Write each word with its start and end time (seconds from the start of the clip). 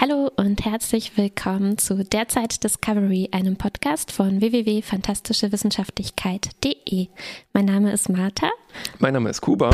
Hallo 0.00 0.30
und 0.36 0.64
herzlich 0.64 1.18
willkommen 1.18 1.76
zu 1.76 2.02
Derzeit 2.02 2.64
Discovery, 2.64 3.28
einem 3.32 3.56
Podcast 3.56 4.12
von 4.12 4.40
www.fantastischewissenschaftlichkeit.de. 4.40 7.08
Mein 7.52 7.64
Name 7.66 7.92
ist 7.92 8.08
Martha. 8.08 8.48
Mein 8.98 9.12
Name 9.12 9.28
ist 9.28 9.42
Kuba. 9.42 9.68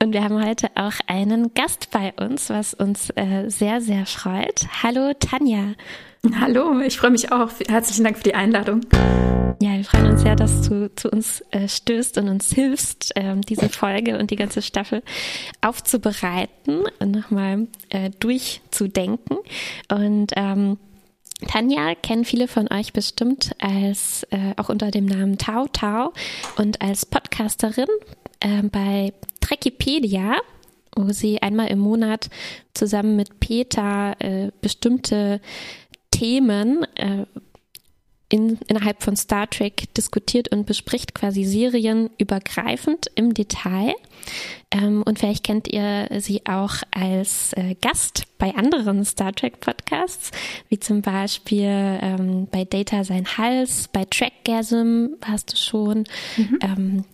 Und 0.00 0.12
wir 0.12 0.22
haben 0.22 0.46
heute 0.46 0.68
auch 0.76 0.94
einen 1.08 1.54
Gast 1.54 1.90
bei 1.90 2.14
uns, 2.16 2.50
was 2.50 2.74
uns 2.74 3.10
äh, 3.16 3.48
sehr, 3.48 3.80
sehr 3.80 4.06
freut. 4.06 4.68
Hallo 4.84 5.12
Tanja. 5.18 5.74
Hallo, 6.40 6.78
ich 6.82 6.96
freue 6.96 7.10
mich 7.10 7.32
auch. 7.32 7.50
Herzlichen 7.66 8.04
Dank 8.04 8.18
für 8.18 8.22
die 8.22 8.36
Einladung. 8.36 8.82
Ja, 9.60 9.76
wir 9.76 9.84
freuen 9.84 10.10
uns 10.10 10.22
sehr, 10.22 10.36
dass 10.36 10.68
du 10.68 10.94
zu 10.94 11.08
uns 11.10 11.42
äh, 11.50 11.68
stößt 11.68 12.18
und 12.18 12.28
uns 12.28 12.52
hilfst, 12.52 13.12
ähm, 13.14 13.40
diese 13.42 13.68
Folge 13.68 14.18
und 14.18 14.30
die 14.30 14.36
ganze 14.36 14.62
Staffel 14.62 15.02
aufzubereiten 15.60 16.84
und 16.98 17.10
nochmal 17.12 17.68
äh, 17.90 18.10
durchzudenken. 18.18 19.38
Und 19.90 20.32
ähm, 20.36 20.78
Tanja 21.46 21.94
kennen 21.94 22.24
viele 22.24 22.48
von 22.48 22.70
euch 22.72 22.92
bestimmt 22.92 23.52
als 23.58 24.24
äh, 24.30 24.54
auch 24.56 24.68
unter 24.68 24.90
dem 24.90 25.06
Namen 25.06 25.38
Tau 25.38 25.66
Tau 25.72 26.12
und 26.56 26.80
als 26.82 27.06
Podcasterin 27.06 27.88
äh, 28.40 28.62
bei 28.62 29.12
Trekipedia, 29.40 30.36
wo 30.96 31.12
sie 31.12 31.42
einmal 31.42 31.68
im 31.68 31.78
Monat 31.78 32.28
zusammen 32.72 33.16
mit 33.16 33.40
Peter 33.40 34.14
äh, 34.20 34.50
bestimmte 34.60 35.40
Themen 36.10 36.84
äh, 36.94 37.26
in, 38.34 38.58
innerhalb 38.66 39.00
von 39.00 39.14
Star 39.14 39.48
Trek 39.48 39.94
diskutiert 39.94 40.48
und 40.48 40.66
bespricht 40.66 41.14
quasi 41.14 41.44
serienübergreifend 41.44 43.06
im 43.14 43.32
Detail. 43.32 43.94
Ähm, 44.72 45.04
und 45.04 45.20
vielleicht 45.20 45.44
kennt 45.44 45.72
ihr 45.72 46.08
sie 46.18 46.44
auch 46.44 46.74
als 46.90 47.52
äh, 47.52 47.76
Gast 47.80 48.24
bei 48.38 48.52
anderen 48.56 49.04
Star 49.04 49.32
Trek 49.32 49.60
Podcasts, 49.60 50.32
wie 50.68 50.80
zum 50.80 51.00
Beispiel 51.00 51.68
ähm, 52.02 52.48
bei 52.50 52.64
Data 52.64 53.04
sein 53.04 53.24
Hals, 53.38 53.86
bei 53.92 54.04
Trackgasm 54.04 55.14
warst 55.20 55.52
du 55.52 55.56
schon. 55.56 55.98
Mhm. 56.36 56.58
Ähm, 56.60 57.04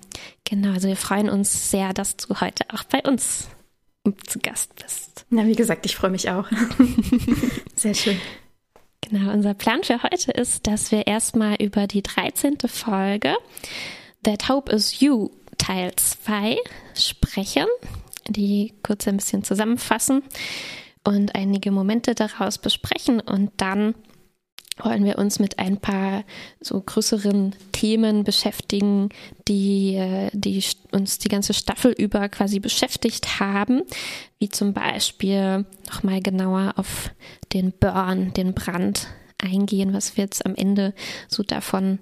genau, 0.44 0.72
also 0.72 0.88
wir 0.88 0.96
freuen 0.96 1.28
uns 1.28 1.70
sehr, 1.70 1.92
dass 1.92 2.16
du 2.16 2.40
heute 2.40 2.64
auch 2.72 2.84
bei 2.84 3.02
uns 3.02 3.48
zu 4.26 4.38
Gast 4.38 4.74
bist. 4.76 5.26
Na, 5.28 5.46
wie 5.46 5.54
gesagt, 5.54 5.84
ich 5.84 5.96
freue 5.96 6.10
mich 6.10 6.30
auch. 6.30 6.48
sehr 7.76 7.92
schön. 7.92 8.16
Genau, 9.02 9.32
unser 9.32 9.54
Plan 9.54 9.82
für 9.82 10.02
heute 10.02 10.30
ist, 10.30 10.66
dass 10.66 10.92
wir 10.92 11.06
erstmal 11.06 11.56
über 11.56 11.86
die 11.86 12.02
13. 12.02 12.58
Folge 12.66 13.34
That 14.22 14.48
Hope 14.48 14.70
is 14.70 15.00
You 15.00 15.30
Teil 15.56 15.92
2 15.96 16.58
sprechen, 16.94 17.66
die 18.28 18.74
kurz 18.82 19.08
ein 19.08 19.16
bisschen 19.16 19.42
zusammenfassen 19.42 20.22
und 21.02 21.34
einige 21.34 21.70
Momente 21.70 22.14
daraus 22.14 22.58
besprechen 22.58 23.20
und 23.20 23.50
dann 23.56 23.94
wollen 24.84 25.04
wir 25.04 25.18
uns 25.18 25.38
mit 25.38 25.58
ein 25.58 25.78
paar 25.78 26.24
so 26.60 26.80
größeren 26.80 27.54
Themen 27.72 28.24
beschäftigen, 28.24 29.10
die, 29.48 29.94
äh, 29.96 30.30
die 30.32 30.62
uns 30.92 31.18
die 31.18 31.28
ganze 31.28 31.54
Staffel 31.54 31.92
über 31.92 32.28
quasi 32.28 32.60
beschäftigt 32.60 33.40
haben, 33.40 33.82
wie 34.38 34.48
zum 34.48 34.72
Beispiel 34.72 35.66
nochmal 35.90 36.20
genauer 36.20 36.74
auf 36.76 37.10
den 37.52 37.72
Burn, 37.72 38.32
den 38.34 38.54
Brand 38.54 39.08
eingehen, 39.42 39.92
was 39.92 40.16
wir 40.16 40.24
jetzt 40.24 40.44
am 40.44 40.54
Ende 40.54 40.94
so 41.28 41.42
davon 41.42 41.98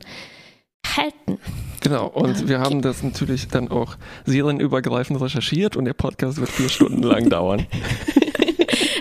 halten. 0.87 1.39
Genau, 1.81 2.07
und 2.07 2.31
okay. 2.31 2.49
wir 2.49 2.61
haben 2.61 2.83
das 2.83 3.03
natürlich 3.03 3.49
dann 3.49 3.71
auch 3.71 3.97
serienübergreifend 4.27 5.21
recherchiert 5.21 5.77
und 5.77 5.85
der 5.85 5.95
Podcast 5.95 6.39
wird 6.39 6.51
vier 6.51 6.69
Stunden 6.69 7.03
lang 7.03 7.29
dauern. 7.31 7.67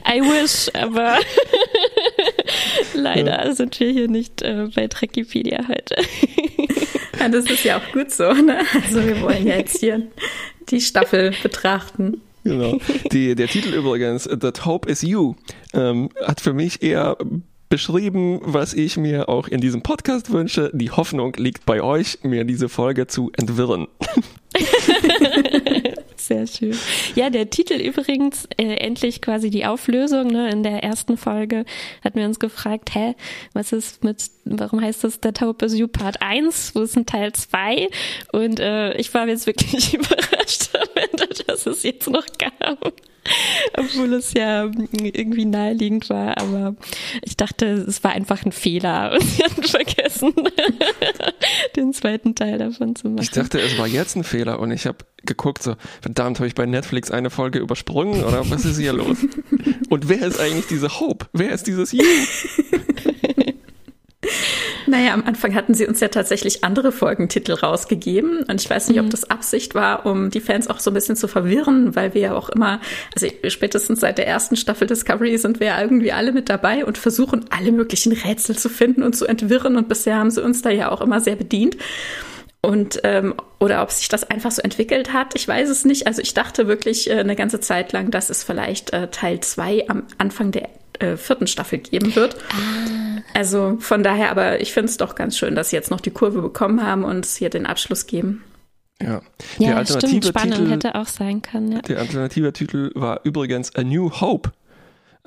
I 0.07 0.21
wish, 0.21 0.73
aber 0.73 1.17
Leider 2.93 3.45
ja. 3.45 3.53
sind 3.53 3.79
wir 3.79 3.91
hier 3.91 4.07
nicht 4.07 4.41
äh, 4.41 4.67
bei 4.73 4.87
Trekipedia 4.87 5.67
heute. 5.67 5.95
ja, 7.19 7.29
das 7.29 7.45
ist 7.45 7.63
ja 7.63 7.77
auch 7.77 7.91
gut 7.93 8.11
so. 8.11 8.31
Ne? 8.33 8.59
Also 8.73 9.05
wir 9.05 9.21
wollen 9.21 9.47
ja 9.47 9.57
jetzt 9.57 9.79
hier 9.79 10.07
die 10.69 10.81
Staffel 10.81 11.33
betrachten. 11.43 12.21
Genau. 12.47 12.79
Die, 13.11 13.35
der 13.35 13.47
Titel 13.47 13.73
übrigens, 13.73 14.23
That 14.23 14.65
Hope 14.65 14.89
is 14.89 15.01
You, 15.01 15.35
ähm, 15.73 16.09
hat 16.25 16.41
für 16.41 16.53
mich 16.53 16.81
eher 16.81 17.17
beschrieben, 17.69 18.39
was 18.43 18.73
ich 18.73 18.97
mir 18.97 19.29
auch 19.29 19.47
in 19.47 19.59
diesem 19.59 19.81
Podcast 19.81 20.31
wünsche. 20.31 20.71
Die 20.73 20.91
Hoffnung 20.91 21.33
liegt 21.33 21.65
bei 21.65 21.81
euch, 21.81 22.19
mir 22.23 22.45
diese 22.45 22.69
Folge 22.69 23.07
zu 23.07 23.31
entwirren. 23.37 23.87
Sehr 26.15 26.47
schön. 26.47 26.75
Ja, 27.15 27.29
der 27.29 27.49
Titel 27.49 27.75
übrigens, 27.75 28.47
äh, 28.57 28.75
endlich 28.75 29.21
quasi 29.21 29.49
die 29.49 29.65
Auflösung. 29.65 30.27
Ne? 30.27 30.49
In 30.49 30.61
der 30.63 30.83
ersten 30.83 31.15
Folge 31.15 31.63
hatten 32.03 32.19
wir 32.19 32.25
uns 32.25 32.39
gefragt, 32.39 32.93
hä, 32.95 33.15
was 33.53 33.71
ist 33.71 34.03
mit, 34.03 34.29
warum 34.43 34.81
heißt 34.81 35.03
das 35.03 35.21
der 35.21 35.33
Taube 35.33 35.65
is 35.65 35.77
You 35.77 35.87
Part 35.87 36.21
1? 36.21 36.75
Wo 36.75 36.81
ist 36.81 36.97
ein 36.97 37.05
Teil 37.05 37.31
2? 37.31 37.87
Und 38.33 38.59
äh, 38.59 38.97
ich 38.97 39.13
war 39.13 39.27
jetzt 39.27 39.47
wirklich 39.47 39.93
überrascht, 39.93 40.69
dass 41.47 41.65
es 41.65 41.83
jetzt 41.83 42.09
noch 42.09 42.25
gab. 42.37 42.93
Obwohl 43.75 44.13
es 44.13 44.33
ja 44.33 44.71
irgendwie 44.91 45.45
naheliegend 45.45 46.09
war, 46.09 46.37
aber 46.37 46.75
ich 47.23 47.35
dachte, 47.35 47.65
es 47.65 48.03
war 48.03 48.11
einfach 48.11 48.45
ein 48.45 48.51
Fehler 48.51 49.11
und 49.13 49.23
sie 49.23 49.43
hatten 49.43 49.63
vergessen, 49.63 50.33
den 51.75 51.93
zweiten 51.93 52.35
Teil 52.35 52.57
davon 52.57 52.95
zu 52.95 53.09
machen. 53.09 53.23
Ich 53.23 53.31
dachte, 53.31 53.59
es 53.59 53.77
war 53.77 53.87
jetzt 53.87 54.15
ein 54.15 54.23
Fehler 54.23 54.59
und 54.59 54.71
ich 54.71 54.85
habe 54.85 54.99
geguckt, 55.25 55.61
so, 55.61 55.75
verdammt, 56.01 56.39
habe 56.39 56.47
ich 56.47 56.55
bei 56.55 56.65
Netflix 56.65 57.11
eine 57.11 57.29
Folge 57.29 57.59
übersprungen 57.59 58.23
oder 58.23 58.49
was 58.49 58.65
ist 58.65 58.79
hier 58.79 58.93
los? 58.93 59.17
Und 59.89 60.07
wer 60.09 60.21
ist 60.21 60.39
eigentlich 60.39 60.67
diese 60.67 60.99
Hope? 60.99 61.25
Wer 61.33 61.51
ist 61.51 61.67
dieses 61.67 61.91
You? 61.91 62.03
Naja, 64.89 65.13
am 65.13 65.25
Anfang 65.25 65.53
hatten 65.53 65.73
sie 65.73 65.85
uns 65.85 65.99
ja 65.99 66.07
tatsächlich 66.07 66.63
andere 66.63 66.93
Folgentitel 66.93 67.53
rausgegeben. 67.53 68.43
Und 68.43 68.61
ich 68.61 68.69
weiß 68.69 68.87
nicht, 68.87 68.97
mhm. 68.97 69.05
ob 69.05 69.09
das 69.09 69.29
Absicht 69.29 69.75
war, 69.75 70.05
um 70.05 70.29
die 70.29 70.39
Fans 70.39 70.69
auch 70.69 70.79
so 70.79 70.91
ein 70.91 70.93
bisschen 70.93 71.17
zu 71.17 71.27
verwirren, 71.27 71.95
weil 71.95 72.13
wir 72.13 72.21
ja 72.21 72.35
auch 72.35 72.47
immer, 72.49 72.79
also 73.13 73.27
spätestens 73.49 73.99
seit 73.99 74.17
der 74.17 74.27
ersten 74.27 74.55
Staffel 74.55 74.87
Discovery 74.87 75.37
sind 75.37 75.59
wir 75.59 75.67
ja 75.67 75.81
irgendwie 75.81 76.13
alle 76.13 76.31
mit 76.31 76.49
dabei 76.49 76.85
und 76.85 76.97
versuchen 76.97 77.45
alle 77.49 77.73
möglichen 77.73 78.13
Rätsel 78.13 78.57
zu 78.57 78.69
finden 78.69 79.03
und 79.03 79.15
zu 79.15 79.25
entwirren. 79.25 79.75
Und 79.75 79.89
bisher 79.89 80.17
haben 80.17 80.31
sie 80.31 80.41
uns 80.41 80.61
da 80.61 80.69
ja 80.69 80.89
auch 80.89 81.01
immer 81.01 81.19
sehr 81.19 81.35
bedient. 81.35 81.77
Und 82.61 82.99
ähm, 83.03 83.35
oder 83.59 83.83
ob 83.83 83.91
sich 83.91 84.09
das 84.09 84.29
einfach 84.29 84.51
so 84.51 84.61
entwickelt 84.61 85.13
hat, 85.13 85.35
ich 85.35 85.47
weiß 85.47 85.69
es 85.69 85.85
nicht. 85.85 86.07
Also 86.07 86.21
ich 86.21 86.33
dachte 86.33 86.67
wirklich 86.67 87.09
äh, 87.09 87.13
eine 87.13 87.35
ganze 87.35 87.59
Zeit 87.59 87.91
lang, 87.91 88.11
dass 88.11 88.29
es 88.29 88.43
vielleicht 88.43 88.93
äh, 88.93 89.09
Teil 89.09 89.41
zwei 89.41 89.85
am 89.87 90.03
Anfang 90.17 90.51
der 90.51 90.69
äh, 90.99 91.17
vierten 91.17 91.47
Staffel 91.47 91.79
geben 91.79 92.15
wird. 92.15 92.35
Ah. 92.49 93.21
Also 93.33 93.77
von 93.79 94.03
daher, 94.03 94.31
aber 94.31 94.61
ich 94.61 94.73
finde 94.73 94.89
es 94.89 94.97
doch 94.97 95.15
ganz 95.15 95.37
schön, 95.37 95.55
dass 95.55 95.69
sie 95.69 95.75
jetzt 95.75 95.91
noch 95.91 96.01
die 96.01 96.11
Kurve 96.11 96.41
bekommen 96.41 96.83
haben 96.83 97.03
und 97.03 97.25
hier 97.25 97.49
den 97.49 97.65
Abschluss 97.65 98.07
geben. 98.07 98.43
Ja, 99.01 99.21
ja 99.59 99.67
der 99.67 99.77
alternative 99.77 100.09
stimmt, 100.09 100.25
spannend 100.25 100.55
Titel, 100.55 100.71
hätte 100.71 100.95
auch 100.95 101.05
sein 101.05 101.41
können. 101.41 101.71
Ja. 101.73 101.81
Der 101.81 101.99
alternative 101.99 102.53
Titel 102.53 102.91
war 102.95 103.21
übrigens 103.23 103.75
A 103.75 103.83
New 103.83 104.11
Hope. 104.21 104.51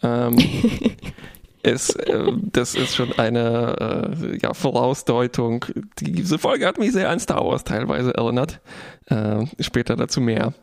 Ähm, 0.03 0.37
es, 1.63 1.91
äh, 1.91 2.33
das 2.53 2.75
ist 2.75 2.97
schon 2.97 3.13
eine 3.19 4.17
äh, 4.21 4.39
ja, 4.43 4.55
Vorausdeutung. 4.55 5.67
Diese 6.01 6.39
Folge 6.39 6.67
hat 6.67 6.79
mich 6.79 6.93
sehr 6.93 7.11
an 7.11 7.21
Star 7.21 7.45
Wars 7.45 7.65
teilweise 7.65 8.15
erinnert. 8.15 8.61
Äh, 9.07 9.45
später 9.61 9.97
dazu 9.97 10.21
mehr. 10.21 10.55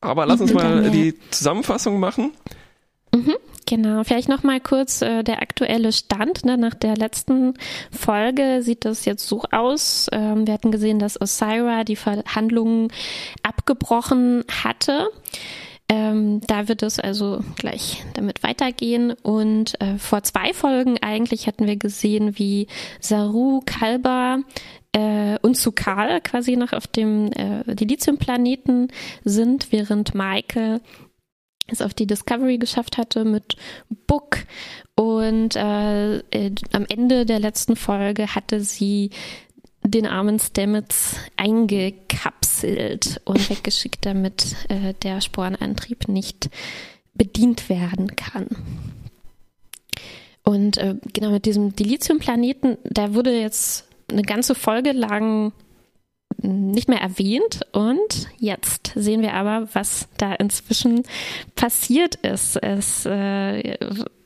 Aber 0.00 0.26
lass 0.26 0.40
uns 0.40 0.52
mal 0.52 0.90
die 0.90 1.18
Zusammenfassung 1.30 1.98
machen. 1.98 2.32
Mhm. 3.14 3.36
Genau, 3.66 4.02
vielleicht 4.04 4.28
noch 4.28 4.42
mal 4.42 4.60
kurz 4.60 5.02
äh, 5.02 5.22
der 5.22 5.40
aktuelle 5.40 5.92
Stand. 5.92 6.44
Ne? 6.44 6.58
Nach 6.58 6.74
der 6.74 6.96
letzten 6.96 7.54
Folge 7.90 8.62
sieht 8.62 8.84
das 8.84 9.04
jetzt 9.04 9.26
so 9.26 9.42
aus. 9.50 10.08
Ähm, 10.12 10.46
wir 10.46 10.54
hatten 10.54 10.72
gesehen, 10.72 10.98
dass 10.98 11.20
Osira 11.20 11.84
die 11.84 11.96
Verhandlungen 11.96 12.88
abgebrochen 13.42 14.44
hatte. 14.64 15.08
Ähm, 15.88 16.40
da 16.46 16.68
wird 16.68 16.82
es 16.82 16.98
also 16.98 17.40
gleich 17.56 18.02
damit 18.14 18.42
weitergehen. 18.42 19.12
Und 19.22 19.80
äh, 19.80 19.98
vor 19.98 20.22
zwei 20.22 20.52
Folgen 20.52 20.98
eigentlich 21.02 21.46
hatten 21.46 21.66
wir 21.66 21.76
gesehen, 21.76 22.38
wie 22.38 22.66
Saru, 23.00 23.60
Kalba 23.64 24.38
äh, 24.92 25.38
und 25.42 25.56
Sukal 25.56 26.20
quasi 26.20 26.56
noch 26.56 26.72
auf 26.72 26.86
dem 26.86 27.30
äh, 27.32 27.74
Dilithium-Planeten 27.74 28.88
sind, 29.24 29.70
während 29.70 30.14
Michael 30.14 30.80
es 31.66 31.82
auf 31.82 31.94
die 31.94 32.06
Discovery 32.06 32.58
geschafft 32.58 32.98
hatte 32.98 33.24
mit 33.24 33.56
Book. 34.06 34.38
Und 34.94 35.56
äh, 35.56 36.18
äh, 36.18 36.52
am 36.72 36.86
Ende 36.88 37.24
der 37.26 37.38
letzten 37.38 37.76
Folge 37.76 38.34
hatte 38.34 38.60
sie 38.60 39.10
den 39.84 40.06
armen 40.06 40.38
Stamets 40.38 41.16
eingekapselt 41.36 43.20
und 43.24 43.50
weggeschickt, 43.50 44.04
damit 44.06 44.54
äh, 44.68 44.94
der 45.02 45.20
Sporenantrieb 45.20 46.08
nicht 46.08 46.50
bedient 47.14 47.68
werden 47.68 48.16
kann. 48.16 48.48
Und 50.44 50.76
äh, 50.78 50.96
genau 51.12 51.30
mit 51.30 51.46
diesem 51.46 51.74
Dilithium-Planeten, 51.76 52.78
da 52.84 53.14
wurde 53.14 53.38
jetzt 53.38 53.86
eine 54.10 54.22
ganze 54.22 54.54
Folge 54.54 54.92
lang 54.92 55.52
nicht 56.38 56.88
mehr 56.88 57.00
erwähnt. 57.00 57.60
Und 57.72 58.28
jetzt 58.38 58.92
sehen 58.94 59.22
wir 59.22 59.34
aber, 59.34 59.68
was 59.72 60.08
da 60.18 60.34
inzwischen 60.34 61.02
passiert 61.54 62.16
ist. 62.16 62.56
Es, 62.56 63.06
äh, 63.06 63.76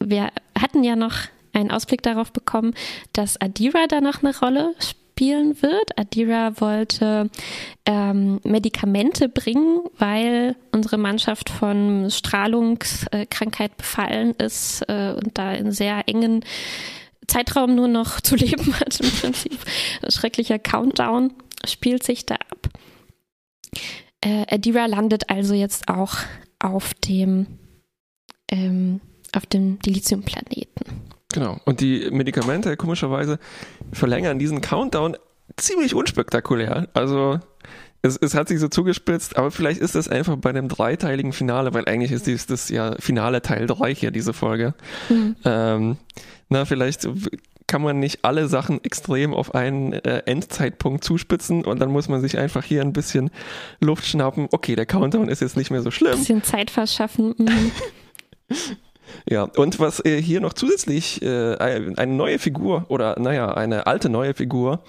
wir 0.00 0.30
hatten 0.58 0.84
ja 0.84 0.96
noch 0.96 1.14
einen 1.52 1.70
Ausblick 1.70 2.02
darauf 2.02 2.32
bekommen, 2.32 2.74
dass 3.12 3.40
Adira 3.40 3.86
da 3.88 4.00
noch 4.00 4.22
eine 4.22 4.38
Rolle 4.38 4.74
spielen 4.78 5.62
wird. 5.62 5.98
Adira 5.98 6.60
wollte 6.60 7.30
ähm, 7.86 8.40
Medikamente 8.44 9.28
bringen, 9.30 9.80
weil 9.98 10.56
unsere 10.72 10.98
Mannschaft 10.98 11.48
von 11.48 12.10
Strahlungskrankheit 12.10 13.76
befallen 13.78 14.32
ist 14.32 14.82
äh, 14.88 15.14
und 15.16 15.38
da 15.38 15.52
in 15.52 15.72
sehr 15.72 16.06
engen 16.06 16.44
Zeitraum 17.26 17.74
nur 17.74 17.88
noch 17.88 18.20
zu 18.20 18.36
leben 18.36 18.74
hat 18.80 19.00
im 19.00 19.10
Prinzip. 19.10 19.58
Schrecklicher 20.08 20.58
Countdown 20.58 21.32
spielt 21.66 22.02
sich 22.02 22.26
da 22.26 22.36
ab. 22.36 22.68
Äh, 24.20 24.46
Adira 24.48 24.86
landet 24.86 25.30
also 25.30 25.54
jetzt 25.54 25.88
auch 25.88 26.16
auf 26.58 26.94
dem 26.94 27.46
ähm, 28.50 29.00
auf 29.34 29.46
dem 29.46 29.78
Dilithium-Planeten. 29.80 31.02
Genau. 31.32 31.60
Und 31.64 31.80
die 31.80 32.08
Medikamente, 32.10 32.76
komischerweise, 32.76 33.38
verlängern 33.92 34.38
diesen 34.38 34.60
Countdown 34.60 35.16
ziemlich 35.56 35.94
unspektakulär. 35.94 36.88
Also 36.94 37.40
es, 38.02 38.16
es, 38.16 38.34
hat 38.34 38.48
sich 38.48 38.60
so 38.60 38.68
zugespitzt, 38.68 39.36
aber 39.36 39.50
vielleicht 39.50 39.80
ist 39.80 39.94
das 39.94 40.08
einfach 40.08 40.36
bei 40.36 40.50
einem 40.50 40.68
dreiteiligen 40.68 41.32
Finale, 41.32 41.74
weil 41.74 41.86
eigentlich 41.86 42.12
ist 42.12 42.26
dies, 42.26 42.46
das 42.46 42.68
ja 42.68 42.94
Finale 42.98 43.42
Teil 43.42 43.66
3 43.66 43.94
hier, 43.94 44.10
diese 44.10 44.32
Folge. 44.32 44.74
Mhm. 45.08 45.36
Ähm, 45.44 45.96
na, 46.48 46.64
vielleicht 46.64 47.08
kann 47.66 47.82
man 47.82 47.98
nicht 47.98 48.24
alle 48.24 48.48
Sachen 48.48 48.82
extrem 48.84 49.34
auf 49.34 49.54
einen 49.54 49.92
äh, 49.92 50.22
Endzeitpunkt 50.26 51.04
zuspitzen 51.04 51.64
und 51.64 51.80
dann 51.80 51.90
muss 51.90 52.08
man 52.08 52.20
sich 52.20 52.38
einfach 52.38 52.64
hier 52.64 52.82
ein 52.82 52.92
bisschen 52.92 53.30
Luft 53.80 54.06
schnappen. 54.06 54.48
Okay, 54.52 54.76
der 54.76 54.86
Countdown 54.86 55.28
ist 55.28 55.40
jetzt 55.40 55.56
nicht 55.56 55.70
mehr 55.70 55.82
so 55.82 55.90
schlimm. 55.90 56.12
Ein 56.12 56.18
bisschen 56.18 56.42
Zeit 56.42 56.70
verschaffen. 56.70 57.34
Mhm. 57.38 57.72
Ja, 59.28 59.44
und 59.44 59.78
was 59.80 60.04
äh, 60.04 60.20
hier 60.20 60.40
noch 60.40 60.52
zusätzlich 60.52 61.22
äh, 61.22 61.56
eine 61.56 62.12
neue 62.12 62.38
Figur 62.38 62.86
oder 62.88 63.18
naja, 63.18 63.54
eine 63.54 63.86
alte 63.86 64.08
neue 64.08 64.34
Figur, 64.34 64.82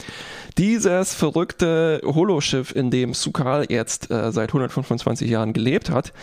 dieses 0.57 1.13
verrückte 1.13 2.01
Holoschiff, 2.03 2.75
in 2.75 2.91
dem 2.91 3.13
Sukal 3.13 3.65
jetzt 3.69 4.11
äh, 4.11 4.31
seit 4.31 4.49
125 4.49 5.29
Jahren 5.29 5.53
gelebt 5.53 5.89
hat, 5.89 6.13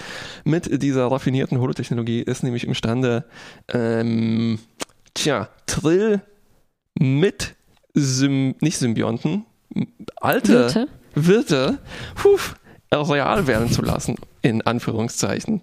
mit 0.44 0.82
dieser 0.82 1.06
raffinierten 1.06 1.58
Holotechnologie 1.58 2.20
ist 2.20 2.42
nämlich 2.42 2.66
imstande, 2.66 3.24
ähm, 3.72 4.58
tja, 5.14 5.48
Trill 5.66 6.20
mit 6.98 7.54
Sym 7.94 8.54
nicht 8.60 8.78
Symbionten, 8.78 9.44
alte 10.16 10.64
Wirte, 10.64 10.88
Wirte 11.14 11.78
huf, 12.22 12.56
real 12.92 13.46
werden 13.46 13.70
zu 13.70 13.82
lassen, 13.82 14.16
in 14.42 14.62
Anführungszeichen 14.62 15.62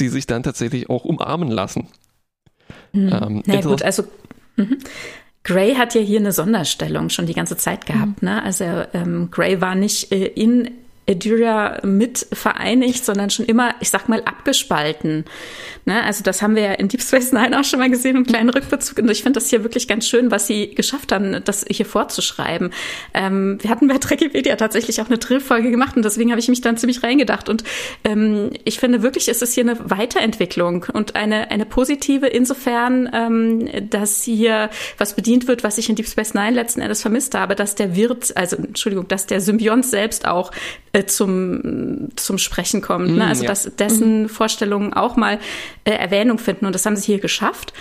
die 0.00 0.08
sich 0.08 0.26
dann 0.26 0.42
tatsächlich 0.42 0.90
auch 0.90 1.04
umarmen 1.04 1.48
lassen. 1.48 1.88
Hm. 2.92 3.12
Ähm, 3.12 3.42
Na 3.46 3.60
gut, 3.60 3.82
also 3.82 4.04
mhm. 4.56 4.78
Gray 5.44 5.74
hat 5.74 5.94
ja 5.94 6.00
hier 6.00 6.20
eine 6.20 6.32
Sonderstellung 6.32 7.10
schon 7.10 7.26
die 7.26 7.34
ganze 7.34 7.56
Zeit 7.56 7.86
gehabt. 7.86 8.22
Mhm. 8.22 8.28
Ne? 8.28 8.42
Also 8.42 8.64
ähm, 8.92 9.30
Gray 9.30 9.60
war 9.60 9.74
nicht 9.74 10.12
äh, 10.12 10.26
in 10.26 10.70
Edyria 11.08 11.80
mit 11.84 12.26
vereinigt, 12.32 13.04
sondern 13.04 13.30
schon 13.30 13.46
immer, 13.46 13.74
ich 13.80 13.90
sag 13.90 14.08
mal, 14.08 14.22
abgespalten. 14.22 15.24
Ne? 15.86 16.04
Also 16.04 16.22
das 16.22 16.42
haben 16.42 16.54
wir 16.54 16.62
ja 16.62 16.72
in 16.72 16.88
Deep 16.88 17.00
Space 17.00 17.32
Nine 17.32 17.58
auch 17.58 17.64
schon 17.64 17.78
mal 17.78 17.88
gesehen, 17.88 18.16
einen 18.16 18.26
kleinen 18.26 18.50
Rückbezug. 18.50 18.98
Und 18.98 19.10
ich 19.10 19.22
finde 19.22 19.40
das 19.40 19.48
hier 19.48 19.64
wirklich 19.64 19.88
ganz 19.88 20.06
schön, 20.06 20.30
was 20.30 20.46
sie 20.46 20.74
geschafft 20.74 21.12
haben, 21.12 21.42
das 21.44 21.64
hier 21.68 21.86
vorzuschreiben. 21.86 22.70
Ähm, 23.14 23.58
wir 23.62 23.70
hatten 23.70 23.88
bei 23.88 23.96
Trekipedia 23.96 24.56
tatsächlich 24.56 25.00
auch 25.00 25.06
eine 25.06 25.16
Drillfolge 25.16 25.70
gemacht 25.70 25.96
und 25.96 26.04
deswegen 26.04 26.30
habe 26.30 26.40
ich 26.40 26.48
mich 26.48 26.60
dann 26.60 26.76
ziemlich 26.76 27.02
reingedacht. 27.02 27.48
Und 27.48 27.64
ähm, 28.04 28.50
ich 28.64 28.78
finde 28.78 29.02
wirklich, 29.02 29.28
ist 29.28 29.40
es 29.40 29.54
hier 29.54 29.64
eine 29.64 29.78
Weiterentwicklung 29.78 30.84
und 30.92 31.16
eine, 31.16 31.50
eine 31.50 31.64
positive 31.64 32.26
insofern, 32.26 33.08
ähm, 33.14 33.88
dass 33.88 34.22
hier 34.24 34.68
was 34.98 35.14
bedient 35.14 35.48
wird, 35.48 35.64
was 35.64 35.78
ich 35.78 35.88
in 35.88 35.96
Deep 35.96 36.06
Space 36.06 36.34
Nine 36.34 36.50
letzten 36.50 36.82
Endes 36.82 37.00
vermisst 37.00 37.34
habe, 37.34 37.54
dass 37.54 37.76
der 37.76 37.96
Wirt, 37.96 38.36
also 38.36 38.56
Entschuldigung, 38.56 39.08
dass 39.08 39.24
der 39.24 39.40
Symbiont 39.40 39.86
selbst 39.86 40.26
auch 40.26 40.52
zum, 41.06 42.08
zum 42.16 42.38
Sprechen 42.38 42.80
kommt. 42.80 43.08
Ne? 43.08 43.24
Mm, 43.24 43.28
also 43.28 43.42
ja. 43.42 43.48
dass 43.48 43.70
dessen 43.76 44.24
mm. 44.24 44.28
Vorstellungen 44.28 44.92
auch 44.92 45.16
mal 45.16 45.38
äh, 45.84 45.92
Erwähnung 45.92 46.38
finden. 46.38 46.66
Und 46.66 46.74
das 46.74 46.86
haben 46.86 46.96
sie 46.96 47.06
hier 47.06 47.20
geschafft. 47.20 47.72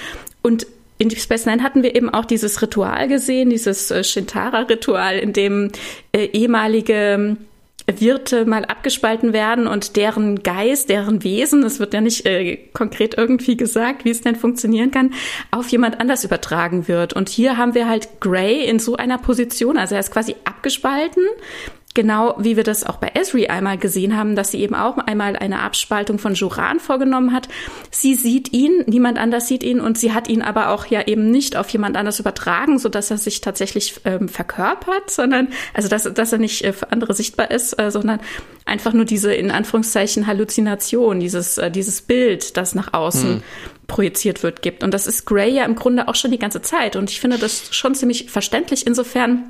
Und 0.41 0.67
in 0.97 1.09
Deep 1.09 1.19
Space 1.19 1.45
Nine 1.45 1.63
hatten 1.63 1.83
wir 1.83 1.95
eben 1.95 2.09
auch 2.09 2.25
dieses 2.25 2.61
Ritual 2.61 3.07
gesehen, 3.07 3.49
dieses 3.49 3.91
äh, 3.91 4.03
Shintara-Ritual, 4.03 5.17
in 5.19 5.33
dem 5.33 5.71
äh, 6.11 6.25
ehemalige 6.25 7.37
Wirte 7.89 8.45
mal 8.45 8.65
abgespalten 8.65 9.31
werden 9.31 9.65
und 9.65 9.95
deren 9.95 10.43
Geist, 10.43 10.89
deren 10.89 11.23
Wesen, 11.23 11.63
es 11.63 11.79
wird 11.79 11.93
ja 11.93 12.01
nicht 12.01 12.25
äh, 12.25 12.57
konkret 12.73 13.17
irgendwie 13.17 13.55
gesagt, 13.55 14.03
wie 14.03 14.09
es 14.09 14.21
denn 14.21 14.35
funktionieren 14.35 14.91
kann, 14.91 15.13
auf 15.51 15.69
jemand 15.69 16.01
anders 16.01 16.25
übertragen 16.25 16.89
wird. 16.89 17.13
Und 17.13 17.29
hier 17.29 17.55
haben 17.55 17.75
wir 17.75 17.87
halt 17.87 18.19
Gray 18.19 18.65
in 18.65 18.79
so 18.79 18.97
einer 18.97 19.17
Position, 19.17 19.77
also 19.77 19.95
er 19.95 20.01
ist 20.01 20.11
quasi 20.11 20.35
abgespalten, 20.43 21.23
Genau 21.97 22.35
wie 22.37 22.55
wir 22.55 22.63
das 22.63 22.85
auch 22.85 22.97
bei 22.97 23.07
Esri 23.15 23.47
einmal 23.47 23.79
gesehen 23.79 24.15
haben, 24.15 24.35
dass 24.35 24.51
sie 24.51 24.61
eben 24.61 24.75
auch 24.75 24.99
einmal 24.99 25.35
eine 25.35 25.61
Abspaltung 25.61 26.19
von 26.19 26.35
Joran 26.35 26.79
vorgenommen 26.79 27.33
hat. 27.33 27.47
Sie 27.89 28.13
sieht 28.13 28.53
ihn, 28.53 28.83
niemand 28.85 29.17
anders 29.17 29.47
sieht 29.47 29.63
ihn 29.63 29.79
und 29.79 29.97
sie 29.97 30.13
hat 30.13 30.29
ihn 30.29 30.43
aber 30.43 30.69
auch 30.69 30.85
ja 30.85 31.07
eben 31.07 31.31
nicht 31.31 31.57
auf 31.57 31.67
jemand 31.69 31.97
anders 31.97 32.19
übertragen, 32.19 32.77
so 32.77 32.87
dass 32.87 33.09
er 33.09 33.17
sich 33.17 33.41
tatsächlich 33.41 33.99
ähm, 34.05 34.29
verkörpert, 34.29 35.09
sondern 35.09 35.47
also 35.73 35.89
dass, 35.89 36.03
dass 36.03 36.31
er 36.31 36.37
nicht 36.37 36.63
äh, 36.65 36.71
für 36.71 36.91
andere 36.91 37.15
sichtbar 37.15 37.49
ist, 37.49 37.73
äh, 37.81 37.89
sondern 37.89 38.19
einfach 38.63 38.93
nur 38.93 39.05
diese 39.05 39.33
in 39.33 39.49
Anführungszeichen 39.49 40.27
Halluzination, 40.27 41.19
dieses 41.19 41.57
äh, 41.57 41.71
dieses 41.71 42.03
Bild, 42.03 42.57
das 42.57 42.75
nach 42.75 42.93
außen 42.93 43.37
hm 43.37 43.43
projiziert 43.87 44.43
wird, 44.43 44.61
gibt. 44.61 44.83
Und 44.83 44.93
das 44.93 45.07
ist 45.07 45.25
Gray 45.25 45.49
ja 45.49 45.63
im 45.63 45.75
Grunde 45.75 46.09
auch 46.09 46.15
schon 46.15 46.31
die 46.31 46.37
ganze 46.37 46.61
Zeit. 46.61 46.97
Und 46.97 47.09
ich 47.09 47.21
finde 47.21 47.37
das 47.37 47.73
schon 47.73 47.95
ziemlich 47.95 48.29
verständlich 48.29 48.85
insofern, 48.85 49.45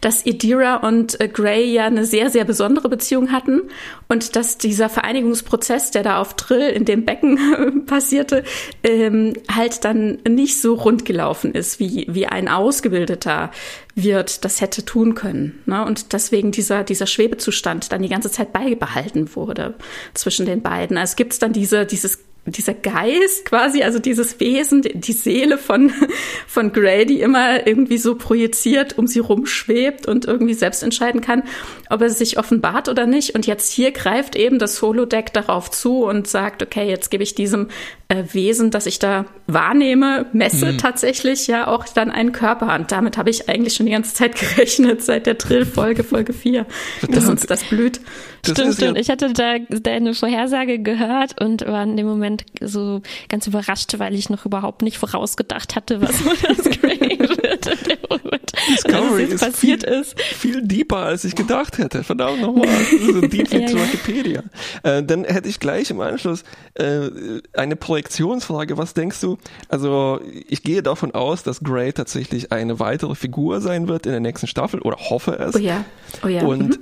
dass 0.00 0.26
Idira 0.26 0.76
und 0.76 1.20
äh, 1.20 1.28
Gray 1.28 1.72
ja 1.72 1.86
eine 1.86 2.04
sehr, 2.04 2.30
sehr 2.30 2.44
besondere 2.44 2.88
Beziehung 2.88 3.32
hatten 3.32 3.62
und 4.08 4.36
dass 4.36 4.58
dieser 4.58 4.88
Vereinigungsprozess, 4.88 5.90
der 5.90 6.02
da 6.02 6.20
auf 6.20 6.34
Trill 6.34 6.68
in 6.68 6.84
dem 6.84 7.04
Becken 7.04 7.84
passierte, 7.86 8.44
ähm, 8.84 9.32
halt 9.50 9.84
dann 9.84 10.18
nicht 10.28 10.60
so 10.60 10.74
rund 10.74 11.04
gelaufen 11.04 11.52
ist, 11.54 11.80
wie, 11.80 12.06
wie 12.08 12.26
ein 12.26 12.48
ausgebildeter 12.48 13.50
Wirt 13.94 14.44
das 14.44 14.60
hätte 14.60 14.84
tun 14.84 15.14
können. 15.14 15.62
Ne? 15.64 15.84
Und 15.84 16.12
deswegen 16.12 16.52
dieser, 16.52 16.84
dieser 16.84 17.06
Schwebezustand 17.06 17.92
dann 17.92 18.02
die 18.02 18.10
ganze 18.10 18.30
Zeit 18.30 18.52
beibehalten 18.52 19.34
wurde 19.34 19.74
zwischen 20.12 20.44
den 20.44 20.60
beiden. 20.60 20.98
Also 20.98 21.16
gibt 21.16 21.32
es 21.32 21.38
dann 21.38 21.54
diese, 21.54 21.86
dieses 21.86 22.18
dieser 22.46 22.74
Geist 22.74 23.44
quasi, 23.44 23.82
also 23.82 23.98
dieses 23.98 24.38
Wesen, 24.40 24.82
die 24.82 25.12
Seele 25.12 25.58
von, 25.58 25.92
von 26.46 26.72
Grey, 26.72 26.96
immer 26.96 27.66
irgendwie 27.66 27.98
so 27.98 28.14
projiziert, 28.14 28.98
um 28.98 29.06
sie 29.06 29.18
rumschwebt 29.18 30.06
und 30.06 30.24
irgendwie 30.24 30.54
selbst 30.54 30.82
entscheiden 30.82 31.20
kann, 31.20 31.42
ob 31.90 32.00
er 32.02 32.10
sich 32.10 32.38
offenbart 32.38 32.88
oder 32.88 33.06
nicht. 33.06 33.34
Und 33.34 33.46
jetzt 33.46 33.72
hier 33.72 33.90
greift 33.90 34.36
eben 34.36 34.58
das 34.58 34.80
Holodeck 34.80 35.32
darauf 35.32 35.70
zu 35.70 36.04
und 36.04 36.26
sagt, 36.26 36.62
okay, 36.62 36.88
jetzt 36.88 37.10
gebe 37.10 37.22
ich 37.22 37.34
diesem 37.34 37.68
äh, 38.08 38.22
Wesen, 38.32 38.70
das 38.70 38.86
ich 38.86 38.98
da 38.98 39.24
wahrnehme, 39.46 40.26
messe 40.32 40.72
mhm. 40.72 40.78
tatsächlich 40.78 41.48
ja 41.48 41.66
auch 41.66 41.86
dann 41.86 42.10
einen 42.10 42.32
Körper. 42.32 42.74
Und 42.74 42.92
damit 42.92 43.18
habe 43.18 43.30
ich 43.30 43.48
eigentlich 43.48 43.74
schon 43.74 43.86
die 43.86 43.92
ganze 43.92 44.14
Zeit 44.14 44.36
gerechnet, 44.40 45.02
seit 45.02 45.26
der 45.26 45.34
Drill-Folge, 45.34 46.04
Folge 46.04 46.32
4, 46.32 46.66
dass 47.08 47.28
uns 47.28 47.46
das 47.46 47.64
blüht. 47.64 48.00
Das 48.42 48.52
stimmt, 48.52 48.74
stimmt. 48.74 48.96
Ja 48.96 49.00
ich 49.00 49.10
hatte 49.10 49.32
da 49.32 49.58
deine 49.58 50.14
Vorhersage 50.14 50.78
gehört 50.78 51.40
und 51.40 51.66
war 51.66 51.82
in 51.82 51.96
dem 51.96 52.06
Moment 52.06 52.44
so 52.60 53.02
ganz 53.28 53.46
überrascht, 53.46 53.98
weil 53.98 54.14
ich 54.14 54.30
noch 54.30 54.46
überhaupt 54.46 54.82
nicht 54.82 54.98
vorausgedacht 54.98 55.74
hatte, 55.74 56.00
was 56.00 56.22
das 56.46 56.70
Grey 56.78 57.18
wird 57.18 57.66
in 57.66 57.88
dem 57.88 57.98
Moment. 58.08 58.35
Discovery 58.70 59.24
ist 59.24 59.40
passiert 59.40 59.84
viel, 59.84 59.92
ist. 59.92 60.20
Viel 60.20 60.62
deeper, 60.62 60.98
als 60.98 61.24
ich 61.24 61.34
gedacht 61.34 61.78
hätte. 61.78 62.02
Verdammt 62.02 62.40
nochmal. 62.40 62.68
So 63.00 63.20
deep 63.20 63.50
wie 63.52 63.56
ja, 63.60 63.66
zu 63.66 63.76
Wikipedia. 63.76 64.42
Äh, 64.82 65.02
dann 65.02 65.24
hätte 65.24 65.48
ich 65.48 65.60
gleich 65.60 65.90
im 65.90 66.00
Anschluss 66.00 66.44
äh, 66.74 67.10
eine 67.54 67.76
Projektionsfrage. 67.76 68.78
Was 68.78 68.94
denkst 68.94 69.20
du? 69.20 69.38
Also, 69.68 70.20
ich 70.48 70.62
gehe 70.62 70.82
davon 70.82 71.12
aus, 71.12 71.42
dass 71.42 71.60
Grey 71.60 71.92
tatsächlich 71.92 72.52
eine 72.52 72.80
weitere 72.80 73.14
Figur 73.14 73.60
sein 73.60 73.88
wird 73.88 74.06
in 74.06 74.12
der 74.12 74.20
nächsten 74.20 74.46
Staffel 74.46 74.80
oder 74.80 74.96
hoffe 74.96 75.38
es. 75.38 75.54
Oh 75.54 75.58
ja. 75.58 75.84
Oh 76.24 76.28
ja. 76.28 76.42
Und 76.42 76.68
mhm. 76.70 76.78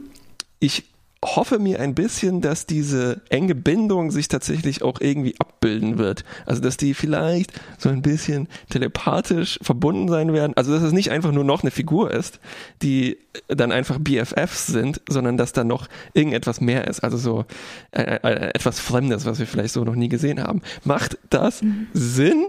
ich 0.60 0.84
hoffe 1.24 1.58
mir 1.58 1.80
ein 1.80 1.94
bisschen, 1.94 2.40
dass 2.40 2.66
diese 2.66 3.22
enge 3.28 3.54
Bindung 3.54 4.10
sich 4.10 4.28
tatsächlich 4.28 4.82
auch 4.82 5.00
irgendwie 5.00 5.34
abbilden 5.38 5.98
wird. 5.98 6.24
Also, 6.46 6.60
dass 6.60 6.76
die 6.76 6.94
vielleicht 6.94 7.52
so 7.78 7.88
ein 7.88 8.02
bisschen 8.02 8.48
telepathisch 8.70 9.58
verbunden 9.62 10.08
sein 10.08 10.32
werden. 10.32 10.54
Also, 10.56 10.72
dass 10.72 10.82
es 10.82 10.92
nicht 10.92 11.10
einfach 11.10 11.32
nur 11.32 11.44
noch 11.44 11.62
eine 11.62 11.70
Figur 11.70 12.10
ist, 12.10 12.40
die 12.82 13.18
dann 13.48 13.72
einfach 13.72 13.98
BFFs 13.98 14.66
sind, 14.66 15.00
sondern 15.08 15.36
dass 15.36 15.52
da 15.52 15.64
noch 15.64 15.88
irgendetwas 16.12 16.60
mehr 16.60 16.86
ist. 16.86 17.00
Also 17.00 17.16
so 17.16 17.44
äh, 17.92 18.02
äh, 18.02 18.50
etwas 18.54 18.80
Fremdes, 18.80 19.24
was 19.24 19.38
wir 19.38 19.46
vielleicht 19.46 19.74
so 19.74 19.84
noch 19.84 19.96
nie 19.96 20.08
gesehen 20.08 20.42
haben. 20.42 20.62
Macht 20.84 21.18
das 21.30 21.62
mhm. 21.62 21.88
Sinn? 21.92 22.46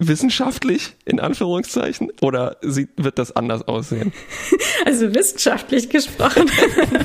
Wissenschaftlich 0.00 0.96
in 1.04 1.20
Anführungszeichen 1.20 2.10
oder 2.22 2.56
sieht, 2.62 2.88
wird 2.96 3.18
das 3.18 3.36
anders 3.36 3.62
aussehen? 3.68 4.12
Also 4.86 5.14
wissenschaftlich 5.14 5.90
gesprochen. 5.90 6.50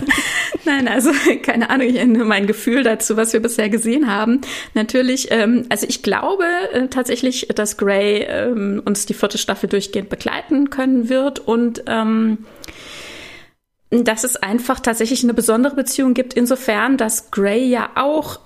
Nein, 0.65 0.87
also 0.87 1.11
keine 1.43 1.69
Ahnung, 1.69 1.87
ich 1.87 2.03
nur 2.05 2.23
mein 2.23 2.47
Gefühl 2.47 2.83
dazu, 2.83 3.17
was 3.17 3.33
wir 3.33 3.41
bisher 3.41 3.69
gesehen 3.69 4.09
haben. 4.09 4.39
Natürlich, 4.73 5.27
ähm, 5.31 5.65
also 5.67 5.85
ich 5.85 6.01
glaube 6.01 6.45
äh, 6.71 6.87
tatsächlich, 6.87 7.49
dass 7.53 7.75
Grey 7.75 8.25
ähm, 8.29 8.81
uns 8.85 9.05
die 9.05 9.13
vierte 9.13 9.37
Staffel 9.37 9.67
durchgehend 9.67 10.07
begleiten 10.07 10.69
können 10.69 11.09
wird 11.09 11.39
und 11.39 11.83
ähm, 11.87 12.45
dass 13.89 14.23
es 14.23 14.37
einfach 14.37 14.79
tatsächlich 14.79 15.23
eine 15.23 15.33
besondere 15.33 15.75
Beziehung 15.75 16.13
gibt, 16.13 16.33
insofern, 16.33 16.97
dass 16.97 17.29
Grey 17.29 17.65
ja 17.65 17.89
auch 17.95 18.39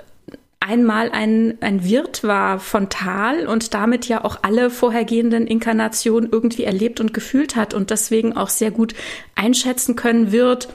einmal 0.60 1.10
ein, 1.12 1.58
ein 1.62 1.84
Wirt 1.84 2.24
war 2.24 2.60
von 2.60 2.90
Tal 2.90 3.48
und 3.48 3.74
damit 3.74 4.08
ja 4.08 4.24
auch 4.24 4.40
alle 4.42 4.70
vorhergehenden 4.70 5.48
Inkarnationen 5.48 6.30
irgendwie 6.32 6.66
erlebt 6.66 7.00
und 7.00 7.14
gefühlt 7.14 7.56
hat 7.56 7.74
und 7.74 7.90
deswegen 7.90 8.36
auch 8.36 8.50
sehr 8.50 8.72
gut 8.72 8.94
einschätzen 9.36 9.96
können 9.96 10.32
wird, 10.32 10.70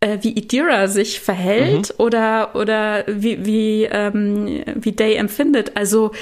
äh, 0.00 0.18
wie 0.20 0.32
Idira 0.32 0.88
sich 0.88 1.20
verhält 1.20 1.90
mhm. 1.90 2.04
oder, 2.04 2.54
oder 2.54 3.04
wie, 3.06 3.44
wie, 3.44 3.84
ähm, 3.84 4.62
wie 4.74 4.92
Day 4.92 5.14
empfindet. 5.14 5.76
Also 5.76 6.12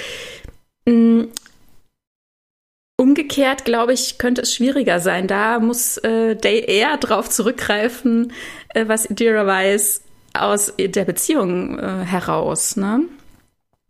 mh, 0.87 1.27
Umgekehrt, 3.01 3.65
glaube 3.65 3.93
ich, 3.93 4.19
könnte 4.19 4.43
es 4.43 4.53
schwieriger 4.53 4.99
sein. 4.99 5.29
Da 5.29 5.61
muss 5.61 5.99
äh, 5.99 6.35
Day 6.35 6.65
eher 6.67 6.97
drauf 6.97 7.31
zurückgreifen, 7.31 8.33
äh, 8.71 8.89
was 8.89 9.09
Idira 9.09 9.47
weiß, 9.47 10.03
aus 10.35 10.73
der 10.79 11.05
Beziehung 11.05 11.79
äh, 11.79 12.05
heraus. 12.05 12.77
Ne? 12.77 13.03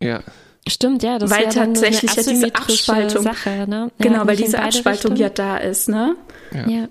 Ja. 0.01 0.21
Stimmt, 0.67 1.03
ja, 1.03 1.17
das 1.17 1.31
weil 1.31 1.45
ja 1.45 1.49
tatsächlich 1.49 2.13
ja 2.15 2.23
diese 2.23 2.55
Abspaltung, 2.55 3.23
Sache, 3.23 3.65
ne? 3.67 3.91
ja, 3.97 4.05
genau, 4.05 4.27
weil 4.27 4.35
diese 4.35 4.61
Abspaltung 4.61 5.15
ja 5.15 5.29
da 5.29 5.57
ist, 5.57 5.89
ne? 5.89 6.15
Ja. 6.53 6.67
ja. 6.67 6.87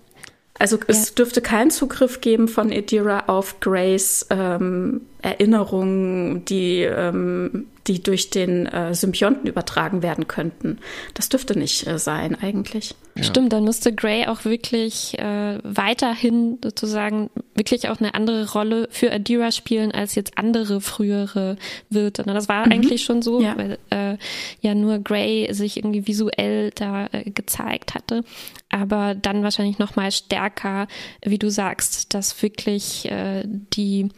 Also 0.59 0.79
es 0.89 1.15
dürfte 1.15 1.41
keinen 1.41 1.71
Zugriff 1.71 2.21
geben 2.21 2.49
von 2.49 2.73
Idira 2.73 3.25
auf 3.29 3.61
Grace 3.61 4.27
ähm, 4.31 5.03
Erinnerungen, 5.23 6.45
die 6.45 6.83
ähm, 6.83 7.67
die 7.89 8.03
durch 8.03 8.31
den 8.31 8.67
äh, 8.67 8.95
Symbionten 8.95 9.49
übertragen 9.49 10.03
werden 10.03 10.29
könnten. 10.29 10.79
Das 11.15 11.29
dürfte 11.29 11.59
nicht 11.59 11.87
äh, 11.87 11.99
sein 11.99 12.35
eigentlich. 12.41 12.95
Ja. 13.17 13.25
Stimmt, 13.25 13.53
dann 13.53 13.65
müsste 13.65 13.93
Gray 13.93 14.27
auch 14.27 14.45
wirklich 14.45 15.19
äh, 15.19 15.59
weiterhin 15.65 16.59
sozusagen 16.63 17.31
wirklich 17.55 17.89
auch 17.89 17.99
eine 17.99 18.15
andere 18.15 18.53
Rolle 18.53 18.89
für 18.91 19.11
Adira 19.11 19.51
spielen 19.51 19.91
als 19.91 20.15
jetzt 20.15 20.39
andere 20.39 20.81
frühere 20.81 21.57
Wirte. 21.91 22.23
Das 22.23 22.49
war 22.49 22.67
mhm. 22.67 22.73
eigentlich 22.73 23.03
schon 23.03 23.23
so, 23.23 23.41
ja. 23.41 23.57
weil 23.57 23.79
äh, 23.91 24.19
ja 24.61 24.75
nur 24.75 24.99
Gray 24.99 25.53
sich 25.53 25.79
irgendwie 25.79 26.07
visuell 26.07 26.71
da 26.75 27.07
äh, 27.11 27.31
gezeigt 27.31 27.95
hatte, 27.95 28.23
aber 28.69 29.15
dann 29.15 29.43
wahrscheinlich 29.43 29.79
noch 29.79 29.97
mal 29.97 30.13
stärker, 30.13 30.87
wie 31.25 31.39
du 31.39 31.51
sagst, 31.51 32.15
dass 32.15 32.41
wirklich 32.43 33.11
äh, 33.11 33.45
die 33.47 34.11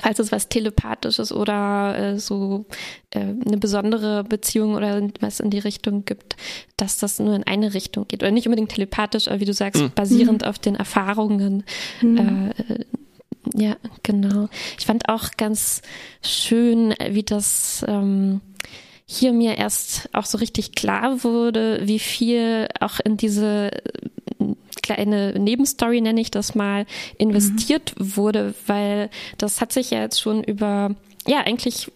falls 0.00 0.18
es 0.18 0.32
was 0.32 0.48
Telepathisches 0.48 1.32
oder 1.32 1.96
äh, 1.96 2.18
so 2.18 2.66
äh, 3.10 3.20
eine 3.20 3.58
besondere 3.58 4.24
Beziehung 4.24 4.74
oder 4.74 5.02
was 5.20 5.40
in 5.40 5.50
die 5.50 5.58
Richtung 5.58 6.04
gibt, 6.04 6.36
dass 6.76 6.98
das 6.98 7.18
nur 7.18 7.34
in 7.34 7.44
eine 7.44 7.74
Richtung 7.74 8.06
geht. 8.08 8.22
Oder 8.22 8.32
nicht 8.32 8.46
unbedingt 8.46 8.72
telepathisch, 8.72 9.28
aber 9.28 9.40
wie 9.40 9.44
du 9.44 9.54
sagst, 9.54 9.82
mhm. 9.82 9.92
basierend 9.94 10.42
mhm. 10.42 10.48
auf 10.48 10.58
den 10.58 10.76
Erfahrungen. 10.76 11.64
Mhm. 12.00 12.52
Äh, 12.58 12.84
ja, 13.54 13.76
genau. 14.02 14.48
Ich 14.78 14.86
fand 14.86 15.08
auch 15.08 15.30
ganz 15.36 15.82
schön, 16.22 16.94
wie 17.10 17.22
das 17.22 17.84
ähm, 17.88 18.40
hier 19.12 19.32
mir 19.32 19.58
erst 19.58 20.08
auch 20.12 20.24
so 20.24 20.38
richtig 20.38 20.72
klar 20.72 21.24
wurde, 21.24 21.80
wie 21.82 21.98
viel 21.98 22.68
auch 22.78 23.00
in 23.00 23.16
diese 23.16 23.72
kleine 24.82 25.36
Nebenstory, 25.36 26.00
nenne 26.00 26.20
ich 26.20 26.30
das 26.30 26.54
mal, 26.54 26.86
investiert 27.18 27.98
mhm. 27.98 28.16
wurde, 28.16 28.54
weil 28.66 29.10
das 29.36 29.60
hat 29.60 29.72
sich 29.72 29.90
ja 29.90 30.00
jetzt 30.00 30.20
schon 30.20 30.44
über, 30.44 30.94
ja, 31.26 31.40
eigentlich 31.40 31.90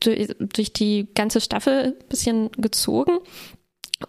durch, 0.00 0.34
durch 0.40 0.72
die 0.72 1.06
ganze 1.14 1.40
Staffel 1.40 1.96
ein 1.96 2.08
bisschen 2.08 2.50
gezogen. 2.52 3.18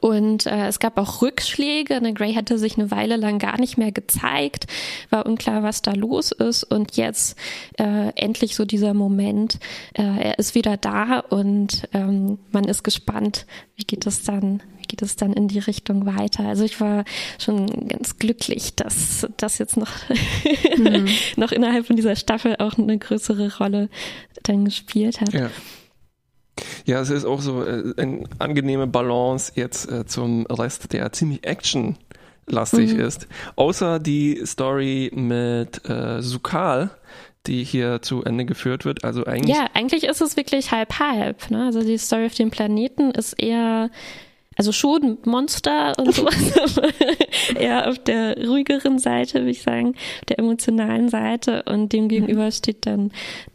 Und 0.01 0.45
äh, 0.45 0.67
es 0.67 0.79
gab 0.79 0.97
auch 0.97 1.21
Rückschläge. 1.21 1.99
Ne, 1.99 2.13
Gray 2.13 2.33
hatte 2.35 2.59
sich 2.59 2.77
eine 2.77 2.91
Weile 2.91 3.15
lang 3.15 3.39
gar 3.39 3.59
nicht 3.59 3.77
mehr 3.77 3.91
gezeigt, 3.91 4.67
war 5.09 5.25
unklar, 5.25 5.63
was 5.63 5.81
da 5.81 5.93
los 5.93 6.31
ist. 6.31 6.63
Und 6.63 6.95
jetzt 6.95 7.35
äh, 7.79 8.09
endlich 8.15 8.55
so 8.55 8.65
dieser 8.65 8.93
Moment. 8.93 9.57
Äh, 9.93 10.03
er 10.03 10.39
ist 10.39 10.53
wieder 10.53 10.77
da 10.77 11.19
und 11.19 11.87
ähm, 11.93 12.37
man 12.51 12.65
ist 12.65 12.83
gespannt, 12.83 13.47
wie 13.75 13.83
geht 13.83 14.05
es 14.05 14.23
dann, 14.23 14.61
geht 14.87 15.01
es 15.01 15.15
dann 15.15 15.33
in 15.33 15.47
die 15.47 15.59
Richtung 15.59 16.05
weiter. 16.05 16.47
Also 16.47 16.65
ich 16.65 16.79
war 16.79 17.03
schon 17.39 17.87
ganz 17.87 18.19
glücklich, 18.19 18.75
dass 18.75 19.27
das 19.37 19.57
jetzt 19.57 19.75
noch, 19.75 19.91
mhm. 20.77 21.07
noch 21.35 21.51
innerhalb 21.51 21.87
von 21.87 21.95
dieser 21.95 22.15
Staffel 22.15 22.57
auch 22.59 22.77
eine 22.77 22.97
größere 22.97 23.57
Rolle 23.57 23.89
dann 24.43 24.65
gespielt 24.65 25.19
hat. 25.21 25.33
Ja. 25.33 25.49
Ja, 26.85 27.01
es 27.01 27.09
ist 27.09 27.25
auch 27.25 27.41
so 27.41 27.63
äh, 27.63 27.93
eine 27.97 28.23
angenehme 28.39 28.87
Balance 28.87 29.53
jetzt 29.55 29.91
äh, 29.91 30.05
zum 30.05 30.45
Rest, 30.47 30.93
der 30.93 31.11
ziemlich 31.11 31.43
actionlastig 31.45 32.93
mhm. 32.93 32.99
ist. 32.99 33.27
Außer 33.55 33.99
die 33.99 34.41
Story 34.45 35.11
mit 35.13 35.87
äh, 35.89 36.21
Sukal, 36.21 36.91
die 37.47 37.63
hier 37.63 38.01
zu 38.01 38.23
Ende 38.23 38.45
geführt 38.45 38.85
wird. 38.85 39.03
Also 39.03 39.25
eigentlich. 39.25 39.55
Ja, 39.55 39.67
eigentlich 39.73 40.03
ist 40.03 40.21
es 40.21 40.37
wirklich 40.37 40.71
halb 40.71 40.99
halb. 40.99 41.49
Ne? 41.51 41.65
Also 41.65 41.83
die 41.83 41.97
Story 41.97 42.25
auf 42.25 42.35
dem 42.35 42.51
Planeten 42.51 43.11
ist 43.11 43.33
eher 43.33 43.89
also 44.59 44.73
schon 44.73 45.19
Monster 45.23 45.93
und 45.97 46.13
sowas, 46.13 46.35
eher 47.57 47.87
auf 47.87 47.97
der 47.97 48.45
ruhigeren 48.45 48.99
Seite, 48.99 49.35
würde 49.35 49.51
ich 49.51 49.61
sagen, 49.61 49.95
der 50.27 50.37
emotionalen 50.39 51.07
Seite 51.07 51.63
und 51.63 51.93
dem 51.93 52.09
gegenüber 52.09 52.45
mhm. 52.45 52.51
steht 52.51 52.85
dann 52.85 53.11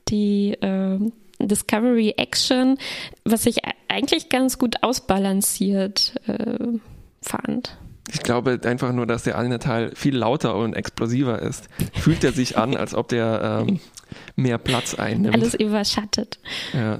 die 0.08 0.52
äh, 0.62 0.98
Discovery 1.38 2.14
Action, 2.16 2.78
was 3.24 3.46
ich 3.46 3.58
eigentlich 3.88 4.28
ganz 4.28 4.58
gut 4.58 4.82
ausbalanciert 4.82 6.14
äh, 6.26 6.78
fand. 7.22 7.76
Ich 8.12 8.22
glaube 8.22 8.60
einfach 8.64 8.92
nur, 8.92 9.06
dass 9.06 9.22
der 9.22 9.38
eine 9.38 9.58
Teil 9.58 9.92
viel 9.94 10.16
lauter 10.16 10.56
und 10.56 10.74
explosiver 10.74 11.40
ist. 11.40 11.68
Fühlt 11.94 12.22
er 12.22 12.32
sich 12.32 12.58
an, 12.58 12.76
als 12.76 12.94
ob 12.94 13.08
der 13.08 13.64
ähm, 13.66 13.80
mehr 14.36 14.58
Platz 14.58 14.94
einnimmt. 14.94 15.34
Alles 15.34 15.54
überschattet. 15.54 16.38
Ja, 16.72 16.98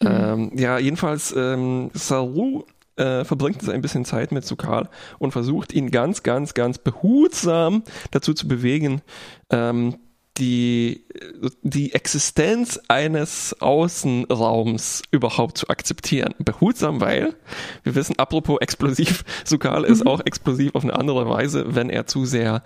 mhm. 0.00 0.06
ähm, 0.06 0.52
ja 0.54 0.78
jedenfalls 0.78 1.34
ähm, 1.36 1.90
Saru 1.92 2.64
äh, 2.96 3.24
verbringt 3.24 3.62
es 3.62 3.68
ein 3.68 3.80
bisschen 3.80 4.04
Zeit 4.04 4.30
mit 4.30 4.44
Sukal 4.44 4.88
und 5.18 5.32
versucht 5.32 5.72
ihn 5.72 5.90
ganz, 5.90 6.22
ganz, 6.22 6.54
ganz 6.54 6.78
behutsam 6.78 7.82
dazu 8.12 8.34
zu 8.34 8.46
bewegen, 8.46 9.02
ähm, 9.50 9.96
die, 10.38 11.04
die 11.62 11.94
Existenz 11.94 12.80
eines 12.88 13.56
Außenraums 13.60 15.02
überhaupt 15.10 15.58
zu 15.58 15.68
akzeptieren. 15.68 16.34
Behutsam, 16.38 17.00
weil 17.00 17.34
wir 17.84 17.94
wissen, 17.94 18.18
apropos 18.18 18.58
explosiv, 18.60 19.24
Sukal 19.44 19.84
ist 19.84 20.04
mhm. 20.04 20.10
auch 20.10 20.20
explosiv 20.24 20.74
auf 20.74 20.82
eine 20.82 20.96
andere 20.96 21.28
Weise, 21.28 21.74
wenn 21.74 21.88
er 21.88 22.06
zu 22.06 22.24
sehr 22.24 22.62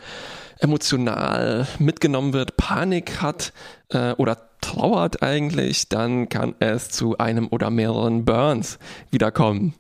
emotional 0.61 1.67
mitgenommen 1.79 2.33
wird, 2.33 2.57
Panik 2.57 3.23
hat 3.23 3.53
äh, 3.91 4.13
oder 4.13 4.49
trauert 4.61 5.23
eigentlich, 5.23 5.89
dann 5.89 6.29
kann 6.29 6.55
es 6.59 6.91
zu 6.91 7.19
einem 7.19 7.49
oder 7.49 7.71
mehreren 7.71 8.25
Burns 8.25 8.79
wiederkommen. 9.11 9.75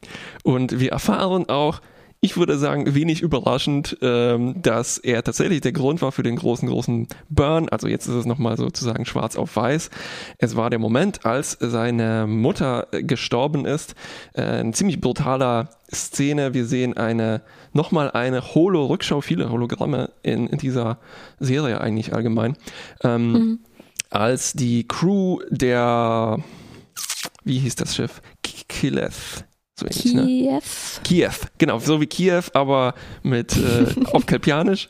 Und 0.45 0.79
wir 0.79 0.93
erfahren 0.93 1.49
auch, 1.49 1.81
ich 2.21 2.37
würde 2.37 2.59
sagen, 2.59 2.95
wenig 2.95 3.23
überraschend, 3.23 3.97
ähm, 4.03 4.61
dass 4.61 4.99
er 4.99 5.23
tatsächlich 5.23 5.61
der 5.61 5.73
Grund 5.73 6.03
war 6.03 6.11
für 6.11 6.25
den 6.25 6.35
großen, 6.35 6.69
großen 6.69 7.07
Burn. 7.29 7.69
Also 7.69 7.87
jetzt 7.87 8.09
ist 8.09 8.15
es 8.15 8.27
nochmal 8.27 8.57
sozusagen 8.57 9.05
schwarz 9.05 9.37
auf 9.37 9.55
weiß. 9.55 9.91
Es 10.39 10.57
war 10.57 10.69
der 10.69 10.81
Moment, 10.81 11.25
als 11.25 11.57
seine 11.61 12.27
Mutter 12.27 12.89
gestorben 12.91 13.65
ist. 13.65 13.95
Äh, 14.33 14.43
eine 14.43 14.73
ziemlich 14.73 15.01
brutaler 15.01 15.71
Szene. 15.93 16.55
Wir 16.55 16.67
sehen 16.67 16.97
eine, 16.97 17.43
nochmal 17.73 18.11
eine 18.11 18.55
Holo-Rückschau, 18.55 19.21
viele 19.21 19.51
Hologramme 19.51 20.11
in, 20.23 20.49
in 20.49 20.59
dieser 20.59 20.99
Serie 21.39 21.81
eigentlich 21.81 22.15
allgemein. 22.15 22.57
Ähm, 23.05 23.33
mhm. 23.33 23.59
Als 24.11 24.55
die 24.55 24.89
Crew 24.89 25.39
der, 25.51 26.39
wie 27.45 27.59
hieß 27.61 27.77
das 27.77 27.95
Schiff? 27.95 28.23
Kileth 28.43 29.45
so 29.79 29.87
ähnlich, 29.87 30.15
ne? 30.15 30.25
Kiew. 30.25 30.53
Ne? 30.53 30.61
Kiew, 31.05 31.33
genau, 31.59 31.79
so 31.79 32.01
wie 32.01 32.07
Kiew, 32.07 32.43
aber 32.53 32.95
mit 33.23 33.57
äh, 33.57 33.87
auf 34.13 34.27
Kelpianisch. 34.27 34.89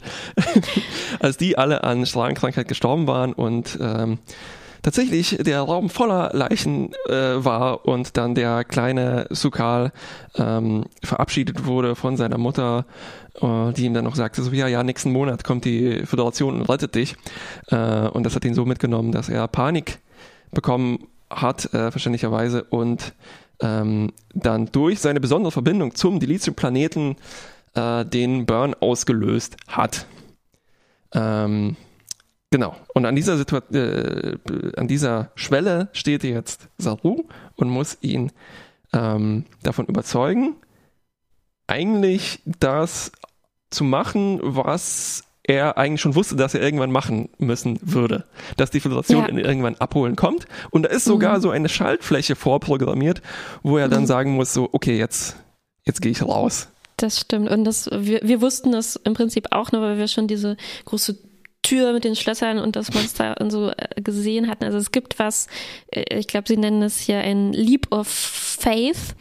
Als 1.20 1.36
die 1.36 1.58
alle 1.58 1.84
an 1.84 2.06
Strahlenkrankheit 2.06 2.68
gestorben 2.68 3.06
waren 3.06 3.32
und 3.32 3.78
ähm, 3.80 4.18
tatsächlich 4.82 5.36
der 5.38 5.60
Raum 5.60 5.90
voller 5.90 6.30
Leichen 6.32 6.92
äh, 7.08 7.44
war 7.44 7.84
und 7.86 8.16
dann 8.16 8.34
der 8.34 8.64
kleine 8.64 9.26
Sukal 9.30 9.92
ähm, 10.36 10.86
verabschiedet 11.02 11.66
wurde 11.66 11.94
von 11.94 12.16
seiner 12.16 12.38
Mutter, 12.38 12.86
äh, 13.42 13.72
die 13.72 13.84
ihm 13.84 13.94
dann 13.94 14.04
noch 14.04 14.16
sagte, 14.16 14.42
so 14.42 14.50
ja, 14.52 14.68
ja, 14.68 14.82
nächsten 14.82 15.12
Monat 15.12 15.44
kommt 15.44 15.64
die 15.64 16.06
Föderation 16.06 16.60
und 16.60 16.68
rettet 16.68 16.94
dich. 16.94 17.16
Äh, 17.66 18.08
und 18.08 18.24
das 18.24 18.34
hat 18.34 18.44
ihn 18.44 18.54
so 18.54 18.64
mitgenommen, 18.64 19.12
dass 19.12 19.28
er 19.28 19.46
Panik 19.48 19.98
bekommen 20.50 21.08
hat, 21.30 21.72
äh, 21.74 21.90
verständlicherweise, 21.90 22.64
und 22.64 23.12
ähm, 23.60 24.12
dann 24.34 24.66
durch 24.66 25.00
seine 25.00 25.20
besondere 25.20 25.52
Verbindung 25.52 25.94
zum 25.94 26.20
Dilithium-Planeten 26.20 27.16
äh, 27.74 28.04
den 28.04 28.46
Burn 28.46 28.74
ausgelöst 28.74 29.56
hat. 29.66 30.06
Ähm, 31.12 31.76
genau. 32.50 32.76
Und 32.94 33.06
an 33.06 33.16
dieser, 33.16 33.40
äh, 33.72 34.36
an 34.76 34.88
dieser 34.88 35.30
Schwelle 35.34 35.88
steht 35.92 36.24
jetzt 36.24 36.68
Saru 36.78 37.24
und 37.56 37.70
muss 37.70 37.98
ihn 38.00 38.32
ähm, 38.92 39.44
davon 39.62 39.86
überzeugen, 39.86 40.56
eigentlich 41.66 42.40
das 42.46 43.12
zu 43.70 43.84
machen, 43.84 44.40
was 44.42 45.24
er 45.48 45.78
eigentlich 45.78 46.02
schon 46.02 46.14
wusste, 46.14 46.36
dass 46.36 46.54
er 46.54 46.60
irgendwann 46.60 46.92
machen 46.92 47.30
müssen 47.38 47.78
würde. 47.82 48.24
Dass 48.56 48.70
die 48.70 48.80
Föderation 48.80 49.38
ja. 49.38 49.44
irgendwann 49.44 49.76
abholen 49.76 50.14
kommt. 50.14 50.46
Und 50.70 50.82
da 50.82 50.90
ist 50.90 51.04
sogar 51.04 51.38
mhm. 51.38 51.42
so 51.42 51.50
eine 51.50 51.68
Schaltfläche 51.68 52.36
vorprogrammiert, 52.36 53.22
wo 53.62 53.78
er 53.78 53.88
dann 53.88 54.02
mhm. 54.02 54.06
sagen 54.06 54.34
muss, 54.34 54.52
so, 54.52 54.68
okay, 54.70 54.98
jetzt, 54.98 55.36
jetzt 55.84 56.02
gehe 56.02 56.12
ich 56.12 56.22
raus. 56.22 56.68
Das 56.98 57.18
stimmt. 57.18 57.50
Und 57.50 57.64
das, 57.64 57.88
wir, 57.90 58.20
wir 58.22 58.42
wussten 58.42 58.72
das 58.72 58.96
im 58.96 59.14
Prinzip 59.14 59.46
auch 59.50 59.72
nur, 59.72 59.80
weil 59.80 59.96
wir 59.96 60.06
schon 60.06 60.28
diese 60.28 60.58
große 60.84 61.16
Tür 61.62 61.94
mit 61.94 62.04
den 62.04 62.14
Schlössern 62.14 62.58
und 62.58 62.76
das 62.76 62.92
Monster 62.92 63.36
und 63.40 63.50
so 63.50 63.70
äh, 63.70 64.02
gesehen 64.02 64.48
hatten. 64.48 64.64
Also 64.64 64.76
es 64.76 64.92
gibt 64.92 65.18
was, 65.18 65.46
äh, 65.90 66.18
ich 66.18 66.28
glaube, 66.28 66.46
sie 66.46 66.58
nennen 66.58 66.82
es 66.82 66.98
hier 66.98 67.20
ein 67.20 67.54
Leap 67.54 67.90
of 67.90 68.06
Faith, 68.06 69.14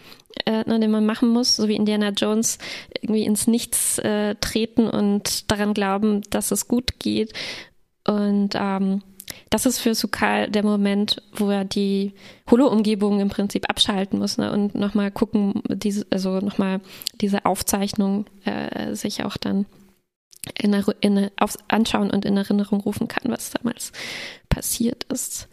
äh, 0.46 0.64
ne, 0.68 0.80
den 0.80 0.92
man 0.92 1.06
machen 1.06 1.30
muss, 1.30 1.56
so 1.56 1.68
wie 1.68 1.76
Indiana 1.76 2.10
Jones 2.10 2.58
irgendwie 3.02 3.24
ins 3.24 3.48
Nichts 3.48 3.98
äh, 4.00 4.36
treten 4.36 4.90
und 4.90 5.52
daran 5.52 5.74
glauben, 5.74 6.22
dass 6.30 6.52
es 6.52 6.68
gut 6.68 7.00
geht. 7.00 7.34
Und 8.06 8.52
ähm, 8.56 9.02
das 9.50 9.66
ist 9.66 9.80
für 9.80 9.96
Sukal 9.96 10.50
der 10.50 10.64
Moment, 10.64 11.22
wo 11.34 11.50
er 11.50 11.66
die 11.66 12.14
Holo-Umgebung 12.50 13.20
im 13.20 13.30
Prinzip 13.30 13.70
abschalten 13.70 14.20
muss 14.20 14.38
ne, 14.38 14.52
und 14.52 14.76
nochmal 14.76 15.12
gucken, 15.12 15.62
diese, 15.68 16.06
also 16.10 16.40
nochmal 16.40 16.82
diese 17.22 17.46
Aufzeichnung 17.46 18.26
äh, 18.46 18.94
sich 18.96 19.24
auch 19.24 19.38
dann 19.38 19.66
in, 20.56 20.74
in, 21.02 21.30
auf, 21.38 21.58
anschauen 21.68 22.10
und 22.10 22.26
in 22.26 22.38
Erinnerung 22.38 22.82
rufen 22.82 23.08
kann, 23.08 23.32
was 23.32 23.52
damals 23.52 23.92
passiert 24.50 25.06
ist. 25.06 25.48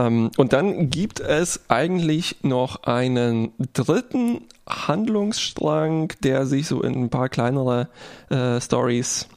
Ähm, 0.00 0.30
und 0.36 0.52
dann 0.52 0.90
gibt 0.90 1.20
es 1.20 1.60
eigentlich 1.68 2.36
noch 2.42 2.84
einen 2.84 3.52
dritten 3.72 4.42
Handlungsstrang, 4.68 6.12
der 6.22 6.46
sich 6.46 6.66
so 6.66 6.82
in 6.82 6.94
ein 6.94 7.10
paar 7.10 7.28
kleinere 7.28 7.88
äh, 8.30 8.60
Stories 8.60 9.28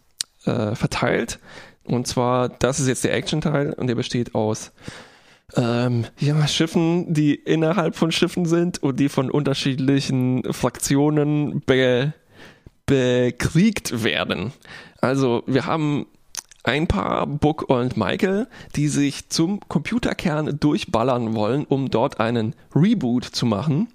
äh, 0.45 0.75
verteilt. 0.75 1.39
Und 1.83 2.07
zwar, 2.07 2.49
das 2.49 2.79
ist 2.79 2.87
jetzt 2.87 3.03
der 3.03 3.13
Action-Teil 3.13 3.73
und 3.73 3.87
der 3.87 3.95
besteht 3.95 4.35
aus 4.35 4.71
ähm, 5.55 6.05
ja, 6.19 6.47
Schiffen, 6.47 7.13
die 7.13 7.35
innerhalb 7.35 7.95
von 7.95 8.11
Schiffen 8.11 8.45
sind 8.45 8.81
und 8.81 8.99
die 8.99 9.09
von 9.09 9.29
unterschiedlichen 9.29 10.43
Fraktionen 10.53 11.61
be 11.61 12.13
bekriegt 12.85 14.03
werden. 14.03 14.51
Also 14.99 15.43
wir 15.47 15.65
haben 15.65 16.05
ein 16.63 16.87
paar 16.87 17.27
Book 17.27 17.69
und 17.69 17.97
Michael, 17.97 18.47
die 18.75 18.87
sich 18.87 19.29
zum 19.29 19.59
Computerkern 19.67 20.59
durchballern 20.59 21.35
wollen, 21.35 21.65
um 21.65 21.89
dort 21.89 22.19
einen 22.19 22.55
Reboot 22.73 23.25
zu 23.25 23.45
machen. 23.45 23.89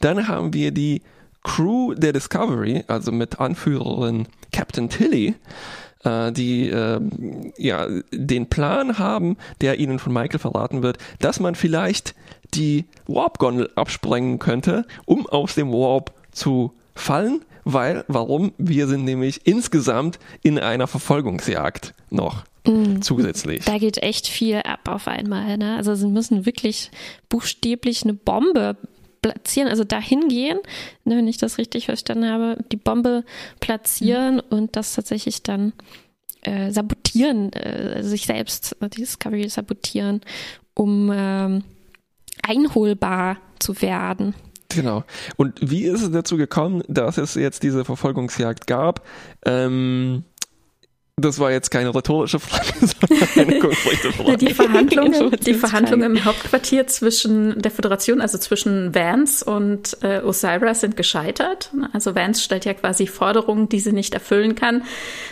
Dann 0.00 0.26
haben 0.26 0.54
wir 0.54 0.70
die 0.72 1.02
Crew 1.42 1.94
der 1.94 2.14
Discovery, 2.14 2.84
also 2.88 3.12
mit 3.12 3.38
Anführerin 3.38 4.26
Captain 4.52 4.88
Tilly, 4.88 5.34
äh, 6.02 6.32
die 6.32 6.70
äh, 6.70 7.00
ja 7.58 7.86
den 8.10 8.48
Plan 8.48 8.98
haben, 8.98 9.36
der 9.60 9.78
ihnen 9.78 9.98
von 9.98 10.14
Michael 10.14 10.38
verraten 10.38 10.82
wird, 10.82 10.96
dass 11.20 11.40
man 11.40 11.54
vielleicht 11.54 12.14
die 12.54 12.86
Warp-Gondel 13.06 13.70
absprengen 13.74 14.38
könnte, 14.38 14.86
um 15.04 15.26
aus 15.26 15.54
dem 15.54 15.70
Warp 15.70 16.12
zu 16.32 16.72
fallen, 16.94 17.42
weil, 17.64 18.04
warum? 18.08 18.52
Wir 18.58 18.86
sind 18.86 19.04
nämlich 19.04 19.46
insgesamt 19.46 20.18
in 20.42 20.58
einer 20.58 20.86
Verfolgungsjagd 20.86 21.94
noch. 22.10 22.44
Mhm. 22.66 23.02
Zusätzlich. 23.02 23.64
Da 23.64 23.78
geht 23.78 24.02
echt 24.02 24.26
viel 24.26 24.56
ab 24.56 24.88
auf 24.88 25.08
einmal. 25.08 25.58
Ne? 25.58 25.76
Also 25.76 25.94
sie 25.94 26.06
müssen 26.06 26.46
wirklich 26.46 26.90
buchstäblich 27.28 28.02
eine 28.04 28.14
Bombe 28.14 28.76
platzieren, 29.20 29.68
also 29.68 29.84
dahin 29.84 30.28
gehen, 30.28 30.58
ne, 31.04 31.16
wenn 31.16 31.28
ich 31.28 31.38
das 31.38 31.56
richtig 31.56 31.86
verstanden 31.86 32.28
habe, 32.28 32.58
die 32.70 32.76
Bombe 32.76 33.24
platzieren 33.58 34.36
mhm. 34.36 34.42
und 34.50 34.76
das 34.76 34.94
tatsächlich 34.94 35.42
dann 35.42 35.72
äh, 36.42 36.70
sabotieren, 36.70 37.50
äh, 37.54 38.02
sich 38.02 38.26
selbst, 38.26 38.76
die 38.82 39.00
Discovery 39.00 39.48
sabotieren, 39.48 40.20
um 40.74 41.10
ähm, 41.14 41.64
einholbar 42.42 43.38
zu 43.58 43.80
werden. 43.80 44.34
Genau. 44.74 45.04
Und 45.36 45.58
wie 45.60 45.84
ist 45.84 46.02
es 46.02 46.10
dazu 46.10 46.36
gekommen, 46.36 46.82
dass 46.88 47.18
es 47.18 47.34
jetzt 47.34 47.62
diese 47.62 47.84
Verfolgungsjagd 47.84 48.66
gab? 48.66 49.06
Ähm, 49.44 50.24
das 51.16 51.38
war 51.38 51.52
jetzt 51.52 51.70
keine 51.70 51.94
rhetorische 51.94 52.40
Frage, 52.40 52.72
sondern 52.80 53.28
eine 53.48 53.58
konkrete 53.60 54.12
Frage. 54.12 54.36
Die 54.36 54.52
Verhandlungen, 54.52 55.30
die 55.46 55.54
Verhandlungen 55.54 56.16
im 56.16 56.24
Hauptquartier 56.24 56.88
zwischen 56.88 57.62
der 57.62 57.70
Föderation, 57.70 58.20
also 58.20 58.36
zwischen 58.36 58.96
Vance 58.96 59.44
und 59.44 59.96
äh, 60.02 60.20
Osira, 60.22 60.74
sind 60.74 60.96
gescheitert. 60.96 61.70
Also 61.92 62.16
Vance 62.16 62.42
stellt 62.42 62.64
ja 62.64 62.74
quasi 62.74 63.06
Forderungen, 63.06 63.68
die 63.68 63.78
sie 63.78 63.92
nicht 63.92 64.12
erfüllen 64.14 64.56
kann. 64.56 64.82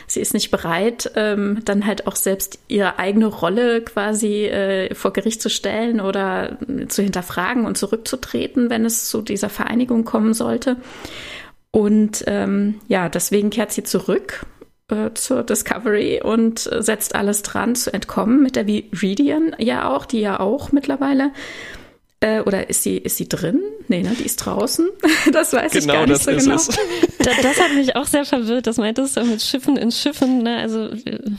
Sie 0.07 0.21
ist 0.21 0.35
nicht 0.35 0.53
bereit, 0.53 1.11
ähm, 1.17 1.63
dann 1.65 1.85
halt 1.85 2.07
auch 2.07 2.17
selbst 2.17 2.61
ihre 2.69 3.01
eigene 3.01 3.27
Rolle 3.27 3.83
quasi 3.83 4.45
äh, 4.45 4.95
vor 4.95 5.13
Gericht 5.13 5.43
zu 5.43 5.51
stellen 5.51 6.01
oder 6.01 6.59
zu 6.89 7.03
hinterfragen 7.03 7.67
und 7.67 7.77
zurückzutreten, 7.77 8.71
wenn 8.71 8.85
es 8.85 9.09
zu 9.09 9.21
dieser 9.21 9.49
Vereinigung 9.49 10.05
kommen 10.05 10.33
sollte. 10.33 10.77
Und 11.73 12.23
ähm, 12.29 12.81
ja, 12.87 13.09
deswegen 13.09 13.51
kehrt 13.51 13.73
sie 13.73 13.83
zurück 13.83 14.47
äh, 14.89 15.11
zur 15.15 15.43
Discovery 15.43 16.21
und 16.23 16.71
äh, 16.71 16.83
setzt 16.83 17.15
alles 17.15 17.43
dran 17.43 17.75
zu 17.75 17.93
entkommen 17.93 18.43
mit 18.43 18.57
der 18.57 18.67
Viridian 18.67 19.55
ja 19.59 19.89
auch, 19.91 20.07
die 20.07 20.21
ja 20.21 20.41
auch 20.41 20.73
mittlerweile 20.73 21.33
äh, 22.23 22.41
oder 22.41 22.71
ist 22.71 22.83
sie, 22.85 22.99
ist 22.99 23.17
sie 23.17 23.29
drin? 23.29 23.61
Nee, 23.89 24.03
ne, 24.03 24.15
die 24.19 24.25
ist 24.25 24.37
draußen. 24.37 24.89
Das 25.33 25.53
weiß 25.53 25.73
genau, 25.73 25.93
ich 25.93 25.99
gar 25.99 26.07
nicht 26.07 26.23
so 26.23 26.31
genau. 26.31 26.55
Es. 26.55 26.69
Das, 27.25 27.41
das 27.41 27.61
hat 27.61 27.75
mich 27.75 27.97
auch 27.97 28.07
sehr 28.07 28.25
verwirrt. 28.25 28.67
Das 28.67 28.77
meintest 28.77 29.17
du 29.17 29.25
mit 29.25 29.43
Schiffen 29.43 29.77
in 29.77 29.91
Schiffen, 29.91 30.43
ne? 30.43 30.59
Also, 30.59 30.91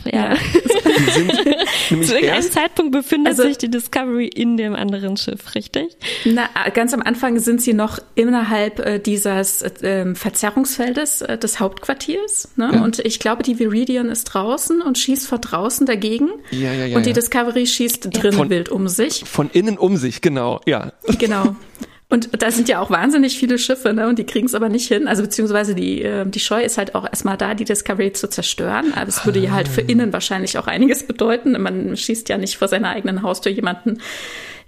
ja. 0.05 0.35
Zu 1.89 1.95
irgendeinem 1.95 2.51
Zeitpunkt 2.51 2.91
befindet 2.91 3.31
also, 3.31 3.43
sich 3.43 3.57
die 3.57 3.69
Discovery 3.69 4.27
in 4.27 4.57
dem 4.57 4.75
anderen 4.75 5.17
Schiff, 5.17 5.55
richtig? 5.55 5.95
Na, 6.25 6.49
ganz 6.73 6.93
am 6.93 7.01
Anfang 7.01 7.39
sind 7.39 7.61
sie 7.61 7.73
noch 7.73 7.99
innerhalb 8.15 8.79
äh, 8.79 8.99
dieses 8.99 9.61
äh, 9.61 10.13
Verzerrungsfeldes 10.13 11.21
äh, 11.21 11.37
des 11.37 11.59
Hauptquartiers. 11.59 12.49
Ne? 12.55 12.71
Ja. 12.73 12.83
Und 12.83 12.99
ich 12.99 13.19
glaube, 13.19 13.43
die 13.43 13.57
Viridian 13.59 14.09
ist 14.09 14.25
draußen 14.25 14.81
und 14.81 14.97
schießt 14.97 15.27
von 15.27 15.39
draußen 15.41 15.85
dagegen. 15.85 16.29
Ja, 16.51 16.73
ja, 16.73 16.85
ja. 16.85 16.97
Und 16.97 17.05
die 17.05 17.13
Discovery 17.13 17.65
schießt 17.65 18.09
drinnen 18.11 18.33
von, 18.33 18.49
wild 18.49 18.69
um 18.69 18.87
sich. 18.87 19.23
Von 19.25 19.49
innen 19.51 19.77
um 19.77 19.97
sich, 19.97 20.21
genau. 20.21 20.59
Ja 20.65 20.73
ja. 20.73 20.91
Genau. 21.17 21.55
Und 22.13 22.29
da 22.43 22.51
sind 22.51 22.69
ja 22.69 22.79
auch 22.79 22.91
wahnsinnig 22.91 23.39
viele 23.39 23.57
Schiffe, 23.57 23.91
ne? 23.91 24.07
Und 24.07 24.19
die 24.19 24.23
kriegen 24.23 24.45
es 24.45 24.53
aber 24.53 24.69
nicht 24.69 24.87
hin. 24.87 25.07
Also 25.07 25.23
beziehungsweise 25.23 25.73
die, 25.73 26.03
äh, 26.03 26.27
die 26.27 26.39
Scheu 26.39 26.61
ist 26.63 26.77
halt 26.77 26.93
auch 26.93 27.05
erstmal 27.05 27.37
da, 27.37 27.55
die 27.55 27.65
Discovery 27.65 28.13
zu 28.13 28.29
zerstören. 28.29 28.93
Aber 28.93 29.07
es 29.07 29.25
würde 29.25 29.39
ja 29.39 29.49
halt 29.49 29.67
für 29.67 29.81
innen 29.81 30.13
wahrscheinlich 30.13 30.59
auch 30.59 30.67
einiges 30.67 31.07
bedeuten. 31.07 31.59
Man 31.59 31.97
schießt 31.97 32.29
ja 32.29 32.37
nicht 32.37 32.57
vor 32.57 32.67
seiner 32.67 32.89
eigenen 32.91 33.23
Haustür 33.23 33.51
jemanden 33.51 33.97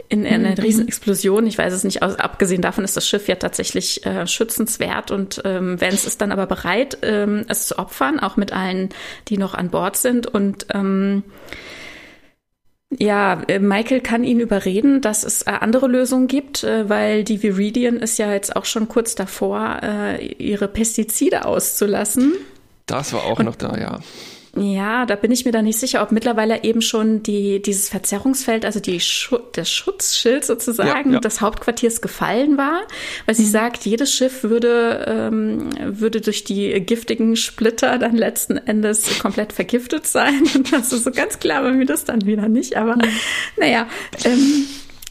in, 0.09 0.25
in 0.25 0.43
eine 0.43 0.55
mhm. 0.55 0.59
Riesenexplosion. 0.63 1.45
Ich 1.45 1.59
weiß 1.59 1.71
es 1.71 1.83
nicht. 1.83 2.01
Also, 2.01 2.17
abgesehen 2.17 2.63
davon 2.63 2.83
ist 2.83 2.97
das 2.97 3.07
Schiff 3.07 3.27
ja 3.27 3.35
tatsächlich 3.35 4.03
äh, 4.07 4.25
schützenswert 4.25 5.11
und 5.11 5.43
ähm, 5.45 5.79
Vance 5.79 6.07
ist 6.07 6.21
dann 6.21 6.31
aber 6.31 6.47
bereit, 6.47 6.97
ähm, 7.03 7.45
es 7.47 7.67
zu 7.67 7.77
opfern, 7.77 8.19
auch 8.19 8.37
mit 8.37 8.53
allen, 8.53 8.89
die 9.27 9.37
noch 9.37 9.53
an 9.53 9.69
Bord 9.69 9.97
sind. 9.97 10.25
Und 10.25 10.65
ähm, 10.73 11.21
ja, 12.91 13.41
äh, 13.47 13.59
Michael 13.59 14.01
kann 14.01 14.23
ihn 14.23 14.39
überreden, 14.39 15.01
dass 15.01 15.23
es 15.23 15.43
äh, 15.43 15.51
andere 15.51 15.87
Lösungen 15.87 16.27
gibt, 16.27 16.63
äh, 16.63 16.87
weil 16.89 17.23
die 17.23 17.41
Viridian 17.41 17.97
ist 17.97 18.17
ja 18.17 18.31
jetzt 18.31 18.55
auch 18.55 18.65
schon 18.65 18.87
kurz 18.87 19.15
davor, 19.15 19.81
ihre 20.37 20.67
Pestizide 20.67 21.45
auszulassen. 21.45 22.33
Das 22.85 23.13
war 23.13 23.23
auch 23.23 23.39
Und 23.39 23.45
noch 23.45 23.55
da, 23.55 23.77
ja. 23.77 23.99
Ja, 24.57 25.05
da 25.05 25.15
bin 25.15 25.31
ich 25.31 25.43
mir 25.43 25.51
da 25.51 25.61
nicht 25.61 25.77
sicher, 25.77 26.01
ob 26.01 26.13
mittlerweile 26.13 26.63
eben 26.63 26.81
schon 26.81 27.21
die, 27.21 27.61
dieses 27.61 27.89
Verzerrungsfeld, 27.89 28.63
also 28.63 28.79
die 28.79 29.01
Schu 29.01 29.37
das 29.51 29.69
Schutzschild 29.69 30.45
sozusagen 30.45 31.09
ja, 31.09 31.15
ja. 31.15 31.19
des 31.19 31.41
Hauptquartiers 31.41 31.99
gefallen 31.99 32.57
war, 32.57 32.83
weil 33.25 33.35
sie 33.35 33.43
mhm. 33.43 33.49
sagt, 33.49 33.85
jedes 33.85 34.13
Schiff 34.13 34.43
würde, 34.43 35.05
ähm, 35.07 35.69
würde 35.99 36.21
durch 36.21 36.45
die 36.45 36.71
giftigen 36.79 37.35
Splitter 37.35 37.97
dann 37.97 38.15
letzten 38.15 38.55
Endes 38.57 39.19
komplett 39.19 39.51
vergiftet 39.51 40.07
sein. 40.07 40.43
Und 40.55 40.71
das 40.71 40.93
ist 40.93 41.03
so 41.03 41.11
ganz 41.11 41.39
klar 41.39 41.61
bei 41.61 41.71
mir 41.71 41.85
das 41.85 42.05
dann 42.05 42.25
wieder 42.25 42.47
nicht, 42.47 42.77
aber 42.77 42.95
mhm. 42.95 43.09
naja. 43.57 43.87
Ähm, 44.23 44.65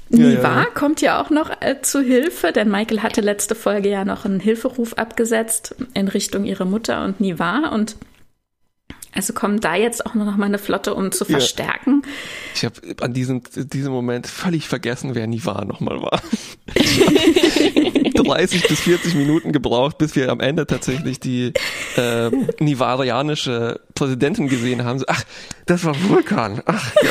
Niva 0.09 0.29
ja, 0.29 0.59
ja. 0.61 0.65
kommt 0.67 1.01
ja 1.01 1.21
auch 1.21 1.31
noch 1.31 1.51
äh, 1.61 1.81
zu 1.83 2.01
Hilfe, 2.01 2.53
denn 2.53 2.71
Michael 2.71 3.03
hatte 3.03 3.21
letzte 3.21 3.55
Folge 3.55 3.89
ja 3.89 4.05
noch 4.05 4.25
einen 4.25 4.39
Hilferuf 4.39 4.95
abgesetzt 4.95 5.75
in 5.95 6.09
Richtung 6.09 6.45
ihrer 6.45 6.67
Mutter 6.67 7.05
und 7.05 7.21
Niva 7.21 7.71
und 7.71 7.97
Also 9.15 9.33
kommen 9.33 9.61
da 9.61 9.77
jetzt 9.77 10.05
auch 10.07 10.15
noch 10.15 10.37
mal 10.37 10.47
eine 10.47 10.59
Flotte, 10.59 10.95
um 10.95 11.13
zu 11.13 11.25
verstärken? 11.25 12.03
Ja. 12.05 12.11
Ich 12.55 12.65
habe 12.65 12.75
an 13.05 13.13
diesem, 13.13 13.43
diesem 13.55 13.93
Moment 13.93 14.27
völlig 14.27 14.67
vergessen, 14.67 15.15
wer 15.15 15.27
Nivar 15.27 15.65
nochmal 15.65 16.03
war. 16.03 16.21
30 18.15 18.69
bis 18.69 18.81
40 18.81 19.15
Minuten 19.15 19.53
gebraucht, 19.53 19.99
bis 19.99 20.17
wir 20.17 20.31
am 20.31 20.41
Ende 20.41 20.67
tatsächlich 20.67 21.21
die 21.21 21.53
äh, 21.97 22.31
nivarianische 22.59 23.81
Präsidentin 23.95 24.49
gesehen 24.49 24.85
haben. 24.85 25.03
Ach, 25.07 25.23
das 25.67 25.85
war 25.85 25.95
Vulkan. 26.09 26.63
Ach 26.67 26.93
ja. 27.03 27.11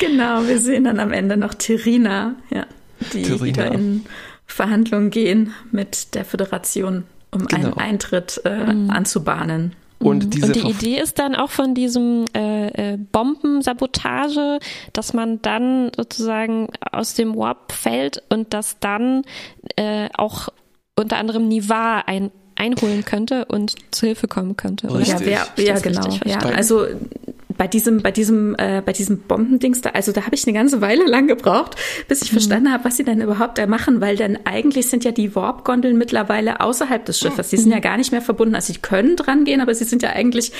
genau, 0.00 0.46
wir 0.46 0.58
sehen 0.58 0.84
dann 0.84 1.00
am 1.00 1.12
Ende 1.12 1.36
noch 1.36 1.54
Terina, 1.54 2.36
ja, 2.50 2.66
die 3.12 3.22
Terina. 3.22 3.44
wieder 3.44 3.72
in 3.72 4.06
Verhandlungen 4.46 5.10
gehen 5.10 5.54
mit 5.70 6.14
der 6.14 6.24
Föderation 6.24 7.04
um 7.32 7.46
genau. 7.46 7.68
einen 7.68 7.78
Eintritt 7.78 8.40
äh, 8.44 8.72
mhm. 8.72 8.90
anzubahnen. 8.90 9.74
Und, 9.98 10.24
mhm. 10.24 10.30
diese 10.30 10.46
und 10.46 10.56
die 10.56 10.70
Idee 10.70 11.00
ist 11.00 11.18
dann 11.18 11.34
auch 11.34 11.50
von 11.50 11.74
diesem 11.74 12.24
äh, 12.34 12.92
äh, 12.92 12.96
Bombensabotage, 12.96 14.58
dass 14.92 15.12
man 15.12 15.40
dann 15.42 15.90
sozusagen 15.96 16.68
aus 16.90 17.14
dem 17.14 17.36
Warp 17.36 17.72
fällt 17.72 18.22
und 18.28 18.52
dass 18.52 18.78
dann 18.80 19.22
äh, 19.76 20.08
auch 20.14 20.48
unter 20.96 21.18
anderem 21.18 21.48
Nivar 21.48 22.08
ein, 22.08 22.30
einholen 22.56 23.04
könnte 23.04 23.44
und 23.46 23.76
zu 23.92 24.06
Hilfe 24.06 24.28
kommen 24.28 24.56
könnte. 24.56 24.88
Ja, 24.88 25.20
wer, 25.20 25.46
ja 25.64 25.78
genau. 25.78 26.08
Ja, 26.24 26.38
also 26.40 26.86
bei 27.62 27.68
diesem, 27.68 28.02
bei 28.02 28.10
diesem, 28.10 28.56
äh, 28.58 28.82
bei 28.84 28.92
diesem 28.92 29.18
Bombendings 29.18 29.82
da, 29.82 29.90
also 29.90 30.10
da 30.10 30.26
habe 30.26 30.34
ich 30.34 30.44
eine 30.48 30.52
ganze 30.52 30.80
Weile 30.80 31.06
lang 31.06 31.28
gebraucht, 31.28 31.76
bis 32.08 32.20
ich 32.20 32.32
mhm. 32.32 32.38
verstanden 32.38 32.72
habe, 32.72 32.84
was 32.84 32.96
sie 32.96 33.04
denn 33.04 33.20
überhaupt 33.20 33.56
da 33.56 33.68
machen, 33.68 34.00
weil 34.00 34.16
dann 34.16 34.36
eigentlich 34.42 34.88
sind 34.88 35.04
ja 35.04 35.12
die 35.12 35.36
Warp-Gondeln 35.36 35.96
mittlerweile 35.96 36.58
außerhalb 36.58 37.04
des 37.04 37.20
Schiffes. 37.20 37.50
Die 37.50 37.56
sind 37.56 37.70
ja 37.70 37.76
mhm. 37.76 37.82
gar 37.82 37.98
nicht 37.98 38.10
mehr 38.10 38.20
verbunden. 38.20 38.56
Also 38.56 38.72
sie 38.72 38.80
können 38.80 39.14
dran 39.14 39.44
gehen, 39.44 39.60
aber 39.60 39.76
sie 39.76 39.84
sind 39.84 40.02
ja 40.02 40.10
eigentlich, 40.10 40.50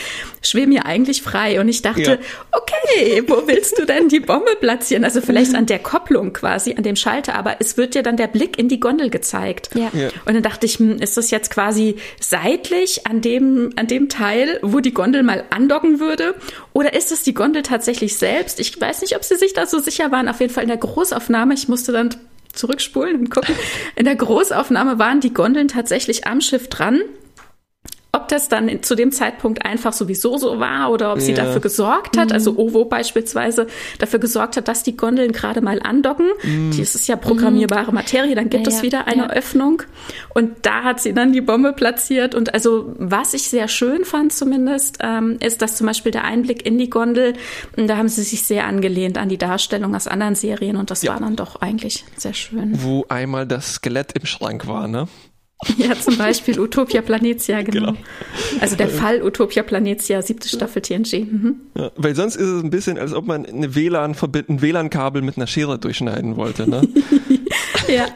schweben 0.43 0.71
ja 0.71 0.83
eigentlich 0.83 1.23
frei. 1.23 1.61
Und 1.61 1.69
ich 1.69 1.83
dachte, 1.83 2.03
ja. 2.03 2.19
okay, 2.53 3.25
wo 3.27 3.49
willst 3.49 3.81
du 3.81 3.85
denn 3.85 4.09
die 4.09 4.21
Bombe 4.21 4.55
platzieren? 4.61 5.03
Also 5.03 5.21
vielleicht 5.21 5.51
mhm. 5.51 5.59
an 5.59 5.67
der 5.67 5.81
Kopplung 5.81 6.33
quasi, 6.33 6.75
an 6.77 6.85
dem 6.85 6.95
Schalter, 6.95 7.35
aber 7.35 7.57
es 7.59 7.77
wird 7.77 7.97
ja 7.97 8.03
dann 8.03 8.17
der 8.17 8.29
Blick 8.29 8.61
in 8.61 8.69
die 8.69 8.79
Gondel 8.79 9.11
gezeigt. 9.11 9.71
Ja. 9.75 9.91
ja. 9.93 10.11
Und 10.25 10.35
dann 10.35 10.43
dachte 10.45 10.67
ich, 10.67 10.79
hm, 10.79 10.99
ist 10.99 11.17
das 11.17 11.33
jetzt 11.33 11.51
quasi 11.51 11.97
seitlich 12.21 13.09
an 13.09 13.21
dem, 13.23 13.71
an 13.75 13.89
dem 13.89 14.09
Teil, 14.09 14.61
wo 14.63 14.79
die 14.79 14.95
Gondel 14.95 15.25
mal 15.25 15.43
andocken 15.51 15.99
würde? 15.99 16.37
Oder 16.73 16.95
ist 16.95 17.13
es 17.13 17.23
die 17.23 17.35
Gondel 17.35 17.63
tatsächlich 17.63 18.17
selbst? 18.17 18.59
Ich 18.61 18.81
weiß 18.81 19.03
nicht, 19.03 19.17
ob 19.17 19.25
sie 19.25 19.37
sich 19.37 19.53
da 19.53 19.67
so 19.67 19.79
sicher 19.79 20.11
waren. 20.11 20.29
Auf 20.29 20.41
jeden 20.41 20.53
Fall 20.53 20.63
in 20.63 20.69
der 20.69 20.79
Großaufnahme. 20.79 21.55
Ich 21.55 21.69
musste 21.69 21.93
dann 21.93 22.11
zurückspulen 22.53 23.19
und 23.19 23.31
gucken. 23.31 23.55
In 23.97 24.05
der 24.05 24.17
Großaufnahme 24.17 24.99
waren 24.99 25.21
die 25.21 25.35
Gondeln 25.35 25.69
tatsächlich 25.69 26.27
am 26.27 26.41
Schiff 26.41 26.69
dran. 26.69 27.01
Ob 28.23 28.29
das 28.29 28.49
dann 28.49 28.83
zu 28.85 28.95
dem 28.95 29.11
Zeitpunkt 29.11 29.65
einfach 29.65 29.93
sowieso 29.93 30.39
so 30.39 30.61
war 30.61 30.93
oder 30.93 31.13
ob 31.13 31.21
sie 31.21 31.33
ja. 31.33 31.45
dafür 31.45 31.61
gesorgt 31.61 32.17
hat, 32.17 32.33
also 32.33 32.53
mhm. 32.53 32.59
also 32.59 32.79
OVO 32.79 32.85
beispielsweise 32.85 33.67
dafür 33.99 34.21
gesorgt 34.21 34.57
hat, 34.57 34.69
dass 34.69 34.85
die 34.85 34.97
Gondeln 34.97 35.33
gerade 35.33 35.61
mal 35.61 35.83
andocken. 35.83 36.29
Mhm. 36.45 36.71
Das 36.79 36.95
ist 36.95 37.09
ja 37.09 37.17
programmierbare 37.17 37.89
mhm. 37.89 37.95
Materie, 37.97 38.37
dann 38.37 38.49
gibt 38.49 38.69
ja, 38.69 38.73
es 38.73 38.83
wieder 38.83 39.09
eine 39.09 39.25
ja. 39.25 39.31
Öffnung 39.31 39.83
und 40.35 40.53
da 40.63 40.85
hat 40.85 41.01
sie 41.01 41.13
dann 41.13 41.33
die 41.33 41.41
Bombe 41.41 41.73
platziert. 41.73 42.37
Und 42.37 42.55
also 42.55 42.95
was 42.97 43.35
ich 43.35 43.49
sehr 43.49 43.67
schön 43.67 44.05
fand 44.05 44.33
zumindest, 44.33 44.99
ähm, 45.01 45.39
ist, 45.41 45.61
dass 45.61 45.77
zum 45.77 45.89
Beispiel 45.89 46.13
der 46.13 46.23
Einblick 46.23 46.65
in 46.65 46.79
die 46.79 46.91
Gondel, 46.91 47.33
da 47.75 47.97
haben 47.97 48.09
sie 48.09 48.23
sich 48.23 48.45
sehr 48.45 48.67
angelehnt 48.67 49.19
an 49.19 49.29
die 49.29 49.39
Darstellung 49.39 49.97
aus 49.97 50.07
anderen 50.07 50.37
Serien 50.37 50.77
und 50.77 50.93
das 50.93 51.05
war 51.07 51.19
dann 51.19 51.35
doch 51.35 51.57
eigentlich 51.57 52.05
sehr 52.17 52.35
schön. 52.35 52.81
Wo 52.83 53.05
einmal 53.09 53.49
das 53.49 53.75
Skelett 53.75 54.13
im 54.13 54.27
Schrank 54.27 54.69
war, 54.69 54.87
ne? 54.87 55.09
Ja, 55.77 55.99
zum 55.99 56.17
Beispiel 56.17 56.59
Utopia 56.61 57.03
Planetia, 57.03 57.63
genau. 57.63 57.93
genau. 57.93 57.99
Also 58.61 58.77
der 58.77 58.89
Fall 58.89 59.23
Utopia 59.23 59.63
Planetia, 59.63 60.23
siebte 60.23 60.49
Staffel 60.49 60.83
TNG. 60.83 61.25
Mhm. 61.25 61.61
Ja, 61.77 61.91
weil 61.97 62.15
sonst 62.15 62.37
ist 62.37 62.49
es 62.49 62.63
ein 62.63 62.71
bisschen, 62.71 62.99
als 62.99 63.13
ob 63.13 63.27
man 63.27 63.47
eine 63.47 63.75
WLAN 63.75 64.15
ein 64.15 64.63
WLAN-Kabel 64.63 65.23
mit 65.23 65.37
einer 65.37 65.47
Schere 65.47 65.79
durchschneiden 65.79 66.37
wollte, 66.37 66.69
ne? 66.69 66.87
ja. 67.89 68.07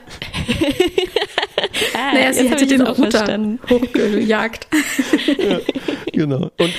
ah, 1.94 2.14
naja, 2.14 2.32
sie 2.32 2.48
hätte 2.48 2.66
den 2.66 2.82
Router 2.82 3.58
hochgejagt. 3.68 4.68
ja, 5.38 5.60
genau. 6.12 6.50
Und 6.58 6.72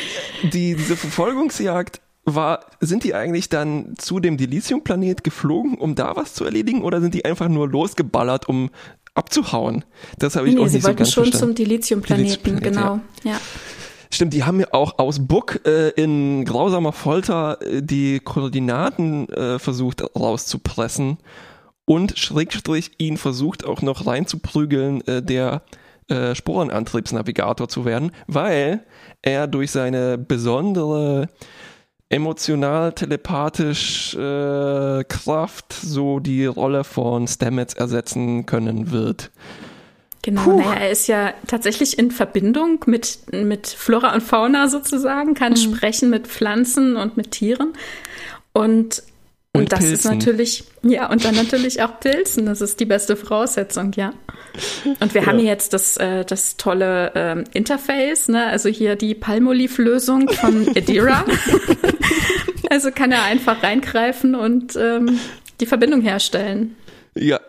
die, 0.44 0.76
diese 0.76 0.96
Verfolgungsjagd 0.96 2.02
war, 2.26 2.66
sind 2.82 3.04
die 3.04 3.14
eigentlich 3.14 3.50
dann 3.50 3.96
zu 3.98 4.20
dem 4.20 4.38
Dilithium-Planet 4.38 5.24
geflogen, 5.24 5.78
um 5.78 5.96
da 5.96 6.16
was 6.16 6.34
zu 6.34 6.44
erledigen, 6.44 6.84
oder 6.84 7.00
sind 7.00 7.14
die 7.14 7.26
einfach 7.26 7.48
nur 7.48 7.70
losgeballert, 7.70 8.50
um 8.50 8.70
abzuhauen. 9.18 9.84
Das 10.20 10.36
habe 10.36 10.48
ich 10.48 10.56
nee, 10.56 10.62
auch 10.62 10.66
nicht 10.66 10.84
so 10.84 10.94
ganz 10.94 11.14
verstanden. 11.14 11.14
Sie 11.14 11.18
wollten 11.18 11.32
schon 11.32 11.40
zum 11.40 11.56
Dilithium-Planeten, 11.56 12.60
genau. 12.60 13.00
Ja. 13.24 13.32
ja. 13.32 13.40
Stimmt, 14.12 14.34
die 14.34 14.44
haben 14.44 14.60
ja 14.60 14.68
auch 14.72 15.00
aus 15.00 15.28
Book 15.28 15.62
äh, 15.66 15.90
in 15.90 16.46
grausamer 16.46 16.94
Folter 16.94 17.60
äh, 17.62 17.82
die 17.82 18.20
Koordinaten 18.20 19.28
äh, 19.30 19.60
versucht 19.60 20.04
rauszupressen 20.16 21.18
und 21.86 22.18
Schrägstrich 22.18 22.92
ihn 23.00 23.18
versucht 23.18 23.66
auch 23.66 23.82
noch 23.82 24.08
reinzuprügeln, 24.08 25.06
äh, 25.08 25.22
der 25.22 25.62
äh, 26.08 26.36
Sporenantriebsnavigator 26.36 27.68
zu 27.68 27.84
werden, 27.84 28.12
weil 28.28 28.86
er 29.22 29.48
durch 29.48 29.72
seine 29.72 30.18
besondere 30.18 31.28
emotional, 32.10 32.94
telepathisch 32.94 34.16
äh, 34.16 35.04
Kraft 35.04 35.74
so 35.74 36.20
die 36.20 36.46
Rolle 36.46 36.84
von 36.84 37.28
Stamets 37.28 37.74
ersetzen 37.74 38.46
können 38.46 38.92
wird. 38.92 39.32
Genau, 40.22 40.58
naja, 40.58 40.74
er 40.74 40.92
ist 40.92 41.08
ja 41.08 41.34
tatsächlich 41.48 41.98
in 41.98 42.12
Verbindung 42.12 42.84
mit, 42.86 43.20
mit 43.32 43.68
Flora 43.68 44.14
und 44.14 44.22
Fauna 44.22 44.68
sozusagen, 44.68 45.34
kann 45.36 45.54
mhm. 45.54 45.58
sprechen 45.58 46.10
mit 46.10 46.28
Pflanzen 46.28 46.98
und 46.98 47.16
mit 47.16 47.32
Tieren. 47.32 47.74
Und 48.52 49.04
und, 49.58 49.64
und 49.64 49.72
das 49.72 49.80
Pilzen. 49.80 49.94
ist 49.94 50.06
natürlich, 50.06 50.64
ja, 50.84 51.10
und 51.10 51.26
dann 51.26 51.36
natürlich 51.36 51.82
auch 51.82 52.00
Pilzen. 52.00 52.46
Das 52.46 52.62
ist 52.62 52.80
die 52.80 52.86
beste 52.86 53.16
Voraussetzung, 53.16 53.92
ja. 53.96 54.14
Und 55.00 55.14
wir 55.14 55.22
ja. 55.22 55.28
haben 55.28 55.40
hier 55.40 55.48
jetzt 55.48 55.74
das, 55.74 55.98
äh, 55.98 56.26
das 56.26 56.58
tolle 56.58 57.12
ähm, 57.16 57.44
Interface, 57.54 58.30
ne? 58.30 58.46
also 58.48 58.70
hier 58.70 58.96
die 58.96 59.16
Palmolive-Lösung 59.16 60.30
von 60.30 60.68
Adira. 60.76 61.26
also 62.70 62.92
kann 62.92 63.12
er 63.12 63.24
einfach 63.24 63.64
reingreifen 63.64 64.36
und 64.36 64.76
ähm, 64.76 65.20
die 65.60 65.66
Verbindung 65.66 66.02
herstellen. 66.02 66.76
Ja, 67.16 67.40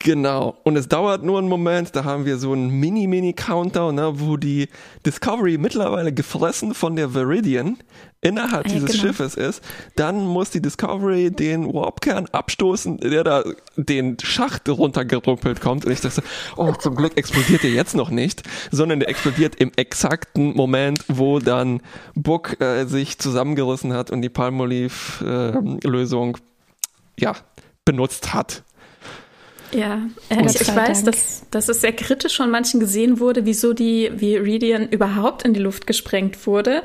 Genau. 0.00 0.56
Und 0.62 0.76
es 0.76 0.86
dauert 0.86 1.24
nur 1.24 1.38
einen 1.38 1.48
Moment, 1.48 1.96
da 1.96 2.04
haben 2.04 2.24
wir 2.24 2.38
so 2.38 2.52
einen 2.52 2.70
Mini-Mini-Countdown, 2.70 3.96
ne, 3.96 4.20
wo 4.20 4.36
die 4.36 4.68
Discovery 5.04 5.58
mittlerweile 5.58 6.12
gefressen 6.12 6.72
von 6.72 6.94
der 6.94 7.14
Viridian 7.14 7.78
innerhalb 8.20 8.66
ah, 8.66 8.68
ja, 8.68 8.74
dieses 8.74 8.92
genau. 8.92 9.02
Schiffes 9.02 9.34
ist. 9.34 9.60
Dann 9.96 10.24
muss 10.24 10.50
die 10.50 10.62
Discovery 10.62 11.32
den 11.32 11.74
Warpkern 11.74 12.28
abstoßen, 12.30 12.98
der 12.98 13.24
da 13.24 13.42
den 13.76 14.16
Schacht 14.22 14.68
runtergerumpelt 14.68 15.60
kommt. 15.60 15.84
Und 15.84 15.90
ich 15.90 16.00
dachte, 16.00 16.22
oh, 16.56 16.72
zum 16.74 16.94
Glück 16.94 17.16
explodiert 17.16 17.64
der 17.64 17.70
jetzt 17.70 17.96
noch 17.96 18.10
nicht, 18.10 18.44
sondern 18.70 19.00
der 19.00 19.08
explodiert 19.08 19.56
im 19.56 19.72
exakten 19.74 20.54
Moment, 20.54 21.04
wo 21.08 21.40
dann 21.40 21.82
Book 22.14 22.60
äh, 22.60 22.84
sich 22.84 23.18
zusammengerissen 23.18 23.92
hat 23.92 24.12
und 24.12 24.22
die 24.22 24.28
Palmolive-Lösung 24.28 26.36
äh, 26.36 27.22
ja, 27.22 27.34
benutzt 27.84 28.32
hat. 28.32 28.62
Ja, 29.72 30.02
äh, 30.30 30.46
ich, 30.46 30.60
ich 30.60 30.74
weiß, 30.74 31.04
dass, 31.04 31.42
dass 31.50 31.68
es 31.68 31.80
sehr 31.80 31.92
kritisch 31.92 32.36
von 32.36 32.50
manchen 32.50 32.80
gesehen 32.80 33.20
wurde, 33.20 33.44
wieso 33.44 33.72
die 33.72 34.10
Viridian 34.14 34.88
überhaupt 34.88 35.42
in 35.42 35.52
die 35.52 35.60
Luft 35.60 35.86
gesprengt 35.86 36.46
wurde, 36.46 36.82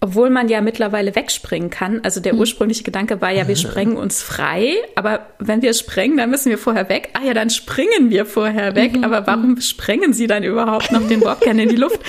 obwohl 0.00 0.30
man 0.30 0.48
ja 0.48 0.60
mittlerweile 0.60 1.14
wegspringen 1.14 1.70
kann. 1.70 2.00
Also 2.02 2.20
der 2.20 2.32
hm. 2.32 2.40
ursprüngliche 2.40 2.82
Gedanke 2.82 3.20
war 3.20 3.30
ja, 3.30 3.46
wir 3.46 3.56
sprengen 3.64 3.96
uns 3.96 4.22
frei, 4.22 4.74
aber 4.96 5.26
wenn 5.38 5.62
wir 5.62 5.74
sprengen, 5.74 6.16
dann 6.16 6.30
müssen 6.30 6.50
wir 6.50 6.58
vorher 6.58 6.88
weg. 6.88 7.10
Ah 7.14 7.24
ja, 7.24 7.34
dann 7.34 7.50
springen 7.50 8.10
wir 8.10 8.26
vorher 8.26 8.74
weg, 8.74 8.96
mhm. 8.96 9.04
aber 9.04 9.26
warum 9.26 9.60
sprengen 9.60 10.12
sie 10.12 10.26
dann 10.26 10.42
überhaupt 10.42 10.90
noch 10.92 11.06
den 11.06 11.20
Bobcan 11.20 11.58
in 11.58 11.68
die 11.68 11.76
Luft? 11.76 12.00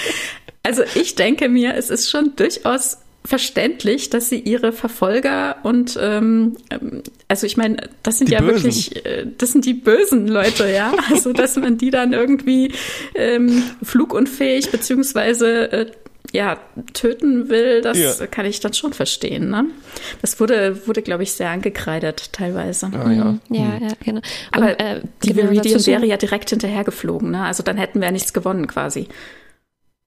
Also 0.64 0.82
ich 0.96 1.14
denke 1.14 1.48
mir, 1.48 1.76
es 1.76 1.92
ist 1.92 2.10
schon 2.10 2.36
durchaus 2.36 2.98
verständlich, 3.26 4.10
dass 4.10 4.30
sie 4.30 4.40
ihre 4.40 4.72
Verfolger 4.72 5.58
und 5.64 5.98
ähm, 6.02 6.56
ähm, 6.70 7.02
also 7.28 7.46
ich 7.46 7.58
meine, 7.58 7.90
das 8.04 8.20
sind 8.20 8.30
die 8.30 8.34
ja 8.34 8.42
Bösen. 8.42 8.64
wirklich, 8.64 9.06
äh, 9.06 9.26
das 9.38 9.52
sind 9.52 9.66
die 9.66 9.74
bösen 9.74 10.28
Leute, 10.28 10.70
ja. 10.70 10.94
Also 11.12 11.34
dass 11.34 11.56
man 11.56 11.78
die 11.78 11.90
dann 11.90 12.14
irgendwie 12.14 12.74
ähm, 13.16 13.64
flugunfähig 13.84 14.72
beziehungsweise 14.72 15.72
äh, 15.72 15.92
ja, 16.32 16.58
töten 16.94 17.50
will, 17.50 17.82
das 17.82 17.98
ja. 17.98 18.28
kann 18.28 18.46
ich 18.46 18.60
dann 18.60 18.74
schon 18.74 18.94
verstehen. 18.94 19.50
Ne? 19.50 19.66
Das 20.22 20.40
wurde, 20.40 20.86
wurde 20.88 21.02
glaube 21.02 21.24
ich, 21.24 21.32
sehr 21.32 21.50
angekreidet 21.50 22.34
teilweise. 22.34 22.92
Ah, 22.94 23.12
ja. 23.12 23.26
Mhm. 23.26 23.40
ja, 23.50 23.78
ja, 23.82 23.88
genau. 24.04 24.22
Aber 24.52 24.72
und, 24.72 24.80
äh, 24.80 25.02
die 25.24 25.36
Viridian 25.36 25.86
wäre 25.86 26.06
ja 26.06 26.18
direkt 26.18 26.50
hinterher 26.50 26.84
geflogen. 26.84 27.32
Ne? 27.32 27.42
Also 27.44 27.64
dann 27.64 27.78
hätten 27.78 28.00
wir 28.00 28.08
ja 28.08 28.12
nichts 28.12 28.34
gewonnen 28.34 28.68
quasi. 28.68 29.08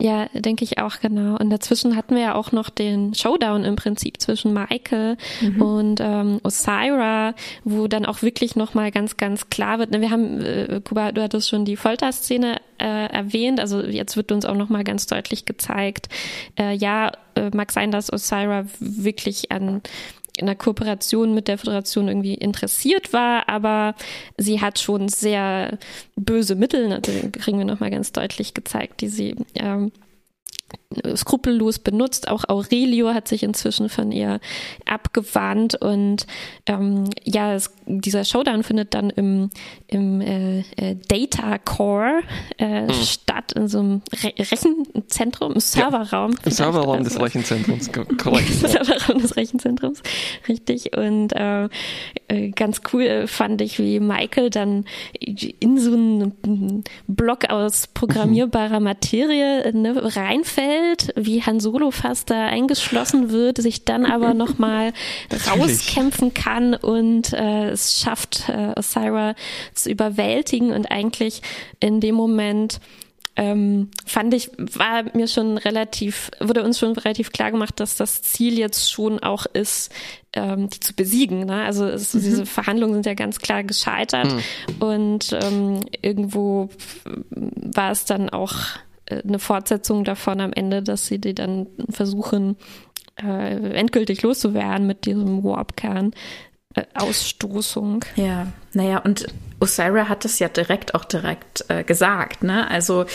Ja, 0.01 0.29
denke 0.33 0.63
ich 0.63 0.79
auch 0.79 1.01
genau. 1.01 1.37
Und 1.39 1.51
dazwischen 1.51 1.97
hatten 1.97 2.15
wir 2.15 2.23
ja 2.23 2.35
auch 2.37 2.53
noch 2.53 2.71
den 2.71 3.15
Showdown 3.15 3.65
im 3.65 3.75
Prinzip 3.75 4.21
zwischen 4.21 4.53
Michael 4.53 5.17
mhm. 5.41 5.61
und 5.61 6.01
ähm, 6.01 6.41
Osira, 6.45 7.35
wo 7.65 7.89
dann 7.89 8.07
auch 8.07 8.23
wirklich 8.23 8.55
nochmal 8.55 8.93
ganz, 8.93 9.17
ganz 9.17 9.51
klar 9.51 9.81
wird. 9.81 9.91
Ne, 9.91 10.01
wir 10.01 10.13
haben, 10.13 10.41
äh, 10.41 10.81
Kuba, 10.85 11.11
du 11.11 11.21
hattest 11.21 11.49
schon 11.49 11.65
die 11.65 11.75
Folterszene 11.75 12.61
äh, 12.79 13.07
erwähnt, 13.11 13.59
also 13.59 13.81
jetzt 13.83 14.17
wird 14.17 14.31
uns 14.31 14.45
auch 14.45 14.55
nochmal 14.55 14.85
ganz 14.85 15.07
deutlich 15.07 15.47
gezeigt, 15.47 16.09
äh, 16.57 16.77
ja, 16.77 17.11
äh, 17.35 17.51
mag 17.53 17.73
sein, 17.73 17.91
dass 17.91 18.13
Osira 18.13 18.67
wirklich 18.79 19.51
an 19.51 19.83
in 20.39 20.47
der 20.47 20.55
Kooperation 20.55 21.35
mit 21.35 21.49
der 21.49 21.59
Föderation 21.59 22.09
irgendwie 22.09 22.35
interessiert 22.35 23.13
war, 23.13 23.49
aber 23.49 23.95
sie 24.37 24.61
hat 24.61 24.79
schon 24.79 25.09
sehr 25.09 25.79
böse 26.17 26.55
Mittel, 26.55 26.89
natürlich 26.89 27.33
kriegen 27.33 27.59
wir 27.59 27.65
nochmal 27.65 27.91
ganz 27.91 28.13
deutlich 28.13 28.55
gezeigt, 28.55 29.01
die 29.01 29.09
sie 29.09 29.37
ähm, 29.55 29.93
skrupellos 31.15 31.79
benutzt. 31.79 32.29
Auch 32.29 32.45
Aurelio 32.49 33.15
hat 33.15 33.29
sich 33.29 33.43
inzwischen 33.43 33.89
von 33.89 34.13
ihr 34.13 34.41
abgewandt 34.87 35.75
und 35.75 36.27
ähm, 36.67 37.11
ja, 37.25 37.55
es, 37.55 37.71
dieser 37.89 38.25
Showdown 38.25 38.63
findet 38.63 38.95
dann 38.95 39.11
im, 39.11 39.51
im 39.87 40.21
äh, 40.21 40.61
äh, 40.77 40.97
Data 41.09 41.59
Core 41.59 42.21
äh, 42.59 42.83
mhm. 42.83 42.93
statt, 42.93 43.53
in 43.53 43.69
so 43.69 43.79
einem 43.81 44.03
Re 44.23 44.33
Rechenzentrum, 44.39 45.55
im 45.55 45.61
Serverraum. 45.61 46.33
Ja, 46.33 46.39
Im 46.45 46.53
Serverraum 46.53 47.05
des 47.05 47.21
Rechenzentrums, 47.21 47.91
korrekt. 48.19 48.51
Im 48.51 48.69
Serverraum 48.69 49.21
des 49.21 49.37
Rechenzentrums, 49.37 50.03
richtig. 50.49 50.97
Und 50.97 51.33
äh, 51.33 51.69
äh, 52.29 52.51
ganz 52.51 52.83
cool 52.93 53.27
fand 53.27 53.61
ich, 53.63 53.79
wie 53.79 54.01
Michael 54.01 54.51
dann 54.51 54.85
in 55.21 55.79
so 55.79 55.93
einen 55.93 56.85
Block 57.07 57.51
aus 57.51 57.87
programmierbarer 57.87 58.81
Materie 58.81 59.73
ne, 59.73 60.17
reinfällt, 60.17 61.13
wie 61.17 61.43
Han 61.43 61.61
Solo 61.61 61.91
fast 61.91 62.31
da 62.31 62.47
eingeschlossen 62.47 63.31
wird, 63.31 63.59
sich 63.59 63.85
dann 63.85 64.05
aber 64.05 64.35
nochmal 64.35 64.93
rauskämpfen 65.51 66.35
kann 66.35 66.75
und 66.75 67.33
äh, 67.33 67.77
es 67.79 68.01
schafft, 68.01 68.49
äh, 68.49 68.73
Osira 68.77 69.35
zu 69.75 69.91
überwältigen 69.91 70.73
und 70.73 70.91
eigentlich 70.91 71.43
in 71.81 72.01
dem 72.01 72.15
Moment 72.15 72.81
ähm, 73.39 73.91
fand 74.05 74.35
ich, 74.35 74.51
war 74.59 75.05
mir 75.15 75.29
schon 75.29 75.59
relativ, 75.59 76.29
wurde 76.41 76.65
uns 76.65 76.77
schon 76.81 76.95
relativ 76.95 77.31
klar 77.31 77.53
gemacht, 77.53 77.79
dass 77.79 77.95
das 77.95 78.21
Ziel 78.21 78.59
jetzt 78.59 78.91
schon 78.91 79.21
auch 79.21 79.47
ist, 79.47 79.93
ähm, 80.33 80.69
die 80.69 80.81
zu 80.81 80.93
besiegen. 80.93 81.47
Ne? 81.47 81.63
Also 81.63 81.87
es, 81.87 82.15
mhm. 82.15 82.21
diese 82.21 82.47
Verhandlungen 82.47 82.95
sind 82.95 83.07
ja 83.07 83.15
ganz 83.15 83.39
klar 83.39 83.63
gescheitert 83.63 84.27
mhm. 84.27 84.83
und 84.83 85.39
ähm, 85.41 85.81
irgendwo 86.03 86.69
war 87.31 87.93
es 87.93 88.07
dann 88.07 88.29
auch 88.29 88.57
äh, 89.07 89.23
eine 89.23 89.39
Fortsetzung 89.39 90.03
davon 90.03 90.41
am 90.41 90.53
Ende, 90.53 90.83
dass 90.83 91.07
sie 91.07 91.21
die 91.21 91.35
dann 91.35 91.69
versuchen, 91.91 92.57
äh, 93.23 93.73
endgültig 93.73 94.23
loszuwerden 94.23 94.87
mit 94.87 95.07
diesem 95.07 95.45
Warp-Kern. 95.45 96.13
Äh, 96.75 96.85
Ausstoßung. 96.95 98.05
Ja, 98.17 98.49
naja, 98.75 98.99
und 98.99 99.27
Osira 99.59 100.09
hat 100.09 100.25
es 100.25 100.39
ja 100.39 100.49
direkt 100.49 100.95
auch 100.95 101.05
direkt 101.05 101.65
äh, 101.69 101.83
gesagt, 101.83 102.43
ne? 102.43 102.71
Also 102.71 103.07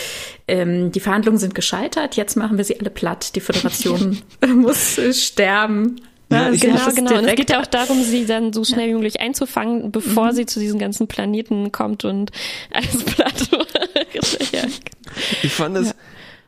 ähm, 0.48 0.90
die 0.90 1.00
Verhandlungen 1.00 1.38
sind 1.38 1.54
gescheitert, 1.54 2.16
jetzt 2.16 2.36
machen 2.36 2.56
wir 2.56 2.64
sie 2.64 2.78
alle 2.80 2.90
platt. 2.90 3.36
Die 3.36 3.40
Föderation 3.40 4.20
muss 4.46 4.98
äh, 4.98 5.12
sterben. 5.12 6.00
Ja, 6.30 6.46
also 6.46 6.66
genau, 6.66 6.90
genau. 6.94 7.18
Und 7.18 7.26
es 7.26 7.34
geht 7.36 7.50
ja 7.50 7.60
auch 7.60 7.66
darum, 7.66 8.02
sie 8.02 8.26
dann 8.26 8.52
so 8.52 8.64
schnell 8.64 8.88
wie 8.88 8.94
möglich 8.94 9.20
einzufangen, 9.20 9.92
bevor 9.92 10.32
mhm. 10.32 10.32
sie 10.32 10.46
zu 10.46 10.58
diesen 10.58 10.80
ganzen 10.80 11.06
Planeten 11.06 11.70
kommt 11.70 12.04
und 12.04 12.32
alles 12.72 13.04
platt. 13.04 13.48
ich 15.42 15.52
fand 15.52 15.76
es, 15.76 15.88
ja 15.88 15.94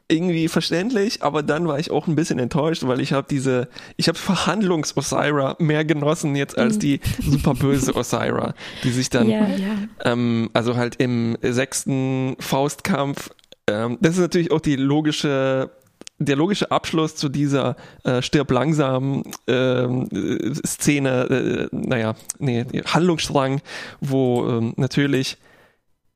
irgendwie 0.09 0.49
verständlich, 0.49 1.23
aber 1.23 1.43
dann 1.43 1.67
war 1.67 1.79
ich 1.79 1.91
auch 1.91 2.07
ein 2.07 2.15
bisschen 2.15 2.39
enttäuscht, 2.39 2.87
weil 2.87 3.01
ich 3.01 3.13
habe 3.13 3.27
diese, 3.29 3.69
ich 3.97 4.09
habe 4.09 4.19
Verhandlungs-Osira 4.19 5.57
mehr 5.59 5.85
genossen 5.85 6.37
jetzt 6.37 6.57
als 6.57 6.77
mhm. 6.77 6.81
die 6.81 7.01
super 7.21 7.55
böse 7.55 7.95
Osira, 7.97 8.55
die 8.85 8.91
sich 8.91 9.11
dann, 9.11 9.29
ja, 9.29 9.47
ja. 9.49 9.75
Ähm, 10.05 10.51
also 10.53 10.77
halt 10.77 10.97
im 10.97 11.37
sechsten 11.43 12.37
Faustkampf, 12.39 13.31
ähm, 13.69 13.99
das 14.01 14.15
ist 14.15 14.21
natürlich 14.21 14.53
auch 14.53 14.61
die 14.61 14.77
logische 14.77 15.71
der 16.19 16.37
logische 16.37 16.71
Abschluss 16.71 17.15
zu 17.15 17.29
dieser 17.29 17.77
äh, 18.05 18.23
stirb 18.23 18.51
langsam 18.51 19.23
ähm, 19.47 20.09
äh, 20.11 20.55
Szene, 20.67 21.69
äh, 21.73 21.77
naja, 21.77 22.15
nee, 22.39 22.65
Handlungsstrang, 22.87 23.61
wo 24.01 24.49
ähm, 24.49 24.73
natürlich 24.77 25.37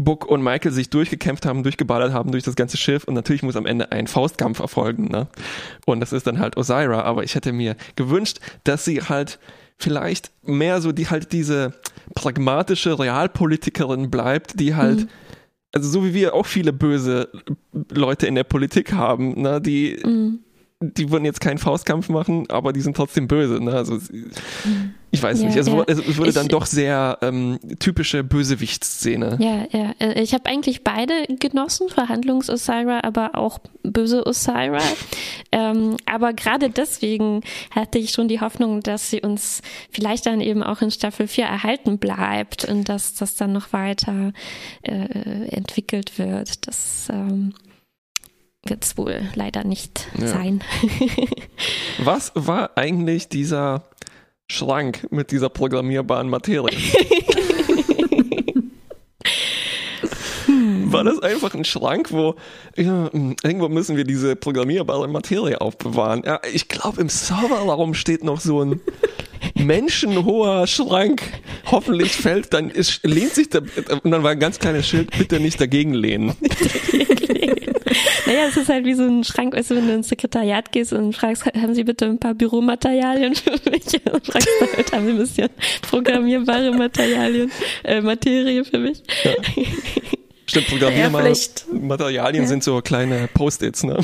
Book 0.01 0.27
und 0.27 0.43
Michael 0.43 0.73
sich 0.73 0.91
durchgekämpft 0.91 1.47
haben, 1.47 1.63
durchgeballert 1.63 2.13
haben 2.13 2.33
durch 2.33 2.45
das 2.45 2.57
ganze 2.57 2.77
Schiff 2.77 3.05
und 3.05 3.15
natürlich 3.15 3.43
muss 3.43 3.57
am 3.57 3.67
Ende 3.67 3.93
ein 3.93 4.07
Faustkampf 4.07 4.61
erfolgen. 4.61 5.09
Ne? 5.09 5.29
Und 5.87 6.01
das 6.01 6.13
ist 6.13 6.27
dann 6.27 6.39
halt 6.39 6.57
Osira, 6.57 7.03
aber 7.03 7.25
ich 7.25 7.35
hätte 7.35 7.53
mir 7.53 7.77
gewünscht, 7.97 8.41
dass 8.65 8.85
sie 8.85 9.03
halt 9.03 9.39
vielleicht 9.79 10.31
mehr 10.43 10.81
so 10.81 10.93
die 10.93 11.09
halt 11.09 11.33
diese 11.33 11.75
pragmatische 12.15 12.99
Realpolitikerin 12.99 14.11
bleibt, 14.11 14.61
die 14.61 14.75
halt, 14.75 15.01
mhm. 15.01 15.09
also 15.73 15.89
so 15.89 16.05
wie 16.05 16.15
wir 16.15 16.35
auch 16.35 16.47
viele 16.47 16.73
böse 16.73 17.29
Leute 17.91 18.27
in 18.27 18.35
der 18.35 18.45
Politik 18.45 18.93
haben, 18.93 19.41
ne, 19.41 19.61
die 19.61 19.99
mhm 20.05 20.41
die 20.83 21.11
würden 21.11 21.27
jetzt 21.27 21.43
keinen 21.43 21.59
Faustkampf 21.59 22.09
machen, 22.09 22.49
aber 22.49 22.73
die 22.73 22.81
sind 22.81 22.97
trotzdem 22.97 23.29
böse. 23.29 23.63
Ne? 23.63 23.73
Also 23.73 23.99
ich 25.11 25.23
weiß 25.23 25.41
ja, 25.41 25.47
nicht. 25.47 25.57
Also, 25.59 25.77
ja. 25.77 25.85
es 25.87 26.17
wurde 26.17 26.31
ich, 26.31 26.35
dann 26.35 26.49
doch 26.49 26.65
sehr 26.65 27.19
ähm, 27.21 27.59
typische 27.79 28.25
Bösewichtsszene. 28.25 29.37
Ja, 29.41 29.79
ja. 29.79 29.95
Äh, 29.99 30.23
ich 30.23 30.33
habe 30.33 30.47
eigentlich 30.47 30.83
beide 30.83 31.13
genossen, 31.39 31.91
Verhandlungs-Osira, 31.91 33.01
aber 33.03 33.35
auch 33.35 33.59
böse 33.83 34.27
Osira. 34.27 34.79
ähm, 35.53 35.97
aber 36.07 36.33
gerade 36.33 36.71
deswegen 36.71 37.43
hatte 37.71 37.99
ich 37.99 38.13
schon 38.13 38.29
die 38.29 38.41
Hoffnung, 38.41 38.81
dass 38.81 39.11
sie 39.11 39.21
uns 39.21 39.61
vielleicht 39.91 40.25
dann 40.25 40.41
eben 40.41 40.63
auch 40.63 40.81
in 40.81 40.91
Staffel 40.91 41.27
4 41.27 41.45
erhalten 41.45 41.99
bleibt 41.99 42.65
und 42.65 42.89
dass 42.89 43.13
das 43.15 43.35
dann 43.35 43.53
noch 43.53 43.75
weiter 43.75 44.33
äh, 44.81 45.49
entwickelt 45.51 46.19
wird. 46.19 46.67
Das 46.67 47.09
ähm, 47.13 47.53
wird 48.65 48.85
es 48.85 48.97
wohl 48.97 49.23
leider 49.35 49.65
nicht 49.65 50.09
ja. 50.19 50.29
sein. 50.29 50.63
Was 51.99 52.33
war 52.35 52.77
eigentlich 52.77 53.29
dieser 53.29 53.85
Schrank 54.49 55.07
mit 55.11 55.31
dieser 55.31 55.49
programmierbaren 55.49 56.29
Materie? 56.29 56.77
war 60.93 61.05
das 61.05 61.21
einfach 61.21 61.55
ein 61.55 61.65
Schrank, 61.65 62.13
wo 62.13 62.35
ja, 62.77 63.11
irgendwo 63.13 63.69
müssen 63.69 63.97
wir 63.97 64.05
diese 64.05 64.37
programmierbare 64.37 65.09
Materie 65.09 65.61
aufbewahren. 65.61 66.23
Ja, 66.27 66.41
ich 66.53 66.69
glaube, 66.69 67.01
im 67.01 67.09
Serverraum 67.09 67.95
steht 67.95 68.25
noch 68.25 68.41
so 68.41 68.63
ein 68.63 68.81
menschenhoher 69.55 70.67
Schrank. 70.67 71.23
Hoffentlich 71.67 72.13
fällt 72.13 72.53
dann, 72.53 72.71
ist, 72.71 73.01
lehnt 73.05 73.35
sich 73.35 73.49
da, 73.49 73.61
und 74.03 74.11
dann 74.11 74.23
war 74.23 74.33
ein 74.33 74.41
ganz 74.41 74.59
kleines 74.59 74.87
Schild, 74.89 75.17
bitte 75.17 75.41
nicht 75.41 75.61
dagegen 75.61 75.95
lehnen. 75.95 76.35
Naja, 78.27 78.47
es 78.49 78.57
ist 78.57 78.69
halt 78.69 78.85
wie 78.85 78.95
so 78.95 79.03
ein 79.05 79.25
Schrank, 79.25 79.55
weißt 79.55 79.71
du, 79.71 79.77
wenn 79.77 79.87
du 79.87 79.95
ins 79.95 80.09
Sekretariat 80.09 80.73
gehst 80.73 80.93
und 80.93 81.15
fragst, 81.15 81.47
haben 81.47 81.75
Sie 81.75 81.85
bitte 81.85 82.07
ein 82.07 82.19
paar 82.19 82.35
Büromaterialien 82.35 83.35
für 83.35 83.53
mich? 83.71 83.85
Und 84.13 84.27
fragst 84.27 84.49
halt, 84.77 84.93
haben 84.93 85.07
Sie 85.07 85.13
ein 85.13 85.19
bisschen 85.19 85.49
programmierbare 85.83 86.73
Materialien, 86.73 87.51
äh, 87.85 88.01
Materie 88.01 88.65
für 88.65 88.79
mich? 88.79 89.03
Ja. 89.25 89.33
Stimmt, 90.47 90.67
Programmiermaterialien 90.67 92.43
ja, 92.43 92.49
sind 92.49 92.65
so 92.65 92.81
kleine 92.81 93.29
Post-its, 93.33 93.85
ne? 93.85 93.99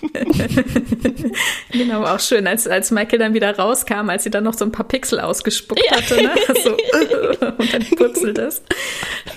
genau, 1.72 2.04
auch 2.04 2.20
schön, 2.20 2.46
als, 2.46 2.66
als 2.66 2.90
Michael 2.90 3.18
dann 3.18 3.34
wieder 3.34 3.56
rauskam, 3.56 4.08
als 4.08 4.24
sie 4.24 4.30
dann 4.30 4.44
noch 4.44 4.54
so 4.54 4.64
ein 4.64 4.72
paar 4.72 4.86
Pixel 4.86 5.20
ausgespuckt 5.20 5.82
ja. 5.84 5.96
hatte, 5.96 6.22
ne? 6.22 6.30
so, 6.62 6.70
und 7.58 7.74
dann 7.74 7.84
purzelt 7.96 8.38
es. 8.38 8.62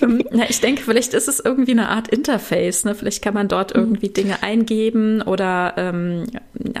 Ähm, 0.00 0.22
ich 0.48 0.60
denke, 0.60 0.82
vielleicht 0.82 1.14
ist 1.14 1.28
es 1.28 1.40
irgendwie 1.40 1.72
eine 1.72 1.88
Art 1.88 2.08
Interface, 2.08 2.84
ne? 2.84 2.94
Vielleicht 2.94 3.22
kann 3.22 3.34
man 3.34 3.48
dort 3.48 3.74
mhm. 3.74 3.82
irgendwie 3.82 4.08
Dinge 4.08 4.42
eingeben 4.42 5.22
oder, 5.22 5.74
ähm, 5.76 6.24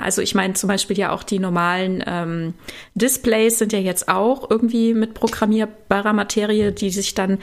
also 0.00 0.22
ich 0.22 0.34
meine 0.34 0.54
zum 0.54 0.68
Beispiel 0.68 0.98
ja 0.98 1.10
auch 1.10 1.22
die 1.22 1.38
normalen 1.38 2.02
ähm, 2.06 2.54
Displays 2.94 3.58
sind 3.58 3.72
ja 3.72 3.78
jetzt 3.78 4.08
auch 4.08 4.50
irgendwie 4.50 4.94
mit 4.94 5.14
programmierbarer 5.14 6.12
Materie, 6.12 6.72
die 6.72 6.90
sich 6.90 7.14
dann 7.14 7.38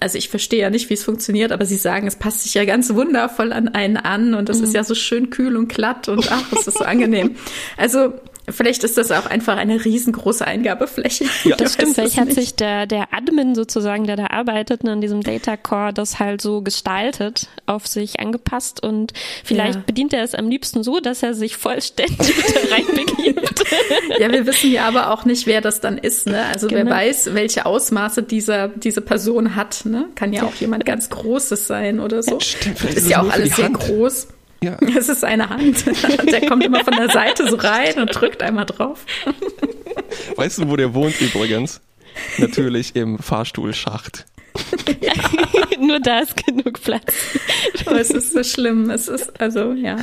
also 0.00 0.18
ich 0.18 0.28
verstehe 0.28 0.60
ja 0.60 0.70
nicht, 0.70 0.90
wie 0.90 0.94
es 0.94 1.04
funktioniert, 1.04 1.52
aber 1.52 1.64
sie 1.64 1.76
sagen, 1.76 2.06
es 2.06 2.16
passt 2.16 2.42
sich 2.42 2.54
ja 2.54 2.64
ganz 2.64 2.92
wundervoll 2.94 3.52
an 3.52 3.68
einen 3.68 3.96
an 3.96 4.34
und 4.34 4.48
es 4.48 4.58
mhm. 4.58 4.64
ist 4.64 4.74
ja 4.74 4.84
so 4.84 4.94
schön 4.94 5.30
kühl 5.30 5.56
und 5.56 5.68
glatt 5.76 6.08
und 6.08 6.32
ach, 6.32 6.52
es 6.52 6.66
ist 6.66 6.78
so 6.78 6.84
angenehm. 6.84 7.36
Also 7.76 8.14
Vielleicht 8.48 8.84
ist 8.84 8.96
das 8.96 9.10
auch 9.10 9.26
einfach 9.26 9.56
eine 9.56 9.84
riesengroße 9.84 10.46
Eingabefläche. 10.46 11.24
Ja, 11.42 11.56
das 11.56 11.74
stimmt. 11.74 11.94
Vielleicht 11.94 12.20
hat 12.20 12.32
sich 12.32 12.54
der, 12.54 12.86
der 12.86 13.12
Admin 13.12 13.56
sozusagen, 13.56 14.06
der 14.06 14.14
da 14.14 14.28
arbeitet, 14.28 14.84
ne, 14.84 14.92
an 14.92 15.00
diesem 15.00 15.22
Data 15.22 15.56
Core, 15.56 15.92
das 15.92 16.20
halt 16.20 16.40
so 16.40 16.62
gestaltet, 16.62 17.48
auf 17.66 17.88
sich 17.88 18.20
angepasst 18.20 18.80
und 18.80 19.12
vielleicht 19.42 19.74
ja. 19.74 19.82
bedient 19.84 20.12
er 20.12 20.22
es 20.22 20.36
am 20.36 20.48
liebsten 20.48 20.84
so, 20.84 21.00
dass 21.00 21.24
er 21.24 21.34
sich 21.34 21.56
vollständig 21.56 22.16
da 22.54 22.74
reinbegibt. 22.74 23.64
ja, 24.20 24.30
wir 24.30 24.46
wissen 24.46 24.70
ja 24.70 24.86
aber 24.86 25.12
auch 25.12 25.24
nicht, 25.24 25.48
wer 25.48 25.60
das 25.60 25.80
dann 25.80 25.98
ist. 25.98 26.28
Ne? 26.28 26.44
Also 26.44 26.68
genau. 26.68 26.84
wer 26.84 26.90
weiß, 26.92 27.34
welche 27.34 27.66
Ausmaße 27.66 28.22
dieser, 28.22 28.68
diese 28.68 29.00
Person 29.00 29.56
hat. 29.56 29.84
Ne? 29.86 30.06
Kann 30.14 30.32
ja 30.32 30.44
auch 30.44 30.54
jemand 30.54 30.86
ganz 30.86 31.10
Großes 31.10 31.66
sein 31.66 31.98
oder 31.98 32.22
so. 32.22 32.34
Ja, 32.34 32.40
stimmt, 32.40 32.84
ist 32.84 33.10
ja 33.10 33.22
auch 33.22 33.30
alles 33.30 33.56
sehr 33.56 33.70
groß. 33.70 34.28
Ja. 34.62 34.76
Es 34.96 35.08
ist 35.08 35.24
eine 35.24 35.48
Hand. 35.48 35.84
Der 36.30 36.46
kommt 36.48 36.64
immer 36.64 36.84
von 36.84 36.94
der 36.94 37.10
Seite 37.10 37.48
so 37.48 37.56
rein 37.56 37.98
und 37.98 38.08
drückt 38.14 38.42
einmal 38.42 38.66
drauf. 38.66 39.04
Weißt 40.36 40.58
du, 40.58 40.68
wo 40.68 40.76
der 40.76 40.94
wohnt 40.94 41.20
übrigens? 41.20 41.80
Natürlich 42.38 42.96
im 42.96 43.18
Fahrstuhlschacht. 43.18 44.24
Ja. 45.00 45.12
Nur 45.80 46.00
da 46.00 46.20
ist 46.20 46.36
genug 46.46 46.80
Platz. 46.82 47.14
Oh, 47.86 47.94
es 47.94 48.10
ist 48.10 48.32
so 48.32 48.42
schlimm. 48.42 48.90
Es 48.90 49.08
ist, 49.08 49.40
also, 49.40 49.72
ja. 49.72 49.96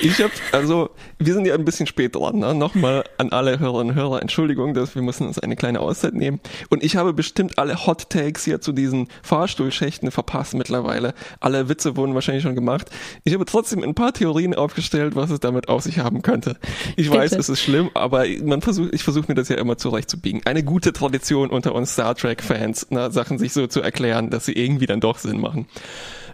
Ich 0.00 0.20
habe, 0.20 0.32
also, 0.52 0.90
wir 1.18 1.34
sind 1.34 1.46
ja 1.46 1.54
ein 1.54 1.64
bisschen 1.64 1.86
spät 1.86 2.14
dran. 2.14 2.38
Ne? 2.38 2.54
Nochmal 2.54 3.04
an 3.18 3.30
alle 3.30 3.58
Hörerinnen 3.58 3.92
und 3.92 4.00
Hörer, 4.00 4.20
Entschuldigung, 4.22 4.74
dass 4.74 4.94
wir 4.94 5.02
müssen 5.02 5.26
uns 5.26 5.38
eine 5.38 5.56
kleine 5.56 5.80
Auszeit 5.80 6.14
nehmen. 6.14 6.40
Und 6.70 6.82
ich 6.82 6.96
habe 6.96 7.12
bestimmt 7.12 7.58
alle 7.58 7.86
Hot 7.86 8.10
Takes 8.10 8.44
hier 8.44 8.60
zu 8.60 8.72
diesen 8.72 9.08
Fahrstuhlschächten 9.22 10.10
verpasst 10.10 10.54
mittlerweile. 10.54 11.14
Alle 11.40 11.68
Witze 11.68 11.96
wurden 11.96 12.14
wahrscheinlich 12.14 12.42
schon 12.42 12.54
gemacht. 12.54 12.90
Ich 13.24 13.34
habe 13.34 13.44
trotzdem 13.44 13.82
ein 13.82 13.94
paar 13.94 14.12
Theorien 14.12 14.54
aufgestellt, 14.54 15.16
was 15.16 15.30
es 15.30 15.40
damit 15.40 15.68
auf 15.68 15.82
sich 15.82 15.98
haben 15.98 16.22
könnte. 16.22 16.56
Ich 16.96 17.08
Bitte. 17.08 17.18
weiß, 17.18 17.32
es 17.32 17.48
ist 17.48 17.60
schlimm, 17.60 17.90
aber 17.94 18.24
man 18.44 18.62
versucht, 18.62 18.94
ich 18.94 19.04
versuche 19.04 19.26
mir 19.28 19.34
das 19.34 19.48
ja 19.48 19.56
immer 19.56 19.78
zurechtzubiegen. 19.78 20.42
Eine 20.44 20.62
gute 20.62 20.92
Tradition 20.92 21.50
unter 21.50 21.74
uns 21.74 21.92
Star 21.92 22.14
Trek-Fans, 22.14 22.90
ne, 22.90 23.10
Sachen 23.10 23.38
sich 23.38 23.52
so 23.52 23.66
zu 23.66 23.80
erklären, 23.80 24.30
dass 24.30 24.46
sie 24.46 24.52
irgendwie 24.52 24.86
dann 24.86 25.00
doch 25.00 25.11
Sinn 25.18 25.40
machen. 25.40 25.66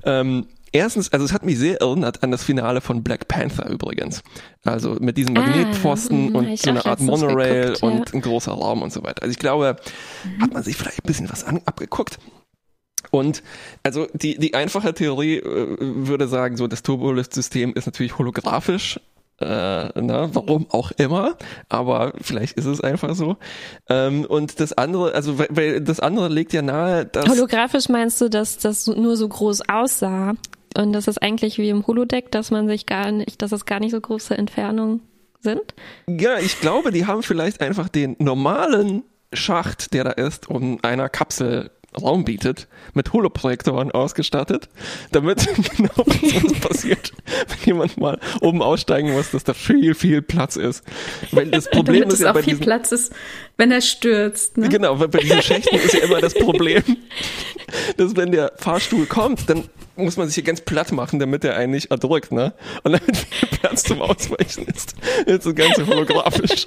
Ähm, 0.05 0.47
Erstens, 0.73 1.13
also 1.13 1.25
es 1.25 1.33
hat 1.33 1.45
mich 1.45 1.59
sehr 1.59 1.81
erinnert 1.81 2.23
an 2.23 2.31
das 2.31 2.45
Finale 2.45 2.81
von 2.81 3.03
Black 3.03 3.29
Panther 3.29 3.69
übrigens. 3.69 4.23
Also 4.65 4.97
mit 5.01 5.17
diesen 5.17 5.37
Ah, 5.37 5.41
Magnetpfosten 5.41 6.29
hab 6.29 6.35
und 6.35 6.59
so 6.59 6.71
eine 6.71 6.81
auch 6.81 6.87
Art 6.87 7.01
Monorail 7.01 7.61
geguckt, 7.63 7.83
ja. 7.83 7.89
und 7.89 8.15
ein 8.15 8.21
großer 8.21 8.53
Raum 8.53 8.83
und 8.83 8.93
so 8.93 9.03
weiter. 9.03 9.23
Also 9.23 9.33
ich 9.33 9.39
glaube, 9.39 9.77
hat 10.41 10.53
man 10.53 10.63
sich 10.63 10.77
vielleicht 10.77 11.05
ein 11.05 11.07
bisschen 11.07 11.31
was 11.31 11.45
an, 11.45 11.63
abgeguckt. 11.65 12.19
Und 13.11 13.43
also 13.83 14.07
die, 14.13 14.39
die 14.39 14.55
einfache 14.55 14.93
Theorie 14.93 15.37
äh, 15.37 15.77
würde 15.81 16.29
sagen, 16.29 16.57
so 16.57 16.67
das 16.67 16.83
Turbolift-System 16.83 17.73
ist 17.73 17.87
natürlich 17.87 18.19
holographisch. 18.19 19.01
Äh, 19.41 20.01
na, 20.01 20.35
warum 20.35 20.67
auch 20.71 20.91
immer, 20.93 21.37
aber 21.69 22.13
vielleicht 22.21 22.57
ist 22.57 22.65
es 22.65 22.81
einfach 22.81 23.15
so. 23.15 23.37
Ähm, 23.89 24.25
und 24.25 24.59
das 24.59 24.73
andere, 24.73 25.15
also 25.15 25.39
weil, 25.39 25.49
weil 25.51 25.81
das 25.81 26.01
andere 26.01 26.29
legt 26.29 26.53
ja 26.53 26.63
nahe, 26.63 27.07
dass 27.07 27.29
Holographisch 27.29 27.89
meinst 27.89 28.21
du, 28.21 28.29
dass 28.29 28.59
das 28.59 28.89
nur 28.89 29.17
so 29.17 29.29
groß 29.29 29.69
aussah? 29.69 30.35
Und 30.77 30.93
das 30.93 31.07
ist 31.07 31.23
eigentlich 31.23 31.59
wie 31.59 31.69
im 31.71 31.87
Holodeck, 31.87 32.33
dass 32.33 32.51
man 32.51 32.67
sich 32.67 32.87
gar 32.87 33.13
nicht, 33.13 33.41
dass 33.41 33.53
es 33.53 33.65
gar 33.65 33.79
nicht 33.79 33.93
so 33.93 34.01
große 34.01 34.37
Entfernungen 34.37 35.03
sind? 35.41 35.75
Ja, 36.09 36.39
ich 36.39 36.61
glaube, 36.61 36.91
die 36.91 37.07
haben 37.07 37.23
vielleicht 37.23 37.61
einfach 37.61 37.89
den 37.89 38.17
normalen 38.19 39.05
Schacht, 39.33 39.93
der 39.93 40.05
da 40.05 40.11
ist, 40.11 40.49
um 40.49 40.79
einer 40.83 41.09
Kapsel 41.09 41.71
Raum 41.97 42.25
bietet, 42.25 42.69
mit 42.93 43.13
Holoprojektoren 43.13 43.91
ausgestattet, 43.91 44.69
damit 45.11 45.47
genau 45.77 45.91
was 45.97 46.61
passiert, 46.61 47.13
wenn 47.49 47.59
jemand 47.65 47.97
mal 47.97 48.21
oben 48.41 48.63
aussteigen 48.63 49.13
muss, 49.13 49.31
dass 49.31 49.45
da 49.45 49.55
viel, 49.55 49.95
viel 49.95 50.21
Platz 50.21 50.57
ist. 50.57 50.85
Weil 51.33 51.47
das 51.51 51.65
Problem 51.71 52.03
Damit 52.03 52.09
ist 52.09 52.15
es 52.15 52.21
ja 52.21 52.31
auch 52.31 52.35
bei 52.35 52.43
viel 52.43 52.55
diesen, 52.55 52.65
Platz 52.65 52.93
ist, 52.93 53.13
wenn 53.57 53.73
er 53.73 53.81
stürzt. 53.81 54.59
Ne? 54.59 54.69
genau, 54.69 54.97
bei 54.97 55.19
diesen 55.19 55.43
Schächten 55.43 55.77
ist 55.77 55.95
ja 55.95 56.01
immer 56.01 56.21
das 56.21 56.35
Problem, 56.35 56.83
dass 57.97 58.17
wenn 58.17 58.33
der 58.33 58.53
Fahrstuhl 58.57 59.07
kommt, 59.07 59.49
dann 59.49 59.65
muss 59.97 60.17
man 60.17 60.29
sich 60.29 60.35
hier 60.35 60.45
ganz 60.45 60.61
platt 60.61 60.93
machen, 60.93 61.19
damit 61.19 61.43
er 61.43 61.57
einen 61.57 61.73
nicht 61.73 61.91
erdrückt, 61.91 62.33
ne? 62.33 62.53
Und 62.83 62.93
damit 62.93 63.17
viel 63.17 63.49
Platz 63.49 63.83
zum 63.83 64.01
Ausweichen 64.03 64.67
ist, 64.67 64.95
ist 65.27 65.47
das 65.47 65.55
Ganze 65.55 65.87
holographisch. 65.87 66.67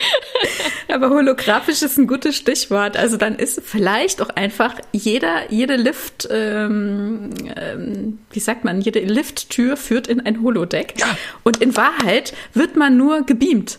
Aber 0.88 1.10
holographisch 1.10 1.82
ist 1.82 1.98
ein 1.98 2.06
gutes 2.06 2.36
Stichwort. 2.36 2.96
Also 2.96 3.16
dann 3.16 3.36
ist 3.36 3.60
vielleicht 3.64 4.22
auch 4.22 4.30
einfach 4.30 4.74
jeder, 4.92 5.50
jede 5.50 5.76
Lift, 5.76 6.28
ähm, 6.30 7.30
ähm, 7.56 8.18
wie 8.30 8.40
sagt 8.40 8.64
man, 8.64 8.80
jede 8.80 9.00
Lifttür 9.00 9.76
führt 9.76 10.06
in 10.06 10.20
ein 10.20 10.42
Holodeck. 10.42 10.94
Ja. 10.98 11.16
Und 11.42 11.60
in 11.60 11.76
Wahrheit 11.76 12.32
wird 12.54 12.76
man 12.76 12.96
nur 12.96 13.22
gebeamt. 13.22 13.78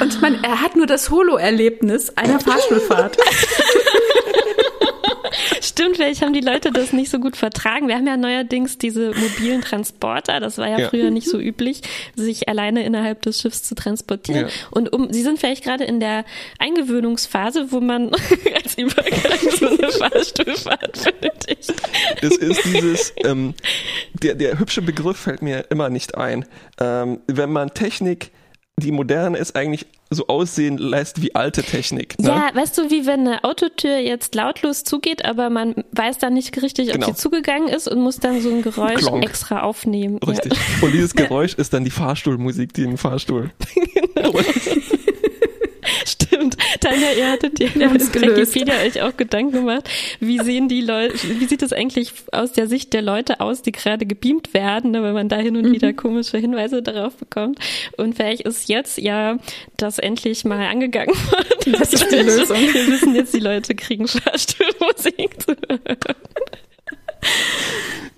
Und 0.00 0.22
man, 0.22 0.42
er 0.44 0.60
hat 0.60 0.76
nur 0.76 0.86
das 0.86 1.10
Holo-Erlebnis 1.10 2.10
einer 2.16 2.38
Fahrstuhlfahrt. 2.44 3.16
Stimmt, 5.60 5.96
vielleicht 5.96 6.22
haben 6.22 6.32
die 6.32 6.40
Leute 6.40 6.70
das 6.70 6.92
nicht 6.92 7.10
so 7.10 7.18
gut 7.18 7.36
vertragen. 7.36 7.88
Wir 7.88 7.96
haben 7.96 8.06
ja 8.06 8.16
neuerdings 8.16 8.78
diese 8.78 9.12
mobilen 9.14 9.60
Transporter. 9.62 10.40
Das 10.40 10.58
war 10.58 10.68
ja, 10.68 10.78
Ja. 10.78 10.88
früher 10.88 11.10
nicht 11.10 11.28
so 11.28 11.38
üblich, 11.38 11.82
sich 12.14 12.48
alleine 12.48 12.84
innerhalb 12.84 13.22
des 13.22 13.40
Schiffs 13.40 13.62
zu 13.62 13.74
transportieren. 13.74 14.46
Ja. 14.48 14.52
Und 14.70 14.92
um, 14.92 15.12
sie 15.12 15.22
sind 15.22 15.38
vielleicht 15.38 15.64
gerade 15.64 15.84
in 15.84 16.00
der 16.00 16.24
Eingewöhnungsphase, 16.58 17.72
wo 17.72 17.80
man 17.80 18.10
als 18.54 18.76
Übergang 18.76 19.38
so 19.58 19.68
eine 19.68 19.90
Fahrstuhlfahrt 19.90 20.98
benötigt. 21.20 21.72
Das 22.20 22.36
ist 22.36 22.64
dieses, 22.64 23.12
ähm, 23.24 23.54
der, 24.22 24.34
der 24.34 24.58
hübsche 24.58 24.82
Begriff 24.82 25.18
fällt 25.18 25.42
mir 25.42 25.66
immer 25.70 25.90
nicht 25.90 26.16
ein. 26.16 26.44
Ähm, 26.80 27.20
wenn 27.26 27.50
man 27.52 27.72
Technik, 27.74 28.30
die 28.80 28.90
modern 28.90 29.34
ist, 29.34 29.54
eigentlich 29.54 29.86
so 30.10 30.26
aussehen 30.26 30.78
lässt 30.78 31.22
wie 31.22 31.34
alte 31.34 31.62
Technik. 31.62 32.18
Ne? 32.18 32.28
Ja, 32.28 32.50
weißt 32.54 32.76
du, 32.76 32.90
wie 32.90 33.06
wenn 33.06 33.20
eine 33.20 33.44
Autotür 33.44 33.98
jetzt 33.98 34.34
lautlos 34.34 34.82
zugeht, 34.84 35.24
aber 35.24 35.48
man 35.48 35.74
weiß 35.92 36.18
dann 36.18 36.34
nicht 36.34 36.60
richtig, 36.60 36.88
ob 36.88 36.94
Genau. 36.94 37.06
sie 37.06 37.14
zugegangen 37.14 37.68
ist 37.68 37.86
und 37.88 38.00
muss 38.00 38.18
dann 38.18 38.40
so 38.40 38.50
ein 38.50 38.62
Geräusch 38.62 38.96
Klonk. 39.00 39.24
extra 39.24 39.62
aufnehmen. 39.62 40.18
Richtig. 40.18 40.52
Und 40.82 40.92
dieses 40.92 41.14
Geräusch 41.16 41.54
ist 41.54 41.72
dann 41.72 41.84
die 41.84 41.90
Fahrstuhlmusik, 41.90 42.72
die 42.74 42.82
im 42.82 42.98
Fahrstuhl. 42.98 43.50
Stimmt. 46.08 46.56
Tanja, 46.80 47.12
ihr 47.16 47.30
hattet 47.30 47.58
ja 47.60 47.68
gelöst. 47.74 48.14
Wikipedia 48.54 48.74
euch 48.84 49.02
auch 49.02 49.16
Gedanken 49.16 49.52
gemacht. 49.52 49.88
Wie 50.20 50.38
sehen 50.40 50.68
die 50.68 50.80
Leute, 50.80 51.14
wie 51.40 51.44
sieht 51.46 51.62
es 51.62 51.72
eigentlich 51.72 52.12
aus 52.32 52.52
der 52.52 52.66
Sicht 52.68 52.92
der 52.92 53.02
Leute 53.02 53.40
aus, 53.40 53.62
die 53.62 53.72
gerade 53.72 54.06
gebeamt 54.06 54.52
werden, 54.54 54.90
ne, 54.90 55.02
wenn 55.02 55.14
man 55.14 55.28
da 55.28 55.36
hin 55.36 55.56
und 55.56 55.70
wieder 55.72 55.88
Mhm. 55.88 55.96
komische 55.96 56.38
Hinweise 56.38 56.82
darauf 56.82 57.16
bekommt? 57.16 57.58
Und 57.96 58.14
vielleicht 58.16 58.42
ist 58.42 58.68
jetzt 58.68 58.98
ja 58.98 59.38
das 59.76 59.98
endlich 59.98 60.44
mal 60.44 60.60
angegangen 60.66 61.14
worden. 61.30 61.72
Das 61.78 61.92
ist 61.92 62.10
die 62.10 62.16
Lösung. 62.16 62.56
Wir 62.58 62.86
wissen 62.88 63.14
jetzt, 63.14 63.32
die 63.34 63.40
Leute 63.40 63.74
kriegen 63.74 64.06
Fahrstuhlmusik 64.08 65.40
zu 65.42 65.56
hören. 65.68 66.14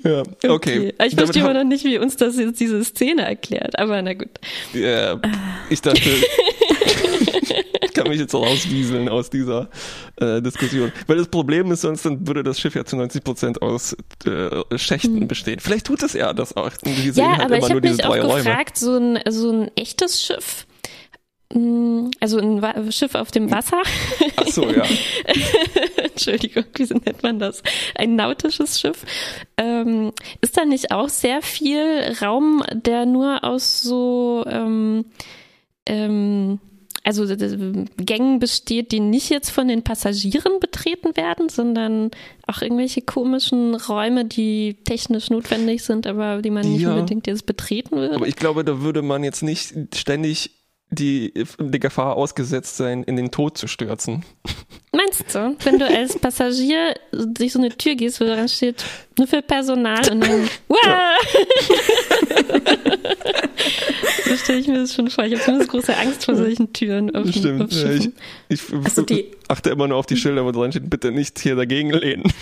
Ja, 0.03 0.23
okay. 0.49 0.93
Aber 0.99 1.07
Ich 1.07 1.15
Damit 1.17 1.35
verstehe 1.35 1.43
immer 1.43 1.55
noch 1.55 1.65
nicht, 1.65 1.85
wie 1.85 1.99
uns 1.99 2.17
das 2.17 2.37
jetzt 2.39 2.61
diese 2.61 2.85
Szene 2.85 3.23
erklärt, 3.27 3.79
aber 3.79 4.01
na 4.03 4.15
gut. 4.15 4.29
Ja, 4.73 5.21
ich 5.71 5.81
dachte, 5.83 6.01
kann 7.97 8.09
mich 8.09 8.21
jetzt 8.21 8.35
rauswieseln 8.35 9.09
aus 9.09 9.31
dieser 9.31 9.69
äh, 10.21 10.41
Diskussion. 10.41 10.93
Weil 11.09 11.17
das 11.17 11.29
Problem 11.29 11.73
ist, 11.73 11.81
sonst 11.81 12.05
dann 12.07 12.27
würde 12.27 12.43
das 12.45 12.61
Schiff 12.61 12.75
ja 12.75 12.85
zu 12.85 12.97
90 12.97 13.25
Prozent 13.25 13.63
aus 13.63 13.97
äh, 14.25 14.79
Schächten 14.79 15.27
bestehen. 15.27 15.59
Vielleicht 15.59 15.87
tut 15.87 16.03
es 16.03 16.13
ja 16.13 16.33
das 16.33 16.57
auch. 16.57 16.71
Wir 16.85 17.13
sehen 17.13 17.25
Hm. 17.27 17.33
Ja, 17.33 17.39
halt 17.39 17.41
aber 17.47 17.57
immer 17.57 17.67
ich 17.67 17.73
habe 17.73 17.81
mich 17.91 18.05
auch 18.05 18.37
gefragt, 18.37 18.79
so 18.79 18.97
ein, 18.97 19.19
so 19.29 19.51
ein 19.51 19.71
echtes 19.77 20.23
Schiff, 20.23 20.67
mm, 21.53 22.11
also 22.21 22.39
ein 22.39 22.63
Wa- 22.63 22.75
Schiff 22.91 23.15
auf 23.15 23.31
dem 23.31 23.51
Wasser, 23.51 23.83
Ach 24.37 24.47
so, 24.47 24.69
ja. 24.71 24.85
Entschuldigung, 26.03 26.65
wie 26.77 26.85
nennt 26.85 27.23
man 27.23 27.39
das? 27.39 27.63
Ein 27.95 28.17
nautisches 28.17 28.81
Schiff. 28.81 29.05
Ähm, 29.57 30.13
ist 30.41 30.57
da 30.57 30.65
nicht 30.65 30.93
auch 30.93 31.09
sehr 31.09 31.43
viel 31.43 32.15
Raum, 32.23 32.63
der 32.73 33.07
nur 33.07 33.45
aus 33.45 33.83
so, 33.83 34.45
ähm, 34.49 35.07
ähm, 35.87 36.59
also 37.07 37.25
Gängen 37.99 38.41
besteht, 38.41 38.91
die 38.91 38.99
nicht 38.99 39.31
jetzt 39.31 39.51
von 39.51 39.69
den 39.69 39.85
Passagieren 39.85 40.59
betreten 40.59 41.17
werden, 41.17 41.49
sondern 41.49 42.11
auch 42.49 42.63
irgendwelche 42.63 43.01
komischen 43.01 43.77
Räume, 43.77 44.25
die 44.25 44.77
technisch 44.85 45.31
notwendig 45.31 45.85
sind, 45.85 46.09
aber 46.09 46.43
die 46.43 46.51
man 46.51 46.69
nicht 46.69 46.81
Ja. 46.83 46.95
unbedingt 46.95 47.29
jetzt 47.29 47.47
betreten 47.47 47.97
will? 47.97 48.11
Aber 48.13 48.27
ich 48.27 48.35
glaube, 48.35 48.65
da 48.65 48.81
würde 48.81 49.03
man 49.03 49.23
jetzt 49.23 49.43
nicht 49.43 49.73
ständig 49.95 50.51
die, 50.91 51.33
die 51.61 51.81
Gefahr 51.81 52.17
ausgesetzt 52.17 52.77
sein, 52.77 53.03
in 53.05 53.15
den 53.17 53.31
Tod 53.31 53.57
zu 53.59 53.67
stürzen. 53.69 54.25
Meinst 54.93 55.33
du, 55.35 55.57
wenn 55.65 55.79
du 55.79 55.87
als 55.87 56.19
Passagier 56.19 56.95
durch 57.13 57.53
so 57.53 57.59
eine 57.59 57.77
Tür 57.77 57.95
gehst, 57.97 58.21
wo 58.21 58.25
dran 58.25 58.49
steht, 58.49 58.83
nur 59.19 59.27
für 59.29 59.43
Personal 59.43 59.99
und 60.11 60.21
dann, 60.27 60.49
wow! 60.69 60.79
so 64.25 64.37
stelle 64.37 64.59
ich 64.59 64.69
mir 64.69 64.79
das 64.79 64.95
schon 64.95 65.09
vor. 65.11 65.25
Ich 65.25 65.33
habe 65.33 65.43
zumindest 65.43 65.71
große 65.71 65.97
Angst 65.97 66.25
vor 66.25 66.35
solchen 66.37 66.73
Türen 66.73 67.15
auf, 67.15 67.25
auf 67.27 67.35
Stimmt. 67.35 67.73
Ja, 67.73 67.91
ich, 67.91 68.11
ich 68.49 68.61
Also 68.85 69.03
die- 69.03 69.27
achte 69.49 69.71
immer 69.71 69.89
nur 69.89 69.97
auf 69.99 70.07
die 70.07 70.17
Schilder, 70.17 70.45
wo 70.45 70.53
dran 70.53 70.71
steht, 70.73 70.89
bitte 70.91 71.11
nicht 71.13 71.39
hier 71.39 71.57
dagegen 71.57 71.91
lehnen. 71.91 72.25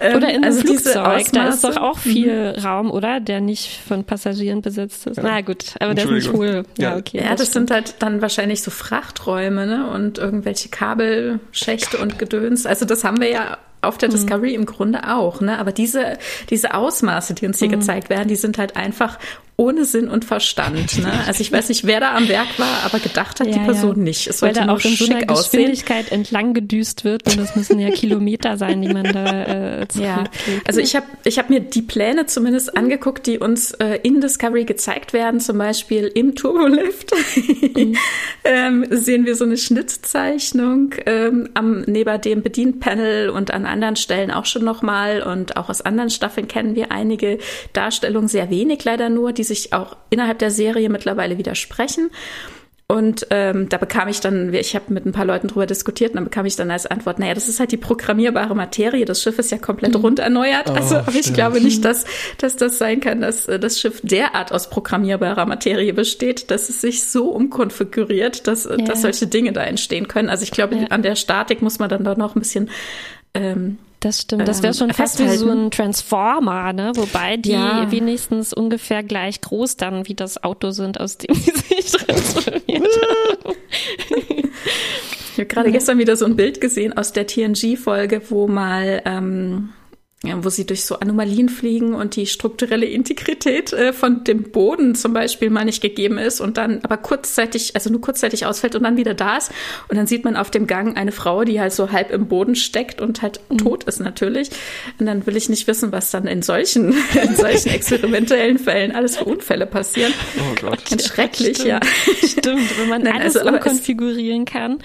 Oder 0.00 0.30
in 0.30 0.36
einem 0.36 0.44
also 0.44 0.60
Flugzeug, 0.62 1.26
da 1.32 1.48
ist 1.48 1.62
doch 1.62 1.76
auch 1.76 1.98
viel 1.98 2.54
Raum, 2.64 2.90
oder? 2.90 3.20
Der 3.20 3.40
nicht 3.42 3.80
von 3.86 4.04
Passagieren 4.04 4.62
besetzt 4.62 5.06
ist. 5.06 5.20
Na 5.22 5.42
gut, 5.42 5.74
aber 5.78 5.92
der 5.92 6.04
ist 6.06 6.10
nicht 6.10 6.32
hohl. 6.32 6.64
Ja, 6.78 6.92
Ja. 6.92 6.96
okay. 6.96 7.18
Ja, 7.18 7.34
das 7.34 7.48
stimmt. 7.48 7.68
sind 7.68 7.70
halt 7.70 7.94
dann 7.98 8.22
wahrscheinlich 8.22 8.62
so 8.62 8.70
Frachträume 8.70 9.66
ne? 9.66 9.90
und 9.90 10.16
irgendwelche 10.16 10.70
Kabelschächte 10.70 11.98
und 11.98 12.18
Gedöns. 12.18 12.64
Also 12.64 12.86
das 12.86 13.04
haben 13.04 13.20
wir 13.20 13.28
ja 13.28 13.58
auf 13.82 13.98
der 13.98 14.08
Discovery 14.08 14.54
im 14.54 14.66
Grunde 14.66 15.08
auch. 15.08 15.40
Ne? 15.40 15.58
Aber 15.58 15.72
diese, 15.72 16.18
diese 16.50 16.74
Ausmaße, 16.74 17.34
die 17.34 17.46
uns 17.46 17.58
hier 17.58 17.68
gezeigt 17.68 18.10
werden, 18.10 18.28
die 18.28 18.36
sind 18.36 18.58
halt 18.58 18.76
einfach 18.76 19.18
ohne 19.60 19.84
Sinn 19.84 20.08
und 20.08 20.24
Verstand. 20.24 20.98
Ne? 20.98 21.12
Also 21.26 21.42
ich 21.42 21.52
weiß 21.52 21.68
nicht, 21.68 21.86
wer 21.86 22.00
da 22.00 22.16
am 22.16 22.28
Werk 22.28 22.58
war, 22.58 22.82
aber 22.84 22.98
gedacht 22.98 23.40
hat 23.40 23.46
ja, 23.46 23.52
die 23.52 23.58
Person 23.60 23.98
ja. 23.98 24.02
nicht. 24.04 24.26
Es 24.26 24.40
Weil 24.40 24.54
da 24.54 24.68
auch 24.68 24.82
in 24.82 24.96
so 24.96 25.04
einer 25.04 25.24
Geschwindigkeit 25.24 26.06
aussehen. 26.06 26.20
entlang 26.20 26.54
gedüst 26.54 27.04
wird 27.04 27.28
und 27.28 27.38
das 27.38 27.54
müssen 27.56 27.78
ja 27.78 27.90
Kilometer 27.94 28.56
sein, 28.56 28.80
die 28.80 28.88
man 28.88 29.04
da 29.04 29.42
äh, 29.82 29.86
Ja, 29.94 30.24
also 30.66 30.80
ich 30.80 30.96
habe 30.96 31.06
ich 31.24 31.38
hab 31.38 31.50
mir 31.50 31.60
die 31.60 31.82
Pläne 31.82 32.24
zumindest 32.26 32.76
angeguckt, 32.76 33.26
die 33.26 33.38
uns 33.38 33.72
äh, 33.72 33.98
in 34.02 34.20
Discovery 34.20 34.64
gezeigt 34.64 35.12
werden, 35.12 35.40
zum 35.40 35.58
Beispiel 35.58 36.06
im 36.06 36.34
Turbolift. 36.34 37.12
Mhm. 37.70 37.96
ähm, 38.44 38.86
sehen 38.90 39.26
wir 39.26 39.36
so 39.36 39.44
eine 39.44 39.56
Schnittzeichnung 39.56 40.94
ähm, 41.06 41.50
am 41.54 41.82
neben 41.82 42.20
dem 42.20 42.42
Bedienpanel 42.42 43.30
und 43.30 43.52
an 43.52 43.66
anderen 43.66 43.96
Stellen 43.96 44.30
auch 44.30 44.46
schon 44.46 44.64
nochmal 44.64 45.22
und 45.22 45.56
auch 45.56 45.68
aus 45.68 45.80
anderen 45.82 46.10
Staffeln 46.10 46.48
kennen 46.48 46.74
wir 46.74 46.90
einige 46.90 47.38
Darstellungen, 47.72 48.28
sehr 48.28 48.50
wenig 48.50 48.84
leider 48.84 49.08
nur, 49.08 49.32
die 49.32 49.44
sich 49.50 49.72
auch 49.72 49.96
innerhalb 50.08 50.38
der 50.38 50.50
Serie 50.50 50.88
mittlerweile 50.88 51.36
widersprechen. 51.38 52.10
Und 52.90 53.28
ähm, 53.30 53.68
da 53.68 53.76
bekam 53.76 54.08
ich 54.08 54.18
dann, 54.18 54.52
ich 54.52 54.74
habe 54.74 54.92
mit 54.92 55.06
ein 55.06 55.12
paar 55.12 55.24
Leuten 55.24 55.46
drüber 55.46 55.64
diskutiert, 55.64 56.10
und 56.10 56.16
dann 56.16 56.24
bekam 56.24 56.44
ich 56.44 56.56
dann 56.56 56.72
als 56.72 56.86
Antwort, 56.86 57.20
naja, 57.20 57.34
das 57.34 57.48
ist 57.48 57.60
halt 57.60 57.70
die 57.70 57.76
programmierbare 57.76 58.56
Materie. 58.56 59.04
Das 59.04 59.22
Schiff 59.22 59.38
ist 59.38 59.52
ja 59.52 59.58
komplett 59.58 59.94
mhm. 59.94 60.00
rund 60.00 60.18
erneuert. 60.18 60.68
Oh, 60.68 60.72
also 60.72 60.96
aber 60.96 61.14
ich 61.14 61.32
glaube 61.32 61.60
nicht, 61.60 61.84
dass, 61.84 62.04
dass 62.38 62.56
das 62.56 62.78
sein 62.78 62.98
kann, 62.98 63.20
dass 63.20 63.46
das 63.46 63.78
Schiff 63.78 64.00
derart 64.02 64.50
aus 64.50 64.70
programmierbarer 64.70 65.46
Materie 65.46 65.92
besteht, 65.92 66.50
dass 66.50 66.68
es 66.68 66.80
sich 66.80 67.04
so 67.04 67.28
umkonfiguriert, 67.28 68.48
dass, 68.48 68.64
ja. 68.64 68.76
dass 68.78 69.02
solche 69.02 69.28
Dinge 69.28 69.52
da 69.52 69.62
entstehen 69.62 70.08
können. 70.08 70.28
Also 70.28 70.42
ich 70.42 70.50
glaube, 70.50 70.74
ja. 70.74 70.86
an 70.88 71.02
der 71.02 71.14
Statik 71.14 71.62
muss 71.62 71.78
man 71.78 71.90
dann 71.90 72.02
doch 72.02 72.16
noch 72.16 72.34
ein 72.34 72.40
bisschen 72.40 72.70
ähm, 73.34 73.78
das 74.00 74.22
stimmt. 74.22 74.48
Das 74.48 74.62
wäre 74.62 74.74
schon 74.74 74.88
ähm, 74.88 74.94
fast 74.94 75.18
wie 75.18 75.28
so 75.28 75.50
ein 75.50 75.70
Transformer, 75.70 76.72
ne? 76.72 76.92
Wobei 76.96 77.36
die 77.36 77.52
ja. 77.52 77.90
wenigstens 77.90 78.52
ungefähr 78.52 79.02
gleich 79.02 79.40
groß 79.40 79.76
dann 79.76 80.08
wie 80.08 80.14
das 80.14 80.42
Auto 80.42 80.70
sind, 80.70 80.98
aus 80.98 81.18
dem 81.18 81.34
sie 81.34 81.52
sich 81.52 81.92
transformiert 81.92 82.88
haben. 83.44 83.54
Ich 85.32 85.38
habe 85.38 85.46
gerade 85.46 85.70
gestern 85.70 85.98
wieder 85.98 86.16
so 86.16 86.24
ein 86.24 86.36
Bild 86.36 86.60
gesehen 86.60 86.96
aus 86.96 87.12
der 87.12 87.26
TNG-Folge, 87.26 88.22
wo 88.30 88.48
mal 88.48 89.02
ähm, 89.04 89.70
wo 90.22 90.50
sie 90.50 90.66
durch 90.66 90.84
so 90.84 91.00
Anomalien 91.00 91.48
fliegen 91.48 91.94
und 91.94 92.14
die 92.14 92.26
strukturelle 92.26 92.84
Integrität 92.84 93.72
äh, 93.72 93.94
von 93.94 94.22
dem 94.22 94.50
Boden 94.50 94.94
zum 94.94 95.14
Beispiel 95.14 95.48
mal 95.48 95.64
nicht 95.64 95.80
gegeben 95.80 96.18
ist 96.18 96.42
und 96.42 96.58
dann 96.58 96.80
aber 96.82 96.98
kurzzeitig, 96.98 97.74
also 97.74 97.88
nur 97.88 98.02
kurzzeitig 98.02 98.44
ausfällt 98.44 98.74
und 98.74 98.82
dann 98.82 98.98
wieder 98.98 99.14
da 99.14 99.38
ist. 99.38 99.50
Und 99.88 99.96
dann 99.96 100.06
sieht 100.06 100.24
man 100.24 100.36
auf 100.36 100.50
dem 100.50 100.66
Gang 100.66 100.98
eine 100.98 101.12
Frau, 101.12 101.44
die 101.44 101.58
halt 101.58 101.72
so 101.72 101.90
halb 101.90 102.10
im 102.10 102.28
Boden 102.28 102.54
steckt 102.54 103.00
und 103.00 103.22
halt 103.22 103.40
mhm. 103.48 103.58
tot 103.58 103.84
ist 103.84 104.00
natürlich. 104.00 104.50
Und 104.98 105.06
dann 105.06 105.26
will 105.26 105.38
ich 105.38 105.48
nicht 105.48 105.66
wissen, 105.66 105.90
was 105.90 106.10
dann 106.10 106.26
in 106.26 106.42
solchen, 106.42 106.92
in 107.22 107.36
solchen 107.36 107.70
experimentellen 107.70 108.58
Fällen 108.58 108.92
alles 108.92 109.16
für 109.16 109.24
Unfälle 109.24 109.64
passieren. 109.64 110.12
Oh 110.38 110.54
Gott. 110.60 110.84
Ganz 110.84 111.06
schrecklich, 111.06 111.56
stimmt. 111.56 111.66
ja. 111.66 111.80
Stimmt, 112.22 112.78
wenn 112.78 112.88
man 112.90 113.02
Nein, 113.04 113.22
alles 113.22 113.38
also, 113.38 113.48
umkonfigurieren 113.48 114.44
kann. 114.44 114.80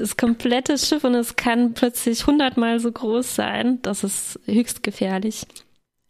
Das 0.00 0.16
komplette 0.16 0.78
Schiff 0.78 1.04
und 1.04 1.14
es 1.14 1.36
kann 1.36 1.74
plötzlich 1.74 2.26
hundertmal 2.26 2.80
so 2.80 2.90
groß 2.90 3.34
sein. 3.34 3.80
Das 3.82 4.02
ist 4.02 4.40
höchst 4.46 4.82
gefährlich. 4.82 5.46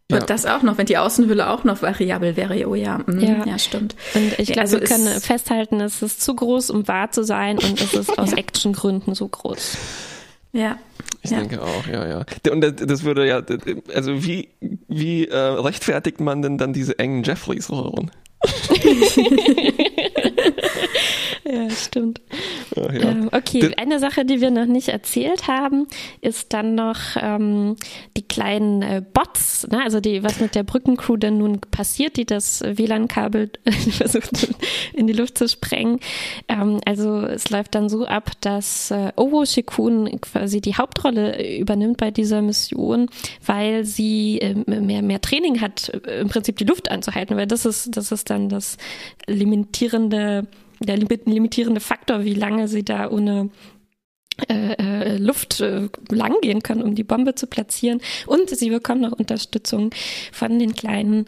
Ja. 0.09 0.19
Und 0.19 0.29
das 0.29 0.45
auch 0.45 0.61
noch, 0.61 0.77
wenn 0.77 0.85
die 0.85 0.97
Außenhülle 0.97 1.49
auch 1.49 1.65
noch 1.65 1.81
variabel 1.81 2.37
wäre, 2.37 2.69
oh 2.69 2.75
ja, 2.75 3.01
mhm, 3.05 3.19
ja. 3.19 3.45
ja. 3.45 3.59
stimmt. 3.59 3.97
Und 4.13 4.39
ich 4.39 4.47
glaube, 4.47 4.61
also 4.61 4.79
wir 4.79 4.87
können 4.87 5.07
festhalten, 5.19 5.81
es 5.81 6.01
ist 6.01 6.21
zu 6.21 6.33
groß, 6.33 6.69
um 6.69 6.87
wahr 6.87 7.11
zu 7.11 7.25
sein 7.25 7.57
und 7.57 7.81
es 7.81 7.93
ist 7.93 8.17
aus 8.17 8.31
ja. 8.31 8.37
Actiongründen 8.37 9.13
so 9.13 9.27
groß. 9.27 9.77
Ja. 10.53 10.77
Ich 11.21 11.31
ja. 11.31 11.39
denke 11.39 11.61
auch, 11.61 11.85
ja, 11.87 12.07
ja. 12.07 12.23
Und 12.49 12.61
das 12.61 13.03
würde 13.03 13.27
ja, 13.27 13.43
also 13.93 14.23
wie, 14.23 14.47
wie 14.87 15.27
äh, 15.27 15.37
rechtfertigt 15.37 16.21
man 16.21 16.41
denn 16.41 16.57
dann 16.57 16.71
diese 16.71 16.97
engen 16.97 17.23
Jeffreys-Röhren? 17.23 18.09
ja, 21.43 21.69
stimmt. 21.69 22.21
Ach, 22.75 22.93
ja. 22.93 23.01
Ähm, 23.01 23.29
okay, 23.31 23.59
das 23.59 23.77
eine 23.77 23.99
Sache, 23.99 24.25
die 24.25 24.41
wir 24.41 24.51
noch 24.51 24.65
nicht 24.65 24.89
erzählt 24.89 25.47
haben, 25.47 25.87
ist 26.21 26.53
dann 26.53 26.75
noch 26.75 26.99
ähm, 27.15 27.75
die 28.17 28.23
kleinen 28.23 28.81
äh, 28.81 29.01
Bots, 29.13 29.67
ne? 29.69 29.81
also 29.83 29.99
die, 29.99 30.23
was 30.23 30.39
mit 30.39 30.55
der 30.55 30.63
Brückencrew 30.63 31.17
denn 31.17 31.37
nun 31.37 31.59
passiert, 31.59 32.17
die 32.17 32.25
das 32.25 32.61
WLAN-Kabel 32.61 33.51
versucht 33.91 34.55
in 34.93 35.07
die 35.07 35.13
Luft 35.13 35.37
zu 35.37 35.47
sprengen. 35.47 35.99
Ähm, 36.47 36.79
also 36.85 37.21
es 37.21 37.49
läuft 37.49 37.75
dann 37.75 37.89
so 37.89 38.05
ab, 38.05 38.31
dass 38.41 38.91
äh, 38.91 39.11
Owo 39.15 39.45
Shikun 39.45 40.21
quasi 40.21 40.61
die 40.61 40.75
Hauptrolle 40.75 41.57
übernimmt 41.57 41.97
bei 41.97 42.11
dieser 42.11 42.41
Mission, 42.41 43.07
weil 43.45 43.85
sie 43.85 44.39
äh, 44.39 44.55
mehr, 44.65 45.01
mehr 45.01 45.21
Training 45.21 45.61
hat, 45.61 45.89
äh, 46.05 46.21
im 46.21 46.29
Prinzip 46.29 46.57
die 46.57 46.65
Luft 46.65 46.91
anzuhalten, 46.91 47.37
weil 47.37 47.47
das 47.47 47.65
ist, 47.65 47.95
das 47.97 48.11
ist 48.11 48.29
dann 48.29 48.49
das 48.49 48.77
limitierende 49.27 50.47
der 50.81 50.97
limitierende 50.97 51.81
Faktor, 51.81 52.23
wie 52.23 52.33
lange 52.33 52.67
sie 52.67 52.83
da 52.83 53.09
ohne 53.09 53.49
äh, 54.47 54.73
äh, 54.73 55.17
Luft 55.17 55.61
äh, 55.61 55.89
langgehen 56.09 56.63
können, 56.63 56.81
um 56.81 56.95
die 56.95 57.03
Bombe 57.03 57.35
zu 57.35 57.47
platzieren. 57.47 58.01
Und 58.25 58.49
sie 58.49 58.69
bekommen 58.69 59.01
noch 59.01 59.11
Unterstützung 59.11 59.91
von 60.31 60.57
den 60.57 60.73
kleinen 60.73 61.25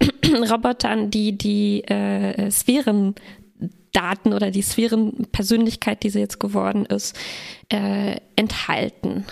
Robotern, 0.50 1.10
die 1.10 1.36
die 1.36 1.84
äh, 1.84 2.50
Sphären 2.50 3.14
Daten 3.92 4.32
oder 4.32 4.50
die 4.50 4.62
Sphärenpersönlichkeit, 4.62 6.02
die 6.02 6.10
sie 6.10 6.20
jetzt 6.20 6.38
geworden 6.38 6.86
ist, 6.86 7.16
äh, 7.68 8.16
enthalten. 8.36 9.24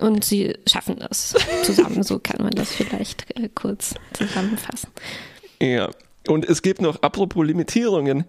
Und 0.00 0.24
sie 0.24 0.54
schaffen 0.66 0.96
das 0.98 1.34
zusammen, 1.62 2.02
so 2.02 2.18
kann 2.18 2.42
man 2.42 2.52
das 2.52 2.72
vielleicht 2.72 3.38
äh, 3.38 3.48
kurz 3.54 3.94
zusammenfassen. 4.12 4.90
Ja, 5.60 5.90
und 6.26 6.44
es 6.48 6.62
gibt 6.62 6.80
noch, 6.80 7.02
apropos 7.02 7.46
Limitierungen, 7.46 8.24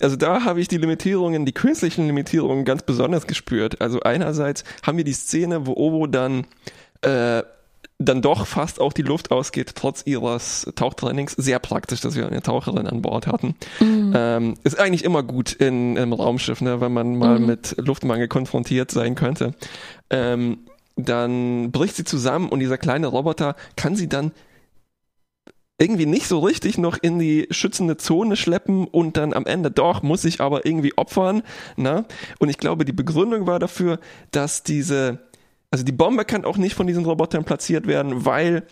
also 0.00 0.16
da 0.16 0.44
habe 0.44 0.60
ich 0.60 0.68
die 0.68 0.78
Limitierungen, 0.78 1.46
die 1.46 1.52
künstlichen 1.52 2.06
Limitierungen 2.06 2.64
ganz 2.64 2.82
besonders 2.82 3.26
gespürt. 3.26 3.80
Also 3.80 4.00
einerseits 4.00 4.64
haben 4.82 4.98
wir 4.98 5.04
die 5.04 5.12
Szene, 5.12 5.66
wo 5.66 5.72
Obo 5.72 6.06
dann 6.06 6.46
äh, 7.02 7.42
dann 7.98 8.20
doch 8.20 8.46
fast 8.46 8.80
auch 8.80 8.92
die 8.92 9.02
Luft 9.02 9.30
ausgeht, 9.30 9.72
trotz 9.74 10.02
ihres 10.04 10.70
Tauchtrainings. 10.74 11.32
Sehr 11.32 11.58
praktisch, 11.58 12.00
dass 12.00 12.14
wir 12.14 12.26
eine 12.26 12.42
Taucherin 12.42 12.86
an 12.86 13.00
Bord 13.00 13.26
hatten. 13.26 13.54
Mhm. 13.80 14.12
Ähm, 14.14 14.54
ist 14.64 14.78
eigentlich 14.78 15.04
immer 15.04 15.22
gut 15.22 15.52
in, 15.52 15.96
im 15.96 16.12
Raumschiff, 16.12 16.60
ne, 16.60 16.80
wenn 16.80 16.92
man 16.92 17.16
mal 17.16 17.38
mhm. 17.38 17.46
mit 17.46 17.74
Luftmangel 17.78 18.28
konfrontiert 18.28 18.90
sein 18.90 19.14
könnte. 19.14 19.54
Ähm, 20.10 20.58
dann 20.96 21.70
bricht 21.72 21.96
sie 21.96 22.04
zusammen 22.04 22.48
und 22.48 22.60
dieser 22.60 22.78
kleine 22.78 23.06
Roboter 23.06 23.54
kann 23.76 23.96
sie 23.96 24.08
dann 24.08 24.32
irgendwie 25.78 26.06
nicht 26.06 26.26
so 26.26 26.38
richtig 26.38 26.78
noch 26.78 26.96
in 27.00 27.18
die 27.18 27.46
schützende 27.50 27.96
Zone 27.96 28.36
schleppen 28.36 28.86
und 28.86 29.16
dann 29.16 29.34
am 29.34 29.44
Ende 29.44 29.70
doch 29.70 30.02
muss 30.02 30.24
ich 30.24 30.40
aber 30.40 30.64
irgendwie 30.64 30.96
opfern. 30.96 31.42
Ne? 31.76 32.06
Und 32.38 32.48
ich 32.48 32.58
glaube, 32.58 32.84
die 32.84 32.92
Begründung 32.92 33.46
war 33.46 33.58
dafür, 33.58 33.98
dass 34.30 34.62
diese, 34.62 35.18
also 35.70 35.84
die 35.84 35.92
Bombe 35.92 36.24
kann 36.24 36.44
auch 36.44 36.56
nicht 36.56 36.74
von 36.74 36.86
diesen 36.86 37.04
Robotern 37.04 37.44
platziert 37.44 37.86
werden, 37.86 38.24
weil 38.24 38.62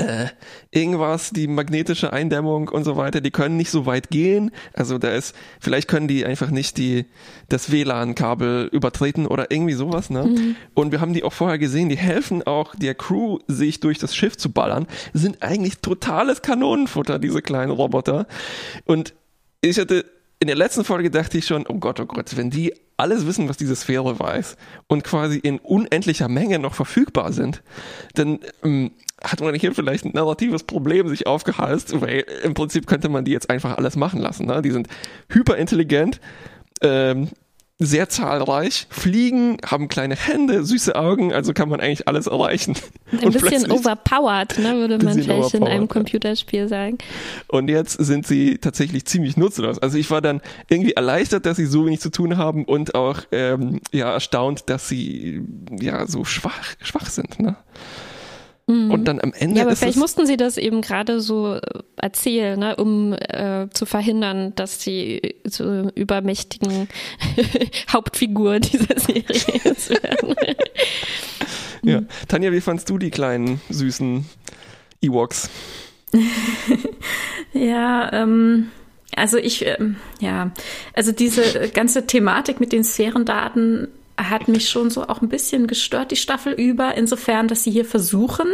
äh, 0.00 0.28
irgendwas, 0.70 1.30
die 1.30 1.46
magnetische 1.46 2.12
Eindämmung 2.12 2.68
und 2.68 2.84
so 2.84 2.96
weiter, 2.96 3.20
die 3.20 3.30
können 3.30 3.56
nicht 3.56 3.70
so 3.70 3.86
weit 3.86 4.10
gehen. 4.10 4.50
Also 4.72 4.98
da 4.98 5.10
ist, 5.10 5.34
vielleicht 5.60 5.88
können 5.88 6.08
die 6.08 6.24
einfach 6.24 6.50
nicht 6.50 6.78
die, 6.78 7.06
das 7.48 7.70
WLAN-Kabel 7.70 8.68
übertreten 8.72 9.26
oder 9.26 9.50
irgendwie 9.50 9.74
sowas, 9.74 10.10
ne? 10.10 10.24
Mhm. 10.24 10.56
Und 10.74 10.92
wir 10.92 11.00
haben 11.00 11.12
die 11.12 11.24
auch 11.24 11.32
vorher 11.32 11.58
gesehen, 11.58 11.88
die 11.88 11.98
helfen 11.98 12.42
auch 12.42 12.74
der 12.74 12.94
Crew, 12.94 13.38
sich 13.46 13.80
durch 13.80 13.98
das 13.98 14.14
Schiff 14.14 14.36
zu 14.36 14.50
ballern, 14.50 14.86
sind 15.12 15.42
eigentlich 15.42 15.78
totales 15.78 16.42
Kanonenfutter, 16.42 17.18
diese 17.18 17.42
kleinen 17.42 17.70
Roboter. 17.70 18.26
Und 18.84 19.14
ich 19.60 19.78
hatte, 19.78 20.04
in 20.40 20.46
der 20.46 20.56
letzten 20.56 20.84
Folge 20.84 21.10
dachte 21.10 21.36
ich 21.36 21.46
schon, 21.46 21.66
oh 21.68 21.74
Gott, 21.74 22.00
oh 22.00 22.06
Gott, 22.06 22.34
wenn 22.36 22.48
die 22.48 22.74
alles 22.96 23.26
wissen, 23.26 23.48
was 23.48 23.58
diese 23.58 23.76
Sphäre 23.76 24.18
weiß 24.18 24.56
und 24.88 25.04
quasi 25.04 25.38
in 25.38 25.58
unendlicher 25.58 26.28
Menge 26.28 26.58
noch 26.58 26.74
verfügbar 26.74 27.32
sind, 27.32 27.62
dann 28.14 28.40
ähm, 28.64 28.90
hat 29.22 29.40
man 29.40 29.54
hier 29.54 29.74
vielleicht 29.74 30.06
ein 30.06 30.12
narratives 30.14 30.62
Problem 30.62 31.08
sich 31.08 31.26
aufgehalst, 31.26 32.00
weil 32.00 32.24
im 32.42 32.54
Prinzip 32.54 32.86
könnte 32.86 33.10
man 33.10 33.26
die 33.26 33.32
jetzt 33.32 33.50
einfach 33.50 33.76
alles 33.76 33.96
machen 33.96 34.20
lassen. 34.20 34.46
Ne? 34.46 34.62
Die 34.62 34.70
sind 34.70 34.88
hyperintelligent, 35.28 36.20
ähm, 36.80 37.28
sehr 37.82 38.10
zahlreich, 38.10 38.86
fliegen, 38.90 39.56
haben 39.64 39.88
kleine 39.88 40.14
Hände, 40.14 40.64
süße 40.64 40.94
Augen, 40.94 41.32
also 41.32 41.54
kann 41.54 41.70
man 41.70 41.80
eigentlich 41.80 42.06
alles 42.06 42.26
erreichen. 42.26 42.76
Ein 43.10 43.20
und 43.20 43.40
bisschen 43.40 43.72
overpowered, 43.72 44.58
ne, 44.58 44.76
würde 44.76 45.02
man 45.02 45.14
vielleicht 45.20 45.54
in 45.54 45.64
einem 45.64 45.88
Computerspiel 45.88 46.68
sagen. 46.68 46.98
Und 47.48 47.68
jetzt 47.68 47.94
sind 47.94 48.26
sie 48.26 48.58
tatsächlich 48.58 49.06
ziemlich 49.06 49.38
nutzlos. 49.38 49.78
Also 49.78 49.96
ich 49.96 50.10
war 50.10 50.20
dann 50.20 50.42
irgendwie 50.68 50.92
erleichtert, 50.92 51.46
dass 51.46 51.56
sie 51.56 51.64
so 51.64 51.86
wenig 51.86 52.00
zu 52.00 52.10
tun 52.10 52.36
haben 52.36 52.66
und 52.66 52.94
auch 52.94 53.22
ähm, 53.32 53.80
ja 53.92 54.12
erstaunt, 54.12 54.64
dass 54.68 54.88
sie 54.88 55.42
ja 55.80 56.06
so 56.06 56.24
schwach 56.24 56.74
schwach 56.82 57.06
sind. 57.06 57.40
Ne? 57.40 57.56
Mhm. 58.70 58.90
Und 58.92 59.04
dann 59.06 59.20
am 59.20 59.32
Ende. 59.32 59.58
Ja, 59.58 59.66
aber 59.66 59.74
vielleicht 59.74 59.98
mussten 59.98 60.26
sie 60.26 60.36
das 60.36 60.56
eben 60.56 60.80
gerade 60.80 61.20
so 61.20 61.54
äh, 61.54 61.60
erzählen, 61.96 62.58
ne, 62.58 62.76
um 62.76 63.12
äh, 63.14 63.68
zu 63.74 63.84
verhindern, 63.84 64.52
dass 64.54 64.78
die 64.78 65.34
so 65.44 65.90
übermächtigen 65.96 66.88
Hauptfigur 67.92 68.60
dieser 68.60 68.98
Serie 69.00 69.24
werden. 70.02 70.36
ja. 71.82 72.02
Tanja, 72.28 72.52
wie 72.52 72.60
fandst 72.60 72.88
du 72.90 72.98
die 72.98 73.10
kleinen, 73.10 73.60
süßen 73.70 74.24
Ewoks? 75.02 75.50
ja, 77.52 78.12
ähm, 78.12 78.68
also 79.16 79.36
ich, 79.36 79.66
ähm, 79.66 79.96
ja, 80.20 80.52
also 80.94 81.10
diese 81.10 81.70
ganze 81.70 82.06
Thematik 82.06 82.60
mit 82.60 82.70
den 82.70 82.84
Sphärendaten 82.84 83.88
hat 84.28 84.48
mich 84.48 84.68
schon 84.68 84.90
so 84.90 85.06
auch 85.06 85.22
ein 85.22 85.28
bisschen 85.28 85.66
gestört, 85.66 86.10
die 86.10 86.16
Staffel 86.16 86.52
über, 86.52 86.94
insofern, 86.96 87.48
dass 87.48 87.64
sie 87.64 87.70
hier 87.70 87.84
versuchen, 87.84 88.46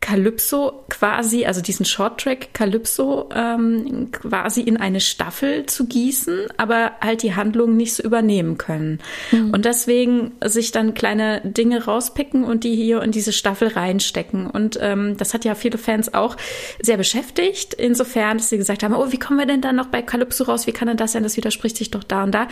Calypso 0.00 0.84
quasi, 0.90 1.46
also 1.46 1.60
diesen 1.60 1.86
Shorttrack 1.86 2.52
Calypso 2.52 3.28
ähm, 3.34 4.10
quasi 4.12 4.60
in 4.60 4.76
eine 4.76 5.00
Staffel 5.00 5.66
zu 5.66 5.86
gießen, 5.86 6.48
aber 6.56 6.92
halt 7.00 7.22
die 7.22 7.34
Handlung 7.34 7.76
nicht 7.76 7.94
so 7.94 8.02
übernehmen 8.02 8.58
können. 8.58 9.00
Mhm. 9.30 9.50
Und 9.50 9.64
deswegen 9.64 10.32
sich 10.44 10.72
dann 10.72 10.94
kleine 10.94 11.40
Dinge 11.42 11.84
rauspicken 11.84 12.44
und 12.44 12.64
die 12.64 12.74
hier 12.74 13.02
in 13.02 13.12
diese 13.12 13.32
Staffel 13.32 13.68
reinstecken. 13.68 14.46
Und 14.46 14.78
ähm, 14.80 15.16
das 15.16 15.34
hat 15.34 15.44
ja 15.44 15.54
viele 15.54 15.78
Fans 15.78 16.12
auch 16.12 16.36
sehr 16.82 16.96
beschäftigt, 16.96 17.74
insofern, 17.74 18.38
dass 18.38 18.50
sie 18.50 18.58
gesagt 18.58 18.82
haben, 18.82 18.94
oh, 18.94 19.10
wie 19.10 19.18
kommen 19.18 19.38
wir 19.38 19.46
denn 19.46 19.60
dann 19.60 19.76
noch 19.76 19.86
bei 19.86 20.02
Calypso 20.02 20.44
raus? 20.44 20.66
Wie 20.66 20.72
kann 20.72 20.88
denn 20.88 20.96
das 20.96 21.12
sein? 21.12 21.22
Das 21.22 21.36
widerspricht 21.36 21.76
sich 21.76 21.90
doch 21.90 22.04
da 22.04 22.24
und 22.24 22.32
da. 22.32 22.48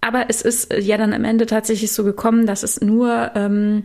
Aber 0.00 0.26
es 0.28 0.42
ist 0.42 0.72
ja 0.72 0.96
dann 0.96 1.12
am 1.12 1.24
Ende 1.24 1.46
tatsächlich 1.46 1.92
so 1.92 2.04
gekommen, 2.04 2.46
dass 2.46 2.62
es 2.62 2.80
nur 2.80 3.32
ähm, 3.34 3.84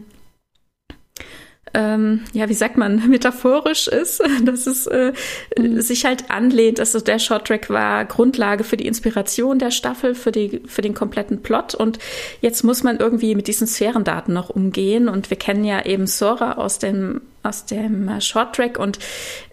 ähm, 1.75 2.21
ja, 2.33 2.49
wie 2.49 2.53
sagt 2.53 2.77
man, 2.77 3.09
metaphorisch 3.09 3.87
ist, 3.87 4.21
dass 4.45 4.67
es 4.67 4.87
äh, 4.87 5.13
mhm. 5.57 5.81
sich 5.81 6.05
halt 6.05 6.29
anlehnt. 6.29 6.79
Also 6.79 6.99
der 6.99 7.19
Shorttrack 7.19 7.69
war 7.69 8.05
Grundlage 8.05 8.63
für 8.63 8.77
die 8.77 8.87
Inspiration 8.87 9.59
der 9.59 9.71
Staffel, 9.71 10.15
für, 10.15 10.31
die, 10.31 10.61
für 10.65 10.81
den 10.81 10.93
kompletten 10.93 11.41
Plot. 11.41 11.73
Und 11.73 11.99
jetzt 12.41 12.63
muss 12.63 12.83
man 12.83 12.97
irgendwie 12.97 13.35
mit 13.35 13.47
diesen 13.47 13.67
Sphärendaten 13.67 14.33
noch 14.33 14.49
umgehen. 14.49 15.09
Und 15.09 15.29
wir 15.29 15.37
kennen 15.37 15.63
ja 15.63 15.85
eben 15.85 16.07
Sora 16.07 16.53
aus 16.53 16.79
dem 16.79 17.21
aus 17.45 17.65
dem 17.65 18.09
Shorttrack 18.21 18.79
und 18.79 18.99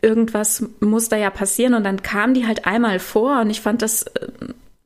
irgendwas 0.00 0.64
muss 0.78 1.08
da 1.08 1.16
ja 1.16 1.28
passieren 1.28 1.74
und 1.74 1.82
dann 1.82 2.04
kam 2.04 2.34
die 2.34 2.46
halt 2.46 2.64
einmal 2.64 3.00
vor 3.00 3.40
und 3.40 3.50
ich 3.50 3.60
fand 3.60 3.82
das 3.82 4.04
äh, 4.04 4.28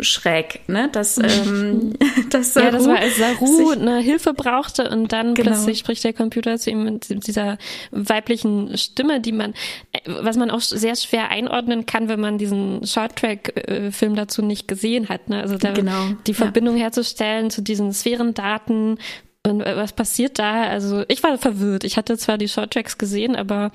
schräg, 0.00 0.60
ne? 0.68 0.88
Dass, 0.90 1.18
ähm, 1.46 1.94
dass 2.30 2.54
Saru 2.54 2.66
ja, 2.66 2.70
das 2.72 2.86
war 2.86 2.98
als 2.98 3.16
Saru 3.16 3.70
eine 3.70 3.98
Hilfe 3.98 4.34
brauchte 4.34 4.90
und 4.90 5.12
dann 5.12 5.34
genau. 5.34 5.52
plötzlich 5.52 5.78
spricht 5.78 6.02
der 6.04 6.12
Computer 6.12 6.58
zu 6.58 6.70
ihm 6.70 6.84
mit 6.84 7.26
dieser 7.26 7.58
weiblichen 7.90 8.76
Stimme, 8.76 9.20
die 9.20 9.32
man, 9.32 9.54
was 10.06 10.36
man 10.36 10.50
auch 10.50 10.60
sehr 10.60 10.96
schwer 10.96 11.30
einordnen 11.30 11.86
kann, 11.86 12.08
wenn 12.08 12.20
man 12.20 12.38
diesen 12.38 12.84
Shorttrack-Film 12.84 14.16
dazu 14.16 14.42
nicht 14.42 14.66
gesehen 14.66 15.08
hat. 15.08 15.28
Ne? 15.28 15.40
Also 15.40 15.58
da, 15.58 15.72
genau. 15.72 16.08
die 16.26 16.34
Verbindung 16.34 16.76
ja. 16.76 16.84
herzustellen 16.84 17.50
zu 17.50 17.62
diesen 17.62 17.92
Sphärendaten, 17.92 18.98
und 19.46 19.60
was 19.60 19.92
passiert 19.92 20.38
da? 20.38 20.62
Also 20.62 21.04
ich 21.08 21.22
war 21.22 21.36
verwirrt. 21.36 21.84
Ich 21.84 21.98
hatte 21.98 22.16
zwar 22.16 22.38
die 22.38 22.48
Shorttracks 22.48 22.96
gesehen, 22.96 23.36
aber 23.36 23.72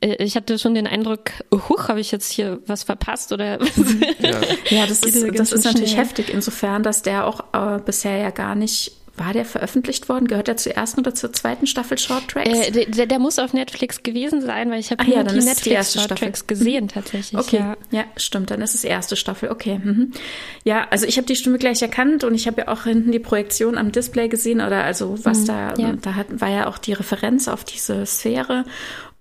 äh, 0.00 0.14
ich 0.24 0.34
hatte 0.34 0.58
schon 0.58 0.74
den 0.74 0.86
Eindruck, 0.86 1.32
huch, 1.52 1.88
habe 1.88 2.00
ich 2.00 2.10
jetzt 2.10 2.32
hier 2.32 2.60
was 2.66 2.84
verpasst 2.84 3.30
oder 3.30 3.58
ja. 4.18 4.40
ja, 4.70 4.86
das 4.86 5.02
ist, 5.02 5.38
das 5.38 5.52
ist 5.52 5.64
natürlich 5.64 5.98
heftig 5.98 6.32
insofern, 6.32 6.82
dass 6.82 7.02
der 7.02 7.26
auch 7.26 7.44
äh, 7.52 7.80
bisher 7.80 8.16
ja 8.16 8.30
gar 8.30 8.54
nicht 8.54 8.92
war 9.16 9.32
der 9.32 9.44
veröffentlicht 9.44 10.08
worden? 10.08 10.28
Gehört 10.28 10.48
er 10.48 10.56
zur 10.56 10.72
ersten 10.72 11.00
oder 11.00 11.14
zur 11.14 11.32
zweiten 11.32 11.66
Staffel 11.66 11.98
Short 11.98 12.28
Tracks? 12.28 12.68
Äh, 12.68 12.86
der, 12.86 13.06
der, 13.06 13.18
muss 13.18 13.38
auf 13.38 13.52
Netflix 13.52 14.02
gewesen 14.02 14.40
sein, 14.40 14.70
weil 14.70 14.80
ich 14.80 14.90
habe 14.90 15.04
nur 15.04 15.16
ja, 15.16 15.22
die 15.22 15.38
Netflix 15.38 15.94
Short 15.94 16.18
Tracks 16.18 16.46
gesehen 16.46 16.84
mhm. 16.84 16.88
tatsächlich. 16.88 17.38
Okay, 17.40 17.58
ja. 17.58 17.76
ja. 17.90 18.04
stimmt, 18.16 18.50
dann 18.50 18.62
ist 18.62 18.74
es 18.74 18.84
erste 18.84 19.16
Staffel. 19.16 19.50
Okay. 19.50 19.80
Mhm. 19.82 20.12
Ja, 20.64 20.86
also 20.90 21.06
ich 21.06 21.16
habe 21.16 21.26
die 21.26 21.36
Stimme 21.36 21.58
gleich 21.58 21.82
erkannt 21.82 22.24
und 22.24 22.34
ich 22.34 22.46
habe 22.46 22.62
ja 22.62 22.68
auch 22.68 22.84
hinten 22.84 23.12
die 23.12 23.18
Projektion 23.18 23.76
am 23.76 23.92
Display 23.92 24.28
gesehen 24.28 24.60
oder 24.60 24.84
also 24.84 25.18
was 25.24 25.40
mhm, 25.40 25.46
da, 25.46 25.74
ja. 25.76 25.92
da 26.00 26.14
hat, 26.14 26.40
war 26.40 26.50
ja 26.50 26.66
auch 26.66 26.78
die 26.78 26.92
Referenz 26.92 27.48
auf 27.48 27.64
diese 27.64 28.06
Sphäre 28.06 28.64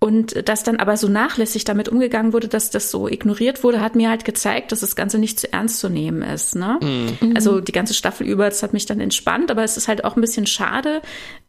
und 0.01 0.47
dass 0.47 0.63
dann 0.63 0.77
aber 0.77 0.95
so 0.95 1.09
nachlässig 1.09 1.65
damit 1.65 1.89
umgegangen 1.89 2.31
wurde, 2.31 2.47
dass 2.47 2.69
das 2.69 2.89
so 2.89 3.09
ignoriert 3.09 3.65
wurde, 3.65 3.81
hat 3.81 3.95
mir 3.95 4.09
halt 4.09 4.23
gezeigt, 4.23 4.71
dass 4.71 4.79
das 4.79 4.95
Ganze 4.95 5.19
nicht 5.19 5.37
zu 5.41 5.51
ernst 5.51 5.79
zu 5.79 5.89
nehmen 5.89 6.21
ist. 6.21 6.55
Ne? 6.55 6.79
Mhm. 6.81 7.33
Also 7.35 7.59
die 7.59 7.73
ganze 7.73 7.93
Staffel 7.93 8.25
über, 8.25 8.45
das 8.45 8.63
hat 8.63 8.71
mich 8.71 8.85
dann 8.85 9.01
entspannt, 9.01 9.51
aber 9.51 9.63
es 9.65 9.75
ist 9.75 9.89
halt 9.89 10.05
auch 10.05 10.15
ein 10.15 10.21
bisschen 10.21 10.47
schade 10.47 11.01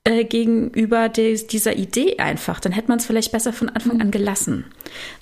äh, 0.03 0.25
gegenüber 0.25 1.09
des, 1.09 1.47
dieser 1.47 1.77
Idee 1.77 2.19
einfach. 2.19 2.59
Dann 2.59 2.73
hätte 2.73 2.89
man 2.89 2.99
es 2.99 3.07
vielleicht 3.07 3.31
besser 3.31 3.53
von 3.53 3.69
Anfang 3.69 3.95
mhm. 3.95 4.01
an 4.01 4.11
gelassen. 4.11 4.65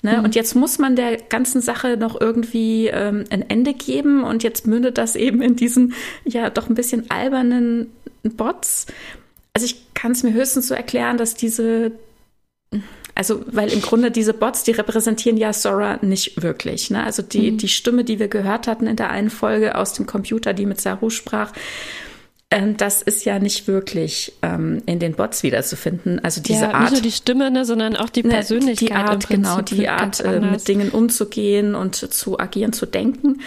Ne? 0.01 0.17
Mhm. 0.17 0.23
Und 0.23 0.33
jetzt 0.33 0.55
muss 0.55 0.79
man 0.79 0.95
der 0.95 1.17
ganzen 1.17 1.61
Sache 1.61 1.97
noch 1.97 2.19
irgendwie 2.19 2.87
ähm, 2.87 3.25
ein 3.29 3.47
Ende 3.47 3.75
geben 3.75 4.23
und 4.23 4.41
jetzt 4.41 4.65
mündet 4.65 4.97
das 4.97 5.15
eben 5.15 5.43
in 5.43 5.55
diesen 5.55 5.93
ja 6.25 6.49
doch 6.49 6.67
ein 6.67 6.75
bisschen 6.75 7.11
albernen 7.11 7.91
Bots. 8.23 8.87
Also 9.53 9.65
ich 9.65 9.93
kann 9.93 10.13
es 10.13 10.23
mir 10.23 10.33
höchstens 10.33 10.67
so 10.67 10.73
erklären, 10.73 11.17
dass 11.17 11.35
diese 11.35 11.91
also, 13.19 13.43
weil 13.47 13.67
im 13.73 13.81
Grunde 13.81 14.11
diese 14.11 14.33
Bots, 14.33 14.63
die 14.63 14.71
repräsentieren 14.71 15.35
ja 15.35 15.51
Sora 15.51 15.99
nicht 16.01 16.41
wirklich. 16.41 16.89
Ne? 16.89 17.03
Also 17.03 17.21
die, 17.21 17.51
mhm. 17.51 17.57
die 17.57 17.67
Stimme, 17.67 18.05
die 18.05 18.17
wir 18.17 18.29
gehört 18.29 18.65
hatten 18.65 18.87
in 18.87 18.95
der 18.95 19.09
einen 19.09 19.29
Folge 19.29 19.75
aus 19.75 19.91
dem 19.91 20.05
Computer, 20.05 20.53
die 20.53 20.65
mit 20.65 20.79
Saru 20.79 21.09
sprach, 21.09 21.51
ähm, 22.49 22.77
das 22.77 23.01
ist 23.01 23.25
ja 23.25 23.37
nicht 23.37 23.67
wirklich 23.67 24.31
ähm, 24.41 24.81
in 24.85 24.99
den 24.99 25.15
Bots 25.15 25.43
wiederzufinden. 25.43 26.23
Also 26.23 26.41
diese 26.41 26.61
ja, 26.61 26.71
Art. 26.71 26.83
Nicht 26.83 26.93
nur 26.93 27.01
die 27.01 27.11
Stimme, 27.11 27.51
ne, 27.51 27.65
sondern 27.65 27.97
auch 27.97 28.09
die 28.09 28.23
Persönlichkeit. 28.23 28.89
Die 28.89 28.93
Art, 28.93 29.27
genau, 29.27 29.61
die 29.63 29.89
Art, 29.89 30.21
äh, 30.21 30.39
mit 30.39 30.65
Dingen 30.69 30.89
umzugehen 30.89 31.75
und 31.75 31.95
zu 31.95 32.39
agieren, 32.39 32.71
zu 32.71 32.85
denken. 32.85 33.41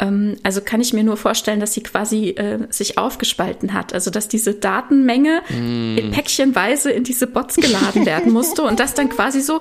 Ähm, 0.00 0.36
also 0.42 0.60
kann 0.60 0.80
ich 0.80 0.92
mir 0.92 1.04
nur 1.04 1.16
vorstellen, 1.16 1.60
dass 1.60 1.74
sie 1.74 1.82
quasi 1.82 2.30
äh, 2.30 2.58
sich 2.70 2.98
aufgespalten 2.98 3.72
hat. 3.74 3.94
Also 3.94 4.10
dass 4.10 4.28
diese 4.28 4.54
Datenmenge 4.54 5.42
mm. 5.48 5.98
in 5.98 6.10
päckchenweise 6.10 6.90
in 6.90 7.04
diese 7.04 7.26
Bots 7.26 7.56
geladen 7.56 8.06
werden 8.06 8.32
musste 8.32 8.62
und 8.62 8.80
dass 8.80 8.94
dann 8.94 9.08
quasi 9.08 9.40
so 9.40 9.60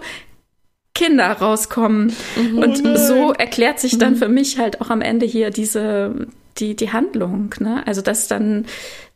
Kinder 0.96 1.32
rauskommen. 1.32 2.14
Mhm. 2.36 2.58
Und 2.58 2.98
so 2.98 3.32
erklärt 3.32 3.80
sich 3.80 3.98
dann 3.98 4.14
mhm. 4.14 4.18
für 4.18 4.28
mich 4.28 4.60
halt 4.60 4.82
auch 4.82 4.90
am 4.90 5.02
Ende 5.02 5.26
hier 5.26 5.50
diese, 5.50 6.28
die, 6.58 6.76
die 6.76 6.92
Handlung. 6.92 7.56
Ne? 7.60 7.84
Also 7.86 8.02
dass 8.02 8.28
dann 8.28 8.66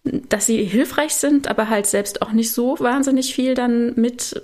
dass 0.03 0.47
sie 0.47 0.61
hilfreich 0.65 1.13
sind, 1.13 1.47
aber 1.47 1.69
halt 1.69 1.87
selbst 1.87 2.21
auch 2.21 2.33
nicht 2.33 2.51
so 2.51 2.77
wahnsinnig 2.79 3.33
viel 3.33 3.55
dann 3.55 3.93
mit 3.95 4.41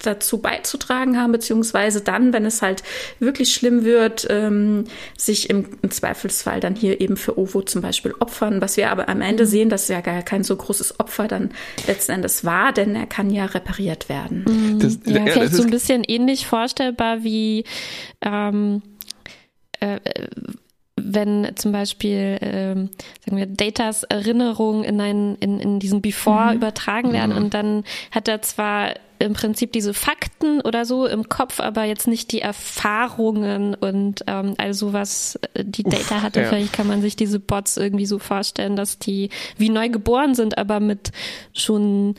dazu 0.00 0.38
beizutragen 0.38 1.16
haben, 1.16 1.30
beziehungsweise 1.30 2.00
dann, 2.00 2.32
wenn 2.32 2.44
es 2.44 2.60
halt 2.60 2.82
wirklich 3.20 3.54
schlimm 3.54 3.84
wird, 3.84 4.26
ähm, 4.30 4.84
sich 5.16 5.48
im, 5.48 5.66
im, 5.82 5.92
Zweifelsfall 5.92 6.58
dann 6.58 6.74
hier 6.74 7.00
eben 7.00 7.16
für 7.16 7.38
Ovo 7.38 7.62
zum 7.62 7.82
Beispiel 7.82 8.14
opfern, 8.18 8.60
was 8.60 8.76
wir 8.76 8.90
aber 8.90 9.08
am 9.08 9.20
Ende 9.20 9.44
mhm. 9.44 9.48
sehen, 9.48 9.68
dass 9.68 9.86
ja 9.86 10.00
gar 10.00 10.22
kein 10.22 10.42
so 10.42 10.56
großes 10.56 10.98
Opfer 10.98 11.28
dann 11.28 11.50
letzten 11.86 12.12
Endes 12.12 12.44
war, 12.44 12.72
denn 12.72 12.96
er 12.96 13.06
kann 13.06 13.30
ja 13.30 13.44
repariert 13.44 14.08
werden. 14.08 14.44
Mhm. 14.48 14.80
Das, 14.80 14.98
ja, 15.04 15.24
ja, 15.24 15.32
vielleicht 15.32 15.54
so 15.54 15.62
ein 15.62 15.70
bisschen 15.70 16.02
ähnlich 16.02 16.48
vorstellbar 16.48 17.22
wie 17.22 17.64
ähm, 18.22 18.82
äh, 19.78 20.00
wenn 21.06 21.52
zum 21.56 21.72
Beispiel, 21.72 22.38
ähm, 22.40 22.90
sagen 23.24 23.36
wir, 23.36 23.46
Datas 23.46 24.02
Erinnerungen 24.02 24.84
in, 24.84 25.00
ein, 25.00 25.36
in, 25.36 25.60
in 25.60 25.78
diesen 25.78 26.02
Before 26.02 26.50
mhm. 26.50 26.56
übertragen 26.56 27.12
werden 27.12 27.32
mhm. 27.32 27.44
und 27.44 27.54
dann 27.54 27.84
hat 28.10 28.28
er 28.28 28.42
zwar 28.42 28.94
im 29.18 29.32
Prinzip 29.32 29.72
diese 29.72 29.94
Fakten 29.94 30.60
oder 30.60 30.84
so 30.84 31.06
im 31.06 31.28
Kopf, 31.28 31.60
aber 31.60 31.84
jetzt 31.84 32.06
nicht 32.06 32.32
die 32.32 32.40
Erfahrungen 32.40 33.74
und 33.74 34.24
ähm, 34.26 34.54
also 34.58 34.92
was 34.92 35.38
äh, 35.54 35.64
die 35.64 35.84
Data 35.84 36.16
Uff, 36.16 36.22
hatte. 36.22 36.42
Ja. 36.42 36.48
Vielleicht 36.48 36.72
kann 36.72 36.86
man 36.86 37.00
sich 37.00 37.16
diese 37.16 37.40
Bots 37.40 37.76
irgendwie 37.76 38.06
so 38.06 38.18
vorstellen, 38.18 38.76
dass 38.76 38.98
die 38.98 39.30
wie 39.56 39.70
neu 39.70 39.88
geboren 39.88 40.34
sind, 40.34 40.58
aber 40.58 40.80
mit 40.80 41.12
schon 41.54 42.14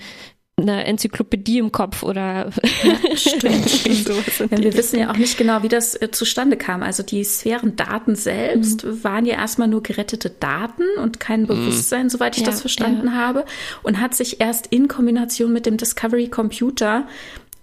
eine 0.60 0.86
Enzyklopädie 0.86 1.60
im 1.60 1.72
Kopf 1.72 2.02
oder 2.02 2.50
ja, 2.84 3.16
stimmt, 3.16 3.70
stimmt. 3.70 4.10
ja, 4.52 4.58
wir 4.58 4.74
wissen 4.74 5.00
ja 5.00 5.12
auch 5.12 5.18
nicht 5.18 5.38
genau, 5.38 5.62
wie 5.62 5.68
das 5.68 5.94
äh, 6.02 6.10
zustande 6.10 6.58
kam. 6.58 6.82
Also 6.82 7.04
die 7.04 7.24
Sphärendaten 7.24 8.16
selbst 8.16 8.84
mhm. 8.84 9.04
waren 9.04 9.26
ja 9.26 9.36
erstmal 9.36 9.68
nur 9.68 9.84
gerettete 9.84 10.32
Daten 10.32 10.84
und 11.00 11.20
kein 11.20 11.42
mhm. 11.42 11.48
Bewusstsein, 11.48 12.06
mhm. 12.06 12.10
soweit 12.10 12.38
ich 12.38 12.42
ja, 12.42 12.50
das 12.50 12.62
verstanden 12.62 13.08
ja. 13.08 13.14
habe, 13.14 13.46
und 13.84 14.02
hat 14.02 14.16
sich 14.16 14.42
erst 14.42 14.68
in 14.68 14.88
Kombination 14.88 15.54
mit 15.54 15.68
dem 15.68 15.78
Discovery 15.78 16.28
Computer 16.28 17.08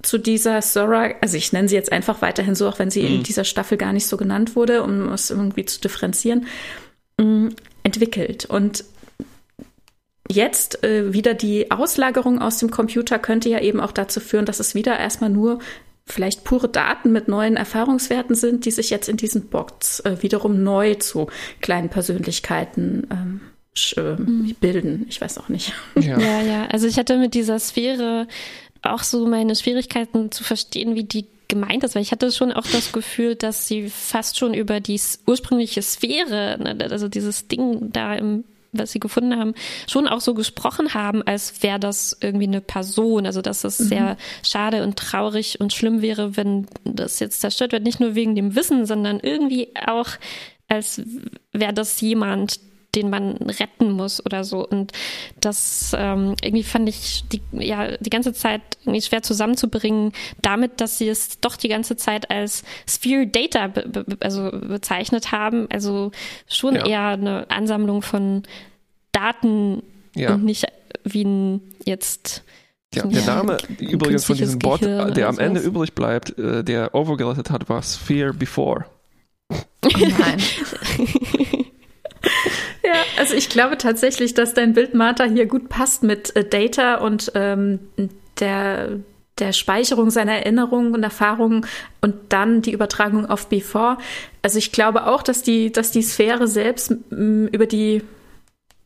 zu 0.02 0.18
dieser 0.18 0.62
Sora, 0.62 1.14
also 1.20 1.36
ich 1.36 1.52
nenne 1.52 1.68
sie 1.68 1.74
jetzt 1.74 1.90
einfach 1.90 2.22
weiterhin 2.22 2.54
so, 2.54 2.68
auch 2.68 2.78
wenn 2.78 2.92
sie 2.92 3.02
mhm. 3.02 3.08
in 3.08 3.22
dieser 3.24 3.44
Staffel 3.44 3.76
gar 3.76 3.92
nicht 3.92 4.06
so 4.06 4.16
genannt 4.16 4.54
wurde, 4.54 4.84
um 4.84 5.12
es 5.12 5.30
irgendwie 5.30 5.64
zu 5.64 5.80
differenzieren, 5.80 6.46
mm, 7.20 7.48
entwickelt. 7.82 8.44
Und 8.44 8.84
Jetzt 10.30 10.82
äh, 10.84 11.12
wieder 11.12 11.34
die 11.34 11.70
Auslagerung 11.70 12.40
aus 12.40 12.58
dem 12.58 12.70
Computer 12.70 13.18
könnte 13.18 13.48
ja 13.48 13.60
eben 13.60 13.80
auch 13.80 13.92
dazu 13.92 14.20
führen, 14.20 14.46
dass 14.46 14.60
es 14.60 14.74
wieder 14.74 14.98
erstmal 14.98 15.30
nur 15.30 15.58
vielleicht 16.06 16.44
pure 16.44 16.68
Daten 16.68 17.12
mit 17.12 17.28
neuen 17.28 17.56
Erfahrungswerten 17.56 18.34
sind, 18.34 18.64
die 18.64 18.70
sich 18.70 18.90
jetzt 18.90 19.08
in 19.08 19.16
diesen 19.16 19.48
Bots 19.48 20.00
äh, 20.00 20.22
wiederum 20.22 20.62
neu 20.62 20.94
zu 20.94 21.28
kleinen 21.60 21.88
Persönlichkeiten 21.88 23.06
ähm, 23.10 23.40
äh, 23.96 24.14
mhm. 24.14 24.54
bilden. 24.60 25.06
Ich 25.08 25.20
weiß 25.20 25.38
auch 25.38 25.48
nicht. 25.48 25.72
Ja. 25.96 26.18
ja, 26.18 26.42
ja. 26.42 26.66
Also 26.66 26.86
ich 26.86 26.98
hatte 26.98 27.16
mit 27.18 27.34
dieser 27.34 27.58
Sphäre 27.58 28.26
auch 28.82 29.02
so 29.02 29.26
meine 29.26 29.56
Schwierigkeiten 29.56 30.30
zu 30.30 30.44
verstehen, 30.44 30.94
wie 30.94 31.04
die 31.04 31.26
gemeint 31.48 31.84
ist, 31.84 31.94
weil 31.94 32.02
ich 32.02 32.12
hatte 32.12 32.32
schon 32.32 32.52
auch 32.52 32.66
das 32.66 32.92
Gefühl, 32.92 33.34
dass 33.34 33.68
sie 33.68 33.88
fast 33.88 34.38
schon 34.38 34.54
über 34.54 34.80
die 34.80 35.00
ursprüngliche 35.26 35.82
Sphäre, 35.82 36.58
ne, 36.58 36.88
also 36.90 37.08
dieses 37.08 37.48
Ding 37.48 37.92
da 37.92 38.14
im 38.14 38.44
was 38.78 38.92
sie 38.92 39.00
gefunden 39.00 39.36
haben, 39.36 39.54
schon 39.88 40.06
auch 40.06 40.20
so 40.20 40.34
gesprochen 40.34 40.94
haben, 40.94 41.22
als 41.22 41.62
wäre 41.62 41.78
das 41.80 42.16
irgendwie 42.20 42.46
eine 42.46 42.60
Person. 42.60 43.26
Also 43.26 43.42
dass 43.42 43.64
es 43.64 43.78
mhm. 43.78 43.84
sehr 43.84 44.16
schade 44.42 44.82
und 44.82 44.96
traurig 44.96 45.60
und 45.60 45.72
schlimm 45.72 46.02
wäre, 46.02 46.36
wenn 46.36 46.66
das 46.84 47.20
jetzt 47.20 47.40
zerstört 47.40 47.72
wird. 47.72 47.82
Nicht 47.82 48.00
nur 48.00 48.14
wegen 48.14 48.34
dem 48.34 48.54
Wissen, 48.54 48.86
sondern 48.86 49.20
irgendwie 49.20 49.68
auch, 49.86 50.08
als 50.68 51.02
wäre 51.52 51.72
das 51.72 52.00
jemand, 52.00 52.60
den 52.94 53.10
man 53.10 53.36
retten 53.36 53.90
muss 53.92 54.24
oder 54.24 54.44
so. 54.44 54.66
Und 54.66 54.92
das 55.40 55.94
ähm, 55.96 56.34
irgendwie 56.42 56.62
fand 56.62 56.88
ich 56.88 57.24
die, 57.28 57.40
ja, 57.52 57.96
die 57.98 58.10
ganze 58.10 58.32
Zeit 58.32 58.62
irgendwie 58.82 59.02
schwer 59.02 59.22
zusammenzubringen, 59.22 60.12
damit, 60.42 60.80
dass 60.80 60.98
sie 60.98 61.08
es 61.08 61.40
doch 61.40 61.56
die 61.56 61.68
ganze 61.68 61.96
Zeit 61.96 62.30
als 62.30 62.64
Sphere 62.88 63.26
Data 63.26 63.68
be 63.68 63.88
be 63.88 64.16
also 64.20 64.50
bezeichnet 64.50 65.32
haben. 65.32 65.66
Also 65.70 66.12
schon 66.48 66.76
ja. 66.76 66.86
eher 66.86 67.08
eine 67.08 67.50
Ansammlung 67.50 68.02
von 68.02 68.42
Daten 69.12 69.82
ja. 70.14 70.34
und 70.34 70.44
nicht 70.44 70.66
wie 71.04 71.24
ein 71.24 71.60
jetzt 71.84 72.42
ja, 72.94 73.06
der 73.06 73.22
Name 73.22 73.58
übrigens 73.80 74.24
von 74.24 74.36
diesem 74.36 74.58
Bot, 74.58 74.80
Gehirn 74.80 75.14
der 75.14 75.28
am 75.28 75.38
Ende 75.38 75.60
übrig 75.60 75.94
bleibt, 75.94 76.38
äh, 76.38 76.62
der 76.62 76.94
overgerettet 76.94 77.50
hat, 77.50 77.68
war 77.68 77.82
Sphere 77.82 78.32
Before. 78.32 78.84
Oh 79.50 79.88
nein. 79.98 80.38
Ja, 82.84 82.92
also 83.18 83.34
ich 83.34 83.48
glaube 83.48 83.78
tatsächlich, 83.78 84.34
dass 84.34 84.52
dein 84.52 84.74
Bild, 84.74 84.94
Martha, 84.94 85.24
hier 85.24 85.46
gut 85.46 85.70
passt 85.70 86.02
mit 86.02 86.36
äh, 86.36 86.44
Data 86.44 86.96
und 86.96 87.32
ähm, 87.34 87.80
der, 88.40 89.00
der 89.38 89.52
Speicherung 89.54 90.10
seiner 90.10 90.32
Erinnerungen 90.32 90.94
und 90.94 91.02
Erfahrungen 91.02 91.66
und 92.02 92.14
dann 92.28 92.60
die 92.60 92.72
Übertragung 92.72 93.24
auf 93.24 93.48
Before. 93.48 93.96
Also 94.42 94.58
ich 94.58 94.70
glaube 94.70 95.06
auch, 95.06 95.22
dass 95.22 95.42
die, 95.42 95.72
dass 95.72 95.92
die 95.92 96.02
Sphäre 96.02 96.46
selbst 96.46 96.94
über 97.10 97.66
die 97.66 98.02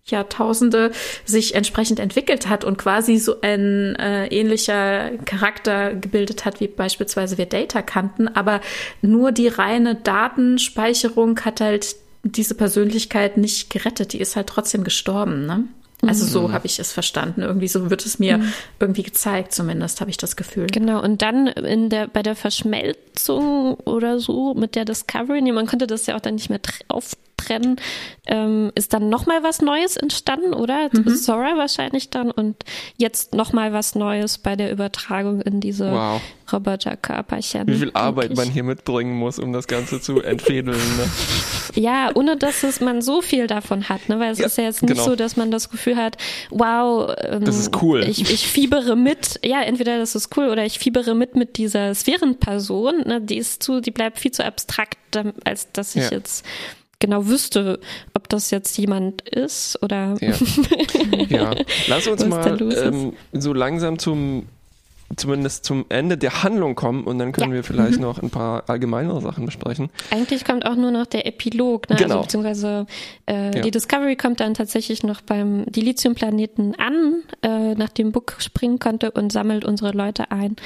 Jahrtausende 0.04 0.92
sich 1.24 1.54
entsprechend 1.54 1.98
entwickelt 1.98 2.48
hat 2.48 2.64
und 2.64 2.78
quasi 2.78 3.18
so 3.18 3.40
ein 3.40 3.94
äh, 3.96 4.26
ähnlicher 4.28 5.10
Charakter 5.24 5.94
gebildet 5.94 6.44
hat, 6.44 6.60
wie 6.60 6.68
beispielsweise 6.68 7.36
wir 7.36 7.46
Data 7.46 7.82
kannten. 7.82 8.28
Aber 8.28 8.60
nur 9.02 9.32
die 9.32 9.48
reine 9.48 9.96
Datenspeicherung 9.96 11.40
hat 11.40 11.60
halt 11.60 11.96
diese 12.32 12.54
Persönlichkeit 12.54 13.36
nicht 13.36 13.70
gerettet, 13.70 14.12
die 14.12 14.20
ist 14.20 14.36
halt 14.36 14.48
trotzdem 14.48 14.84
gestorben, 14.84 15.46
ne? 15.46 15.64
Also 16.06 16.24
so 16.26 16.48
mhm. 16.48 16.52
habe 16.52 16.66
ich 16.66 16.78
es 16.78 16.92
verstanden. 16.92 17.42
Irgendwie 17.42 17.66
so 17.66 17.90
wird 17.90 18.06
es 18.06 18.20
mir 18.20 18.38
mhm. 18.38 18.52
irgendwie 18.78 19.02
gezeigt, 19.02 19.52
zumindest 19.52 20.00
habe 20.00 20.10
ich 20.10 20.16
das 20.16 20.36
Gefühl. 20.36 20.68
Genau, 20.68 21.02
und 21.02 21.22
dann 21.22 21.48
in 21.48 21.90
der, 21.90 22.06
bei 22.06 22.22
der 22.22 22.36
Verschmelzung 22.36 23.74
oder 23.74 24.20
so 24.20 24.54
mit 24.54 24.76
der 24.76 24.84
Discovery, 24.84 25.42
nee, 25.42 25.50
man 25.50 25.66
konnte 25.66 25.88
das 25.88 26.06
ja 26.06 26.14
auch 26.14 26.20
dann 26.20 26.34
nicht 26.36 26.50
mehr 26.50 26.60
auf 26.86 27.16
trennen, 27.38 27.76
ähm, 28.26 28.70
ist 28.74 28.92
dann 28.92 29.08
nochmal 29.08 29.42
was 29.42 29.62
Neues 29.62 29.96
entstanden, 29.96 30.52
oder? 30.52 30.90
Mhm. 30.92 31.08
Sora 31.08 31.56
wahrscheinlich 31.56 32.10
dann 32.10 32.30
und 32.30 32.56
jetzt 32.96 33.34
nochmal 33.34 33.72
was 33.72 33.94
Neues 33.94 34.38
bei 34.38 34.56
der 34.56 34.70
Übertragung 34.70 35.40
in 35.40 35.60
diese 35.60 35.90
wow. 35.90 36.20
Roboterkörperchen. 36.52 37.66
Wie 37.66 37.76
viel 37.76 37.90
Arbeit 37.94 38.36
man 38.36 38.50
hier 38.50 38.62
mitbringen 38.62 39.14
muss, 39.14 39.38
um 39.38 39.52
das 39.52 39.66
Ganze 39.66 40.00
zu 40.00 40.20
entfädeln. 40.22 40.76
Ne? 40.76 41.10
ja, 41.74 42.10
ohne 42.14 42.36
dass 42.36 42.62
es, 42.62 42.80
man 42.80 43.02
so 43.02 43.22
viel 43.22 43.46
davon 43.46 43.88
hat, 43.88 44.08
ne? 44.08 44.18
weil 44.18 44.32
es 44.32 44.38
ja, 44.38 44.46
ist 44.46 44.58
ja 44.58 44.64
jetzt 44.64 44.82
nicht 44.82 44.92
genau. 44.92 45.04
so, 45.04 45.16
dass 45.16 45.36
man 45.36 45.50
das 45.50 45.70
Gefühl 45.70 45.96
hat, 45.96 46.16
wow, 46.50 47.14
ähm, 47.22 47.44
das 47.44 47.58
ist 47.58 47.82
cool. 47.82 48.02
Ich, 48.04 48.20
ich 48.30 48.46
fiebere 48.46 48.96
mit, 48.96 49.40
ja, 49.44 49.62
entweder 49.62 49.98
das 49.98 50.14
ist 50.14 50.36
cool 50.36 50.48
oder 50.48 50.64
ich 50.64 50.78
fiebere 50.78 51.14
mit 51.14 51.36
mit 51.36 51.56
dieser 51.56 51.94
Sphärenperson, 51.94 53.02
ne? 53.06 53.20
die 53.20 53.36
ist 53.36 53.62
zu, 53.62 53.80
die 53.80 53.90
bleibt 53.90 54.18
viel 54.18 54.32
zu 54.32 54.44
abstrakt, 54.44 54.98
als 55.44 55.72
dass 55.72 55.94
ich 55.94 56.04
ja. 56.04 56.18
jetzt 56.18 56.44
genau 56.98 57.26
wüsste, 57.26 57.80
ob 58.14 58.28
das 58.28 58.50
jetzt 58.50 58.76
jemand 58.78 59.22
ist 59.22 59.82
oder. 59.82 60.16
Ja, 60.20 60.34
ja. 61.28 61.54
lass 61.86 62.06
uns 62.06 62.24
mal 62.26 62.60
ähm, 62.60 63.12
so 63.32 63.52
langsam 63.52 63.98
zum 63.98 64.46
zumindest 65.16 65.64
zum 65.64 65.86
Ende 65.88 66.18
der 66.18 66.42
Handlung 66.42 66.74
kommen 66.74 67.04
und 67.04 67.18
dann 67.18 67.32
können 67.32 67.50
ja. 67.50 67.56
wir 67.56 67.64
vielleicht 67.64 67.96
mhm. 67.96 68.02
noch 68.02 68.22
ein 68.22 68.30
paar 68.30 68.68
allgemeinere 68.68 69.20
Sachen 69.20 69.46
besprechen. 69.46 69.88
Eigentlich 70.10 70.44
kommt 70.44 70.66
auch 70.66 70.76
nur 70.76 70.90
noch 70.90 71.06
der 71.06 71.26
Epilog, 71.26 71.88
ne? 71.88 71.96
Also 71.96 72.04
genau. 72.04 72.16
Also, 72.16 72.26
beziehungsweise 72.26 72.86
äh, 73.26 73.56
ja. 73.56 73.62
die 73.62 73.70
Discovery 73.70 74.16
kommt 74.16 74.40
dann 74.40 74.54
tatsächlich 74.54 75.02
noch 75.02 75.20
beim 75.22 75.64
Dilithium-Planeten 75.66 76.74
an, 76.74 77.22
äh, 77.42 77.74
nachdem 77.74 78.12
Book 78.12 78.36
springen 78.38 78.78
konnte 78.78 79.10
und 79.10 79.32
sammelt 79.32 79.64
unsere 79.64 79.92
Leute 79.92 80.30
ein. 80.30 80.56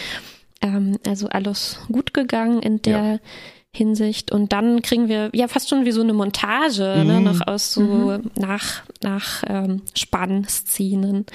Ähm, 0.60 0.98
also 1.06 1.28
alles 1.28 1.78
gut 1.90 2.12
gegangen 2.14 2.60
in 2.60 2.82
der. 2.82 3.20
Hinsicht. 3.74 4.32
Und 4.32 4.52
dann 4.52 4.82
kriegen 4.82 5.08
wir 5.08 5.30
ja 5.32 5.48
fast 5.48 5.68
schon 5.70 5.84
wie 5.84 5.92
so 5.92 6.02
eine 6.02 6.12
Montage, 6.12 6.82
ne, 6.82 7.04
mhm. 7.04 7.08
ne, 7.08 7.20
noch 7.20 7.46
aus 7.46 7.72
so 7.72 7.82
mhm. 7.82 8.30
nach, 8.34 8.82
nach 9.02 9.42
ähm, 9.46 9.82
Spannszenen. 9.94 11.26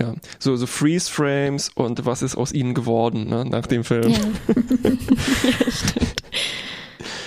Ja, 0.00 0.14
so, 0.38 0.56
so 0.56 0.66
Freeze-Frames 0.66 1.70
und 1.74 2.06
was 2.06 2.22
ist 2.22 2.36
aus 2.36 2.52
ihnen 2.52 2.74
geworden 2.74 3.28
ne, 3.28 3.44
nach 3.44 3.66
dem 3.66 3.84
Film. 3.84 4.10
Ja, 4.10 4.18
ja 4.18 5.70
stimmt. 5.70 6.22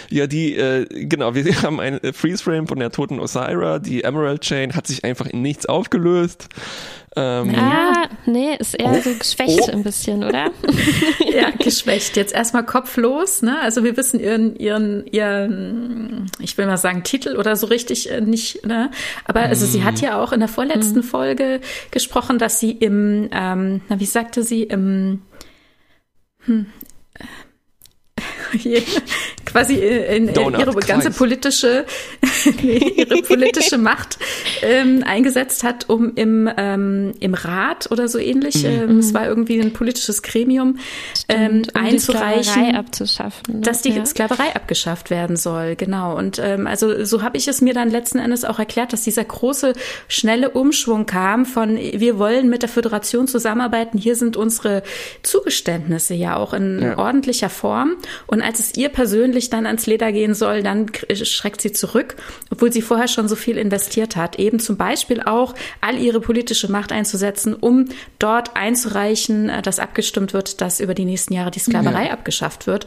Ja, 0.09 0.27
die, 0.27 0.55
äh, 0.55 0.85
genau, 1.05 1.35
wir 1.35 1.43
haben 1.61 1.79
ein 1.79 1.99
Freeze-Frame 2.13 2.67
von 2.67 2.79
der 2.79 2.91
toten 2.91 3.19
Osira. 3.19 3.79
Die 3.79 4.03
Emerald 4.03 4.41
Chain 4.41 4.75
hat 4.75 4.87
sich 4.87 5.03
einfach 5.03 5.27
in 5.27 5.41
nichts 5.41 5.65
aufgelöst. 5.65 6.49
Ähm, 7.17 7.55
ah, 7.55 8.09
nee, 8.25 8.55
ist 8.59 8.73
eher 8.73 8.91
oh, 8.91 9.01
so 9.01 9.13
geschwächt 9.13 9.61
oh. 9.61 9.71
ein 9.71 9.83
bisschen, 9.83 10.21
oder? 10.23 10.51
ja, 11.33 11.49
geschwächt. 11.59 12.17
Jetzt 12.17 12.33
erstmal 12.33 12.65
kopflos, 12.65 13.41
ne? 13.41 13.57
Also 13.61 13.85
wir 13.85 13.95
wissen 13.95 14.19
ihren, 14.19 14.57
ihren, 14.57 15.05
ihren, 15.07 16.29
ich 16.39 16.57
will 16.57 16.65
mal 16.65 16.75
sagen, 16.75 17.03
Titel 17.03 17.37
oder 17.37 17.55
so 17.55 17.67
richtig 17.67 18.11
äh, 18.11 18.19
nicht, 18.19 18.65
ne? 18.65 18.91
Aber 19.23 19.41
also 19.41 19.65
sie 19.65 19.85
hat 19.85 20.01
mm. 20.01 20.03
ja 20.03 20.21
auch 20.21 20.33
in 20.33 20.41
der 20.41 20.49
vorletzten 20.49 20.99
mm. 20.99 21.03
Folge 21.03 21.61
gesprochen, 21.91 22.37
dass 22.37 22.59
sie 22.59 22.71
im, 22.71 23.29
ähm, 23.31 23.81
na, 23.87 23.99
wie 24.01 24.05
sagte 24.05 24.43
sie, 24.43 24.63
im, 24.63 25.21
hm, 26.45 26.65
quasi 29.45 29.75
in, 29.75 30.27
in 30.27 30.53
ihre 30.53 30.75
ganze 30.81 31.11
politische 31.11 31.85
ihre 32.61 33.21
politische 33.21 33.77
Macht 33.77 34.17
ähm, 34.61 35.03
eingesetzt 35.05 35.63
hat, 35.63 35.89
um 35.89 36.13
im, 36.15 36.49
ähm, 36.57 37.13
im 37.19 37.33
Rat 37.33 37.91
oder 37.91 38.07
so 38.07 38.19
ähnlich, 38.19 38.63
mhm. 38.63 38.69
ähm, 38.69 38.99
es 38.99 39.13
war 39.13 39.27
irgendwie 39.27 39.59
ein 39.59 39.73
politisches 39.73 40.21
Gremium, 40.21 40.77
ähm, 41.27 41.63
um 41.73 41.81
einzureichen, 41.81 42.75
abzuschaffen, 42.75 43.55
ne? 43.55 43.61
dass 43.61 43.81
die 43.81 43.93
ja. 43.93 44.05
Sklaverei 44.05 44.55
abgeschafft 44.55 45.09
werden 45.09 45.37
soll. 45.37 45.75
Genau. 45.75 46.15
Und 46.15 46.39
ähm, 46.39 46.67
also 46.67 47.03
so 47.05 47.21
habe 47.21 47.37
ich 47.37 47.47
es 47.47 47.61
mir 47.61 47.73
dann 47.73 47.89
letzten 47.89 48.19
Endes 48.19 48.45
auch 48.45 48.59
erklärt, 48.59 48.93
dass 48.93 49.03
dieser 49.03 49.23
große, 49.23 49.73
schnelle 50.07 50.49
Umschwung 50.51 51.05
kam 51.05 51.45
von 51.45 51.77
wir 51.77 52.19
wollen 52.19 52.49
mit 52.49 52.61
der 52.61 52.69
Föderation 52.69 53.27
zusammenarbeiten, 53.27 53.97
hier 53.97 54.15
sind 54.15 54.37
unsere 54.37 54.83
Zugeständnisse 55.23 56.13
ja 56.13 56.35
auch 56.35 56.53
in 56.53 56.81
ja. 56.81 56.97
ordentlicher 56.97 57.49
Form. 57.49 57.95
Und 58.27 58.41
als 58.45 58.59
es 58.59 58.77
ihr 58.77 58.89
persönlich 58.89 59.49
dann 59.49 59.65
ans 59.65 59.87
Leder 59.87 60.11
gehen 60.11 60.35
soll, 60.35 60.61
dann 60.61 60.91
schreckt 61.13 61.61
sie 61.61 61.71
zurück, 61.71 62.15
obwohl 62.51 62.71
sie 62.71 62.83
vorher 62.83 63.07
schon 63.07 63.27
so 63.27 63.35
viel 63.35 63.57
investiert 63.57 64.15
hat. 64.15 64.37
Eben 64.37 64.59
zum 64.59 64.77
Beispiel 64.77 65.21
auch 65.21 65.55
all 65.81 65.97
ihre 65.97 66.21
politische 66.21 66.71
Macht 66.71 66.91
einzusetzen, 66.91 67.55
um 67.55 67.85
dort 68.19 68.55
einzureichen, 68.55 69.49
äh, 69.49 69.61
dass 69.63 69.79
abgestimmt 69.79 70.33
wird, 70.33 70.61
dass 70.61 70.79
über 70.79 70.93
die 70.93 71.05
nächsten 71.05 71.33
Jahre 71.33 71.49
die 71.49 71.59
Sklaverei 71.59 72.05
ja. 72.05 72.11
abgeschafft 72.11 72.67
wird. 72.67 72.85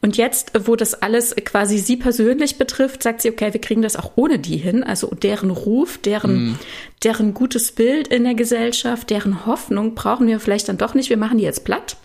Und 0.00 0.16
jetzt, 0.16 0.52
wo 0.66 0.76
das 0.76 0.94
alles 0.94 1.34
quasi 1.44 1.78
sie 1.78 1.96
persönlich 1.96 2.56
betrifft, 2.56 3.02
sagt 3.02 3.22
sie, 3.22 3.30
okay, 3.30 3.52
wir 3.52 3.60
kriegen 3.60 3.82
das 3.82 3.96
auch 3.96 4.12
ohne 4.14 4.38
die 4.38 4.58
hin. 4.58 4.84
Also 4.84 5.08
deren 5.08 5.50
Ruf, 5.50 5.98
deren, 5.98 6.44
mhm. 6.44 6.58
deren 7.02 7.34
gutes 7.34 7.72
Bild 7.72 8.06
in 8.08 8.22
der 8.22 8.34
Gesellschaft, 8.34 9.10
deren 9.10 9.44
Hoffnung 9.44 9.96
brauchen 9.96 10.28
wir 10.28 10.38
vielleicht 10.38 10.68
dann 10.68 10.78
doch 10.78 10.94
nicht. 10.94 11.10
Wir 11.10 11.16
machen 11.16 11.38
die 11.38 11.44
jetzt 11.44 11.64
platt. 11.64 11.96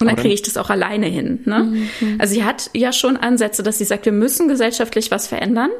Und 0.00 0.06
dann 0.06 0.16
kriege 0.16 0.34
ich 0.34 0.42
das 0.42 0.56
auch 0.56 0.70
alleine 0.70 1.06
hin. 1.06 1.40
Ne? 1.44 1.86
Mhm. 2.00 2.16
Also 2.18 2.34
sie 2.34 2.44
hat 2.44 2.70
ja 2.74 2.92
schon 2.92 3.16
Ansätze, 3.16 3.62
dass 3.62 3.78
sie 3.78 3.84
sagt, 3.84 4.04
wir 4.04 4.12
müssen 4.12 4.48
gesellschaftlich 4.48 5.10
was 5.10 5.28
verändern. 5.28 5.70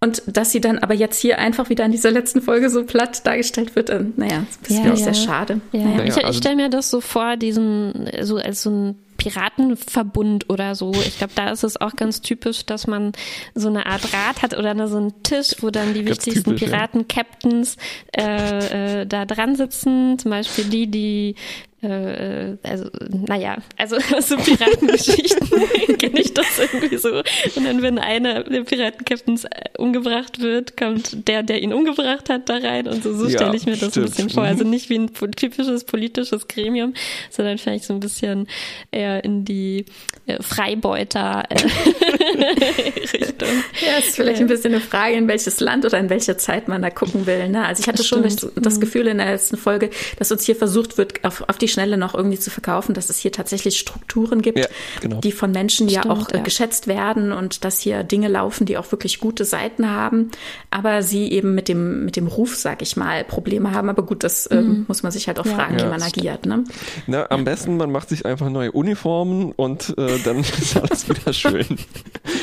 Und 0.00 0.22
dass 0.26 0.50
sie 0.50 0.60
dann 0.60 0.80
aber 0.80 0.94
jetzt 0.94 1.20
hier 1.20 1.38
einfach 1.38 1.70
wieder 1.70 1.84
in 1.84 1.92
dieser 1.92 2.10
letzten 2.10 2.42
Folge 2.42 2.70
so 2.70 2.82
platt 2.82 3.24
dargestellt 3.24 3.76
wird, 3.76 3.88
äh, 3.88 4.04
naja, 4.16 4.44
das 4.62 4.70
ist 4.72 4.78
ja, 4.78 4.86
ja. 4.86 4.96
sehr 4.96 5.14
schade. 5.14 5.60
Ja, 5.70 5.84
naja, 5.84 6.02
ich, 6.02 6.16
ich 6.16 6.24
also 6.24 6.40
stelle 6.40 6.56
mir 6.56 6.70
das 6.70 6.90
so 6.90 7.00
vor, 7.00 7.36
diesen, 7.36 8.10
so 8.22 8.38
als 8.38 8.62
so 8.62 8.70
ein 8.70 8.98
Piratenverbund 9.16 10.50
oder 10.50 10.74
so. 10.74 10.90
Ich 10.92 11.18
glaube, 11.18 11.34
da 11.36 11.50
ist 11.50 11.62
es 11.62 11.80
auch 11.80 11.94
ganz 11.94 12.20
typisch, 12.20 12.66
dass 12.66 12.88
man 12.88 13.12
so 13.54 13.68
eine 13.68 13.86
Art 13.86 14.12
Rat 14.12 14.42
hat 14.42 14.58
oder 14.58 14.88
so 14.88 14.96
einen 14.96 15.22
Tisch, 15.22 15.54
wo 15.60 15.70
dann 15.70 15.94
die 15.94 16.04
wichtigsten 16.04 16.56
Piraten-Captains 16.56 17.76
äh, 18.16 19.02
äh, 19.02 19.06
da 19.06 19.24
dran 19.24 19.54
sitzen. 19.54 20.18
Zum 20.18 20.32
Beispiel 20.32 20.64
die, 20.64 20.88
die 20.88 21.36
äh, 21.82 22.56
also, 22.62 22.84
naja, 23.26 23.56
also 23.76 23.96
so 24.20 24.36
Piratengeschichten 24.36 25.48
kenne 25.98 26.20
ich 26.20 26.32
das 26.32 26.46
irgendwie 26.58 26.96
so. 26.96 27.08
Und 27.56 27.64
dann, 27.64 27.82
wenn 27.82 27.98
einer 27.98 28.44
der 28.44 28.62
Piratenkapitans 28.62 29.44
äh, 29.44 29.48
umgebracht 29.78 30.40
wird, 30.40 30.76
kommt 30.76 31.26
der, 31.26 31.42
der 31.42 31.60
ihn 31.60 31.72
umgebracht 31.72 32.28
hat, 32.28 32.48
da 32.48 32.58
rein. 32.58 32.86
Und 32.86 33.02
so, 33.02 33.12
so 33.14 33.26
ja, 33.26 33.30
stelle 33.32 33.56
ich 33.56 33.66
mir 33.66 33.76
das 33.76 33.90
stimmt. 33.90 33.96
ein 33.96 34.10
bisschen 34.10 34.30
vor. 34.30 34.44
Also 34.44 34.64
nicht 34.64 34.90
wie 34.90 34.98
ein 34.98 35.10
typisches 35.36 35.82
politisches 35.84 36.46
Gremium, 36.46 36.94
sondern 37.30 37.58
vielleicht 37.58 37.84
so 37.84 37.94
ein 37.94 38.00
bisschen 38.00 38.46
eher 38.92 39.24
in 39.24 39.44
die 39.44 39.86
äh, 40.26 40.40
Freibeuter 40.40 41.44
äh, 41.48 41.56
Richtung. 43.12 43.48
Ja, 43.84 43.98
ist 43.98 44.14
vielleicht 44.14 44.40
ein 44.40 44.46
bisschen 44.46 44.72
eine 44.72 44.80
Frage, 44.80 45.16
in 45.16 45.26
welches 45.26 45.58
Land 45.58 45.84
oder 45.84 45.98
in 45.98 46.10
welcher 46.10 46.38
Zeit 46.38 46.68
man 46.68 46.80
da 46.80 46.90
gucken 46.90 47.26
will. 47.26 47.48
Ne? 47.48 47.66
Also 47.66 47.80
ich 47.80 47.88
hatte 47.88 48.04
schon 48.04 48.22
das, 48.22 48.36
das 48.54 48.76
mhm. 48.76 48.80
Gefühl 48.80 49.08
in 49.08 49.18
der 49.18 49.32
letzten 49.32 49.56
Folge, 49.56 49.90
dass 50.18 50.30
uns 50.30 50.44
hier 50.44 50.54
versucht 50.54 50.96
wird, 50.96 51.24
auf, 51.24 51.42
auf 51.48 51.58
die 51.58 51.71
Schnelle 51.72 51.96
noch 51.96 52.14
irgendwie 52.14 52.38
zu 52.38 52.50
verkaufen, 52.50 52.94
dass 52.94 53.10
es 53.10 53.18
hier 53.18 53.32
tatsächlich 53.32 53.78
Strukturen 53.78 54.42
gibt, 54.42 54.58
ja, 54.58 54.66
genau. 55.00 55.20
die 55.20 55.32
von 55.32 55.50
Menschen 55.50 55.88
Stimmt, 55.88 56.04
ja 56.04 56.10
auch 56.10 56.28
äh, 56.30 56.36
ja. 56.36 56.42
geschätzt 56.42 56.86
werden 56.86 57.32
und 57.32 57.64
dass 57.64 57.80
hier 57.80 58.04
Dinge 58.04 58.28
laufen, 58.28 58.66
die 58.66 58.76
auch 58.76 58.92
wirklich 58.92 59.18
gute 59.20 59.44
Seiten 59.44 59.90
haben, 59.90 60.30
aber 60.70 61.02
sie 61.02 61.30
eben 61.32 61.54
mit 61.54 61.68
dem, 61.68 62.04
mit 62.04 62.16
dem 62.16 62.26
Ruf, 62.26 62.54
sag 62.56 62.82
ich 62.82 62.96
mal, 62.96 63.24
Probleme 63.24 63.72
haben. 63.72 63.88
Aber 63.88 64.04
gut, 64.04 64.22
das 64.22 64.48
ähm, 64.50 64.58
mhm. 64.58 64.84
muss 64.88 65.02
man 65.02 65.12
sich 65.12 65.26
halt 65.26 65.40
auch 65.40 65.46
ja. 65.46 65.54
fragen, 65.54 65.78
wie 65.78 65.84
man 65.84 66.02
agiert. 66.02 66.46
Ne? 66.46 66.64
Na, 67.06 67.30
am 67.30 67.44
besten, 67.44 67.76
man 67.76 67.90
macht 67.90 68.08
sich 68.08 68.26
einfach 68.26 68.50
neue 68.50 68.72
Uniformen 68.72 69.52
und 69.52 69.94
äh, 69.98 70.18
dann 70.24 70.40
ist 70.40 70.76
alles 70.76 71.08
wieder 71.08 71.32
schön. 71.32 71.66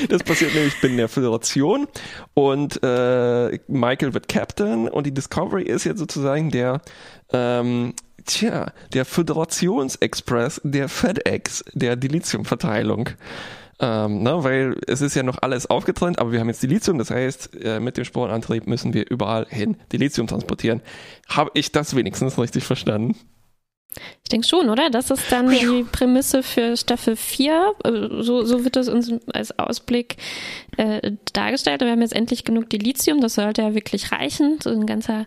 Das 0.10 0.24
passiert 0.24 0.54
nämlich 0.54 0.74
in 0.84 0.98
der 0.98 1.10
Föderation 1.10 1.88
und 2.34 2.82
äh, 2.84 3.60
Michael 3.68 4.14
wird 4.14 4.28
Captain 4.28 4.88
und 4.88 5.06
die 5.06 5.14
Discovery 5.14 5.64
ist 5.64 5.84
jetzt 5.84 6.00
sozusagen 6.00 6.52
der 6.52 6.82
ähm, 7.32 7.94
Tja, 8.26 8.72
der 8.94 9.06
Föderationsexpress 9.06 10.62
der 10.64 10.90
FedEx, 10.90 11.64
der 11.74 11.96
Dilithiumverteilung. 11.96 13.10
Ähm, 13.82 14.24
ne, 14.24 14.44
weil 14.44 14.76
es 14.88 15.00
ist 15.00 15.16
ja 15.16 15.24
noch 15.24 15.38
alles 15.42 15.70
aufgetrennt, 15.70 16.20
aber 16.20 16.34
wir 16.34 16.42
haben 16.42 16.50
jetzt 16.50 16.62
Dilithium, 16.62 16.98
das 16.98 17.12
heißt, 17.12 17.56
äh, 17.64 17.80
mit 17.80 17.96
dem 17.96 18.04
Sporenantrieb 18.04 18.68
müssen 18.68 18.94
wir 18.94 19.10
überall 19.10 19.46
hin 19.50 19.78
Dilithium 19.94 20.28
transportieren. 20.28 20.82
Habe 21.30 21.52
ich 21.54 21.72
das 21.72 21.96
wenigstens 21.96 22.38
richtig 22.38 22.66
verstanden? 22.66 23.16
Ich 24.24 24.30
denke 24.30 24.48
schon, 24.48 24.70
oder? 24.70 24.90
Das 24.90 25.10
ist 25.10 25.32
dann 25.32 25.50
die 25.50 25.84
Prämisse 25.90 26.44
für 26.44 26.78
Staffel 26.78 27.16
4. 27.16 27.74
Äh, 27.84 27.92
so, 28.22 28.44
so 28.44 28.64
wird 28.64 28.76
das 28.76 28.90
uns 28.90 29.12
als 29.34 29.58
Ausblick 29.58 30.18
äh, 30.78 31.14
dargestellt. 31.34 31.82
Wir 31.82 31.92
haben 31.92 32.02
jetzt 32.02 32.16
endlich 32.16 32.44
genug 32.44 32.70
Dilithium, 32.70 33.22
das 33.22 33.36
sollte 33.36 33.62
ja 33.62 33.74
wirklich 33.74 34.12
reichen. 34.12 34.60
So 34.62 34.70
ein 34.70 34.86
ganzer 34.86 35.26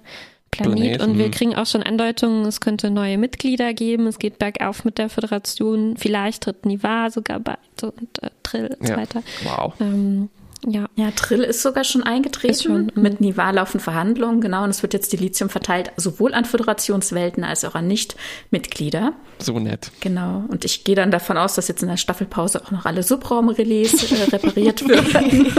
Planet. 0.53 0.77
Planet. 0.77 1.03
Und 1.03 1.19
wir 1.19 1.31
kriegen 1.31 1.57
auch 1.57 1.67
schon 1.67 1.83
Andeutungen, 1.83 2.45
es 2.45 2.61
könnte 2.61 2.91
neue 2.91 3.19
Mitglieder 3.19 3.75
geben. 3.75 4.07
Es 4.07 4.19
geht 4.19 4.39
bergauf 4.39 4.85
mit 4.85 4.99
der 4.99 5.09
Föderation. 5.09 5.97
Vielleicht 5.97 6.45
tritt 6.45 6.65
Niva 6.67 7.11
sogar 7.11 7.41
bei 7.41 7.57
und 7.83 8.23
äh, 8.23 8.31
Trill 8.45 8.77
und 8.79 8.87
so 8.87 8.95
weiter. 8.95 9.23
Wow. 9.45 9.75
Ähm, 9.81 10.29
ja. 10.67 10.87
ja, 10.97 11.11
Trill 11.11 11.43
ist 11.43 11.63
sogar 11.63 11.85
schon 11.85 12.03
eingetreten. 12.03 12.63
Schon, 12.63 12.91
mhm. 12.95 13.03
Mit 13.03 13.21
Niva 13.21 13.51
laufen 13.51 13.81
Verhandlungen, 13.81 14.41
genau. 14.41 14.65
Und 14.65 14.71
es 14.71 14.83
wird 14.83 14.95
jetzt 14.95 15.13
die 15.13 15.17
Lithium 15.17 15.51
verteilt, 15.51 15.93
sowohl 15.97 16.35
an 16.35 16.45
Föderationswelten 16.45 17.43
als 17.45 17.65
auch 17.65 17.75
an 17.75 17.87
Nicht-Mitglieder. 17.89 19.13
So 19.39 19.59
nett. 19.59 19.91
Genau. 20.01 20.45
Und 20.49 20.65
ich 20.65 20.85
gehe 20.85 20.95
dann 20.95 21.11
davon 21.11 21.37
aus, 21.37 21.55
dass 21.55 21.69
jetzt 21.69 21.83
in 21.83 21.89
der 21.89 21.97
Staffelpause 21.97 22.63
auch 22.63 22.71
noch 22.71 22.87
alle 22.87 23.03
Subraumrelais 23.03 24.13
äh, 24.13 24.25
repariert 24.31 24.87
werden. 24.89 25.53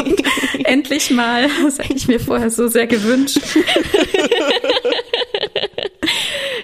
endlich 0.63 1.11
mal. 1.11 1.49
Das 1.63 1.79
hätte 1.79 1.93
ich 1.93 2.07
mir 2.07 2.19
vorher 2.19 2.49
so 2.49 2.67
sehr 2.67 2.87
gewünscht. 2.87 3.39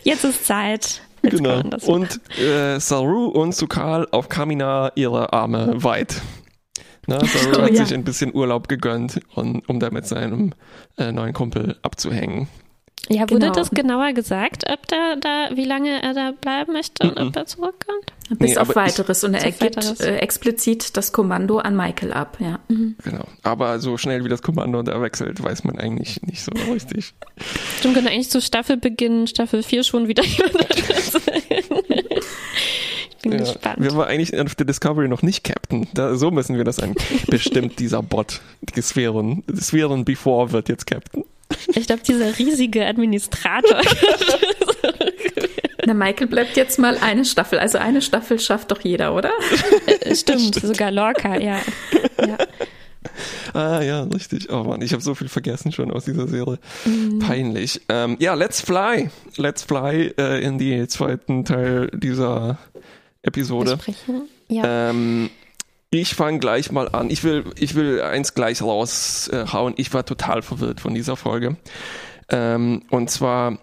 Jetzt 0.04 0.24
ist 0.24 0.46
Zeit. 0.46 1.02
Jetzt 1.22 1.38
genau. 1.38 1.62
Und 1.86 2.22
äh, 2.40 2.80
Saru 2.80 3.26
und 3.26 3.54
Sukal 3.54 4.08
auf 4.12 4.30
Kamina 4.30 4.94
ihre 4.96 5.34
Arme 5.34 5.74
weit. 5.84 6.22
Na, 7.10 7.26
Saru 7.26 7.56
oh, 7.58 7.62
hat 7.64 7.72
ja. 7.72 7.86
sich 7.86 7.94
ein 7.94 8.04
bisschen 8.04 8.34
Urlaub 8.34 8.68
gegönnt, 8.68 9.20
um, 9.34 9.62
um 9.68 9.80
da 9.80 9.90
mit 9.90 10.06
seinem 10.06 10.54
äh, 10.98 11.12
neuen 11.12 11.34
Kumpel 11.34 11.78
abzuhängen. 11.82 12.48
Ja, 13.08 13.22
wurde 13.22 13.48
genau. 13.48 13.54
das 13.54 13.72
genauer 13.72 14.14
gesagt, 14.14 14.66
ob 14.72 14.88
da, 14.88 15.16
da, 15.16 15.50
wie 15.56 15.64
lange 15.64 16.04
er 16.04 16.14
da 16.14 16.32
bleiben 16.32 16.74
möchte 16.74 17.08
und 17.08 17.16
mm 17.16 17.18
-mm. 17.18 17.28
ob 17.30 17.36
er 17.36 17.46
zurückkommt? 17.46 18.14
Bis 18.30 18.52
nee, 18.52 18.58
auf 18.58 18.76
weiteres. 18.76 19.24
Und 19.24 19.34
er 19.34 19.52
gibt 19.52 20.02
äh, 20.02 20.18
explizit 20.18 20.96
das 20.96 21.12
Kommando 21.12 21.58
an 21.58 21.76
Michael 21.76 22.14
ab, 22.14 22.38
ja. 22.40 22.60
Mhm. 22.68 22.96
Genau. 23.04 23.24
Aber 23.42 23.80
so 23.80 23.98
schnell 23.98 24.24
wie 24.24 24.30
das 24.30 24.44
Kommando 24.44 24.84
da 24.84 25.02
wechselt, 25.02 25.42
weiß 25.42 25.64
man 25.64 25.80
eigentlich 25.80 26.22
nicht 26.22 26.44
so 26.44 26.52
richtig. 26.72 27.14
Stimmt, 27.80 27.96
könnte 27.96 28.12
eigentlich 28.12 28.30
zu 28.30 28.42
Staffelbeginn, 28.42 29.26
Staffel 29.26 29.64
4 29.64 29.84
schon 29.84 30.08
wieder 30.08 30.24
bin 33.30 33.40
ja. 33.40 33.46
gespannt. 33.46 33.78
Wir 33.80 33.96
waren 33.96 34.08
eigentlich 34.08 34.40
auf 34.40 34.56
der 34.56 34.66
Discovery 34.66 35.08
noch 35.08 35.22
nicht 35.22 35.44
Captain. 35.44 35.88
Da, 35.94 36.16
so 36.16 36.32
müssen 36.32 36.58
wir 36.58 36.64
das 36.64 36.78
sagen. 36.78 36.96
Bestimmt 37.28 37.80
dieser 37.80 38.02
Bot, 38.04 38.42
die 38.76 38.82
Sphären, 38.82 39.44
die 39.48 39.62
Sphären 39.62 40.06
Before 40.06 40.52
wird 40.52 40.70
jetzt 40.70 40.86
Captain. 40.88 41.24
Ich 41.68 41.88
glaube, 41.88 42.04
dieser 42.08 42.38
riesige 42.38 42.86
Administrator. 42.86 43.82
Na, 45.86 45.94
Michael 45.94 46.28
bleibt 46.28 46.58
jetzt 46.58 46.78
mal 46.78 46.98
eine 46.98 47.26
Staffel. 47.26 47.58
Also 47.58 47.78
eine 47.80 48.02
Staffel 48.02 48.40
schafft 48.40 48.72
doch 48.72 48.82
jeder, 48.82 49.16
oder? 49.16 49.32
Äh, 50.02 50.16
stimmt, 50.16 50.56
Stimmt. 50.56 50.68
sogar 50.68 50.92
Lorca, 50.92 51.38
ja. 51.38 51.60
ja. 52.26 52.38
Ah 53.54 53.82
ja, 53.82 54.04
richtig. 54.04 54.52
Oh 54.52 54.64
Mann, 54.64 54.82
ich 54.82 54.94
habe 54.94 55.02
so 55.02 55.16
viel 55.16 55.30
vergessen 55.30 55.72
schon 55.72 55.92
aus 55.92 56.06
dieser 56.06 56.28
Serie. 56.28 56.60
Mm. 56.86 57.20
Peinlich. 57.20 57.82
Ähm, 57.90 58.18
ja, 58.20 58.34
Let's 58.34 58.62
Fly. 58.62 59.10
Let's 59.38 59.64
Fly 59.64 60.14
äh, 60.18 60.44
in 60.44 60.58
die 60.58 60.88
zweiten 60.88 61.46
Teil 61.46 61.90
dieser 61.94 62.58
Episode. 63.22 63.78
Ja. 64.48 64.90
Ähm, 64.90 65.30
ich 65.92 66.16
fange 66.16 66.40
gleich 66.40 66.72
mal 66.72 66.90
an. 66.90 67.10
Ich 67.10 67.24
will, 67.24 67.46
ich 67.58 67.76
will 67.76 68.02
eins 68.02 68.34
gleich 68.34 68.62
raushauen. 68.62 69.74
Ich 69.78 69.94
war 69.94 70.06
total 70.06 70.42
verwirrt 70.42 70.80
von 70.80 70.94
dieser 70.94 71.16
Folge. 71.16 71.58
Ähm, 72.30 72.84
und 72.92 73.10
zwar, 73.10 73.58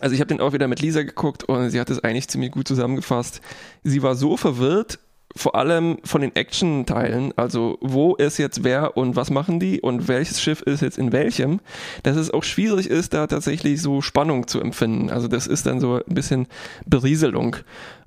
also 0.00 0.14
ich 0.14 0.20
habe 0.20 0.28
den 0.28 0.40
auch 0.40 0.52
wieder 0.52 0.68
mit 0.68 0.80
Lisa 0.80 1.02
geguckt 1.02 1.44
und 1.44 1.70
sie 1.70 1.80
hat 1.80 1.90
es 1.90 2.04
eigentlich 2.04 2.28
ziemlich 2.28 2.52
gut 2.52 2.68
zusammengefasst. 2.68 3.40
Sie 3.82 4.02
war 4.02 4.14
so 4.14 4.36
verwirrt, 4.36 4.98
vor 5.36 5.56
allem 5.56 5.98
von 6.04 6.20
den 6.20 6.36
Action-Teilen, 6.36 7.32
also 7.36 7.78
wo 7.80 8.14
ist 8.14 8.38
jetzt 8.38 8.62
wer 8.62 8.96
und 8.96 9.16
was 9.16 9.30
machen 9.30 9.58
die 9.58 9.80
und 9.80 10.06
welches 10.06 10.40
Schiff 10.40 10.62
ist 10.62 10.80
jetzt 10.80 10.96
in 10.96 11.10
welchem, 11.10 11.60
dass 12.04 12.16
es 12.16 12.30
auch 12.30 12.44
schwierig 12.44 12.88
ist, 12.88 13.14
da 13.14 13.26
tatsächlich 13.26 13.82
so 13.82 14.00
Spannung 14.00 14.46
zu 14.46 14.60
empfinden. 14.60 15.10
Also 15.10 15.26
das 15.26 15.48
ist 15.48 15.66
dann 15.66 15.80
so 15.80 15.96
ein 15.96 16.14
bisschen 16.14 16.46
Berieselung. 16.86 17.56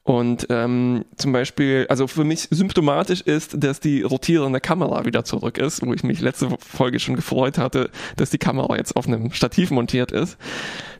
Und 0.07 0.47
ähm, 0.49 1.03
zum 1.17 1.33
Beispiel, 1.33 1.85
also 1.89 2.07
für 2.07 2.23
mich 2.23 2.47
symptomatisch 2.49 3.19
ist, 3.19 3.61
dass 3.61 3.81
die 3.81 4.03
rotierende 4.03 4.61
Kamera 4.61 5.03
wieder 5.03 5.25
zurück 5.25 5.57
ist, 5.57 5.85
wo 5.85 5.93
ich 5.93 6.01
mich 6.03 6.21
letzte 6.21 6.47
Folge 6.59 7.01
schon 7.01 7.17
gefreut 7.17 7.57
hatte, 7.57 7.89
dass 8.15 8.29
die 8.29 8.37
Kamera 8.37 8.77
jetzt 8.77 8.95
auf 8.95 9.05
einem 9.05 9.33
Stativ 9.33 9.69
montiert 9.69 10.13
ist. 10.13 10.37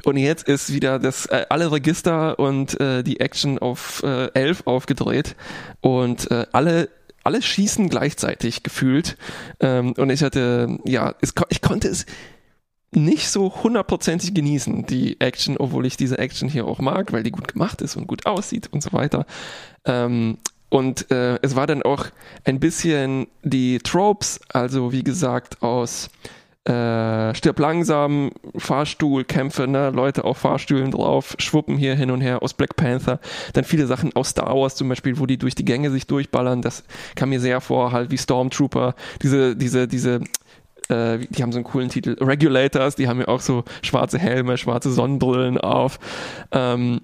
Und 0.04 0.18
jetzt 0.18 0.46
ist 0.50 0.74
wieder 0.74 1.00
das 1.00 1.26
äh, 1.28 1.46
alle 1.48 1.72
Register 1.72 2.38
und 2.38 2.78
äh, 2.82 3.02
die 3.02 3.22
Action 3.22 3.60
auf 3.60 4.04
äh, 4.04 4.30
11 4.34 4.64
aufgedreht 4.66 5.38
und 5.80 6.30
äh, 6.30 6.46
alle 6.52 6.90
alle 7.24 7.42
schießen 7.42 7.88
gleichzeitig 7.90 8.64
gefühlt. 8.64 9.18
Ähm, 9.62 9.94
und 9.94 10.10
ich 10.10 10.22
hatte, 10.22 10.80
ja, 10.86 11.16
es, 11.22 11.34
ich 11.50 11.62
konnte 11.62 11.88
es 11.88 12.06
nicht 12.92 13.30
so 13.30 13.64
hundertprozentig 13.64 14.34
genießen, 14.34 14.86
die 14.86 15.20
Action, 15.20 15.58
obwohl 15.58 15.86
ich 15.86 15.98
diese 15.98 16.18
Action 16.18 16.50
hier 16.50 16.66
auch 16.66 16.80
mag, 16.80 17.12
weil 17.12 17.24
die 17.24 17.32
gut 17.32 17.48
gemacht 17.50 17.82
ist 17.82 17.96
und 17.96 18.08
gut 18.08 18.26
aussieht 18.26 18.70
und 18.72 18.82
so 18.82 18.94
weiter. 18.94 19.26
Ähm, 19.86 20.38
und 20.70 21.12
äh, 21.12 21.40
es 21.42 21.56
war 21.56 21.68
dann 21.68 21.84
auch 21.84 22.08
ein 22.44 22.60
bisschen 22.60 23.28
die 23.44 23.80
Tropes, 23.80 24.40
also 24.52 24.92
wie 24.92 25.04
gesagt, 25.04 25.62
aus 25.62 26.10
äh, 26.68 27.34
stirb 27.34 27.60
langsam, 27.60 28.32
Fahrstuhlkämpfe, 28.58 29.68
ne, 29.68 29.90
Leute 29.92 30.26
auf 30.26 30.40
Fahrstühlen 30.40 30.92
drauf, 30.92 31.36
schwuppen 31.40 31.78
hier 31.78 31.96
hin 31.96 32.12
und 32.12 32.20
her 32.20 32.44
aus 32.44 32.54
Black 32.54 32.76
Panther. 32.76 33.22
Dann 33.54 33.64
viele 33.64 33.88
Sachen 33.88 34.14
aus 34.18 34.30
Star 34.30 34.54
Wars 34.54 34.76
zum 34.76 34.90
Beispiel, 34.90 35.18
wo 35.18 35.26
die 35.26 35.38
durch 35.38 35.56
die 35.56 35.64
Gänge 35.64 35.92
sich 35.92 36.08
durchballern. 36.08 36.62
Das 36.62 36.84
kam 37.16 37.30
mir 37.30 37.40
sehr 37.40 37.62
vor, 37.62 37.94
halt 37.94 38.12
wie 38.12 38.18
Stormtrooper, 38.18 38.96
diese, 39.22 39.56
diese, 39.56 39.88
diese 39.88 40.20
äh, 40.90 41.20
die 41.30 41.44
haben 41.44 41.52
so 41.52 41.58
einen 41.58 41.66
coolen 41.66 41.90
Titel, 41.90 42.18
Regulators, 42.20 42.96
die 42.96 43.08
haben 43.08 43.20
ja 43.20 43.28
auch 43.28 43.42
so 43.42 43.64
schwarze 43.82 44.18
Helme, 44.18 44.58
schwarze 44.58 44.92
Sonnenbrillen 44.92 45.58
auf. 45.58 46.00
Ähm, 46.52 47.02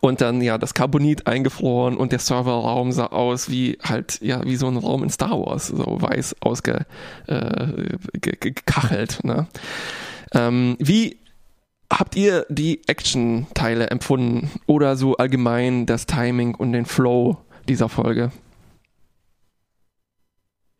und 0.00 0.20
dann 0.20 0.42
ja 0.42 0.58
das 0.58 0.74
Carbonit 0.74 1.26
eingefroren 1.26 1.96
und 1.96 2.12
der 2.12 2.18
Serverraum 2.18 2.92
sah 2.92 3.06
aus 3.06 3.50
wie 3.50 3.78
halt 3.82 4.20
ja 4.20 4.44
wie 4.44 4.56
so 4.56 4.68
ein 4.68 4.76
Raum 4.76 5.02
in 5.02 5.10
Star 5.10 5.40
Wars, 5.40 5.68
so 5.68 6.00
weiß 6.00 6.36
ausgekachelt. 6.40 6.86
Äh, 7.28 9.26
ne? 9.26 9.46
ähm, 10.34 10.76
wie 10.78 11.18
habt 11.90 12.16
ihr 12.16 12.44
die 12.48 12.82
Action-Teile 12.86 13.90
empfunden 13.90 14.50
oder 14.66 14.96
so 14.96 15.16
allgemein 15.16 15.86
das 15.86 16.06
Timing 16.06 16.54
und 16.54 16.72
den 16.72 16.84
Flow 16.84 17.38
dieser 17.68 17.88
Folge? 17.88 18.30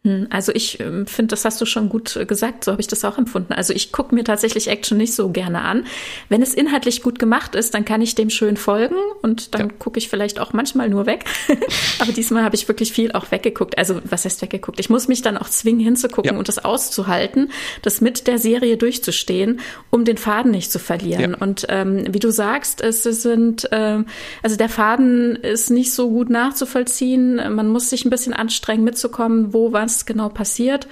Hm, 0.04 0.28
also 0.30 0.52
ich 0.52 0.78
ähm, 0.78 1.08
finde, 1.08 1.30
das 1.30 1.44
hast 1.44 1.60
du 1.60 1.66
schon 1.66 1.88
gut 1.88 2.14
äh, 2.14 2.24
gesagt, 2.24 2.62
so 2.62 2.70
habe 2.70 2.80
ich 2.80 2.86
das 2.86 3.04
auch 3.04 3.18
empfunden. 3.18 3.52
Also 3.52 3.72
ich 3.72 3.90
gucke 3.90 4.14
mir 4.14 4.22
tatsächlich 4.22 4.68
Action 4.68 4.96
nicht 4.96 5.12
so 5.12 5.30
gerne 5.30 5.62
an. 5.62 5.86
Wenn 6.28 6.40
es 6.40 6.54
inhaltlich 6.54 7.02
gut 7.02 7.18
gemacht 7.18 7.56
ist, 7.56 7.74
dann 7.74 7.84
kann 7.84 8.00
ich 8.00 8.14
dem 8.14 8.30
schön 8.30 8.56
folgen 8.56 8.94
und 9.22 9.56
dann 9.56 9.68
ja. 9.68 9.74
gucke 9.76 9.98
ich 9.98 10.08
vielleicht 10.08 10.38
auch 10.38 10.52
manchmal 10.52 10.88
nur 10.88 11.06
weg. 11.06 11.24
Aber 11.98 12.12
diesmal 12.12 12.44
habe 12.44 12.54
ich 12.54 12.68
wirklich 12.68 12.92
viel 12.92 13.10
auch 13.10 13.32
weggeguckt. 13.32 13.76
Also 13.76 14.00
was 14.04 14.24
heißt 14.24 14.40
weggeguckt? 14.40 14.78
Ich 14.78 14.88
muss 14.88 15.08
mich 15.08 15.22
dann 15.22 15.36
auch 15.36 15.48
zwingen 15.48 15.80
hinzugucken 15.80 16.32
ja. 16.32 16.38
und 16.38 16.46
das 16.46 16.64
auszuhalten, 16.64 17.50
das 17.82 18.00
mit 18.00 18.28
der 18.28 18.38
Serie 18.38 18.76
durchzustehen, 18.76 19.58
um 19.90 20.04
den 20.04 20.16
Faden 20.16 20.52
nicht 20.52 20.70
zu 20.70 20.78
verlieren. 20.78 21.32
Ja. 21.32 21.38
Und 21.38 21.66
ähm, 21.70 22.04
wie 22.08 22.20
du 22.20 22.30
sagst, 22.30 22.80
es 22.82 23.02
sind, 23.02 23.70
äh, 23.72 24.04
also 24.44 24.56
der 24.56 24.68
Faden 24.68 25.34
ist 25.34 25.70
nicht 25.70 25.92
so 25.92 26.08
gut 26.08 26.30
nachzuvollziehen. 26.30 27.34
Man 27.52 27.66
muss 27.68 27.90
sich 27.90 28.04
ein 28.04 28.10
bisschen 28.10 28.32
anstrengen 28.32 28.84
mitzukommen, 28.84 29.52
wo 29.52 29.72
was 29.72 29.87
was 29.88 30.06
genau 30.06 30.28
passiert. 30.28 30.86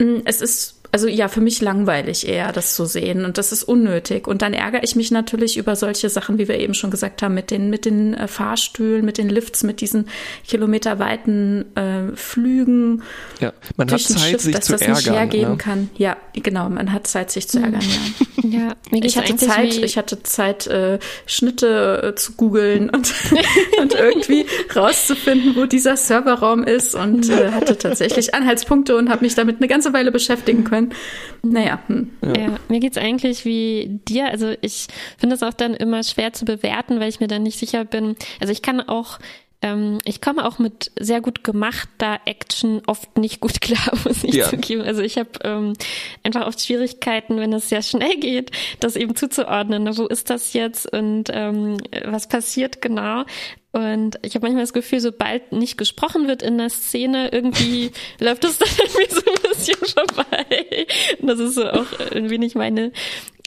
Mm, 0.00 0.20
es 0.24 0.40
ist 0.40 0.79
also 0.92 1.06
ja, 1.06 1.28
für 1.28 1.40
mich 1.40 1.60
langweilig 1.60 2.26
eher, 2.26 2.52
das 2.52 2.74
zu 2.74 2.84
sehen. 2.84 3.24
Und 3.24 3.38
das 3.38 3.52
ist 3.52 3.62
unnötig. 3.62 4.26
Und 4.26 4.42
dann 4.42 4.54
ärgere 4.54 4.82
ich 4.82 4.96
mich 4.96 5.10
natürlich 5.10 5.56
über 5.56 5.76
solche 5.76 6.08
Sachen, 6.08 6.38
wie 6.38 6.48
wir 6.48 6.58
eben 6.58 6.74
schon 6.74 6.90
gesagt 6.90 7.22
haben, 7.22 7.34
mit 7.34 7.50
den, 7.50 7.70
mit 7.70 7.84
den 7.84 8.14
äh, 8.14 8.26
Fahrstühlen, 8.26 9.04
mit 9.04 9.16
den 9.16 9.28
Lifts, 9.28 9.62
mit 9.62 9.80
diesen 9.80 10.08
kilometerweiten 10.48 11.76
äh, 11.76 12.16
Flügen. 12.16 13.02
Ja, 13.40 13.52
man 13.76 13.90
hat 13.90 14.00
Zeit, 14.00 14.18
Schiff, 14.18 14.40
sich 14.40 14.54
dass 14.54 14.64
zu 14.64 14.72
das 14.72 14.80
ärgern. 14.82 14.96
Nicht 14.96 15.12
hergeben 15.12 15.50
ne? 15.52 15.56
kann. 15.58 15.90
Ja, 15.96 16.16
genau, 16.32 16.68
man 16.68 16.92
hat 16.92 17.06
Zeit, 17.06 17.30
sich 17.30 17.48
zu 17.48 17.58
hm. 17.58 17.64
ärgern, 17.66 17.82
ja. 18.42 18.48
ja 18.58 18.74
ich 18.92 19.16
hatte 19.16 19.36
Zeit, 19.36 19.76
ich 19.76 19.96
hatte 19.96 20.22
Zeit, 20.24 20.66
äh, 20.66 20.98
Schnitte 21.26 22.02
äh, 22.02 22.14
zu 22.16 22.32
googeln 22.32 22.90
und, 22.90 23.14
und 23.80 23.94
irgendwie 23.94 24.46
rauszufinden, 24.74 25.54
wo 25.54 25.66
dieser 25.66 25.96
Serverraum 25.96 26.64
ist 26.64 26.96
und 26.96 27.28
äh, 27.30 27.52
hatte 27.52 27.78
tatsächlich 27.78 28.34
Anhaltspunkte 28.34 28.96
und 28.96 29.08
habe 29.08 29.24
mich 29.24 29.36
damit 29.36 29.58
eine 29.58 29.68
ganze 29.68 29.92
Weile 29.92 30.10
beschäftigen 30.10 30.64
können 30.64 30.79
können. 30.88 30.94
Naja. 31.42 31.80
Hm. 31.86 32.10
Ja. 32.22 32.40
ja, 32.40 32.56
mir 32.68 32.80
geht's 32.80 32.98
eigentlich 32.98 33.44
wie 33.44 34.00
dir. 34.08 34.30
Also 34.30 34.54
ich 34.60 34.88
finde 35.18 35.36
es 35.36 35.42
auch 35.42 35.54
dann 35.54 35.74
immer 35.74 36.02
schwer 36.02 36.32
zu 36.32 36.44
bewerten, 36.44 37.00
weil 37.00 37.08
ich 37.08 37.20
mir 37.20 37.28
dann 37.28 37.42
nicht 37.42 37.58
sicher 37.58 37.84
bin. 37.84 38.16
Also 38.40 38.52
ich 38.52 38.62
kann 38.62 38.80
auch 38.80 39.18
ähm, 39.62 39.98
ich 40.04 40.20
komme 40.20 40.46
auch 40.46 40.58
mit 40.58 40.90
sehr 40.98 41.20
gut 41.20 41.44
gemachter 41.44 42.20
Action 42.24 42.82
oft 42.86 43.18
nicht 43.18 43.40
gut 43.40 43.60
klar, 43.60 43.92
muss 44.04 44.24
ich 44.24 44.34
ja. 44.34 44.48
zugeben. 44.48 44.82
Also 44.82 45.02
ich 45.02 45.18
habe 45.18 45.30
ähm, 45.44 45.74
einfach 46.22 46.46
oft 46.46 46.60
Schwierigkeiten, 46.60 47.38
wenn 47.38 47.52
es 47.52 47.68
sehr 47.68 47.82
schnell 47.82 48.16
geht, 48.16 48.50
das 48.80 48.96
eben 48.96 49.14
zuzuordnen. 49.16 49.96
Wo 49.96 50.06
ist 50.06 50.30
das 50.30 50.52
jetzt 50.54 50.90
und 50.90 51.24
ähm, 51.32 51.76
was 52.04 52.28
passiert 52.28 52.80
genau? 52.80 53.24
Und 53.72 54.18
ich 54.22 54.34
habe 54.34 54.46
manchmal 54.46 54.64
das 54.64 54.72
Gefühl, 54.72 54.98
sobald 54.98 55.52
nicht 55.52 55.78
gesprochen 55.78 56.26
wird 56.26 56.42
in 56.42 56.58
der 56.58 56.70
Szene, 56.70 57.28
irgendwie 57.30 57.92
läuft 58.18 58.44
es 58.44 58.58
dann 58.58 58.68
irgendwie 58.78 59.14
so 59.14 59.20
ein 59.30 59.48
bisschen 59.48 59.86
vorbei. 59.86 60.86
Und 61.20 61.28
das 61.28 61.38
ist 61.38 61.54
so 61.54 61.68
auch 61.68 61.86
ein 62.12 62.30
wenig 62.30 62.56
meine 62.56 62.90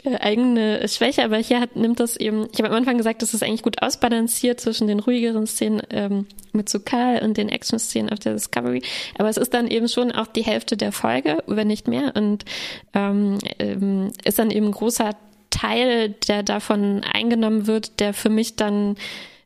äh, 0.04 0.18
eigene 0.18 0.88
Schwäche, 0.88 1.24
aber 1.24 1.38
hier 1.38 1.60
hat, 1.60 1.76
nimmt 1.76 2.00
das 2.00 2.18
eben, 2.18 2.48
ich 2.52 2.60
habe 2.60 2.70
am 2.70 2.76
Anfang 2.76 2.98
gesagt, 2.98 3.22
das 3.22 3.34
ist 3.34 3.44
eigentlich 3.44 3.64
gut 3.64 3.82
ausbalanciert 3.82 4.60
zwischen 4.60 4.88
den 4.88 5.00
ruhigeren 5.00 5.48
Szenen 5.48 5.82
ähm, 5.90 6.28
mit 6.52 6.70
Sukal 6.70 7.24
und 7.24 7.38
den 7.38 7.50
Action-Szenen 7.50 8.12
auf 8.12 8.20
der 8.20 8.34
Discovery, 8.34 8.82
aber 9.18 9.30
es 9.30 9.38
ist 9.38 9.54
dann 9.54 9.68
eben 9.68 9.88
schon 9.88 10.12
auch 10.12 10.28
die 10.28 10.44
Hälfte 10.44 10.78
der 10.78 10.92
Folge, 10.92 11.44
wenn 11.48 11.68
nicht 11.68 11.88
mehr. 11.88 12.14
Und 12.16 12.46
ähm, 12.94 13.40
ähm, 13.60 14.12
ist 14.24 14.40
dann 14.40 14.52
eben 14.52 14.68
ein 14.68 14.72
großer 14.72 15.12
Teil, 15.50 16.16
der 16.28 16.44
davon 16.44 17.04
eingenommen 17.04 17.68
wird, 17.68 18.00
der 18.00 18.14
für 18.14 18.30
mich 18.30 18.56
dann 18.56 18.96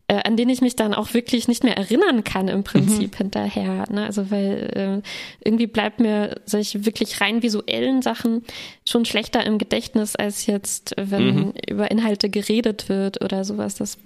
äh, 0.09 0.21
an 0.23 0.37
den 0.37 0.49
ich 0.49 0.61
mich 0.61 0.75
dann 0.75 0.93
auch 0.93 1.13
wirklich 1.13 1.47
nicht 1.47 1.63
mehr 1.63 1.77
erinnern 1.77 2.23
kann 2.23 2.47
im 2.47 2.63
Prinzip 2.63 3.13
mhm. 3.13 3.17
hinterher. 3.17 3.83
Ne? 3.91 4.05
Also 4.05 4.31
weil 4.31 5.01
äh, 5.03 5.07
irgendwie 5.45 5.67
bleibt 5.67 5.99
mir 5.99 6.39
solche 6.45 6.85
wirklich 6.85 7.19
rein 7.19 7.43
visuellen 7.43 8.01
Sachen 8.01 8.43
schon 8.87 9.03
schlechter 9.03 9.45
im 9.45 9.57
Gedächtnis 9.57 10.15
als 10.15 10.45
jetzt, 10.45 10.95
wenn 10.97 11.35
mhm. 11.35 11.53
über 11.69 11.91
Inhalte 11.91 12.29
geredet 12.29 12.87
wird 12.87 13.21
oder 13.21 13.43
sowas. 13.43 13.75
Das 13.75 13.97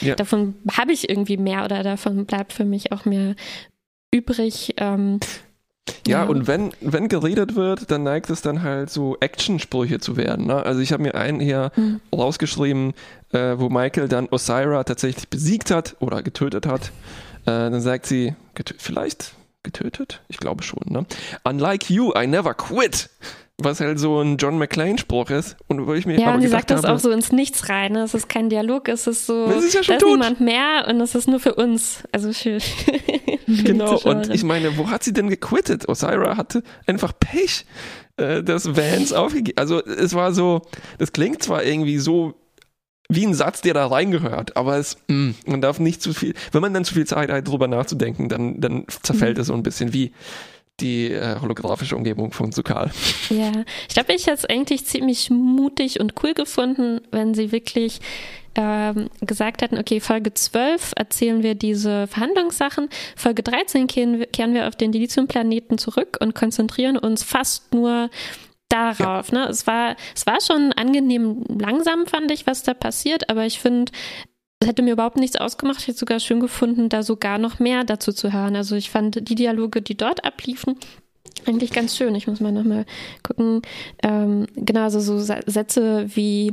ja. 0.00 0.16
davon 0.16 0.54
habe 0.72 0.92
ich 0.92 1.08
irgendwie 1.08 1.36
mehr 1.36 1.64
oder 1.64 1.82
davon 1.82 2.26
bleibt 2.26 2.52
für 2.52 2.64
mich 2.64 2.90
auch 2.90 3.04
mehr 3.04 3.36
übrig. 4.12 4.74
Ähm, 4.78 5.20
ja, 6.06 6.22
ja, 6.22 6.28
und 6.28 6.46
wenn, 6.46 6.72
wenn 6.80 7.08
geredet 7.08 7.56
wird, 7.56 7.90
dann 7.90 8.02
neigt 8.02 8.30
es 8.30 8.42
dann 8.42 8.62
halt 8.62 8.90
so 8.90 9.16
Actionsprüche 9.20 10.00
zu 10.00 10.16
werden. 10.16 10.46
Ne? 10.46 10.56
Also 10.56 10.80
ich 10.80 10.92
habe 10.92 11.02
mir 11.02 11.14
einen 11.14 11.40
hier 11.40 11.72
mhm. 11.76 12.00
rausgeschrieben, 12.14 12.94
äh, 13.32 13.58
wo 13.58 13.68
Michael 13.68 14.08
dann 14.08 14.28
Osira 14.30 14.84
tatsächlich 14.84 15.28
besiegt 15.28 15.70
hat 15.70 15.96
oder 16.00 16.22
getötet 16.22 16.66
hat. 16.66 16.92
Äh, 17.42 17.70
dann 17.70 17.80
sagt 17.80 18.06
sie, 18.06 18.34
getö 18.54 18.74
vielleicht 18.78 19.34
getötet? 19.62 20.22
Ich 20.28 20.38
glaube 20.38 20.62
schon. 20.62 20.82
Ne? 20.86 21.06
Unlike 21.44 21.92
you, 21.92 22.12
I 22.16 22.26
never 22.26 22.54
quit 22.54 23.10
was 23.62 23.80
halt 23.80 23.98
so 23.98 24.20
ein 24.20 24.36
John 24.36 24.58
McClane-Spruch 24.58 25.30
ist. 25.30 25.56
Und 25.68 25.86
wo 25.86 25.94
ich 25.94 26.06
mir 26.06 26.18
ja, 26.18 26.34
und 26.34 26.40
sie 26.40 26.48
sagt 26.48 26.70
das 26.70 26.84
habe, 26.84 26.94
auch 26.94 26.98
so 26.98 27.10
ins 27.10 27.32
Nichts 27.32 27.68
rein. 27.68 27.92
Ne? 27.92 28.02
Es 28.02 28.14
ist 28.14 28.28
kein 28.28 28.48
Dialog, 28.48 28.88
es 28.88 29.06
ist 29.06 29.26
so, 29.26 29.46
das 29.48 29.64
ist 29.64 29.74
ja 29.74 29.82
schon 29.82 29.98
da 29.98 30.06
ist 30.06 30.10
niemand 30.10 30.40
mehr 30.40 30.86
und 30.88 31.00
es 31.00 31.14
ist 31.14 31.28
nur 31.28 31.40
für 31.40 31.54
uns. 31.54 32.02
Also 32.12 32.32
für, 32.32 32.60
für 33.46 33.62
Genau, 33.62 33.98
und 33.98 34.30
ich 34.30 34.44
meine, 34.44 34.76
wo 34.76 34.90
hat 34.90 35.02
sie 35.02 35.12
denn 35.12 35.28
gequittet? 35.28 35.88
Osira 35.88 36.36
hatte 36.36 36.62
einfach 36.86 37.12
Pech, 37.18 37.66
äh, 38.16 38.42
dass 38.42 38.76
Vance 38.76 39.18
aufgegeben. 39.18 39.58
Also 39.58 39.84
es 39.84 40.14
war 40.14 40.32
so, 40.32 40.62
das 40.98 41.12
klingt 41.12 41.42
zwar 41.42 41.64
irgendwie 41.64 41.98
so 41.98 42.34
wie 43.10 43.26
ein 43.26 43.34
Satz, 43.34 43.60
der 43.60 43.74
da 43.74 43.86
reingehört, 43.86 44.56
aber 44.56 44.78
es, 44.78 44.96
mh, 45.08 45.16
mm, 45.16 45.34
man 45.46 45.60
darf 45.60 45.80
nicht 45.80 46.00
zu 46.00 46.14
viel, 46.14 46.34
wenn 46.52 46.62
man 46.62 46.72
dann 46.72 46.84
zu 46.84 46.94
viel 46.94 47.06
Zeit 47.06 47.30
hat, 47.30 47.46
drüber 47.46 47.66
nachzudenken, 47.66 48.28
dann, 48.28 48.60
dann 48.60 48.84
zerfällt 49.02 49.36
mhm. 49.36 49.40
es 49.40 49.46
so 49.48 49.54
ein 49.54 49.64
bisschen 49.64 49.92
wie 49.92 50.12
die 50.80 51.10
äh, 51.10 51.36
holographische 51.40 51.96
Umgebung 51.96 52.32
von 52.32 52.52
Sukal. 52.52 52.90
Ja, 53.30 53.52
ich 53.88 53.94
glaube, 53.94 54.12
ich 54.12 54.26
hätte 54.26 54.38
es 54.38 54.44
eigentlich 54.44 54.86
ziemlich 54.86 55.30
mutig 55.30 56.00
und 56.00 56.14
cool 56.22 56.34
gefunden, 56.34 57.00
wenn 57.10 57.34
sie 57.34 57.52
wirklich 57.52 58.00
ähm, 58.56 59.10
gesagt 59.20 59.62
hätten, 59.62 59.78
okay, 59.78 60.00
Folge 60.00 60.34
12 60.34 60.92
erzählen 60.96 61.42
wir 61.42 61.54
diese 61.54 62.06
Verhandlungssachen, 62.08 62.88
Folge 63.16 63.42
13 63.42 63.86
kehren, 63.86 64.24
kehren 64.32 64.54
wir 64.54 64.66
auf 64.66 64.76
den 64.76 64.92
Dilithium-Planeten 64.92 65.78
zurück 65.78 66.18
und 66.20 66.34
konzentrieren 66.34 66.96
uns 66.98 67.22
fast 67.22 67.72
nur 67.72 68.10
darauf. 68.68 69.30
Ja. 69.30 69.38
Ne? 69.38 69.48
Es, 69.48 69.66
war, 69.66 69.96
es 70.14 70.26
war 70.26 70.40
schon 70.40 70.72
angenehm 70.72 71.44
langsam, 71.48 72.06
fand 72.06 72.30
ich, 72.30 72.46
was 72.46 72.62
da 72.62 72.74
passiert, 72.74 73.28
aber 73.28 73.46
ich 73.46 73.60
finde, 73.60 73.92
es 74.60 74.68
hätte 74.68 74.82
mir 74.82 74.92
überhaupt 74.92 75.16
nichts 75.16 75.36
ausgemacht. 75.36 75.80
Ich 75.80 75.88
hätte 75.88 75.98
sogar 75.98 76.20
schön 76.20 76.40
gefunden, 76.40 76.88
da 76.88 77.02
sogar 77.02 77.38
noch 77.38 77.58
mehr 77.58 77.84
dazu 77.84 78.12
zu 78.12 78.32
hören. 78.32 78.56
Also 78.56 78.76
ich 78.76 78.90
fand 78.90 79.28
die 79.28 79.34
Dialoge, 79.34 79.80
die 79.80 79.96
dort 79.96 80.24
abliefen, 80.24 80.76
eigentlich 81.46 81.72
ganz 81.72 81.96
schön. 81.96 82.14
Ich 82.14 82.26
muss 82.26 82.40
mal 82.40 82.52
nochmal 82.52 82.84
gucken. 83.22 83.62
Ähm, 84.02 84.46
genau, 84.56 84.82
also 84.82 85.00
so 85.00 85.18
Sätze 85.18 86.06
wie 86.14 86.52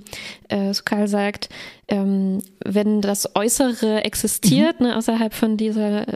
äh, 0.50 0.74
Sukal 0.74 1.08
sagt, 1.08 1.50
ähm, 1.88 2.40
wenn 2.66 3.02
das 3.02 3.36
Äußere 3.36 4.04
existiert, 4.04 4.80
mhm. 4.80 4.88
ne, 4.88 4.98
außerhalb 4.98 5.34
von 5.34 5.58
dieser, 5.58 6.08
äh, 6.08 6.14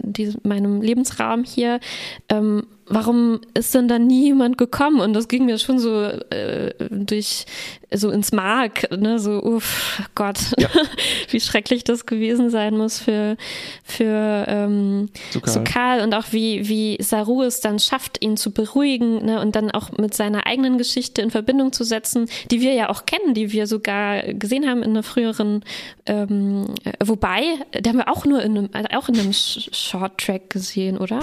diesem, 0.00 0.40
meinem 0.42 0.82
Lebensraum 0.82 1.44
hier, 1.44 1.80
ähm, 2.28 2.66
warum 2.86 3.40
ist 3.54 3.74
denn 3.74 3.88
da 3.88 3.98
nie 3.98 4.24
jemand 4.24 4.58
gekommen? 4.58 5.00
Und 5.00 5.14
das 5.14 5.28
ging 5.28 5.46
mir 5.46 5.58
schon 5.58 5.78
so 5.78 6.02
äh, 6.02 6.74
durch 6.90 7.46
so 7.92 8.10
ins 8.10 8.32
Mark, 8.32 8.90
ne, 8.90 9.18
so 9.18 9.42
uff, 9.42 10.02
Gott, 10.14 10.38
ja. 10.58 10.68
wie 11.30 11.40
schrecklich 11.40 11.84
das 11.84 12.06
gewesen 12.06 12.50
sein 12.50 12.76
muss 12.76 12.98
für 12.98 13.36
für 13.84 14.44
ähm, 14.48 15.08
Sukal 15.44 16.00
und 16.00 16.14
auch 16.14 16.32
wie 16.32 16.68
wie 16.68 16.98
Saru 17.00 17.42
es 17.42 17.60
dann 17.60 17.78
schafft, 17.78 18.22
ihn 18.22 18.36
zu 18.36 18.52
beruhigen, 18.52 19.24
ne, 19.24 19.40
und 19.40 19.56
dann 19.56 19.70
auch 19.70 19.92
mit 19.92 20.14
seiner 20.14 20.46
eigenen 20.46 20.78
Geschichte 20.78 21.22
in 21.22 21.30
Verbindung 21.30 21.72
zu 21.72 21.84
setzen, 21.84 22.28
die 22.50 22.60
wir 22.60 22.74
ja 22.74 22.90
auch 22.90 23.06
kennen, 23.06 23.34
die 23.34 23.52
wir 23.52 23.66
sogar 23.66 24.22
gesehen 24.22 24.63
haben 24.66 24.82
in 24.82 24.90
einer 24.90 25.02
früheren, 25.02 25.64
ähm, 26.06 26.74
wobei, 27.02 27.42
da 27.72 27.90
haben 27.90 27.98
wir 27.98 28.08
auch 28.08 28.24
nur 28.24 28.42
in 28.42 28.56
einem, 28.56 28.70
auch 28.94 29.08
in 29.08 29.18
einem 29.18 29.32
Short 29.32 30.18
Track 30.18 30.50
gesehen, 30.50 30.98
oder? 30.98 31.20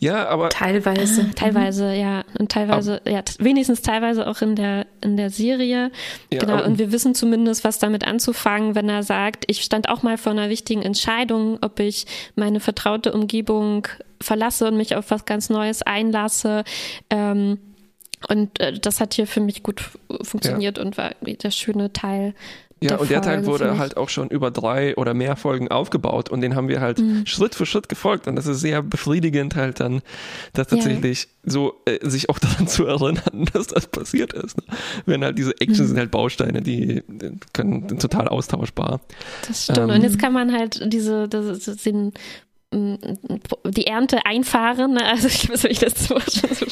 Ja, 0.00 0.28
aber 0.28 0.48
teilweise 0.50 1.04
Teilweise. 1.14 1.30
Ah, 1.30 1.34
teilweise, 1.34 1.84
mhm. 1.86 2.00
ja. 2.00 2.24
Und 2.38 2.52
teilweise, 2.52 3.00
aber, 3.00 3.10
ja, 3.10 3.22
wenigstens 3.38 3.82
teilweise 3.82 4.26
auch 4.26 4.42
in 4.42 4.56
der, 4.56 4.86
in 5.00 5.16
der 5.16 5.30
Serie. 5.30 5.90
Ja, 6.32 6.40
genau. 6.40 6.64
Und 6.64 6.78
wir 6.78 6.92
wissen 6.92 7.14
zumindest, 7.14 7.64
was 7.64 7.78
damit 7.78 8.06
anzufangen, 8.06 8.74
wenn 8.74 8.88
er 8.88 9.02
sagt, 9.02 9.44
ich 9.48 9.62
stand 9.62 9.88
auch 9.88 10.02
mal 10.02 10.18
vor 10.18 10.32
einer 10.32 10.48
wichtigen 10.48 10.82
Entscheidung, 10.82 11.58
ob 11.60 11.80
ich 11.80 12.06
meine 12.36 12.60
vertraute 12.60 13.12
Umgebung 13.12 13.86
verlasse 14.20 14.66
und 14.68 14.76
mich 14.76 14.96
auf 14.96 15.10
was 15.10 15.24
ganz 15.24 15.50
Neues 15.50 15.82
einlasse. 15.82 16.64
Ähm, 17.10 17.58
und 18.28 18.58
äh, 18.60 18.72
das 18.72 19.00
hat 19.00 19.14
hier 19.14 19.26
für 19.26 19.40
mich 19.40 19.62
gut 19.62 19.82
funktioniert 20.22 20.78
ja. 20.78 20.84
und 20.84 20.96
war 20.96 21.10
der 21.22 21.50
schöne 21.50 21.92
Teil 21.92 22.34
ja, 22.90 22.96
und 22.96 23.10
der 23.10 23.22
Teil 23.22 23.46
wurde 23.46 23.78
halt 23.78 23.96
auch 23.96 24.08
schon 24.08 24.28
über 24.28 24.50
drei 24.50 24.96
oder 24.96 25.14
mehr 25.14 25.36
Folgen 25.36 25.68
aufgebaut 25.68 26.28
und 26.30 26.40
den 26.40 26.54
haben 26.54 26.68
wir 26.68 26.80
halt 26.80 26.98
mhm. 26.98 27.26
Schritt 27.26 27.54
für 27.54 27.66
Schritt 27.66 27.88
gefolgt 27.88 28.26
und 28.26 28.36
das 28.36 28.46
ist 28.46 28.60
sehr 28.60 28.82
befriedigend 28.82 29.56
halt 29.56 29.80
dann, 29.80 30.02
dass 30.52 30.68
tatsächlich 30.68 31.28
ja. 31.44 31.50
so 31.50 31.74
äh, 31.86 31.98
sich 32.08 32.28
auch 32.28 32.38
daran 32.40 32.68
zu 32.68 32.86
erinnern, 32.86 33.46
dass 33.52 33.68
das 33.68 33.86
passiert 33.86 34.32
ist. 34.32 34.56
Ne? 34.56 34.64
Wenn 35.06 35.24
halt 35.24 35.38
diese 35.38 35.52
Actions 35.60 35.80
mhm. 35.80 35.86
sind 35.86 35.98
halt 35.98 36.10
Bausteine, 36.10 36.62
die, 36.62 37.02
die 37.08 37.32
können 37.52 37.88
total 37.98 38.28
austauschbar. 38.28 39.00
Das 39.48 39.64
stimmt. 39.64 39.78
Ähm, 39.78 39.90
und 39.90 40.02
jetzt 40.02 40.18
kann 40.18 40.32
man 40.32 40.52
halt 40.52 40.80
diese, 40.92 41.28
das, 41.28 41.64
den 41.82 42.12
die 43.64 43.86
Ernte 43.86 44.26
einfahren. 44.26 44.94
Ne? 44.94 45.04
Also 45.04 45.28
ich 45.28 45.48
weiß 45.48 45.64
nicht, 45.64 45.82
das 45.82 46.10
war 46.10 46.20
schon 46.20 46.54
so, 46.54 46.66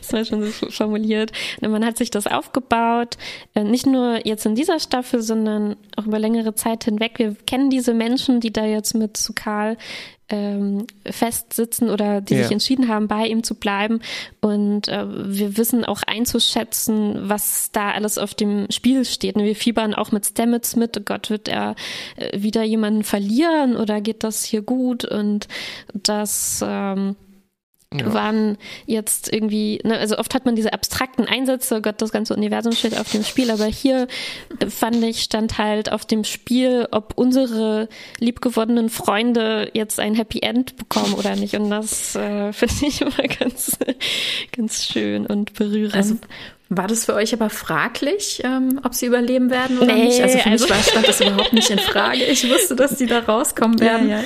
das 0.00 0.12
war 0.12 0.24
schon 0.24 0.44
so 0.44 0.70
formuliert. 0.70 1.32
Man 1.60 1.84
hat 1.84 1.96
sich 1.96 2.10
das 2.10 2.26
aufgebaut, 2.26 3.16
äh, 3.54 3.64
nicht 3.64 3.86
nur 3.86 4.26
jetzt 4.26 4.46
in 4.46 4.54
dieser 4.54 4.80
Staffel, 4.80 5.22
sondern 5.22 5.76
auch 5.96 6.06
über 6.06 6.18
längere 6.18 6.54
Zeit 6.54 6.84
hinweg. 6.84 7.18
Wir 7.18 7.34
kennen 7.46 7.70
diese 7.70 7.94
Menschen, 7.94 8.40
die 8.40 8.52
da 8.52 8.64
jetzt 8.64 8.94
mit 8.94 9.16
Sukal 9.16 9.76
ähm, 10.30 10.86
festsitzen 11.04 11.90
oder 11.90 12.20
die 12.20 12.34
yeah. 12.34 12.44
sich 12.44 12.52
entschieden 12.52 12.88
haben, 12.88 13.08
bei 13.08 13.26
ihm 13.26 13.42
zu 13.42 13.54
bleiben. 13.54 14.00
Und 14.40 14.88
äh, 14.88 15.04
wir 15.08 15.56
wissen 15.56 15.84
auch 15.84 16.02
einzuschätzen, 16.06 17.28
was 17.28 17.70
da 17.72 17.90
alles 17.90 18.18
auf 18.18 18.34
dem 18.34 18.66
Spiel 18.70 19.04
steht. 19.04 19.36
Wir 19.36 19.56
fiebern 19.56 19.94
auch 19.94 20.12
mit 20.12 20.26
Stamets 20.26 20.76
mit. 20.76 20.96
Oh 20.98 21.02
Gott, 21.04 21.30
wird 21.30 21.48
er 21.48 21.74
äh, 22.16 22.40
wieder 22.40 22.62
jemanden 22.62 23.04
verlieren 23.04 23.76
oder 23.76 24.00
geht 24.00 24.24
das 24.24 24.44
hier 24.44 24.62
gut? 24.62 25.04
Und 25.04 25.48
das 25.92 26.64
ähm, 26.66 27.16
ja. 27.92 28.14
waren 28.14 28.56
jetzt 28.86 29.32
irgendwie, 29.32 29.80
ne, 29.82 29.98
also 29.98 30.16
oft 30.18 30.34
hat 30.34 30.46
man 30.46 30.54
diese 30.54 30.72
abstrakten 30.72 31.26
Einsätze, 31.26 31.76
oh 31.76 31.80
Gott, 31.80 32.00
das 32.00 32.12
ganze 32.12 32.34
Universum 32.34 32.72
steht 32.72 32.96
auf 32.96 33.10
dem 33.10 33.24
Spiel, 33.24 33.50
aber 33.50 33.64
hier 33.64 34.06
fand 34.68 35.02
ich, 35.02 35.22
stand 35.22 35.58
halt 35.58 35.90
auf 35.90 36.04
dem 36.04 36.22
Spiel, 36.22 36.86
ob 36.92 37.14
unsere 37.16 37.88
liebgewonnenen 38.18 38.90
Freunde 38.90 39.70
jetzt 39.74 39.98
ein 39.98 40.14
Happy 40.14 40.40
End 40.40 40.76
bekommen 40.76 41.14
oder 41.14 41.34
nicht. 41.34 41.54
Und 41.54 41.70
das 41.70 42.14
äh, 42.14 42.52
finde 42.52 42.86
ich 42.86 43.00
immer 43.00 43.26
ganz, 43.38 43.76
ganz 44.56 44.84
schön 44.84 45.26
und 45.26 45.54
berührend. 45.54 45.96
Also 45.96 46.16
war 46.68 46.86
das 46.86 47.06
für 47.06 47.14
euch 47.14 47.34
aber 47.34 47.50
fraglich, 47.50 48.42
ähm, 48.44 48.78
ob 48.84 48.94
sie 48.94 49.06
überleben 49.06 49.50
werden 49.50 49.80
oder 49.80 49.92
nee, 49.92 50.04
nicht? 50.04 50.22
Also 50.22 50.38
für 50.38 50.50
also 50.50 50.66
mich 50.66 50.72
war, 50.72 50.82
stand 50.84 51.08
das 51.08 51.20
überhaupt 51.20 51.52
nicht 51.52 51.68
in 51.68 51.80
Frage. 51.80 52.22
Ich 52.22 52.48
wusste, 52.48 52.76
dass 52.76 52.96
die 52.96 53.06
da 53.06 53.18
rauskommen 53.18 53.80
werden. 53.80 54.08
Ja, 54.08 54.18
ja. 54.20 54.24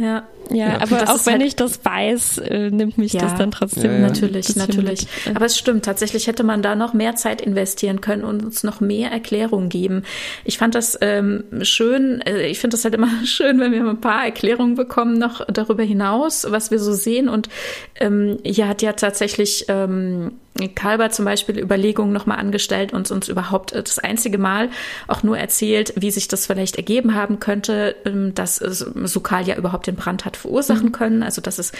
Ja, 0.00 0.26
ja, 0.48 0.56
ja 0.56 0.80
aber 0.80 1.02
auch 1.10 1.26
wenn 1.26 1.34
halt 1.34 1.42
ich 1.42 1.56
das 1.56 1.84
weiß, 1.84 2.38
äh, 2.38 2.70
nimmt 2.70 2.96
mich 2.96 3.12
ja, 3.12 3.20
das 3.20 3.34
dann 3.36 3.50
trotzdem. 3.50 3.92
Ja, 3.92 3.98
natürlich, 3.98 4.56
natürlich. 4.56 5.06
Aber 5.34 5.44
es 5.44 5.58
stimmt, 5.58 5.84
tatsächlich 5.84 6.26
hätte 6.26 6.42
man 6.42 6.62
da 6.62 6.74
noch 6.74 6.94
mehr 6.94 7.16
Zeit 7.16 7.40
investieren 7.42 8.00
können 8.00 8.24
und 8.24 8.42
uns 8.42 8.64
noch 8.64 8.80
mehr 8.80 9.10
Erklärungen 9.10 9.68
geben. 9.68 10.04
Ich 10.44 10.58
fand 10.58 10.74
das 10.74 10.98
ähm, 11.02 11.44
schön, 11.62 12.22
äh, 12.22 12.46
ich 12.46 12.58
finde 12.58 12.76
das 12.76 12.84
halt 12.84 12.94
immer 12.94 13.10
schön, 13.24 13.60
wenn 13.60 13.72
wir 13.72 13.84
ein 13.84 14.00
paar 14.00 14.24
Erklärungen 14.24 14.74
bekommen 14.74 15.18
noch 15.18 15.44
darüber 15.46 15.82
hinaus, 15.82 16.46
was 16.48 16.70
wir 16.70 16.78
so 16.78 16.92
sehen. 16.92 17.28
Und 17.28 17.48
ähm, 17.96 18.38
hier 18.44 18.68
hat 18.68 18.80
ja 18.80 18.94
tatsächlich 18.94 19.66
ähm, 19.68 20.32
Kalber 20.68 21.10
zum 21.10 21.24
Beispiel 21.24 21.58
Überlegungen 21.58 22.12
nochmal 22.12 22.38
angestellt 22.38 22.92
und 22.92 23.10
uns 23.10 23.28
überhaupt 23.28 23.72
äh, 23.72 23.82
das 23.82 23.98
einzige 23.98 24.38
Mal 24.38 24.70
auch 25.08 25.22
nur 25.22 25.38
erzählt, 25.38 25.94
wie 25.96 26.10
sich 26.10 26.28
das 26.28 26.46
vielleicht 26.46 26.76
ergeben 26.76 27.14
haben 27.14 27.40
könnte, 27.40 27.96
ähm, 28.04 28.34
dass 28.34 28.56
Sukal 28.56 29.46
ja 29.46 29.56
überhaupt 29.56 29.86
den 29.86 29.96
Brand 29.96 30.24
hat 30.24 30.36
verursachen 30.36 30.86
mhm. 30.86 30.92
können. 30.92 31.22
Also 31.22 31.40
dass 31.40 31.58
es 31.58 31.72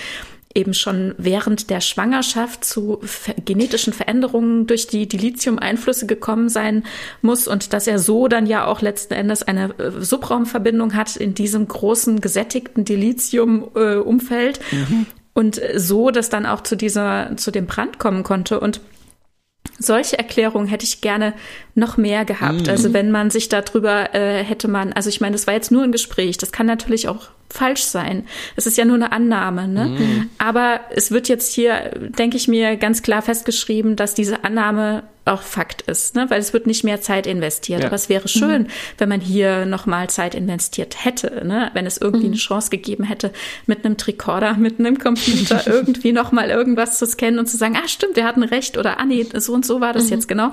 eben 0.55 0.75
schon 0.75 1.15
während 1.17 1.71
der 1.71 1.81
Schwangerschaft 1.81 2.65
zu 2.65 3.01
genetischen 3.45 3.93
Veränderungen 3.93 4.67
durch 4.67 4.89
die 4.89 5.07
Dilithium-Einflüsse 5.07 6.07
gekommen 6.07 6.49
sein 6.49 6.85
muss 7.23 7.47
und 7.47 7.73
dass 7.73 7.87
er 7.87 7.99
so 7.99 8.27
dann 8.27 8.47
ja 8.47 8.67
auch 8.67 8.81
letzten 8.83 9.15
Endes 9.15 9.45
eine 9.45 9.79
äh, 9.79 10.01
Subraumverbindung 10.01 10.95
hat 10.95 11.17
in 11.17 11.35
diesem 11.35 11.69
großen 11.69 12.21
gesättigten 12.21 12.85
Dilithium-Umfeld. 12.85 14.61
Äh, 14.73 14.77
mhm. 14.77 15.07
Und 15.33 15.61
so, 15.77 16.11
dass 16.11 16.29
dann 16.29 16.47
auch 16.47 16.63
zu 16.63 16.77
dieser, 16.77 17.37
zu 17.37 17.51
dem 17.51 17.67
Brand 17.67 17.99
kommen 17.99 18.23
konnte. 18.23 18.61
Und 18.61 18.81
solche 19.79 20.19
Erklärungen 20.19 20.67
hätte 20.67 20.85
ich 20.85 21.01
gerne 21.01 21.35
noch 21.75 21.97
mehr 21.97 22.25
gehabt. 22.25 22.63
Mhm. 22.63 22.69
Also 22.69 22.93
wenn 22.93 23.11
man 23.11 23.31
sich 23.31 23.49
darüber 23.49 24.15
äh, 24.15 24.43
hätte 24.43 24.69
man, 24.69 24.93
also 24.93 25.09
ich 25.09 25.21
meine, 25.21 25.33
das 25.33 25.47
war 25.47 25.55
jetzt 25.55 25.71
nur 25.71 25.83
ein 25.83 25.93
Gespräch, 25.93 26.39
das 26.39 26.53
kann 26.53 26.67
natürlich 26.67 27.09
auch 27.09 27.29
falsch 27.51 27.83
sein. 27.83 28.27
Es 28.57 28.67
ist 28.67 28.79
ja 28.79 28.85
nur 28.85 28.97
eine 28.97 29.13
Annahme, 29.13 29.69
ne? 29.69 29.87
Mhm. 29.87 30.31
Aber 30.39 30.81
es 30.95 31.11
wird 31.11 31.29
jetzt 31.29 31.53
hier, 31.53 31.91
denke 31.97 32.37
ich 32.37 32.49
mir, 32.49 32.77
ganz 32.77 33.03
klar 33.03 33.23
festgeschrieben, 33.23 33.97
dass 33.97 34.15
diese 34.15 34.45
Annahme 34.45 35.03
auch 35.27 35.43
Fakt 35.43 35.83
ist, 35.83 36.17
ne? 36.17 36.29
weil 36.29 36.41
es 36.41 36.53
wird 36.53 36.67
nicht 36.67 36.83
mehr 36.83 37.01
Zeit 37.01 37.27
investiert. 37.27 37.81
Ja. 37.81 37.87
Aber 37.87 37.97
es 37.97 38.09
wäre 38.09 38.27
schön, 38.27 38.63
mhm. 38.63 38.67
wenn 38.99 39.09
man 39.09 39.21
hier 39.21 39.67
nochmal 39.67 40.09
Zeit 40.09 40.35
investiert 40.35 41.05
hätte, 41.05 41.47
ne? 41.47 41.71
wenn 41.75 41.87
es 41.87 41.99
irgendwie 41.99 42.27
mhm. 42.27 42.33
eine 42.33 42.41
Chance 42.41 42.71
gegeben 42.71 43.05
hätte, 43.05 43.33
mit 43.67 43.85
einem 43.85 43.97
Tricorder, 43.97 44.55
mit 44.55 44.79
einem 44.79 44.99
Computer 44.99 45.67
irgendwie 45.67 46.13
nochmal 46.13 46.51
irgendwas 46.51 46.99
zu 46.99 47.07
scannen 47.07 47.39
und 47.39 47.47
zu 47.47 47.57
sagen, 47.57 47.77
ah 47.77 47.87
stimmt, 47.87 48.17
wir 48.17 48.25
hatten 48.25 48.43
recht 48.43 48.79
oder 48.79 48.99
ah 48.99 49.05
nee, 49.05 49.27
so 49.35 49.53
und 49.53 49.67
so 49.67 49.81
war 49.81 49.93
das 49.93 50.05
mhm. 50.05 50.11
jetzt 50.11 50.29
genau. 50.29 50.53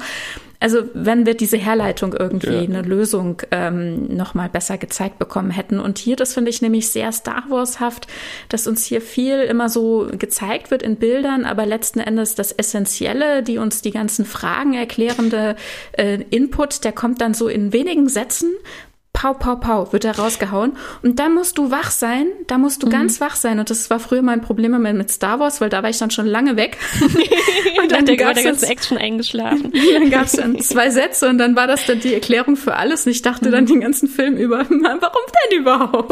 Also 0.59 0.83
wenn 0.93 1.25
wir 1.25 1.35
diese 1.35 1.57
Herleitung 1.57 2.13
irgendwie, 2.13 2.53
ja. 2.53 2.61
eine 2.61 2.81
Lösung 2.81 3.41
ähm, 3.51 4.15
nochmal 4.15 4.49
besser 4.49 4.77
gezeigt 4.77 5.19
bekommen 5.19 5.51
hätten. 5.51 5.79
Und 5.79 5.99
hier, 5.99 6.15
das 6.15 6.33
finde 6.33 6.49
ich 6.49 6.61
nämlich 6.61 6.89
sehr 6.89 7.11
Star 7.11 7.43
Wars-haft, 7.49 8.07
dass 8.49 8.65
uns 8.67 8.83
hier 8.83 9.01
viel 9.01 9.39
immer 9.41 9.69
so 9.69 10.07
gezeigt 10.17 10.71
wird 10.71 10.81
in 10.81 10.95
Bildern, 10.95 11.45
aber 11.45 11.65
letzten 11.65 11.99
Endes 11.99 12.33
das 12.35 12.51
Essentielle, 12.51 13.43
die 13.43 13.59
uns 13.59 13.81
die 13.81 13.91
ganzen 13.91 14.25
Fragen 14.25 14.73
erklärende 14.73 15.55
äh, 15.93 16.23
Input, 16.31 16.83
der 16.83 16.91
kommt 16.91 17.21
dann 17.21 17.33
so 17.33 17.47
in 17.47 17.71
wenigen 17.71 18.09
Sätzen, 18.09 18.49
Pau, 19.17 19.33
pau, 19.33 19.55
pau, 19.55 19.91
wird 19.91 20.03
da 20.03 20.11
rausgehauen. 20.11 20.73
Und 21.01 21.17
da 21.17 21.27
musst 21.27 21.57
du 21.57 21.71
wach 21.71 21.89
sein, 21.89 22.27
da 22.45 22.59
musst 22.59 22.83
du 22.83 22.85
mhm. 22.85 22.91
ganz 22.91 23.19
wach 23.19 23.35
sein. 23.35 23.57
Und 23.57 23.71
das 23.71 23.89
war 23.89 23.99
früher 23.99 24.21
mein 24.21 24.41
Problem 24.41 24.79
mit 24.79 25.09
Star 25.09 25.39
Wars, 25.39 25.59
weil 25.59 25.71
da 25.71 25.81
war 25.81 25.89
ich 25.89 25.97
dann 25.97 26.11
schon 26.11 26.27
lange 26.27 26.55
weg. 26.55 26.77
und 27.81 27.91
dann 27.91 28.05
gab 28.05 28.35
der 28.35 28.43
ganze 28.43 28.67
Action 28.67 28.95
eingeschlafen. 28.95 29.73
dann 29.93 30.11
gab 30.11 30.25
es 30.25 30.33
dann 30.33 30.59
zwei 30.59 30.91
Sätze 30.91 31.27
und 31.29 31.39
dann 31.39 31.55
war 31.55 31.65
das 31.65 31.87
dann 31.87 31.99
die 31.99 32.13
Erklärung 32.13 32.57
für 32.57 32.75
alles. 32.75 33.07
Und 33.07 33.11
ich 33.11 33.23
dachte 33.23 33.47
mhm. 33.47 33.51
dann 33.53 33.65
den 33.65 33.81
ganzen 33.81 34.07
Film 34.07 34.37
über, 34.37 34.57
warum 34.69 35.21
denn 35.49 35.59
überhaupt? 35.61 36.11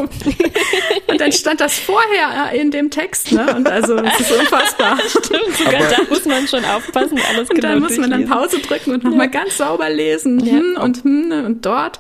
und 1.08 1.22
dann 1.22 1.32
stand 1.32 1.62
das 1.62 1.78
vorher 1.78 2.54
in 2.60 2.72
dem 2.72 2.90
Text, 2.90 3.32
ne? 3.32 3.56
Und 3.56 3.70
also, 3.70 3.98
es 3.98 4.20
ist 4.20 4.32
unfassbar. 4.32 4.98
Stimmt, 5.08 5.56
sogar 5.56 5.76
Aber 5.76 5.96
da 5.96 5.98
muss 6.10 6.26
man 6.26 6.48
schon 6.48 6.66
aufpassen, 6.66 7.20
alles 7.30 7.52
Und 7.52 7.56
genau 7.56 7.68
dann 7.68 7.80
muss 7.82 7.98
man 8.00 8.10
dann 8.10 8.26
Pause 8.26 8.58
drücken 8.58 8.96
und 8.96 9.04
nochmal 9.04 9.28
ja. 9.28 9.42
ganz 9.44 9.58
sauber 9.58 9.92
lesen. 9.92 10.40
Ja. 10.40 10.54
Hm, 10.54 10.78
und 10.82 11.04
hm, 11.04 11.46
und 11.46 11.66
dort. 11.68 12.00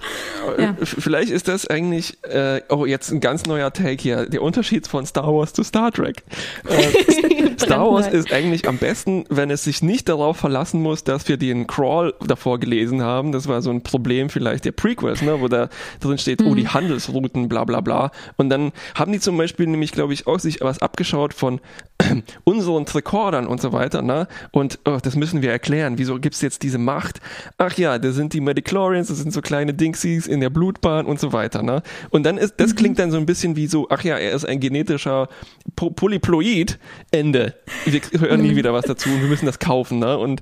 Ja 0.58 0.76
vielleicht 0.98 1.32
ist 1.32 1.48
das 1.48 1.68
eigentlich, 1.68 2.18
äh, 2.24 2.62
oh, 2.70 2.86
jetzt 2.86 3.12
ein 3.12 3.20
ganz 3.20 3.46
neuer 3.46 3.72
Take 3.72 4.02
hier, 4.02 4.26
der 4.26 4.42
Unterschied 4.42 4.88
von 4.88 5.06
Star 5.06 5.34
Wars 5.34 5.54
zu 5.54 5.64
Star 5.64 5.92
Trek. 5.92 6.24
Äh, 6.68 7.58
Star 7.60 7.92
Wars 7.92 8.08
ist 8.08 8.32
eigentlich 8.32 8.68
am 8.68 8.78
besten, 8.78 9.26
wenn 9.30 9.50
es 9.50 9.64
sich 9.64 9.82
nicht 9.82 10.10
darauf 10.10 10.38
verlassen 10.38 10.82
muss, 10.82 11.04
dass 11.04 11.28
wir 11.28 11.38
den 11.38 11.68
Crawl 11.68 12.14
davor 12.26 12.60
gelesen 12.60 13.02
haben. 13.02 13.32
Das 13.32 13.48
war 13.48 13.62
so 13.62 13.70
ein 13.70 13.82
Problem 13.82 14.30
vielleicht 14.30 14.66
der 14.66 14.72
Prequels, 14.72 15.22
ne, 15.22 15.40
wo 15.42 15.48
da 15.48 15.70
drin 16.00 16.18
steht, 16.18 16.42
mhm. 16.42 16.48
oh, 16.48 16.56
die 16.56 16.64
mhm. 16.64 16.74
Handelsrouten, 16.74 17.50
bla 17.50 17.64
bla 17.64 17.82
bla. 17.82 18.12
Und 18.38 18.50
dann 18.50 18.72
haben 18.96 19.12
die 19.12 19.20
zum 19.20 19.38
Beispiel 19.38 19.68
nämlich, 19.68 19.92
glaube 19.92 20.14
ich, 20.14 20.28
auch 20.28 20.40
sich 20.40 20.62
was 20.62 20.80
abgeschaut 20.80 21.34
von 21.34 21.60
unseren 22.44 22.86
Tricordern 22.86 23.48
und 23.48 23.62
so 23.62 23.72
weiter, 23.72 24.02
ne? 24.02 24.28
Und 24.52 24.80
oh, 24.86 24.98
das 25.02 25.16
müssen 25.16 25.42
wir 25.42 25.52
erklären. 25.52 25.98
Wieso 25.98 26.20
gibt's 26.20 26.42
jetzt 26.42 26.64
diese 26.64 26.78
Macht? 26.78 27.22
Ach 27.58 27.78
ja, 27.78 28.00
das 28.00 28.16
sind 28.16 28.34
die 28.34 28.42
Medichlorians, 28.42 29.08
das 29.08 29.20
sind 29.20 29.32
so 29.32 29.42
kleine 29.42 29.74
Dingsies 29.74 30.28
in 30.28 30.42
der 30.42 30.50
Blutbahn 30.50 31.06
und 31.06 31.20
so 31.20 31.32
weiter, 31.32 31.64
ne? 31.64 31.84
Und 32.10 32.24
dann 32.24 32.38
ist, 32.38 32.56
das 32.58 32.72
mhm. 32.72 32.76
klingt 32.76 33.00
dann 33.00 33.12
so 33.12 33.18
ein 33.18 33.26
bisschen 33.26 33.56
wie 33.56 33.68
so, 33.68 33.88
ach 33.90 34.04
ja, 34.04 34.18
er 34.18 34.32
ist 34.32 34.46
ein 34.46 34.60
genetischer 34.60 35.30
po 35.76 35.90
Polyploid. 35.90 36.80
Ende. 37.12 37.56
Wir 37.86 38.02
hören 38.20 38.42
nie 38.42 38.52
mhm. 38.52 38.56
wieder 38.58 38.74
was 38.74 38.86
dazu 38.86 39.10
und 39.10 39.22
wir 39.22 39.30
müssen 39.30 39.46
das 39.46 39.60
kaufen, 39.60 40.00
ne? 40.00 40.18
Und 40.18 40.42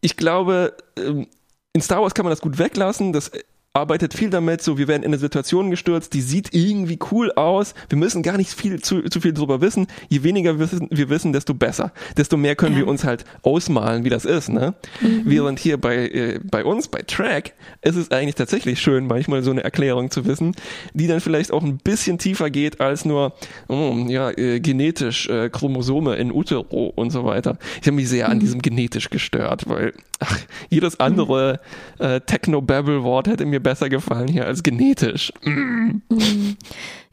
ich 0.00 0.16
glaube, 0.16 0.74
ähm, 0.98 1.26
in 1.72 1.80
Star 1.80 2.00
Wars 2.00 2.14
kann 2.14 2.24
man 2.24 2.30
das 2.30 2.40
gut 2.40 2.58
weglassen. 2.58 3.12
Das 3.12 3.30
arbeitet 3.76 4.14
viel 4.14 4.30
damit, 4.30 4.62
so 4.62 4.78
wir 4.78 4.86
werden 4.86 5.02
in 5.02 5.08
eine 5.08 5.18
Situation 5.18 5.68
gestürzt, 5.68 6.14
die 6.14 6.20
sieht 6.20 6.54
irgendwie 6.54 6.96
cool 7.10 7.32
aus, 7.32 7.74
wir 7.88 7.98
müssen 7.98 8.22
gar 8.22 8.36
nicht 8.36 8.50
viel 8.50 8.80
zu, 8.80 9.02
zu 9.02 9.20
viel 9.20 9.32
drüber 9.32 9.60
wissen, 9.60 9.88
je 10.08 10.22
weniger 10.22 10.60
wir 10.60 10.70
wissen, 10.70 10.86
wir 10.92 11.10
wissen 11.10 11.32
desto 11.32 11.54
besser, 11.54 11.92
desto 12.16 12.36
mehr 12.36 12.54
können 12.54 12.74
ja. 12.74 12.82
wir 12.82 12.86
uns 12.86 13.02
halt 13.02 13.24
ausmalen, 13.42 14.04
wie 14.04 14.10
das 14.10 14.24
ist, 14.24 14.48
ne? 14.48 14.74
Mhm. 15.00 15.22
Während 15.24 15.58
hier 15.58 15.76
bei, 15.76 16.08
äh, 16.08 16.38
bei 16.44 16.64
uns, 16.64 16.86
bei 16.86 17.02
Track, 17.02 17.54
ist 17.82 17.96
es 17.96 18.12
eigentlich 18.12 18.36
tatsächlich 18.36 18.80
schön, 18.80 19.08
manchmal 19.08 19.42
so 19.42 19.50
eine 19.50 19.64
Erklärung 19.64 20.12
zu 20.12 20.24
wissen, 20.24 20.54
die 20.92 21.08
dann 21.08 21.20
vielleicht 21.20 21.50
auch 21.50 21.64
ein 21.64 21.78
bisschen 21.78 22.18
tiefer 22.18 22.50
geht 22.50 22.80
als 22.80 23.04
nur, 23.04 23.34
oh, 23.66 23.96
ja, 24.06 24.30
äh, 24.30 24.60
genetisch, 24.60 25.28
äh, 25.28 25.50
Chromosome 25.50 26.14
in 26.14 26.30
Utero 26.32 26.92
und 26.94 27.10
so 27.10 27.24
weiter. 27.24 27.58
Ich 27.80 27.88
habe 27.88 27.96
mich 27.96 28.08
sehr 28.08 28.26
mhm. 28.26 28.32
an 28.32 28.38
diesem 28.38 28.62
genetisch 28.62 29.10
gestört, 29.10 29.68
weil 29.68 29.94
ach, 30.20 30.38
jedes 30.70 31.00
andere 31.00 31.60
äh, 31.98 32.20
Techno-Babble-Wort 32.20 33.28
hätte 33.28 33.46
mir 33.46 33.60
besser 33.60 33.88
gefallen 33.88 34.28
hier 34.28 34.46
als 34.46 34.62
genetisch. 34.62 35.32
Mm. 35.42 36.00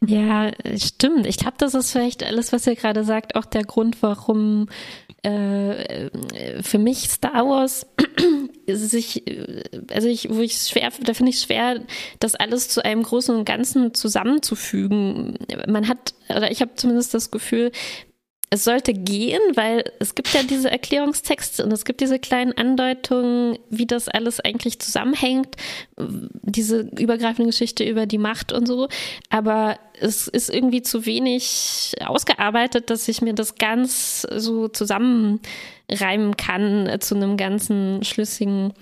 Ja, 0.05 0.51
stimmt. 0.77 1.27
Ich 1.27 1.37
glaube, 1.37 1.55
das 1.57 1.75
ist 1.75 1.91
vielleicht 1.91 2.23
alles, 2.23 2.51
was 2.51 2.65
ihr 2.65 2.75
gerade 2.75 3.03
sagt, 3.03 3.35
auch 3.35 3.45
der 3.45 3.63
Grund, 3.63 4.01
warum 4.01 4.67
äh, 5.23 6.09
für 6.63 6.79
mich 6.79 7.09
Star 7.09 7.45
Wars 7.45 7.85
sich, 8.67 9.23
also 9.91 10.07
ich, 10.07 10.29
wo 10.31 10.39
ich 10.41 10.55
schwer, 10.55 10.89
da 11.03 11.13
finde 11.13 11.29
ich 11.29 11.35
es 11.35 11.43
schwer, 11.43 11.81
das 12.19 12.35
alles 12.35 12.69
zu 12.69 12.83
einem 12.83 13.03
großen 13.03 13.35
und 13.35 13.45
Ganzen 13.45 13.93
zusammenzufügen. 13.93 15.37
Man 15.67 15.87
hat, 15.87 16.15
oder 16.29 16.49
ich 16.49 16.61
habe 16.61 16.71
zumindest 16.75 17.13
das 17.13 17.29
Gefühl, 17.29 17.71
es 18.53 18.65
sollte 18.65 18.93
gehen, 18.93 19.39
weil 19.55 19.85
es 19.99 20.13
gibt 20.13 20.33
ja 20.33 20.43
diese 20.43 20.69
Erklärungstexte 20.69 21.63
und 21.63 21.71
es 21.71 21.85
gibt 21.85 22.01
diese 22.01 22.19
kleinen 22.19 22.51
Andeutungen, 22.51 23.57
wie 23.69 23.85
das 23.85 24.09
alles 24.09 24.41
eigentlich 24.41 24.77
zusammenhängt, 24.79 25.55
diese 25.97 26.81
übergreifende 26.99 27.49
Geschichte 27.49 27.85
über 27.85 28.05
die 28.05 28.17
Macht 28.17 28.51
und 28.51 28.67
so. 28.67 28.89
Aber 29.29 29.79
es 30.01 30.27
ist 30.27 30.49
irgendwie 30.49 30.81
zu 30.81 31.05
wenig 31.05 31.93
ausgearbeitet, 32.05 32.89
dass 32.89 33.07
ich 33.07 33.21
mir 33.21 33.33
das 33.33 33.55
ganz 33.55 34.27
so 34.35 34.67
zusammenreimen 34.67 36.35
kann 36.35 36.97
zu 36.99 37.15
einem 37.15 37.37
ganzen 37.37 38.03
schlüssigen 38.03 38.73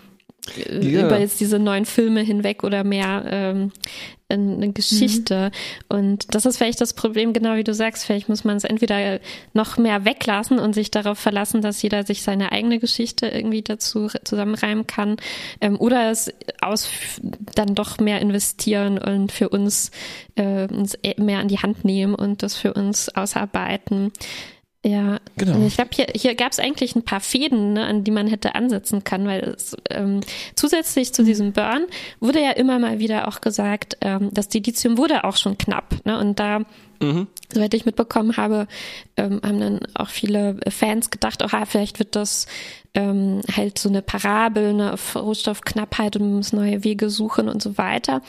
yeah. 0.58 1.06
über 1.06 1.20
jetzt 1.20 1.40
diese 1.40 1.60
neun 1.60 1.86
Filme 1.86 2.22
hinweg 2.22 2.64
oder 2.64 2.84
mehr 2.84 3.24
ähm, 3.28 3.72
eine 4.30 4.72
Geschichte. 4.74 5.52
Mhm. 5.90 5.98
Und 5.98 6.36
das 6.36 6.46
ist 6.46 6.58
vielleicht 6.58 6.82
das 6.82 6.94
Problem, 6.94 7.34
genau 7.34 7.56
wie 7.56 7.64
du 7.64 7.74
sagst, 7.74 8.06
vielleicht 8.06 8.30
muss 8.30 8.44
man 8.44 8.58
es 8.58 8.64
entweder 8.64 9.20
noch 9.54 9.78
mehr 9.78 10.06
weglassen 10.06 10.60
und 10.60 10.74
sich 10.74 10.92
darauf 10.92 11.18
verlassen, 11.18 11.62
dass 11.62 11.82
jeder 11.82 12.06
sich 12.06 12.22
seine 12.22 12.52
eigene 12.52 12.80
Geschichte 12.80 13.28
irgendwie 13.28 13.64
dazu 13.64 14.08
zusammenreimen 14.24 14.86
kann, 14.86 15.18
ähm, 15.62 15.80
oder 15.80 16.12
es 16.12 16.32
aus 16.62 16.90
dann 17.56 17.74
doch 17.74 17.98
mehr 18.00 18.22
investieren 18.22 19.00
und 19.00 19.32
für 19.32 19.50
uns, 19.50 19.92
äh, 20.36 20.68
uns 20.68 20.96
e-, 21.02 21.20
mehr 21.20 21.40
an 21.40 21.48
die 21.48 21.60
Hand 21.60 21.84
nehmen 21.84 22.14
und 22.14 22.44
das 22.44 22.56
für 22.56 22.74
uns 22.74 23.10
ausarbeiten. 23.10 24.12
Ja, 24.86 25.20
genau. 25.36 25.54
Also 25.56 25.68
ich 25.68 25.76
glaube, 25.76 25.90
hier, 25.94 26.08
hier 26.16 26.36
gab 26.36 26.54
es 26.54 26.60
eigentlich 26.60 26.96
ein 26.96 27.04
paar 27.04 27.20
Fäden, 27.20 27.74
ne, 27.74 27.86
an 27.86 28.06
die 28.06 28.12
man 28.12 28.28
hätte 28.28 28.56
ansetzen 28.56 29.04
können, 29.04 29.28
weil 29.28 29.42
es, 29.42 29.76
ähm, 29.90 30.22
zusätzlich 30.56 31.14
zu 31.14 31.24
diesem 31.26 31.52
Burn 31.52 31.86
wurde 32.22 32.42
ja 32.42 32.52
immer 32.52 32.80
mal 32.80 33.00
wieder 33.00 33.28
auch 33.28 33.42
gesagt, 33.42 33.98
ähm, 34.00 34.30
das 34.34 34.48
Dilithium 34.48 34.98
wurde 34.98 35.26
auch 35.26 35.36
schon 35.36 35.58
knapp. 35.58 35.96
Ne, 36.06 36.18
und 36.18 36.40
da 36.40 36.62
Mhm. 37.02 37.28
Soweit 37.52 37.74
ich 37.74 37.86
mitbekommen 37.86 38.38
habe, 38.38 38.68
ähm, 39.18 39.40
haben 39.44 39.60
dann 39.60 39.80
auch 39.94 40.10
viele 40.10 40.60
Fans 40.70 41.10
gedacht, 41.10 41.42
oh, 41.44 41.66
vielleicht 41.66 42.00
wird 42.00 42.16
das 42.16 42.46
ähm, 42.94 43.42
halt 43.56 43.78
so 43.78 43.90
eine 43.90 44.02
Parabel 44.02 44.70
eine 44.70 44.96
Rohstoffknappheit 45.16 46.16
und 46.16 46.24
man 46.24 46.36
muss 46.38 46.54
neue 46.54 46.84
Wege 46.84 47.10
suchen 47.10 47.48
und 47.48 47.62
so 47.62 47.78
weiter. 47.78 48.22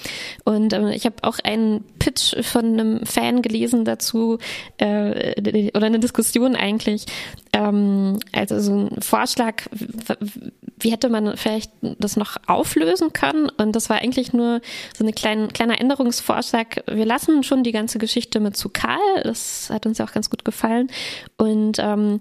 Und 0.45 0.73
ähm, 0.73 0.89
ich 0.89 1.07
habe 1.07 1.17
auch 1.23 1.39
einen 1.43 1.85
Pitch 1.99 2.35
von 2.45 2.65
einem 2.65 3.07
Fan 3.07 3.43
gelesen 3.43 3.85
dazu 3.85 4.39
äh, 4.79 5.71
oder 5.75 5.87
eine 5.87 5.99
Diskussion 5.99 6.57
eigentlich, 6.57 7.07
ähm, 7.53 8.19
also 8.33 8.61
so 8.61 8.73
ein 8.73 9.01
Vorschlag, 9.01 9.63
wie 10.79 10.93
hätte 10.93 11.09
man 11.09 11.37
vielleicht 11.37 11.73
das 11.99 12.17
noch 12.17 12.37
auflösen 12.47 13.13
können? 13.13 13.49
Und 13.57 13.75
das 13.77 13.91
war 13.91 13.99
eigentlich 13.99 14.33
nur 14.33 14.61
so 14.97 15.05
ein 15.05 15.15
klein, 15.15 15.53
kleiner 15.53 15.81
Änderungsvorschlag. 15.81 16.85
Wir 16.87 17.07
lassen 17.07 17.43
schon 17.43 17.65
die 17.65 17.73
ganze 17.73 17.99
Geschichte 17.99 18.41
mit 18.41 18.57
Sukal. 18.57 18.99
Das 19.23 19.71
hat 19.71 19.87
uns 19.87 19.99
ja 19.99 20.05
auch 20.05 20.13
ganz 20.13 20.31
gut 20.31 20.45
gefallen. 20.45 20.91
Und 21.37 21.79
ähm, 21.79 22.21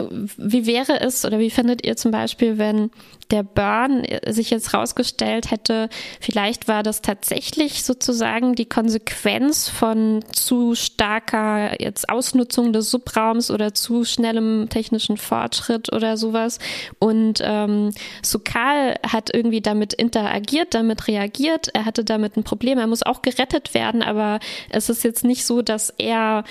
wie 0.00 0.66
wäre 0.66 1.00
es 1.00 1.24
oder 1.24 1.38
wie 1.38 1.50
findet 1.50 1.86
ihr 1.86 1.96
zum 1.96 2.10
Beispiel, 2.10 2.58
wenn 2.58 2.90
der 3.30 3.44
Burn 3.44 4.04
sich 4.26 4.50
jetzt 4.50 4.74
rausgestellt 4.74 5.52
hätte, 5.52 5.88
vielleicht 6.20 6.66
war 6.66 6.82
das 6.82 7.00
tatsächlich 7.00 7.84
sozusagen 7.84 8.56
die 8.56 8.68
Konsequenz 8.68 9.68
von 9.68 10.24
zu 10.32 10.74
starker 10.74 11.80
jetzt 11.80 12.08
Ausnutzung 12.08 12.72
des 12.72 12.90
Subraums 12.90 13.52
oder 13.52 13.72
zu 13.72 14.04
schnellem 14.04 14.68
technischen 14.68 15.16
Fortschritt 15.16 15.92
oder 15.92 16.16
sowas. 16.16 16.58
Und 16.98 17.40
ähm, 17.44 17.92
Sukal 18.20 18.96
hat 19.06 19.32
irgendwie 19.32 19.62
damit 19.62 19.94
interagiert, 19.94 20.74
damit 20.74 21.06
reagiert. 21.06 21.68
Er 21.72 21.84
hatte 21.84 22.04
damit 22.04 22.36
ein 22.36 22.42
Problem. 22.42 22.78
Er 22.78 22.88
muss 22.88 23.04
auch 23.04 23.22
gerettet 23.22 23.74
werden, 23.74 24.02
aber 24.02 24.40
es 24.70 24.88
ist 24.88 25.04
jetzt 25.04 25.24
nicht 25.24 25.46
so, 25.46 25.62
dass 25.62 25.90
er 25.90 26.42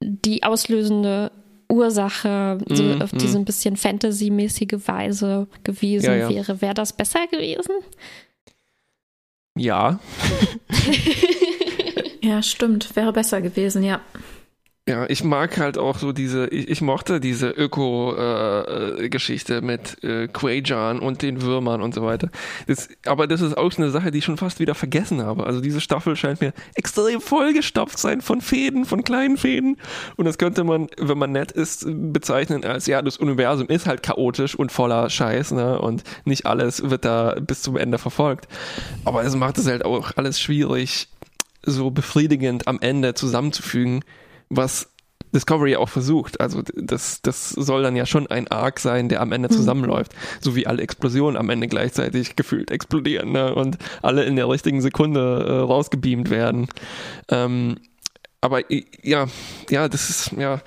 die 0.00 0.44
auslösende 0.44 1.32
Ursache 1.68 2.58
so 2.68 2.82
mm, 2.82 3.02
auf 3.02 3.12
mm. 3.12 3.18
diese 3.18 3.38
ein 3.38 3.44
bisschen 3.44 3.76
Fantasy-mäßige 3.76 4.86
Weise 4.86 5.48
gewesen 5.62 6.06
ja, 6.06 6.16
ja. 6.16 6.28
wäre. 6.28 6.60
Wäre 6.60 6.74
das 6.74 6.92
besser 6.92 7.26
gewesen? 7.26 7.72
Ja. 9.56 9.98
ja, 12.22 12.42
stimmt. 12.42 12.94
Wäre 12.96 13.12
besser 13.12 13.40
gewesen, 13.40 13.82
ja. 13.82 14.00
Ja, 14.86 15.08
ich 15.08 15.24
mag 15.24 15.56
halt 15.56 15.78
auch 15.78 15.96
so 15.96 16.12
diese, 16.12 16.46
ich, 16.48 16.68
ich 16.68 16.82
mochte 16.82 17.18
diese 17.18 17.48
Öko-Geschichte 17.48 19.56
äh, 19.56 19.60
mit 19.62 20.04
äh, 20.04 20.28
Quajan 20.28 20.98
und 20.98 21.22
den 21.22 21.40
Würmern 21.40 21.80
und 21.80 21.94
so 21.94 22.02
weiter. 22.02 22.28
Das, 22.66 22.90
aber 23.06 23.26
das 23.26 23.40
ist 23.40 23.56
auch 23.56 23.72
eine 23.78 23.90
Sache, 23.90 24.10
die 24.10 24.18
ich 24.18 24.26
schon 24.26 24.36
fast 24.36 24.60
wieder 24.60 24.74
vergessen 24.74 25.22
habe. 25.22 25.46
Also 25.46 25.62
diese 25.62 25.80
Staffel 25.80 26.16
scheint 26.16 26.42
mir 26.42 26.52
extrem 26.74 27.22
vollgestopft 27.22 27.98
sein 27.98 28.20
von 28.20 28.42
Fäden, 28.42 28.84
von 28.84 29.04
kleinen 29.04 29.38
Fäden. 29.38 29.78
Und 30.16 30.26
das 30.26 30.36
könnte 30.36 30.64
man, 30.64 30.88
wenn 30.98 31.16
man 31.16 31.32
nett 31.32 31.50
ist, 31.50 31.86
bezeichnen 31.88 32.62
als, 32.66 32.84
ja, 32.84 33.00
das 33.00 33.16
Universum 33.16 33.68
ist 33.68 33.86
halt 33.86 34.02
chaotisch 34.02 34.54
und 34.54 34.70
voller 34.70 35.08
Scheiß, 35.08 35.52
ne? 35.52 35.80
Und 35.80 36.04
nicht 36.26 36.44
alles 36.44 36.90
wird 36.90 37.06
da 37.06 37.36
bis 37.40 37.62
zum 37.62 37.78
Ende 37.78 37.96
verfolgt. 37.96 38.48
Aber 39.06 39.24
es 39.24 39.34
macht 39.34 39.56
es 39.56 39.66
halt 39.66 39.86
auch 39.86 40.10
alles 40.16 40.38
schwierig, 40.38 41.08
so 41.62 41.90
befriedigend 41.90 42.68
am 42.68 42.78
Ende 42.82 43.14
zusammenzufügen 43.14 44.04
was 44.56 44.88
Discovery 45.34 45.76
auch 45.76 45.88
versucht. 45.88 46.40
Also 46.40 46.62
das, 46.74 47.20
das 47.20 47.50
soll 47.50 47.82
dann 47.82 47.96
ja 47.96 48.06
schon 48.06 48.28
ein 48.28 48.48
Arc 48.48 48.78
sein, 48.78 49.08
der 49.08 49.20
am 49.20 49.32
Ende 49.32 49.48
mhm. 49.48 49.54
zusammenläuft. 49.56 50.14
So 50.40 50.54
wie 50.54 50.66
alle 50.66 50.82
Explosionen 50.82 51.36
am 51.36 51.50
Ende 51.50 51.68
gleichzeitig 51.68 52.36
gefühlt 52.36 52.70
explodieren 52.70 53.32
ne? 53.32 53.54
und 53.54 53.78
alle 54.00 54.24
in 54.24 54.36
der 54.36 54.48
richtigen 54.48 54.80
Sekunde 54.80 55.44
äh, 55.46 55.52
rausgebeamt 55.52 56.30
werden. 56.30 56.68
Ähm, 57.28 57.76
aber 58.40 58.60
ja, 59.02 59.26
ja, 59.70 59.88
das 59.88 60.10
ist 60.10 60.32
ja 60.38 60.60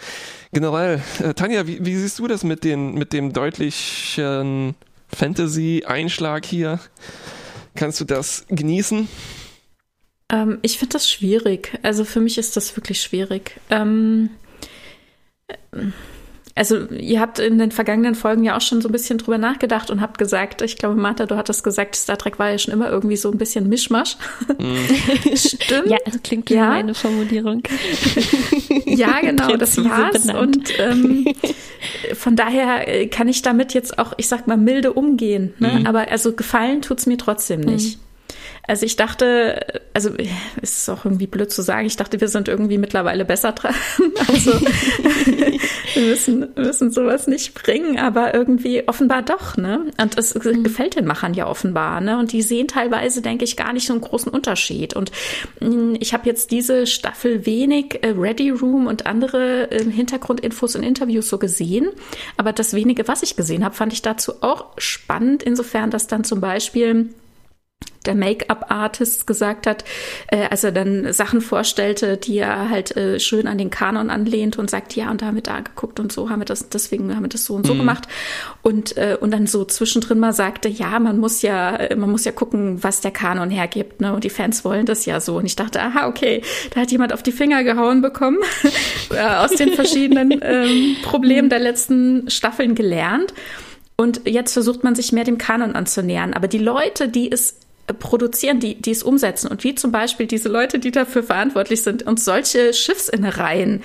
generell. 0.51 1.01
Äh, 1.19 1.33
Tanja, 1.33 1.67
wie, 1.67 1.85
wie, 1.85 1.95
siehst 1.95 2.19
du 2.19 2.27
das 2.27 2.43
mit, 2.43 2.63
den, 2.63 2.95
mit 2.95 3.13
dem 3.13 3.33
deutlichen 3.33 4.75
Fantasy-Einschlag 5.09 6.45
hier? 6.45 6.79
Kannst 7.75 8.01
du 8.01 8.05
das 8.05 8.45
genießen? 8.49 9.07
Ähm, 10.29 10.59
ich 10.61 10.77
finde 10.77 10.93
das 10.93 11.09
schwierig. 11.09 11.77
Also 11.83 12.05
für 12.05 12.19
mich 12.19 12.37
ist 12.37 12.57
das 12.57 12.75
wirklich 12.75 13.01
schwierig. 13.01 13.59
Ähm, 13.69 14.29
also 16.57 16.87
ihr 16.87 17.21
habt 17.21 17.37
in 17.37 17.59
den 17.59 17.71
vergangenen 17.71 18.15
Folgen 18.15 18.43
ja 18.43 18.57
auch 18.57 18.61
schon 18.61 18.81
so 18.81 18.89
ein 18.89 18.91
bisschen 18.91 19.19
drüber 19.19 19.37
nachgedacht 19.37 19.91
und 19.91 20.01
habt 20.01 20.17
gesagt, 20.17 20.63
ich 20.63 20.75
glaube, 20.77 20.95
Martha, 20.95 21.27
du 21.27 21.37
hattest 21.37 21.63
gesagt, 21.63 21.95
Star 21.95 22.17
Trek 22.17 22.39
war 22.39 22.49
ja 22.49 22.57
schon 22.57 22.73
immer 22.73 22.89
irgendwie 22.89 23.15
so 23.15 23.31
ein 23.31 23.37
bisschen 23.37 23.69
Mischmasch. 23.69 24.17
Mm. 24.57 25.35
Stimmt. 25.35 25.87
Ja, 25.87 25.97
das 26.03 26.21
klingt 26.23 26.49
wie 26.49 26.55
ja. 26.55 26.69
meine 26.69 26.95
Formulierung. 26.95 27.61
ja, 28.85 29.19
genau, 29.21 29.55
das 29.55 29.77
war's. 29.77 30.25
Benannt. 30.25 30.57
Und 30.57 30.79
ähm, 30.79 31.27
von 32.15 32.35
daher 32.35 32.87
äh, 32.87 33.07
kann 33.07 33.27
ich 33.27 33.43
damit 33.43 33.75
jetzt 33.75 33.99
auch, 33.99 34.13
ich 34.17 34.27
sag 34.27 34.47
mal, 34.47 34.57
milde 34.57 34.93
umgehen. 34.93 35.53
Ne? 35.59 35.79
Mhm. 35.79 35.87
Aber 35.87 36.09
also 36.09 36.33
gefallen 36.33 36.81
tut's 36.81 37.05
mir 37.05 37.17
trotzdem 37.17 37.61
nicht. 37.61 37.97
Mhm. 37.97 38.06
Also 38.67 38.85
ich 38.85 38.97
dachte, 38.97 39.65
also 39.93 40.11
es 40.61 40.79
ist 40.79 40.89
auch 40.89 41.05
irgendwie 41.05 41.27
blöd 41.27 41.51
zu 41.51 41.61
sagen, 41.61 41.87
ich 41.87 41.95
dachte, 41.95 42.19
wir 42.19 42.27
sind 42.27 42.49
irgendwie 42.49 42.77
mittlerweile 42.77 43.25
besser 43.25 43.53
dran. 43.53 43.73
Also 44.27 44.51
wir 45.93 46.03
müssen, 46.03 46.47
müssen 46.55 46.91
sowas 46.91 47.27
nicht 47.27 47.53
bringen, 47.53 47.97
aber 47.97 48.33
irgendwie 48.33 48.87
offenbar 48.87 49.21
doch, 49.21 49.55
ne? 49.55 49.85
Und 50.01 50.17
es 50.17 50.35
mhm. 50.35 50.63
gefällt 50.63 50.95
den 50.95 51.05
Machern 51.05 51.33
ja 51.33 51.47
offenbar, 51.47 52.01
ne? 52.01 52.17
Und 52.19 52.33
die 52.33 52.41
sehen 52.41 52.67
teilweise, 52.67 53.21
denke 53.21 53.45
ich, 53.45 53.55
gar 53.55 53.73
nicht 53.73 53.87
so 53.87 53.93
einen 53.93 54.01
großen 54.01 54.31
Unterschied. 54.31 54.95
Und 54.95 55.11
hm, 55.59 55.95
ich 55.99 56.13
habe 56.13 56.27
jetzt 56.27 56.51
diese 56.51 56.87
Staffel 56.87 57.45
wenig 57.45 58.03
äh, 58.03 58.09
Ready 58.09 58.49
Room 58.49 58.87
und 58.87 59.05
andere 59.05 59.71
äh, 59.71 59.83
Hintergrundinfos 59.83 60.75
und 60.75 60.83
Interviews 60.83 61.29
so 61.29 61.37
gesehen. 61.37 61.89
Aber 62.35 62.51
das 62.51 62.73
wenige, 62.73 63.07
was 63.07 63.23
ich 63.23 63.35
gesehen 63.35 63.63
habe, 63.63 63.75
fand 63.75 63.93
ich 63.93 64.01
dazu 64.01 64.41
auch 64.41 64.65
spannend, 64.77 65.43
insofern, 65.43 65.89
dass 65.89 66.07
dann 66.07 66.23
zum 66.23 66.41
Beispiel 66.41 67.09
der 68.07 68.15
Make-up-Artist 68.15 69.27
gesagt 69.27 69.67
hat, 69.67 69.83
äh, 70.29 70.47
als 70.49 70.63
er 70.63 70.71
dann 70.71 71.13
Sachen 71.13 71.41
vorstellte, 71.41 72.17
die 72.17 72.37
er 72.37 72.69
halt 72.69 72.95
äh, 72.97 73.19
schön 73.19 73.47
an 73.47 73.57
den 73.57 73.69
Kanon 73.69 74.09
anlehnt 74.09 74.57
und 74.57 74.69
sagt, 74.69 74.95
ja, 74.95 75.11
und 75.11 75.21
da 75.21 75.27
haben 75.27 75.35
wir 75.35 75.43
da 75.43 75.59
geguckt 75.59 75.99
und 75.99 76.11
so 76.11 76.29
haben 76.29 76.41
wir 76.41 76.45
das, 76.45 76.69
deswegen 76.69 77.15
haben 77.15 77.23
wir 77.23 77.29
das 77.29 77.45
so 77.45 77.53
und 77.53 77.67
so 77.67 77.73
mhm. 77.73 77.79
gemacht. 77.79 78.07
Und, 78.61 78.97
äh, 78.97 79.17
und 79.19 79.31
dann 79.31 79.47
so 79.47 79.65
zwischendrin 79.65 80.19
mal 80.19 80.33
sagte, 80.33 80.69
ja, 80.69 80.99
man 80.99 81.19
muss 81.19 81.41
ja, 81.41 81.77
man 81.95 82.09
muss 82.09 82.25
ja 82.25 82.31
gucken, 82.31 82.83
was 82.83 83.01
der 83.01 83.11
Kanon 83.11 83.49
hergibt, 83.49 84.01
ne? 84.01 84.13
Und 84.13 84.23
die 84.23 84.29
Fans 84.29 84.63
wollen 84.65 84.85
das 84.85 85.05
ja 85.05 85.19
so. 85.19 85.37
Und 85.37 85.45
ich 85.45 85.55
dachte, 85.55 85.81
aha, 85.81 86.07
okay, 86.07 86.41
da 86.73 86.81
hat 86.81 86.91
jemand 86.91 87.13
auf 87.13 87.23
die 87.23 87.31
Finger 87.31 87.63
gehauen 87.63 88.01
bekommen, 88.01 88.39
äh, 89.11 89.19
aus 89.19 89.51
den 89.51 89.73
verschiedenen 89.73 90.39
ähm, 90.41 90.95
Problemen 91.03 91.49
der 91.49 91.59
letzten 91.59 92.29
Staffeln 92.29 92.75
gelernt. 92.75 93.33
Und 93.95 94.21
jetzt 94.25 94.53
versucht 94.53 94.83
man 94.83 94.93
sich 94.93 95.11
mehr 95.11 95.23
dem 95.23 95.39
Kanon 95.39 95.73
anzunähern. 95.73 96.33
Aber 96.33 96.47
die 96.47 96.59
Leute, 96.59 97.09
die 97.09 97.31
es 97.31 97.55
produzieren, 97.93 98.59
die, 98.59 98.75
die 98.75 98.91
es 98.91 99.03
umsetzen. 99.03 99.47
Und 99.47 99.63
wie 99.63 99.75
zum 99.75 99.91
Beispiel 99.91 100.27
diese 100.27 100.49
Leute, 100.49 100.79
die 100.79 100.91
dafür 100.91 101.23
verantwortlich 101.23 101.81
sind, 101.83 102.03
uns 102.03 102.25
solche 102.25 102.73
Schiffsinnereien 102.73 103.83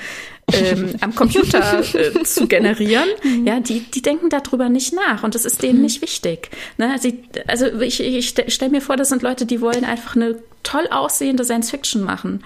ähm, 0.52 0.94
am 1.00 1.14
Computer 1.14 1.82
äh, 1.94 2.22
zu 2.24 2.46
generieren, 2.48 3.08
mhm. 3.22 3.46
ja, 3.46 3.60
die, 3.60 3.80
die 3.80 4.02
denken 4.02 4.28
darüber 4.28 4.68
nicht 4.68 4.92
nach 4.92 5.22
und 5.22 5.34
das 5.34 5.44
ist 5.44 5.62
denen 5.62 5.76
mhm. 5.76 5.84
nicht 5.84 6.02
wichtig. 6.02 6.50
Ne? 6.78 6.96
Sie, 7.00 7.22
also 7.46 7.66
ich, 7.80 8.00
ich 8.00 8.28
stelle 8.28 8.70
mir 8.70 8.80
vor, 8.80 8.96
das 8.96 9.08
sind 9.08 9.22
Leute, 9.22 9.46
die 9.46 9.60
wollen 9.60 9.84
einfach 9.84 10.16
eine 10.16 10.36
toll 10.62 10.88
aussehende 10.90 11.44
Science 11.44 11.70
Fiction 11.70 12.02
machen. 12.02 12.42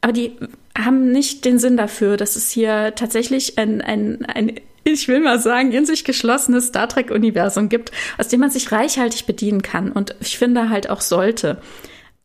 aber 0.00 0.12
die 0.12 0.32
haben 0.78 1.10
nicht 1.10 1.44
den 1.44 1.58
Sinn 1.58 1.76
dafür. 1.76 2.16
Das 2.16 2.36
ist 2.36 2.50
hier 2.52 2.94
tatsächlich 2.94 3.58
ein, 3.58 3.80
ein, 3.80 4.24
ein 4.24 4.54
ich 4.84 5.08
will 5.08 5.20
mal 5.20 5.38
sagen, 5.38 5.72
in 5.72 5.86
sich 5.86 6.04
geschlossenes 6.04 6.68
Star 6.68 6.88
Trek-Universum 6.88 7.68
gibt, 7.68 7.92
aus 8.18 8.28
dem 8.28 8.40
man 8.40 8.50
sich 8.50 8.72
reichhaltig 8.72 9.26
bedienen 9.26 9.62
kann 9.62 9.92
und 9.92 10.14
ich 10.20 10.38
finde 10.38 10.70
halt 10.70 10.90
auch 10.90 11.00
sollte. 11.00 11.58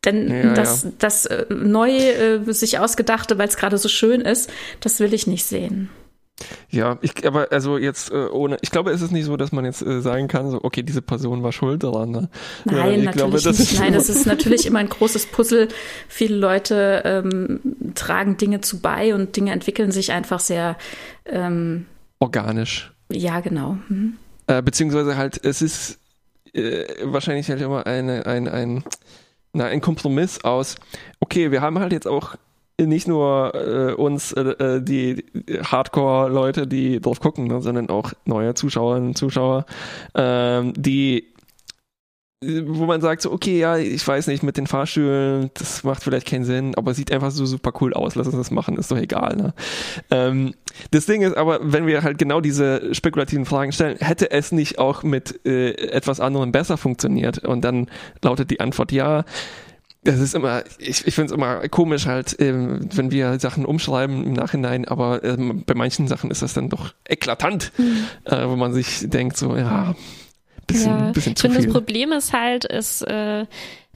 Denn 0.04 0.30
ja, 0.30 0.54
das, 0.54 0.84
ja. 0.84 0.90
das 0.98 1.26
äh, 1.26 1.46
neu 1.50 1.90
äh, 1.90 2.52
sich 2.52 2.78
ausgedachte, 2.78 3.38
weil 3.38 3.48
es 3.48 3.56
gerade 3.56 3.76
so 3.76 3.88
schön 3.88 4.20
ist, 4.20 4.50
das 4.80 5.00
will 5.00 5.12
ich 5.12 5.26
nicht 5.26 5.44
sehen. 5.44 5.90
Ja, 6.68 6.98
ich, 7.00 7.26
aber 7.26 7.50
also 7.50 7.78
jetzt 7.78 8.12
äh, 8.12 8.26
ohne, 8.26 8.58
ich 8.60 8.70
glaube, 8.70 8.90
es 8.90 9.00
ist 9.00 9.10
nicht 9.10 9.24
so, 9.24 9.38
dass 9.38 9.52
man 9.52 9.64
jetzt 9.64 9.80
äh, 9.80 10.02
sagen 10.02 10.28
kann, 10.28 10.50
so, 10.50 10.62
okay, 10.62 10.82
diese 10.82 11.00
Person 11.00 11.42
war 11.42 11.50
schuld 11.52 11.82
daran. 11.82 12.10
Ne? 12.10 12.28
Nein, 12.66 12.76
ja, 12.76 12.82
natürlich 12.82 13.10
glaube, 13.12 13.40
das 13.40 13.58
nicht. 13.58 13.80
Nein, 13.80 13.94
das 13.94 14.10
ist 14.10 14.26
natürlich 14.26 14.66
immer 14.66 14.80
ein 14.80 14.90
großes 14.90 15.26
Puzzle. 15.26 15.68
Viele 16.08 16.36
Leute 16.36 17.02
ähm, 17.04 17.60
tragen 17.94 18.36
Dinge 18.36 18.60
zu 18.60 18.80
bei 18.80 19.14
und 19.14 19.34
Dinge 19.34 19.52
entwickeln 19.52 19.90
sich 19.92 20.12
einfach 20.12 20.40
sehr 20.40 20.76
ähm, 21.24 21.86
organisch. 22.18 22.92
Ja, 23.10 23.40
genau. 23.40 23.78
Mhm. 23.88 24.16
Äh, 24.46 24.62
beziehungsweise 24.62 25.16
halt, 25.16 25.44
es 25.44 25.62
ist 25.62 25.98
äh, 26.52 26.84
wahrscheinlich 27.04 27.48
halt 27.48 27.60
immer 27.60 27.86
eine, 27.86 28.26
ein, 28.26 28.48
ein, 28.48 28.84
na, 29.52 29.66
ein 29.66 29.80
Kompromiss 29.80 30.44
aus, 30.44 30.76
okay, 31.20 31.50
wir 31.50 31.60
haben 31.60 31.78
halt 31.78 31.92
jetzt 31.92 32.06
auch 32.06 32.36
nicht 32.78 33.08
nur 33.08 33.54
äh, 33.54 33.92
uns, 33.94 34.32
äh, 34.32 34.42
äh 34.42 34.82
die 34.82 35.24
Hardcore-Leute, 35.62 36.66
die 36.66 37.00
drauf 37.00 37.20
gucken, 37.20 37.46
ne, 37.46 37.62
sondern 37.62 37.88
auch 37.88 38.12
neue 38.24 38.54
Zuschauerinnen 38.54 39.08
und 39.08 39.18
Zuschauer, 39.18 39.64
ähm, 40.14 40.74
die 40.76 41.32
wo 42.42 42.84
man 42.84 43.00
sagt 43.00 43.22
so, 43.22 43.32
okay, 43.32 43.58
ja, 43.58 43.78
ich 43.78 44.06
weiß 44.06 44.26
nicht, 44.26 44.42
mit 44.42 44.58
den 44.58 44.66
Fahrstühlen, 44.66 45.50
das 45.54 45.84
macht 45.84 46.02
vielleicht 46.02 46.26
keinen 46.26 46.44
Sinn, 46.44 46.74
aber 46.74 46.92
sieht 46.92 47.10
einfach 47.10 47.30
so 47.30 47.46
super 47.46 47.72
cool 47.80 47.94
aus, 47.94 48.14
lass 48.14 48.26
uns 48.26 48.36
das 48.36 48.50
machen, 48.50 48.76
ist 48.76 48.90
doch 48.90 48.98
egal. 48.98 49.36
Ne? 49.36 49.54
Ähm, 50.10 50.54
das 50.90 51.06
Ding 51.06 51.22
ist 51.22 51.34
aber, 51.34 51.60
wenn 51.62 51.86
wir 51.86 52.02
halt 52.02 52.18
genau 52.18 52.42
diese 52.42 52.94
spekulativen 52.94 53.46
Fragen 53.46 53.72
stellen, 53.72 53.96
hätte 53.98 54.30
es 54.30 54.52
nicht 54.52 54.78
auch 54.78 55.02
mit 55.02 55.46
äh, 55.46 55.70
etwas 55.88 56.20
anderem 56.20 56.52
besser 56.52 56.76
funktioniert? 56.76 57.38
Und 57.38 57.62
dann 57.62 57.88
lautet 58.22 58.50
die 58.50 58.60
Antwort 58.60 58.92
ja 58.92 59.24
das 60.04 60.20
ist 60.20 60.36
immer, 60.36 60.62
ich, 60.78 61.04
ich 61.04 61.14
finde 61.16 61.32
es 61.32 61.36
immer 61.36 61.68
komisch 61.68 62.06
halt, 62.06 62.36
ähm, 62.38 62.88
wenn 62.94 63.10
wir 63.10 63.40
Sachen 63.40 63.64
umschreiben 63.64 64.24
im 64.24 64.34
Nachhinein, 64.34 64.84
aber 64.84 65.24
ähm, 65.24 65.64
bei 65.66 65.74
manchen 65.74 66.06
Sachen 66.06 66.30
ist 66.30 66.42
das 66.42 66.54
dann 66.54 66.68
doch 66.68 66.94
eklatant, 67.08 67.72
mhm. 67.76 68.04
äh, 68.24 68.48
wo 68.48 68.54
man 68.54 68.72
sich 68.72 69.10
denkt 69.10 69.36
so, 69.36 69.56
ja, 69.56 69.96
bisschen, 70.76 70.98
ja. 70.98 71.10
bisschen 71.12 71.36
zu 71.36 71.46
ich 71.46 71.52
finde, 71.52 71.66
das 71.66 71.74
Problem 71.74 72.12
ist 72.12 72.32
halt, 72.32 72.64
ist, 72.64 73.02
äh, 73.02 73.46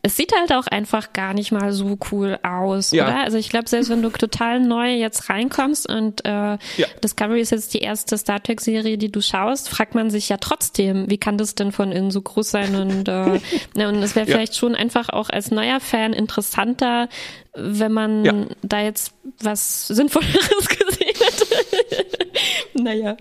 es 0.03 0.17
sieht 0.17 0.33
halt 0.35 0.53
auch 0.53 0.67
einfach 0.67 1.13
gar 1.13 1.35
nicht 1.35 1.53
mal 1.53 1.73
so 1.73 1.99
cool 2.11 2.39
aus, 2.43 2.91
ja. 2.91 3.05
oder? 3.07 3.19
Also 3.19 3.37
ich 3.37 3.51
glaube, 3.51 3.69
selbst 3.69 3.91
wenn 3.91 4.01
du 4.01 4.09
total 4.09 4.61
neu 4.61 4.95
jetzt 4.95 5.29
reinkommst 5.29 5.89
und 5.89 6.25
äh, 6.25 6.31
ja. 6.31 6.59
Discovery 7.05 7.41
ist 7.41 7.51
jetzt 7.51 7.75
die 7.75 7.81
erste 7.81 8.17
Star 8.17 8.43
Trek-Serie, 8.43 8.97
die 8.97 9.13
du 9.13 9.21
schaust, 9.21 9.69
fragt 9.69 9.95
man 9.95 10.09
sich 10.09 10.29
ja 10.31 10.39
trotzdem, 10.39 11.11
wie 11.11 11.19
kann 11.19 11.37
das 11.37 11.55
denn 11.55 11.71
von 11.71 11.93
innen 11.93 12.11
so 12.11 12.23
groß 12.23 12.51
sein? 12.51 12.75
Und, 12.77 13.09
äh, 13.09 13.41
ne, 13.75 13.89
und 13.89 14.03
es 14.03 14.17
wäre 14.17 14.27
ja. 14.27 14.37
vielleicht 14.37 14.57
schon 14.57 14.75
einfach 14.75 15.11
auch 15.11 15.29
als 15.29 15.51
neuer 15.51 15.81
Fan 15.81 16.15
interessanter, 16.15 17.09
wenn 17.55 17.93
man 17.93 18.47
da 18.63 18.81
jetzt 18.81 19.13
was 19.43 19.89
Sinnvolleres 19.89 20.69
gesehen. 20.69 21.00
naja. 22.75 23.17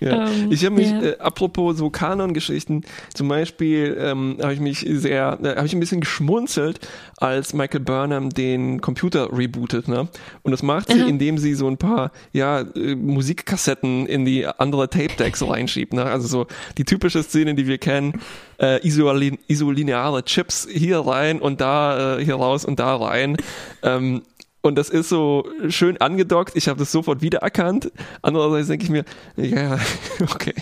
Ja. 0.00 0.28
Ähm, 0.28 0.50
ich 0.50 0.64
habe 0.64 0.76
mich, 0.76 0.90
ja. 0.90 1.02
äh, 1.02 1.18
apropos 1.18 1.76
so 1.76 1.90
Kanon-Geschichten, 1.90 2.82
zum 3.14 3.28
Beispiel 3.28 3.96
ähm, 4.00 4.38
habe 4.40 4.54
ich 4.54 4.60
mich 4.60 4.84
sehr, 4.88 5.38
äh, 5.42 5.56
habe 5.56 5.66
ich 5.66 5.72
ein 5.72 5.80
bisschen 5.80 6.00
geschmunzelt, 6.00 6.80
als 7.16 7.52
Michael 7.54 7.80
Burnham 7.80 8.30
den 8.30 8.80
Computer 8.80 9.36
rebootet, 9.36 9.88
ne? 9.88 10.08
Und 10.42 10.52
das 10.52 10.62
macht 10.62 10.92
sie, 10.92 11.00
Aha. 11.00 11.08
indem 11.08 11.38
sie 11.38 11.54
so 11.54 11.66
ein 11.66 11.76
paar, 11.76 12.12
ja, 12.32 12.60
äh, 12.60 12.94
Musikkassetten 12.94 14.06
in 14.06 14.24
die 14.24 14.46
andere 14.46 14.88
Tape-Decks 14.88 15.42
reinschiebt, 15.48 15.92
ne? 15.92 16.04
Also 16.04 16.28
so 16.28 16.46
die 16.76 16.84
typische 16.84 17.22
Szene, 17.22 17.54
die 17.54 17.66
wir 17.66 17.78
kennen, 17.78 18.20
äh, 18.60 18.86
isolin 18.86 19.38
isolineare 19.46 20.24
Chips 20.24 20.68
hier 20.70 21.00
rein 21.00 21.40
und 21.40 21.60
da, 21.60 22.18
äh, 22.18 22.24
hier 22.24 22.36
raus 22.36 22.64
und 22.64 22.78
da 22.78 22.96
rein. 22.96 23.36
Ähm, 23.82 24.22
und 24.68 24.76
das 24.76 24.90
ist 24.90 25.08
so 25.08 25.48
schön 25.68 25.96
angedockt. 25.96 26.54
Ich 26.54 26.68
habe 26.68 26.78
das 26.78 26.92
sofort 26.92 27.22
wiedererkannt. 27.22 27.90
Andererseits 28.22 28.68
denke 28.68 28.84
ich 28.84 28.90
mir, 28.90 29.04
ja, 29.36 29.78
okay. 30.20 30.54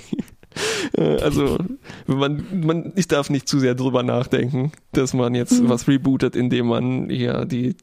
Äh, 0.97 1.21
also, 1.21 1.59
man, 2.07 2.47
man, 2.53 2.93
ich 2.97 3.09
darf 3.09 3.29
nicht 3.31 3.49
zu 3.49 3.59
sehr 3.59 3.75
drüber 3.75 4.03
nachdenken, 4.03 4.73
dass 4.93 5.13
man 5.13 5.35
jetzt 5.35 5.61
mhm. 5.61 5.69
was 5.69 5.89
rebootet, 5.89 6.37
indem 6.37 6.69
man 6.69 7.11
hier 7.11 7.45
die 7.45 7.77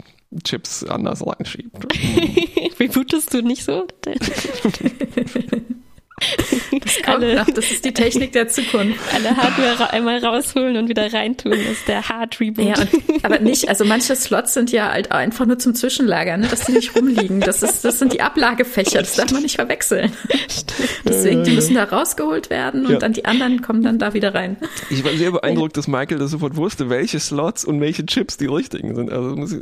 Chips 0.44 0.84
anders 0.84 1.26
reinschiebt. 1.26 1.86
Rebootest 2.80 3.34
du 3.34 3.42
nicht 3.42 3.64
so? 3.64 3.86
Das 6.80 6.98
alle, 7.06 7.36
noch, 7.36 7.46
das 7.46 7.72
ist 7.72 7.86
die 7.86 7.94
Technik 7.94 8.32
der 8.34 8.48
Zukunft. 8.48 9.00
Alle 9.14 9.36
Hardware 9.36 9.94
einmal 9.94 10.24
rausholen 10.24 10.78
und 10.78 10.90
wieder 10.90 11.12
reintun, 11.12 11.52
das 11.52 11.62
ist 11.62 11.88
der 11.88 12.08
Hard 12.10 12.40
Reboot. 12.40 12.66
Ja, 12.66 12.76
und, 12.80 13.24
aber 13.26 13.40
nicht, 13.40 13.70
also 13.70 13.86
manche 13.86 14.16
Slots 14.16 14.54
sind 14.54 14.72
ja 14.72 14.92
halt 14.92 15.12
einfach 15.12 15.46
nur 15.46 15.60
zum 15.60 15.76
Zwischenlagern, 15.76 16.42
ne, 16.42 16.48
dass 16.48 16.62
die 16.66 16.72
nicht 16.72 16.96
rumliegen. 16.96 17.40
Das, 17.42 17.62
ist, 17.64 17.86
das 17.86 18.00
sind 18.00 18.14
die 18.14 18.22
Ablagefächer, 18.22 19.00
das 19.00 19.16
darf 19.16 19.32
man 19.32 19.44
nicht 19.44 19.56
verwechseln. 19.56 20.12
Deswegen, 21.06 21.44
die 21.44 21.52
müssen 21.52 21.76
da 21.76 21.84
rausgeholt 21.84 22.50
werden 22.50 22.86
und 22.86 22.94
ja. 22.94 23.00
dann 23.00 23.14
die 23.14 23.26
anderen 23.26 23.62
kommen 23.62 23.84
dann 23.84 24.00
da 24.00 24.14
wieder 24.14 24.34
rein. 24.34 24.58
Ich 24.90 25.04
war 25.04 25.12
sehr 25.12 25.32
beeindruckt, 25.32 25.78
dass 25.78 25.88
Michael 25.88 26.20
das 26.20 26.32
sofort 26.32 26.56
wusste, 26.56 26.90
welche 26.90 27.20
Slots 27.20 27.66
und 27.66 27.80
welche 27.82 28.06
Chips 28.06 28.38
die 28.38 28.46
richtigen 28.46 28.96
sind. 28.96 29.12
Also 29.12 29.36
muss 29.36 29.54
ich, 29.54 29.62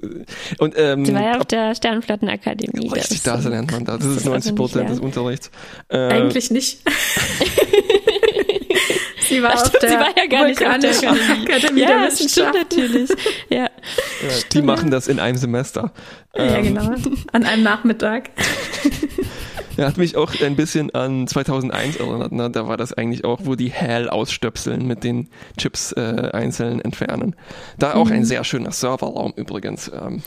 und, 0.60 0.76
ähm, 0.78 1.04
die 1.04 1.14
war 1.14 1.24
ja 1.24 1.38
auf 1.40 1.46
der 1.46 1.76
Sternflottenakademie. 1.76 2.90
Richtig, 2.90 3.24
da 3.24 3.36
lernt 3.36 3.72
man 3.72 3.86
das. 3.86 4.00
Das, 4.00 4.08
das 4.08 4.18
ist 4.18 4.26
90 4.26 4.56
Prozent 4.56 4.90
des 4.90 5.00
Unterrichts. 5.00 5.52
Äh, 5.90 5.98
Eigentlich 5.98 6.51
nicht. 6.52 6.80
sie 9.28 9.42
war, 9.42 9.58
stimmt, 9.58 9.76
auf 9.76 9.80
der 9.80 9.90
sie 9.90 9.96
war 9.96 10.18
ja 10.18 10.26
gar 10.28 10.48
nicht 10.48 10.64
auf 10.66 10.78
der 10.80 10.92
Akademie 10.92 11.82
ja, 11.82 11.88
der 11.88 12.08
Wissenschaft. 12.08 12.54
natürlich. 12.54 13.10
Ja. 13.50 13.64
ja 13.64 13.70
die 14.52 14.62
machen 14.62 14.92
das 14.92 15.08
in 15.08 15.20
einem 15.20 15.38
Semester. 15.38 15.92
Ja, 16.36 16.58
ähm. 16.58 16.64
genau. 16.64 16.94
An 17.32 17.46
einem 17.46 17.64
Nachmittag. 17.64 18.30
Er 19.78 19.88
hat 19.88 19.98
mich 19.98 20.16
auch 20.16 20.34
ein 20.42 20.56
bisschen 20.56 20.94
an 20.94 21.28
2001 21.28 21.98
erinnert. 21.98 22.32
Ne? 22.32 22.50
Da 22.50 22.68
war 22.68 22.78
das 22.78 22.94
eigentlich 22.94 23.24
auch, 23.26 23.42
wo 23.44 23.56
die 23.56 23.72
HAL 23.72 24.10
ausstöpseln 24.10 24.86
mit 24.86 25.04
den 25.04 25.30
Chips 25.58 25.92
äh, 25.94 26.30
einzeln 26.34 26.82
entfernen. 26.82 27.36
Da 27.80 27.94
auch 27.96 28.08
mhm. 28.08 28.14
ein 28.14 28.26
sehr 28.26 28.44
schöner 28.44 28.72
Serverraum 28.72 29.34
übrigens. 29.36 29.90
Ähm. 29.90 30.22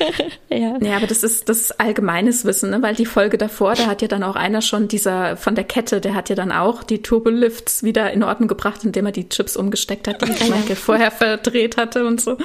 ja. 0.50 0.76
ja, 0.80 0.96
aber 0.96 1.06
das 1.06 1.22
ist, 1.22 1.48
das 1.48 1.60
ist 1.60 1.80
allgemeines 1.80 2.44
Wissen, 2.44 2.70
ne? 2.70 2.82
weil 2.82 2.94
die 2.94 3.06
Folge 3.06 3.38
davor, 3.38 3.74
da 3.74 3.86
hat 3.86 4.02
ja 4.02 4.08
dann 4.08 4.22
auch 4.22 4.36
einer 4.36 4.62
schon 4.62 4.88
dieser 4.88 5.36
von 5.36 5.54
der 5.54 5.64
Kette, 5.64 6.00
der 6.00 6.14
hat 6.14 6.28
ja 6.28 6.34
dann 6.34 6.52
auch 6.52 6.82
die 6.82 7.02
Turbolifts 7.02 7.82
wieder 7.82 8.12
in 8.12 8.22
Ordnung 8.22 8.48
gebracht, 8.48 8.84
indem 8.84 9.06
er 9.06 9.12
die 9.12 9.28
Chips 9.28 9.56
umgesteckt 9.56 10.08
hat, 10.08 10.22
die 10.22 10.50
Michael 10.50 10.76
vorher 10.76 11.10
verdreht 11.10 11.76
hatte 11.76 12.06
und 12.06 12.20
so. 12.20 12.36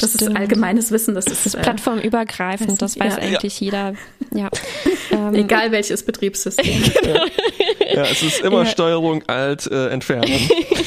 Das 0.00 0.14
Stimmt. 0.14 0.32
ist 0.32 0.36
allgemeines 0.36 0.90
Wissen. 0.90 1.14
Das 1.14 1.26
ist, 1.26 1.44
das 1.44 1.46
ist 1.46 1.54
äh, 1.54 1.62
plattformübergreifend, 1.62 2.80
das 2.80 2.98
weiß 2.98 3.16
ja. 3.16 3.22
eigentlich 3.22 3.60
jeder. 3.60 3.94
Ja. 4.30 4.50
Ähm, 5.12 5.34
Egal 5.34 5.72
welches 5.72 6.04
Betriebssystem. 6.12 6.82
ja. 7.04 7.26
ja, 7.94 8.02
es 8.02 8.22
ist 8.22 8.40
immer 8.40 8.60
ja. 8.60 8.66
Steuerung 8.66 9.22
alt 9.28 9.66
äh, 9.66 9.88
entfernen. 9.88 10.30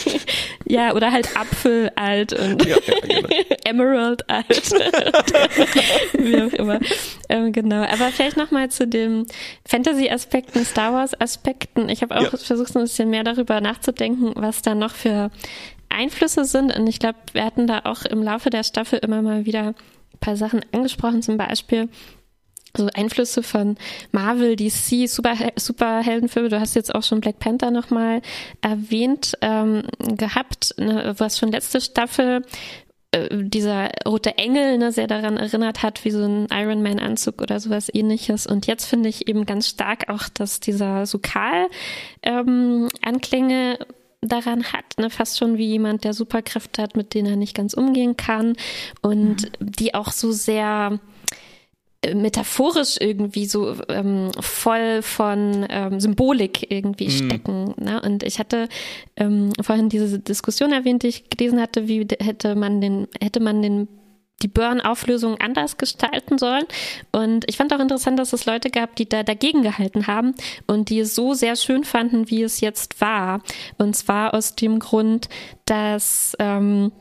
ja, 0.65 0.93
oder 0.93 1.11
halt 1.11 1.35
Apfel 1.35 1.91
alt 1.95 2.33
und 2.33 2.65
ja, 2.65 2.77
genau. 3.01 3.27
Emerald 3.65 4.29
alt. 4.29 4.71
Wie 6.13 6.41
auch 6.41 6.53
immer. 6.53 6.79
Ähm, 7.29 7.51
genau. 7.51 7.83
Aber 7.83 8.09
vielleicht 8.11 8.37
nochmal 8.37 8.69
zu 8.69 8.87
den 8.87 9.25
Fantasy-Aspekten, 9.67 10.65
Star 10.65 10.93
Wars-Aspekten. 10.93 11.89
Ich 11.89 12.01
habe 12.01 12.17
auch 12.17 12.37
versucht, 12.37 12.75
ein 12.75 12.83
bisschen 12.83 13.09
mehr 13.09 13.23
darüber 13.23 13.61
nachzudenken, 13.61 14.33
was 14.35 14.61
da 14.61 14.75
noch 14.75 14.91
für 14.91 15.31
Einflüsse 15.89 16.45
sind. 16.45 16.75
Und 16.75 16.87
ich 16.87 16.99
glaube, 16.99 17.17
wir 17.33 17.43
hatten 17.43 17.67
da 17.67 17.81
auch 17.85 18.03
im 18.05 18.21
Laufe 18.23 18.49
der 18.49 18.63
Staffel 18.63 18.99
immer 18.99 19.21
mal 19.21 19.45
wieder 19.45 19.69
ein 19.69 20.19
paar 20.19 20.37
Sachen 20.37 20.61
angesprochen, 20.71 21.21
zum 21.21 21.37
Beispiel 21.37 21.89
so 22.75 22.87
Einflüsse 22.93 23.43
von 23.43 23.77
Marvel, 24.11 24.55
DC, 24.55 25.07
Super, 25.07 25.35
Superheldenfilme. 25.55 26.49
Du 26.49 26.59
hast 26.59 26.75
jetzt 26.75 26.93
auch 26.93 27.03
schon 27.03 27.21
Black 27.21 27.39
Panther 27.39 27.71
nochmal 27.71 28.21
erwähnt 28.61 29.37
ähm, 29.41 29.83
gehabt, 29.99 30.75
ne, 30.77 31.15
was 31.17 31.37
schon 31.37 31.51
letzte 31.51 31.81
Staffel 31.81 32.43
äh, 33.11 33.29
dieser 33.31 33.89
rote 34.05 34.37
Engel 34.37 34.77
ne, 34.77 34.91
sehr 34.91 35.07
daran 35.07 35.37
erinnert 35.37 35.83
hat, 35.83 36.05
wie 36.05 36.11
so 36.11 36.23
ein 36.23 36.47
Iron 36.51 36.81
Man 36.81 36.99
Anzug 36.99 37.41
oder 37.41 37.59
sowas 37.59 37.89
ähnliches. 37.93 38.47
Und 38.47 38.67
jetzt 38.67 38.85
finde 38.85 39.09
ich 39.09 39.27
eben 39.27 39.45
ganz 39.45 39.69
stark 39.69 40.09
auch, 40.09 40.29
dass 40.29 40.59
dieser 40.59 41.05
Sukal 41.05 41.67
ähm, 42.23 42.89
Anklänge 43.01 43.79
daran 44.21 44.63
hat, 44.73 44.97
ne? 44.97 45.09
fast 45.09 45.37
schon 45.37 45.57
wie 45.57 45.67
jemand, 45.67 46.03
der 46.03 46.13
Superkräfte 46.13 46.81
hat, 46.81 46.95
mit 46.95 47.13
denen 47.13 47.27
er 47.27 47.35
nicht 47.35 47.55
ganz 47.55 47.73
umgehen 47.73 48.17
kann 48.17 48.55
und 49.01 49.43
mhm. 49.43 49.71
die 49.71 49.93
auch 49.93 50.11
so 50.11 50.31
sehr 50.31 50.99
metaphorisch 52.13 52.97
irgendwie 52.99 53.45
so 53.45 53.75
ähm, 53.89 54.31
voll 54.39 55.01
von 55.01 55.65
ähm, 55.69 55.99
Symbolik 55.99 56.71
irgendwie 56.71 57.07
mhm. 57.07 57.11
stecken. 57.11 57.73
Ne? 57.77 58.01
Und 58.01 58.23
ich 58.23 58.39
hatte 58.39 58.69
ähm, 59.15 59.51
vorhin 59.61 59.89
diese 59.89 60.19
Diskussion 60.19 60.71
erwähnt, 60.71 61.03
die 61.03 61.07
ich 61.07 61.29
gelesen 61.29 61.59
hatte, 61.59 61.87
wie 61.87 62.07
hätte 62.19 62.55
man 62.55 62.81
den, 62.81 63.07
hätte 63.21 63.39
man 63.39 63.61
den 63.61 63.87
die 64.41 64.47
Burn-Auflösung 64.47 65.39
anders 65.39 65.77
gestalten 65.77 66.37
sollen. 66.37 66.65
Und 67.11 67.45
ich 67.47 67.57
fand 67.57 67.73
auch 67.73 67.79
interessant, 67.79 68.19
dass 68.19 68.33
es 68.33 68.45
Leute 68.45 68.69
gab, 68.69 68.95
die 68.95 69.07
da 69.07 69.23
dagegen 69.23 69.63
gehalten 69.63 70.07
haben 70.07 70.35
und 70.67 70.89
die 70.89 70.99
es 70.99 71.15
so 71.15 71.33
sehr 71.33 71.55
schön 71.55 71.83
fanden, 71.83 72.29
wie 72.29 72.43
es 72.43 72.59
jetzt 72.59 72.99
war. 73.01 73.41
Und 73.77 73.95
zwar 73.95 74.33
aus 74.33 74.55
dem 74.55 74.79
Grund, 74.79 75.29
dass 75.65 76.35
ähm, 76.39 76.91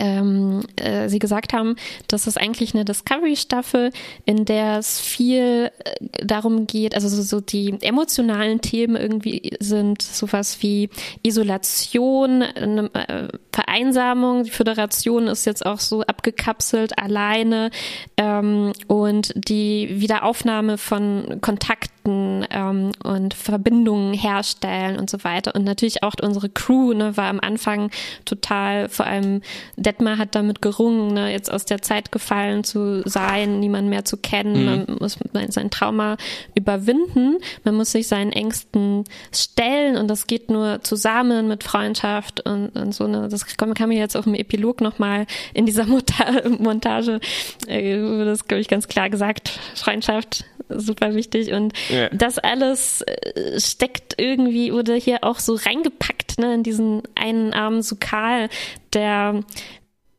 ähm, 0.00 0.62
äh, 0.76 1.08
sie 1.08 1.18
gesagt 1.18 1.52
haben, 1.52 1.76
das 2.08 2.26
ist 2.26 2.38
eigentlich 2.38 2.74
eine 2.74 2.84
Discovery-Staffel, 2.84 3.90
in 4.24 4.44
der 4.44 4.78
es 4.78 5.00
viel 5.00 5.70
äh, 5.84 6.24
darum 6.24 6.66
geht, 6.66 6.94
also 6.94 7.08
so, 7.08 7.22
so, 7.22 7.40
die 7.40 7.74
emotionalen 7.80 8.60
Themen 8.60 8.96
irgendwie 8.96 9.56
sind 9.60 10.02
sowas 10.02 10.58
wie 10.60 10.90
Isolation, 11.22 12.42
eine, 12.42 12.90
äh, 12.94 13.28
Vereinsamung. 13.52 14.44
Die 14.44 14.50
Föderation 14.50 15.26
ist 15.26 15.44
jetzt 15.44 15.66
auch 15.66 15.80
so 15.80 16.02
abgekapselt, 16.02 16.98
alleine 16.98 17.70
ähm, 18.16 18.72
und 18.86 19.32
die 19.34 19.88
Wiederaufnahme 20.00 20.78
von 20.78 21.38
Kontakten 21.40 21.97
ähm, 22.06 22.92
und 23.02 23.34
Verbindungen 23.34 24.14
herstellen 24.14 24.98
und 24.98 25.10
so 25.10 25.24
weiter. 25.24 25.54
Und 25.54 25.64
natürlich 25.64 26.02
auch 26.02 26.14
unsere 26.22 26.48
Crew 26.48 26.92
ne, 26.92 27.16
war 27.16 27.28
am 27.28 27.40
Anfang 27.40 27.90
total 28.24 28.88
vor 28.88 29.06
allem 29.06 29.42
Detmar 29.76 30.18
hat 30.18 30.34
damit 30.34 30.62
gerungen, 30.62 31.14
ne, 31.14 31.30
jetzt 31.30 31.52
aus 31.52 31.64
der 31.64 31.82
Zeit 31.82 32.12
gefallen 32.12 32.64
zu 32.64 33.02
sein, 33.08 33.60
niemanden 33.60 33.90
mehr 33.90 34.04
zu 34.04 34.16
kennen. 34.16 34.60
Mhm. 34.60 34.84
Man 34.86 34.98
muss 35.00 35.18
sein 35.48 35.70
Trauma 35.70 36.16
überwinden. 36.54 37.38
Man 37.64 37.74
muss 37.74 37.92
sich 37.92 38.08
seinen 38.08 38.32
Ängsten 38.32 39.04
stellen 39.32 39.96
und 39.96 40.08
das 40.08 40.26
geht 40.26 40.50
nur 40.50 40.82
zusammen 40.82 41.48
mit 41.48 41.64
Freundschaft 41.64 42.40
und, 42.40 42.70
und 42.70 42.94
so. 42.94 43.06
Ne, 43.06 43.28
das 43.30 43.46
kann, 43.56 43.74
kann 43.74 43.88
mir 43.88 43.98
jetzt 43.98 44.16
auch 44.16 44.26
im 44.26 44.34
Epilog 44.34 44.80
nochmal 44.80 45.26
in 45.54 45.66
dieser 45.66 45.86
Montage, 46.58 47.20
äh, 47.66 48.24
das 48.24 48.46
glaube 48.46 48.60
ich 48.60 48.68
ganz 48.68 48.88
klar 48.88 49.10
gesagt, 49.10 49.58
Freundschaft 49.74 50.44
super 50.68 51.14
wichtig 51.14 51.52
und 51.52 51.72
ja. 51.88 52.08
das 52.10 52.38
alles 52.38 53.02
äh, 53.02 53.60
steckt 53.60 54.14
irgendwie 54.18 54.72
oder 54.72 54.94
hier 54.94 55.18
auch 55.22 55.38
so 55.38 55.54
reingepackt 55.54 56.38
ne, 56.38 56.54
in 56.54 56.62
diesen 56.62 57.02
einen 57.14 57.52
armen 57.52 57.82
Sukal, 57.82 58.48
der 58.92 59.42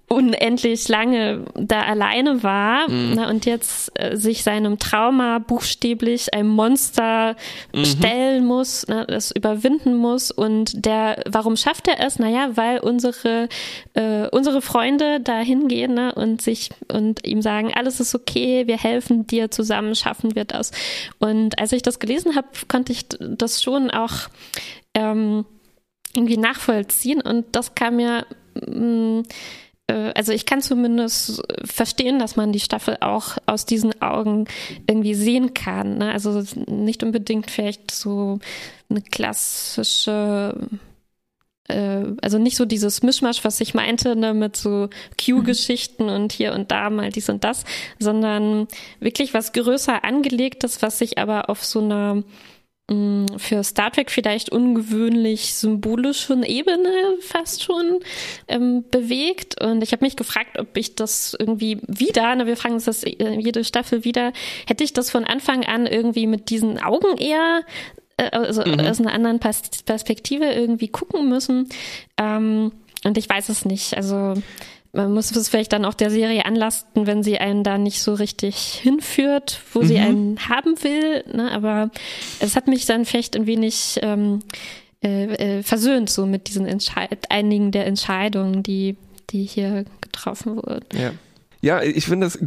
unendlich 0.09 0.87
lange 0.87 1.45
da 1.53 1.83
alleine 1.83 2.41
war 2.41 2.89
mhm. 2.89 3.13
ne, 3.13 3.29
und 3.29 3.45
jetzt 3.45 3.91
äh, 3.93 4.17
sich 4.17 4.43
seinem 4.43 4.79
Trauma 4.79 5.37
buchstäblich 5.37 6.33
ein 6.33 6.47
Monster 6.47 7.35
mhm. 7.73 7.85
stellen 7.85 8.45
muss, 8.45 8.87
ne, 8.87 9.05
das 9.07 9.31
überwinden 9.31 9.95
muss 9.95 10.31
und 10.31 10.83
der, 10.85 11.23
warum 11.29 11.55
schafft 11.55 11.87
er 11.87 12.03
es? 12.03 12.17
Naja, 12.17 12.49
weil 12.55 12.79
unsere, 12.79 13.49
äh, 13.93 14.27
unsere 14.29 14.63
Freunde 14.63 15.19
da 15.19 15.39
hingehen 15.39 15.93
ne, 15.93 16.13
und 16.15 16.41
sich 16.41 16.71
und 16.91 17.25
ihm 17.27 17.43
sagen, 17.43 17.71
alles 17.75 17.99
ist 17.99 18.15
okay, 18.15 18.65
wir 18.65 18.77
helfen 18.77 19.27
dir, 19.27 19.51
zusammen 19.51 19.93
schaffen 19.93 20.33
wir 20.33 20.45
das. 20.45 20.71
Und 21.19 21.59
als 21.59 21.71
ich 21.71 21.83
das 21.83 21.99
gelesen 21.99 22.35
habe, 22.35 22.47
konnte 22.67 22.91
ich 22.91 23.05
das 23.19 23.61
schon 23.61 23.91
auch 23.91 24.27
ähm, 24.95 25.45
irgendwie 26.15 26.37
nachvollziehen 26.37 27.21
und 27.21 27.45
das 27.51 27.75
kam 27.75 27.97
mir 27.97 28.25
mh, 28.55 29.19
mm, 29.19 29.23
also 29.93 30.31
ich 30.31 30.45
kann 30.45 30.61
zumindest 30.61 31.41
verstehen, 31.63 32.19
dass 32.19 32.35
man 32.35 32.51
die 32.51 32.59
Staffel 32.59 32.97
auch 33.01 33.37
aus 33.45 33.65
diesen 33.65 34.01
Augen 34.01 34.45
irgendwie 34.87 35.15
sehen 35.15 35.53
kann. 35.53 35.97
Ne? 35.97 36.11
Also 36.11 36.43
nicht 36.67 37.03
unbedingt 37.03 37.49
vielleicht 37.49 37.91
so 37.91 38.39
eine 38.89 39.01
klassische 39.01 40.55
äh, 41.69 42.05
also 42.21 42.37
nicht 42.37 42.57
so 42.57 42.65
dieses 42.65 43.03
Mischmasch, 43.03 43.43
was 43.45 43.61
ich 43.61 43.73
meinte, 43.73 44.15
ne, 44.15 44.33
mit 44.33 44.57
so 44.57 44.89
Q-Geschichten 45.23 46.05
mhm. 46.05 46.09
und 46.13 46.31
hier 46.33 46.53
und 46.53 46.71
da 46.71 46.89
mal 46.89 47.09
dies 47.09 47.29
und 47.29 47.43
das, 47.43 47.63
sondern 47.99 48.67
wirklich 48.99 49.33
was 49.33 49.53
größer 49.53 50.03
angelegtes, 50.03 50.81
was 50.81 50.99
sich 50.99 51.17
aber 51.17 51.49
auf 51.49 51.63
so 51.63 51.79
einer 51.79 52.23
für 53.37 53.63
Star 53.63 53.91
Trek 53.91 54.09
vielleicht 54.09 54.51
ungewöhnlich 54.51 55.53
symbolischen 55.53 56.43
Ebene 56.43 56.89
fast 57.21 57.63
schon 57.63 57.99
ähm, 58.47 58.83
bewegt. 58.89 59.61
Und 59.61 59.83
ich 59.83 59.91
habe 59.91 60.03
mich 60.03 60.15
gefragt, 60.15 60.57
ob 60.57 60.75
ich 60.75 60.95
das 60.95 61.35
irgendwie 61.37 61.79
wieder, 61.87 62.35
na, 62.35 62.47
wir 62.47 62.57
fragen 62.57 62.75
uns 62.75 62.85
das 62.85 63.03
äh, 63.03 63.35
jede 63.39 63.63
Staffel 63.63 64.05
wieder, 64.05 64.33
hätte 64.67 64.83
ich 64.83 64.93
das 64.93 65.11
von 65.11 65.25
Anfang 65.25 65.65
an 65.65 65.85
irgendwie 65.85 66.25
mit 66.25 66.49
diesen 66.49 66.81
Augen 66.81 67.17
eher 67.17 67.61
äh, 68.17 68.29
also 68.31 68.63
mhm. 68.65 68.79
aus 68.79 68.99
einer 68.99 69.13
anderen 69.13 69.39
Perspektive 69.39 70.45
irgendwie 70.45 70.87
gucken 70.87 71.29
müssen. 71.29 71.69
Ähm, 72.17 72.71
und 73.03 73.17
ich 73.17 73.29
weiß 73.29 73.49
es 73.49 73.65
nicht. 73.65 73.95
Also 73.95 74.33
man 74.91 75.13
muss 75.13 75.35
es 75.35 75.49
vielleicht 75.49 75.73
dann 75.73 75.85
auch 75.85 75.93
der 75.93 76.09
Serie 76.09 76.45
anlasten, 76.45 77.05
wenn 77.05 77.21
sie 77.21 77.37
einen 77.37 77.63
da 77.63 77.77
nicht 77.77 78.01
so 78.01 78.13
richtig 78.13 78.57
hinführt, 78.57 79.61
wo 79.73 79.81
mhm. 79.81 79.85
sie 79.85 79.99
einen 79.99 80.49
haben 80.49 80.81
will. 80.83 81.23
Ne? 81.31 81.51
Aber 81.51 81.91
es 82.39 82.55
hat 82.55 82.67
mich 82.67 82.85
dann 82.85 83.05
vielleicht 83.05 83.35
ein 83.35 83.45
wenig 83.45 83.99
ähm, 84.01 84.39
äh, 85.03 85.59
äh, 85.59 85.63
versöhnt 85.63 86.09
so 86.09 86.25
mit 86.25 86.47
diesen 86.47 86.65
Entscheid 86.65 87.27
einigen 87.29 87.71
der 87.71 87.85
Entscheidungen, 87.85 88.63
die, 88.63 88.97
die 89.29 89.43
hier 89.43 89.85
getroffen 90.01 90.55
wurden. 90.55 90.87
Ja, 90.97 91.11
ja 91.61 91.81
ich 91.83 92.05
finde 92.05 92.25
das 92.25 92.39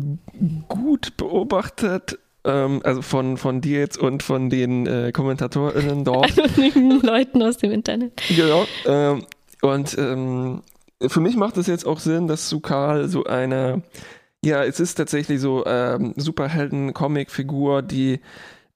gut 0.69 1.17
beobachtet 1.17 2.19
ähm, 2.45 2.81
also 2.83 3.03
von, 3.03 3.37
von 3.37 3.61
dir 3.61 3.79
jetzt 3.79 3.99
und 3.99 4.23
von 4.23 4.51
den 4.51 4.87
äh, 4.87 5.13
KommentatorInnen 5.13 6.05
dort. 6.05 6.35
Leuten 7.03 7.43
aus 7.43 7.59
dem 7.59 7.71
Internet. 7.71 8.21
Genau. 8.29 8.67
Ähm, 8.85 9.25
und 9.61 9.97
ähm, 9.97 10.63
für 11.09 11.21
mich 11.21 11.37
macht 11.37 11.57
es 11.57 11.67
jetzt 11.67 11.87
auch 11.87 12.01
Sinn, 12.01 12.27
dass 12.27 12.49
Sukal 12.49 13.09
so 13.09 13.25
eine, 13.25 13.83
ja, 14.45 14.65
es 14.65 14.81
ist 14.81 14.95
tatsächlich 14.95 15.41
so 15.41 15.65
ähm, 15.67 16.15
Superhelden-Comic-Figur, 16.17 17.83
die, 17.83 18.21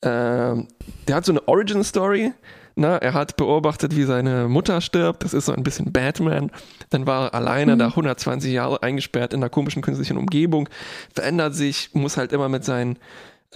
ähm, 0.02 0.68
der 1.08 1.16
hat 1.16 1.24
so 1.24 1.32
eine 1.32 1.46
Origin-Story. 1.46 2.32
Na, 2.78 2.98
er 2.98 3.14
hat 3.14 3.38
beobachtet, 3.38 3.96
wie 3.96 4.04
seine 4.04 4.48
Mutter 4.48 4.82
stirbt. 4.82 5.24
Das 5.24 5.32
ist 5.32 5.46
so 5.46 5.52
ein 5.52 5.62
bisschen 5.62 5.92
Batman. 5.92 6.50
Dann 6.90 7.06
war 7.06 7.28
er 7.28 7.34
alleine 7.34 7.74
mhm. 7.74 7.78
da 7.78 7.86
120 7.86 8.52
Jahre 8.52 8.82
eingesperrt 8.82 9.32
in 9.32 9.40
einer 9.40 9.48
komischen 9.48 9.80
künstlichen 9.80 10.18
Umgebung. 10.18 10.68
Verändert 11.14 11.54
sich, 11.54 11.90
muss 11.94 12.18
halt 12.18 12.34
immer 12.34 12.50
mit 12.50 12.66
seinen 12.66 12.98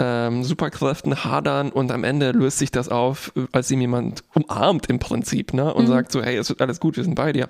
ähm, 0.01 0.43
Superkräften 0.43 1.24
hadern 1.24 1.70
und 1.70 1.93
am 1.93 2.02
Ende 2.02 2.32
löst 2.32 2.59
sich 2.59 2.72
das 2.72 2.89
auf, 2.89 3.32
als 3.52 3.70
ihm 3.70 3.81
jemand 3.81 4.24
umarmt 4.35 4.89
im 4.89 4.98
Prinzip, 4.98 5.52
ne? 5.55 5.72
Und 5.72 5.85
mhm. 5.85 5.89
sagt 5.89 6.10
so, 6.10 6.22
hey, 6.22 6.36
es 6.36 6.48
wird 6.48 6.62
alles 6.62 6.81
gut, 6.81 6.97
wir 6.97 7.05
sind 7.05 7.14
bei 7.14 7.32
dir. 7.32 7.48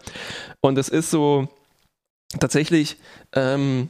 Und 0.60 0.76
es 0.76 0.88
ist 0.88 1.10
so 1.10 1.48
tatsächlich, 2.40 2.98
ähm, 3.34 3.88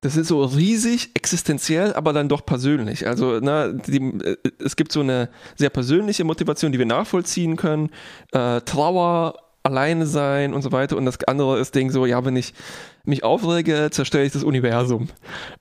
das 0.00 0.16
ist 0.16 0.28
so 0.28 0.44
riesig, 0.44 1.12
existenziell, 1.14 1.94
aber 1.94 2.12
dann 2.12 2.28
doch 2.28 2.44
persönlich. 2.44 3.06
Also, 3.06 3.40
ne, 3.40 3.80
die, 3.86 3.98
äh, 3.98 4.36
es 4.58 4.76
gibt 4.76 4.92
so 4.92 5.00
eine 5.00 5.30
sehr 5.56 5.70
persönliche 5.70 6.24
Motivation, 6.24 6.72
die 6.72 6.78
wir 6.78 6.86
nachvollziehen 6.86 7.56
können. 7.56 7.90
Äh, 8.32 8.60
Trauer, 8.62 9.36
alleine 9.64 10.06
sein 10.06 10.52
und 10.52 10.60
so 10.60 10.72
weiter. 10.72 10.96
Und 10.96 11.06
das 11.06 11.18
andere 11.24 11.58
ist 11.58 11.74
Ding 11.74 11.90
so, 11.90 12.04
ja, 12.04 12.22
wenn 12.24 12.36
ich 12.36 12.52
mich 13.04 13.24
aufrege, 13.24 13.88
zerstöre 13.90 14.24
ich 14.24 14.32
das 14.32 14.44
Universum. 14.44 15.08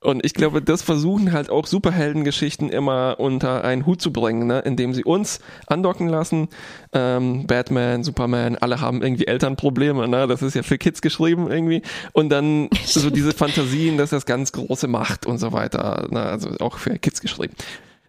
Und 0.01 0.25
ich 0.25 0.33
glaube, 0.33 0.61
das 0.61 0.81
versuchen 0.81 1.31
halt 1.31 1.49
auch 1.49 1.65
Superheldengeschichten 1.65 2.69
immer 2.69 3.15
unter 3.19 3.63
einen 3.63 3.85
Hut 3.85 4.01
zu 4.01 4.11
bringen, 4.11 4.47
ne? 4.47 4.59
indem 4.59 4.93
sie 4.93 5.05
uns 5.05 5.39
andocken 5.67 6.09
lassen. 6.09 6.49
Ähm, 6.91 7.47
Batman, 7.47 8.03
Superman, 8.03 8.57
alle 8.57 8.81
haben 8.81 9.01
irgendwie 9.01 9.25
Elternprobleme, 9.27 10.07
ne? 10.09 10.27
das 10.27 10.41
ist 10.41 10.55
ja 10.55 10.63
für 10.63 10.77
Kids 10.77 11.01
geschrieben 11.01 11.49
irgendwie. 11.49 11.81
Und 12.11 12.29
dann 12.29 12.69
so 12.85 13.09
diese 13.09 13.31
Fantasien, 13.31 13.97
dass 13.97 14.09
das 14.09 14.25
ganz 14.25 14.51
große 14.51 14.87
Macht 14.87 15.25
und 15.25 15.37
so 15.37 15.53
weiter, 15.53 16.07
ne? 16.11 16.21
also 16.21 16.49
auch 16.59 16.77
für 16.77 16.99
Kids 16.99 17.21
geschrieben. 17.21 17.53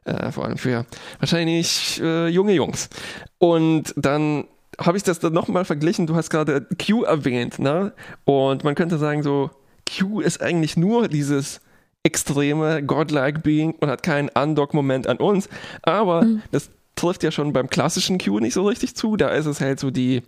Äh, 0.05 0.33
vor 0.33 0.45
allem 0.45 0.59
für 0.59 0.85
wahrscheinlich 1.19 2.01
äh, 2.03 2.29
junge 2.29 2.53
Jungs. 2.53 2.91
Und 3.39 3.95
dann 3.97 4.45
habe 4.79 4.97
ich 4.97 5.03
das 5.03 5.19
dann 5.19 5.33
nochmal 5.33 5.65
verglichen. 5.65 6.07
Du 6.07 6.15
hast 6.15 6.31
gerade 6.31 6.67
Q 6.85 7.03
erwähnt, 7.03 7.59
ne? 7.59 7.93
Und 8.25 8.65
man 8.65 8.75
könnte 8.75 8.99
sagen, 8.99 9.23
so, 9.23 9.51
Q 9.89 10.21
ist 10.21 10.43
eigentlich 10.43 10.77
nur 10.77 11.09
dieses 11.09 11.61
extreme 12.03 12.83
Godlike 12.83 13.41
Being 13.41 13.73
und 13.81 13.89
hat 13.89 14.03
keinen 14.03 14.29
Undock-Moment 14.29 15.07
an 15.07 15.17
uns. 15.17 15.49
Aber 15.83 16.23
mhm. 16.23 16.43
das 16.51 16.71
trifft 16.97 17.23
ja 17.23 17.31
schon 17.31 17.53
beim 17.53 17.69
klassischen 17.69 18.19
Q 18.19 18.41
nicht 18.41 18.55
so 18.55 18.67
richtig 18.67 18.95
zu. 18.95 19.17
Da 19.17 19.29
ist 19.29 19.47
es 19.47 19.61
halt 19.61 19.81
so 19.81 19.91
die 19.91 20.23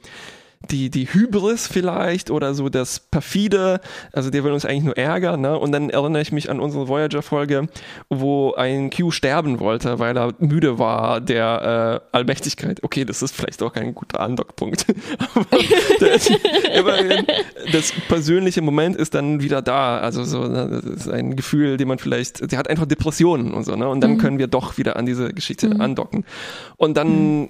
die, 0.70 0.90
die 0.90 1.06
Hybris 1.06 1.66
vielleicht 1.66 2.30
oder 2.30 2.54
so 2.54 2.68
das 2.68 3.00
perfide, 3.00 3.80
also 4.12 4.30
der 4.30 4.44
will 4.44 4.52
uns 4.52 4.64
eigentlich 4.64 4.84
nur 4.84 4.96
ärgern, 4.96 5.40
ne? 5.40 5.58
Und 5.58 5.72
dann 5.72 5.90
erinnere 5.90 6.22
ich 6.22 6.32
mich 6.32 6.50
an 6.50 6.60
unsere 6.60 6.88
Voyager-Folge, 6.88 7.68
wo 8.08 8.54
ein 8.54 8.90
Q 8.90 9.10
sterben 9.10 9.60
wollte, 9.60 9.98
weil 9.98 10.16
er 10.16 10.34
müde 10.38 10.78
war 10.78 11.20
der 11.20 12.02
äh, 12.12 12.16
Allmächtigkeit. 12.16 12.82
Okay, 12.82 13.04
das 13.04 13.22
ist 13.22 13.34
vielleicht 13.34 13.62
auch 13.62 13.72
kein 13.72 13.94
guter 13.94 14.20
Andockpunkt. 14.20 14.86
Aber 15.34 15.46
das, 16.00 16.28
immerhin, 16.74 17.26
das 17.72 17.92
persönliche 18.08 18.62
Moment 18.62 18.96
ist 18.96 19.14
dann 19.14 19.42
wieder 19.42 19.62
da. 19.62 19.98
Also 19.98 20.24
so, 20.24 20.46
ne? 20.46 20.80
das 20.82 20.84
ist 20.84 21.08
ein 21.08 21.36
Gefühl, 21.36 21.76
den 21.76 21.88
man 21.88 21.98
vielleicht, 21.98 22.50
der 22.50 22.58
hat 22.58 22.68
einfach 22.68 22.86
Depressionen 22.86 23.54
und 23.54 23.64
so, 23.64 23.76
ne? 23.76 23.88
Und 23.88 24.00
dann 24.00 24.12
mhm. 24.12 24.18
können 24.18 24.38
wir 24.38 24.46
doch 24.46 24.78
wieder 24.78 24.96
an 24.96 25.06
diese 25.06 25.32
Geschichte 25.32 25.68
mhm. 25.68 25.80
andocken. 25.80 26.24
Und 26.76 26.96
dann 26.96 27.40
mhm. 27.40 27.48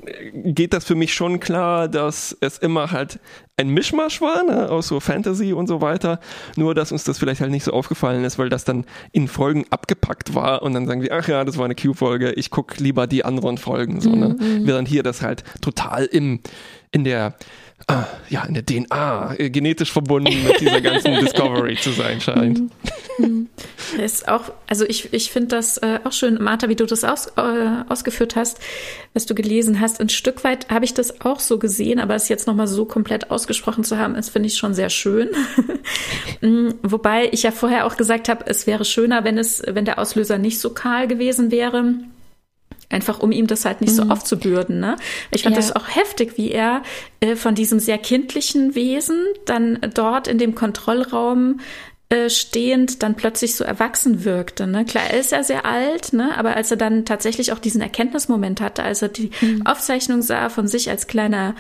geht 0.55 0.73
das 0.73 0.85
für 0.85 0.95
mich 0.95 1.15
schon 1.15 1.41
klar, 1.41 1.89
dass 1.89 2.37
es 2.41 2.59
immer 2.59 2.93
halt 2.97 3.21
ein 3.57 3.69
Mischmasch 3.69 4.21
war, 4.21 4.43
ne, 4.43 4.69
aus 4.69 4.89
so 4.89 4.99
Fantasy 5.01 5.53
und 5.53 5.69
so 5.69 5.81
weiter. 5.81 6.19
Nur, 6.57 6.75
dass 6.75 6.93
uns 6.93 7.05
das 7.05 7.19
vielleicht 7.19 7.41
halt 7.41 7.53
nicht 7.53 7.65
so 7.65 7.73
aufgefallen 7.73 8.25
ist, 8.25 8.39
weil 8.39 8.49
das 8.49 8.65
dann 8.65 8.85
in 9.13 9.29
Folgen 9.29 9.65
abgepackt 9.71 10.35
war 10.35 10.63
und 10.63 10.75
dann 10.75 10.87
sagen 10.87 11.03
wir, 11.03 11.13
ach 11.13 11.29
ja, 11.29 11.45
das 11.45 11.57
war 11.57 11.65
eine 11.65 11.75
Q-Folge, 11.75 12.33
ich 12.33 12.51
guck 12.51 12.79
lieber 12.79 13.07
die 13.07 13.25
anderen 13.25 13.59
Folgen, 13.59 14.01
so, 14.01 14.11
ne. 14.11 14.31
Mhm. 14.31 14.67
Während 14.67 14.89
hier 14.89 15.03
das 15.03 15.23
halt 15.23 15.45
total 15.61 16.05
im, 16.07 16.41
in 16.91 17.05
der, 17.05 17.35
ah, 17.89 18.05
ja, 18.29 18.45
in 18.45 18.55
der 18.55 18.67
DNA 18.67 19.35
äh, 19.39 19.51
genetisch 19.51 19.93
verbunden 19.93 20.45
mit 20.45 20.61
dieser 20.61 20.81
ganzen 20.81 21.15
Discovery 21.21 21.77
zu 21.77 21.91
sein 21.91 22.21
scheint. 22.21 22.63
Mhm. 23.19 23.49
Ist 24.03 24.29
auch, 24.29 24.53
also 24.67 24.85
ich, 24.85 25.13
ich 25.13 25.31
finde 25.31 25.57
das 25.57 25.79
äh, 25.79 26.01
auch 26.05 26.13
schön, 26.13 26.43
Martha, 26.43 26.69
wie 26.69 26.75
du 26.75 26.85
das 26.87 27.05
aus, 27.05 27.29
äh, 27.37 27.85
ausgeführt 27.89 28.37
hast, 28.37 28.59
was 29.15 29.27
du 29.27 29.35
gelesen 29.35 29.81
hast. 29.81 30.01
Ein 30.01 30.09
Stück 30.09 30.45
weit 30.45 30.69
habe 30.69 30.85
ich 30.85 30.95
das 30.95 31.21
auch 31.21 31.41
so 31.41 31.59
gesehen, 31.59 32.01
aber 32.01 32.15
es 32.15 32.29
jetzt 32.29 32.47
nochmal 32.47 32.67
so 32.67 32.85
komplett 32.85 33.31
ausgesprochen 33.31 33.85
zu 33.85 33.99
haben, 33.99 34.17
ist, 34.17 34.31
finde 34.31 34.49
ich 34.49 34.57
schon 34.57 34.75
sehr 34.75 34.91
schön. 34.91 35.29
Mm, 36.43 36.71
wobei 36.83 37.31
ich 37.33 37.45
ja 37.45 37.51
vorher 37.51 37.87
auch 37.87 37.97
gesagt 37.97 38.29
habe, 38.29 38.45
es 38.47 38.67
wäre 38.67 38.85
schöner, 38.85 39.25
wenn 39.25 39.39
es, 39.39 39.63
wenn 39.67 39.87
der 39.87 39.99
Auslöser 39.99 40.37
nicht 40.37 40.59
so 40.59 40.71
kahl 40.71 41.09
gewesen 41.09 41.51
wäre. 41.51 41.95
Einfach 42.89 43.19
um 43.19 43.33
ihm 43.33 43.47
das 43.47 43.65
halt 43.65 43.81
nicht 43.81 43.93
mhm. 43.93 43.97
so 43.97 44.03
aufzubürden. 44.05 44.79
Ne? 44.79 44.97
Ich 45.33 45.43
fand 45.43 45.57
ja. 45.57 45.61
das 45.61 45.75
auch 45.75 45.89
heftig, 45.89 46.37
wie 46.37 46.53
er 46.53 46.83
äh, 47.21 47.35
von 47.35 47.55
diesem 47.55 47.81
sehr 47.81 47.99
kindlichen 47.99 48.75
Wesen 48.75 49.25
dann 49.45 49.79
dort 49.95 50.29
in 50.29 50.39
dem 50.39 50.55
Kontrollraum 50.55 51.61
äh, 52.09 52.31
stehend 52.31 53.03
dann 53.03 53.17
plötzlich 53.17 53.57
so 53.57 53.65
erwachsen 53.65 54.25
wirkte. 54.25 54.69
Ne? 54.69 54.85
Klar, 54.85 55.05
er 55.11 55.19
ist 55.19 55.33
ja 55.33 55.43
sehr 55.43 55.65
alt, 55.65 56.13
ne? 56.13 56.39
aber 56.39 56.55
als 56.55 56.71
er 56.71 56.77
dann 56.77 57.05
tatsächlich 57.05 57.53
auch 57.53 57.59
diesen 57.59 57.81
Erkenntnismoment 57.81 58.61
hatte, 58.61 58.85
als 58.85 59.03
er 59.03 59.09
die 59.09 59.31
mhm. 59.41 59.67
Aufzeichnung 59.67 60.23
sah 60.23 60.49
von 60.49 60.69
sich 60.69 60.89
als 60.89 61.09
kleiner 61.09 61.57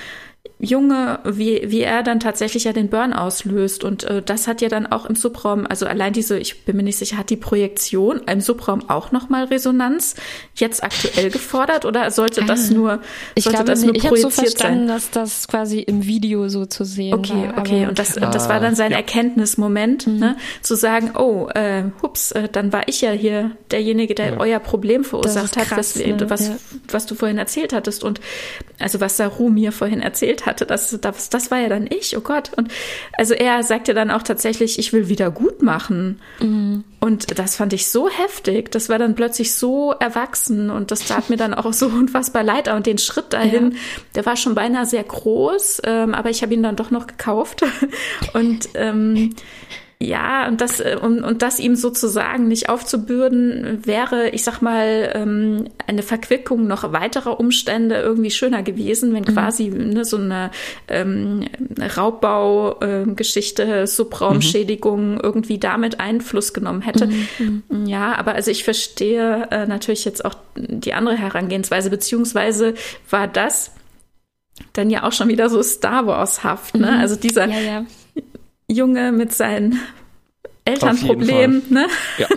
Junge, 0.58 1.20
wie, 1.24 1.62
wie 1.66 1.82
er 1.82 2.02
dann 2.02 2.20
tatsächlich 2.20 2.64
ja 2.64 2.72
den 2.72 2.88
Burn 2.88 3.12
auslöst. 3.12 3.84
Und 3.84 4.04
äh, 4.04 4.22
das 4.22 4.48
hat 4.48 4.60
ja 4.60 4.68
dann 4.68 4.86
auch 4.86 5.06
im 5.06 5.14
Subraum, 5.14 5.66
also 5.66 5.86
allein 5.86 6.12
diese, 6.12 6.38
ich 6.38 6.64
bin 6.64 6.76
mir 6.76 6.82
nicht 6.82 6.98
sicher, 6.98 7.18
hat 7.18 7.30
die 7.30 7.36
Projektion 7.36 8.20
im 8.26 8.40
Subraum 8.40 8.88
auch 8.88 9.12
nochmal 9.12 9.44
Resonanz 9.44 10.14
jetzt 10.54 10.82
aktuell 10.82 11.30
gefordert 11.30 11.84
oder 11.84 12.10
sollte 12.10 12.44
das 12.44 12.70
ah. 12.70 12.74
nur, 12.74 13.00
ich 13.34 13.44
sollte 13.44 13.56
glaube, 13.56 13.70
das 13.70 13.82
nur 13.82 13.94
ich 13.94 14.02
projiziert 14.02 14.32
so 14.32 14.42
verstanden, 14.42 14.88
sein? 14.88 14.88
dass 14.88 15.10
das 15.10 15.48
quasi 15.48 15.80
im 15.80 16.06
Video 16.06 16.48
so 16.48 16.66
zu 16.66 16.84
sehen 16.84 17.14
okay, 17.14 17.32
war. 17.32 17.58
Okay, 17.58 17.60
okay. 17.60 17.86
Und 17.86 17.98
das, 17.98 18.16
ah, 18.18 18.30
das 18.30 18.48
war 18.48 18.60
dann 18.60 18.74
sein 18.74 18.92
ja. 18.92 18.98
Erkenntnismoment, 18.98 20.06
mhm. 20.06 20.18
ne, 20.18 20.36
zu 20.62 20.74
sagen, 20.74 21.12
oh, 21.16 21.48
äh, 21.54 21.84
hups, 22.02 22.32
äh, 22.32 22.48
dann 22.50 22.72
war 22.72 22.88
ich 22.88 23.00
ja 23.00 23.10
hier 23.10 23.52
derjenige, 23.70 24.14
der 24.14 24.34
ja. 24.34 24.40
euer 24.40 24.58
Problem 24.58 25.04
verursacht 25.04 25.56
hat, 25.56 25.68
krass, 25.68 25.96
was, 25.98 26.06
ne? 26.06 26.30
was, 26.30 26.48
ja. 26.48 26.56
was 26.88 27.06
du 27.06 27.14
vorhin 27.14 27.38
erzählt 27.38 27.72
hattest. 27.72 28.04
Und 28.04 28.20
also 28.78 29.00
was 29.00 29.16
Saru 29.16 29.48
mir 29.48 29.72
vorhin 29.72 30.00
erzählt 30.00 30.35
hatte. 30.44 30.66
Das, 30.66 30.98
das, 31.00 31.30
das 31.30 31.50
war 31.50 31.58
ja 31.58 31.68
dann 31.68 31.86
ich, 31.88 32.16
oh 32.16 32.20
Gott. 32.20 32.50
Und 32.56 32.70
also 33.14 33.32
er 33.32 33.62
sagte 33.62 33.94
dann 33.94 34.10
auch 34.10 34.22
tatsächlich, 34.22 34.78
ich 34.78 34.92
will 34.92 35.08
wieder 35.08 35.30
gut 35.30 35.62
machen. 35.62 36.20
Mhm. 36.40 36.84
Und 37.00 37.38
das 37.38 37.56
fand 37.56 37.72
ich 37.72 37.86
so 37.86 38.10
heftig. 38.10 38.70
Das 38.72 38.88
war 38.88 38.98
dann 38.98 39.14
plötzlich 39.14 39.54
so 39.54 39.92
erwachsen 39.92 40.70
und 40.70 40.90
das 40.90 41.06
tat 41.06 41.30
mir 41.30 41.36
dann 41.36 41.54
auch 41.54 41.72
so 41.72 41.86
unfassbar 41.86 42.42
leid. 42.42 42.68
Und 42.68 42.86
den 42.86 42.98
Schritt 42.98 43.32
dahin, 43.32 43.70
ja. 43.70 43.78
der 44.16 44.26
war 44.26 44.36
schon 44.36 44.54
beinahe 44.54 44.84
sehr 44.84 45.04
groß, 45.04 45.82
ähm, 45.84 46.14
aber 46.14 46.28
ich 46.30 46.42
habe 46.42 46.52
ihn 46.52 46.62
dann 46.62 46.76
doch 46.76 46.90
noch 46.90 47.06
gekauft. 47.06 47.62
Und 48.34 48.68
ähm, 48.74 49.34
ja, 49.98 50.46
und 50.46 50.60
das, 50.60 50.80
äh, 50.80 50.98
und, 51.00 51.24
und 51.24 51.40
das 51.40 51.58
ihm 51.58 51.74
sozusagen 51.74 52.48
nicht 52.48 52.68
aufzubürden, 52.68 53.86
wäre, 53.86 54.28
ich 54.28 54.44
sag 54.44 54.60
mal, 54.60 55.10
ähm, 55.14 55.68
eine 55.86 56.02
Verquickung 56.02 56.66
noch 56.66 56.92
weiterer 56.92 57.40
Umstände 57.40 57.96
irgendwie 57.96 58.30
schöner 58.30 58.62
gewesen, 58.62 59.14
wenn 59.14 59.22
mhm. 59.22 59.32
quasi 59.32 59.68
ne, 59.68 60.04
so 60.04 60.18
eine 60.18 60.50
ähm, 60.88 61.46
Raubbaugeschichte, 61.96 63.62
äh, 63.62 63.86
Subraumschädigung 63.86 65.12
mhm. 65.12 65.20
irgendwie 65.22 65.58
damit 65.58 65.98
Einfluss 65.98 66.52
genommen 66.52 66.82
hätte. 66.82 67.06
Mhm. 67.06 67.62
mhm. 67.68 67.86
Ja, 67.86 68.16
aber 68.16 68.34
also 68.34 68.50
ich 68.50 68.64
verstehe 68.64 69.48
äh, 69.50 69.66
natürlich 69.66 70.04
jetzt 70.04 70.26
auch 70.26 70.34
die 70.56 70.92
andere 70.92 71.16
Herangehensweise, 71.16 71.88
beziehungsweise 71.88 72.74
war 73.08 73.28
das 73.28 73.70
dann 74.74 74.90
ja 74.90 75.04
auch 75.04 75.12
schon 75.12 75.28
wieder 75.28 75.48
so 75.48 75.62
Star 75.62 76.06
Wars-haft, 76.06 76.76
ne? 76.76 76.92
Mhm. 76.92 77.00
Also 77.00 77.16
dieser 77.16 77.46
ja, 77.46 77.60
ja. 77.60 77.86
Junge 78.70 79.12
mit 79.12 79.32
seinen 79.32 79.80
Elternproblemen, 80.64 81.62
ne? 81.70 81.86
Ja. 82.18 82.26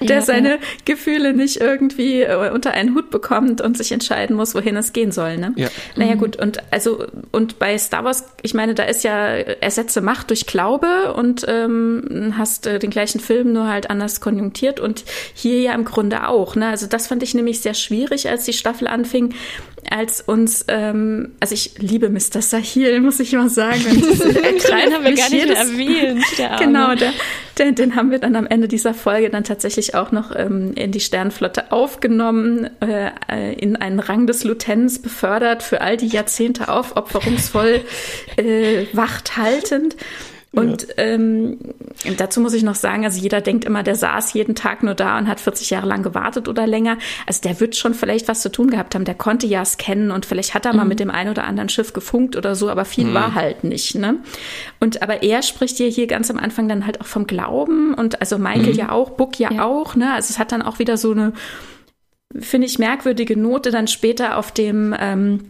der 0.00 0.16
ja, 0.16 0.22
seine 0.22 0.50
ja. 0.50 0.58
Gefühle 0.84 1.34
nicht 1.34 1.60
irgendwie 1.60 2.22
äh, 2.22 2.50
unter 2.50 2.72
einen 2.72 2.94
Hut 2.94 3.10
bekommt 3.10 3.60
und 3.60 3.76
sich 3.76 3.92
entscheiden 3.92 4.36
muss, 4.36 4.54
wohin 4.54 4.76
es 4.76 4.92
gehen 4.92 5.12
soll. 5.12 5.38
Ne? 5.38 5.52
Ja. 5.56 5.68
Naja 5.96 6.14
mhm. 6.14 6.18
gut, 6.18 6.36
und 6.36 6.62
also 6.70 7.06
und 7.32 7.58
bei 7.58 7.76
Star 7.78 8.04
Wars, 8.04 8.24
ich 8.42 8.54
meine, 8.54 8.74
da 8.74 8.84
ist 8.84 9.04
ja 9.04 9.26
ersetze 9.26 10.00
Macht 10.00 10.30
durch 10.30 10.46
Glaube 10.46 11.14
und 11.14 11.44
ähm, 11.48 12.34
hast 12.36 12.66
äh, 12.66 12.78
den 12.78 12.90
gleichen 12.90 13.20
Film 13.20 13.52
nur 13.52 13.68
halt 13.68 13.90
anders 13.90 14.20
konjunktiert 14.20 14.80
und 14.80 15.04
hier 15.34 15.60
ja 15.60 15.74
im 15.74 15.84
Grunde 15.84 16.28
auch. 16.28 16.56
Ne? 16.56 16.68
Also 16.68 16.86
das 16.86 17.06
fand 17.06 17.22
ich 17.22 17.34
nämlich 17.34 17.60
sehr 17.60 17.74
schwierig, 17.74 18.28
als 18.28 18.44
die 18.44 18.52
Staffel 18.52 18.88
anfing, 18.88 19.34
als 19.90 20.20
uns, 20.20 20.64
ähm, 20.68 21.32
also 21.40 21.54
ich 21.54 21.72
liebe 21.78 22.10
Mr. 22.10 22.42
Sahil, 22.42 23.00
muss 23.08 23.20
ich 23.20 23.32
mal 23.32 23.48
sagen. 23.48 23.82
den 23.84 24.94
haben 24.94 25.04
wir 25.04 25.14
gar 25.14 25.30
nicht 25.30 25.50
erwähnt. 25.50 26.24
genau, 26.58 26.94
der, 26.94 27.12
den, 27.58 27.74
den 27.74 27.96
haben 27.96 28.10
wir 28.10 28.18
dann 28.18 28.36
am 28.36 28.46
Ende 28.46 28.68
dieser 28.68 28.94
Folge 28.94 29.30
dann 29.30 29.44
tatsächlich 29.44 29.87
auch 29.94 30.12
noch 30.12 30.34
ähm, 30.34 30.72
in 30.74 30.92
die 30.92 31.00
Sternflotte 31.00 31.72
aufgenommen, 31.72 32.70
äh, 32.80 33.52
in 33.54 33.76
einen 33.76 34.00
Rang 34.00 34.26
des 34.26 34.44
Lieutenants 34.44 35.00
befördert, 35.00 35.62
für 35.62 35.80
all 35.80 35.96
die 35.96 36.08
Jahrzehnte 36.08 36.68
aufopferungsvoll 36.68 37.82
äh, 38.36 38.86
wacht 38.92 39.36
haltend. 39.36 39.96
Und 40.52 40.88
ja. 40.88 41.04
ähm, 41.04 41.58
dazu 42.16 42.40
muss 42.40 42.54
ich 42.54 42.62
noch 42.62 42.74
sagen, 42.74 43.04
also 43.04 43.20
jeder 43.20 43.42
denkt 43.42 43.66
immer, 43.66 43.82
der 43.82 43.96
saß 43.96 44.32
jeden 44.32 44.54
Tag 44.54 44.82
nur 44.82 44.94
da 44.94 45.18
und 45.18 45.28
hat 45.28 45.40
40 45.40 45.68
Jahre 45.70 45.86
lang 45.86 46.02
gewartet 46.02 46.48
oder 46.48 46.66
länger. 46.66 46.96
Also 47.26 47.42
der 47.42 47.60
wird 47.60 47.76
schon 47.76 47.92
vielleicht 47.92 48.28
was 48.28 48.40
zu 48.40 48.50
tun 48.50 48.70
gehabt 48.70 48.94
haben. 48.94 49.04
Der 49.04 49.14
konnte 49.14 49.46
ja 49.46 49.64
scannen 49.64 50.10
und 50.10 50.24
vielleicht 50.24 50.54
hat 50.54 50.64
er 50.64 50.72
mhm. 50.72 50.78
mal 50.78 50.84
mit 50.86 51.00
dem 51.00 51.10
einen 51.10 51.30
oder 51.30 51.44
anderen 51.44 51.68
Schiff 51.68 51.92
gefunkt 51.92 52.34
oder 52.34 52.54
so, 52.54 52.70
aber 52.70 52.86
viel 52.86 53.06
mhm. 53.06 53.14
war 53.14 53.34
halt 53.34 53.62
nicht. 53.62 53.94
Ne? 53.94 54.16
Und 54.80 55.02
aber 55.02 55.22
er 55.22 55.42
spricht 55.42 55.78
ja 55.80 55.86
hier 55.86 56.06
ganz 56.06 56.30
am 56.30 56.38
Anfang 56.38 56.66
dann 56.66 56.86
halt 56.86 57.00
auch 57.02 57.06
vom 57.06 57.26
Glauben 57.26 57.92
und 57.92 58.20
also 58.20 58.38
Michael 58.38 58.72
mhm. 58.72 58.78
ja 58.78 58.92
auch, 58.92 59.10
Book 59.10 59.38
ja, 59.38 59.52
ja, 59.52 59.64
auch. 59.64 59.96
Ne? 59.96 60.14
Also 60.14 60.32
es 60.32 60.38
hat 60.38 60.52
dann 60.52 60.62
auch 60.62 60.78
wieder 60.78 60.96
so 60.96 61.12
eine, 61.12 61.34
finde 62.38 62.66
ich, 62.66 62.78
merkwürdige 62.78 63.38
Note 63.38 63.70
dann 63.70 63.86
später 63.86 64.38
auf 64.38 64.50
dem 64.50 64.94
ähm, 64.98 65.40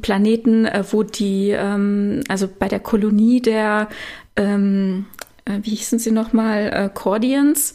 Planeten, 0.00 0.66
äh, 0.66 0.84
wo 0.90 1.02
die, 1.02 1.50
ähm, 1.50 2.20
also 2.28 2.48
bei 2.48 2.68
der 2.68 2.80
Kolonie 2.80 3.40
der, 3.40 3.88
ähm, 4.36 5.06
äh, 5.44 5.58
wie 5.62 5.70
hießen 5.70 5.98
sie 5.98 6.12
nochmal, 6.12 6.70
äh, 6.72 6.90
Cordians, 6.92 7.74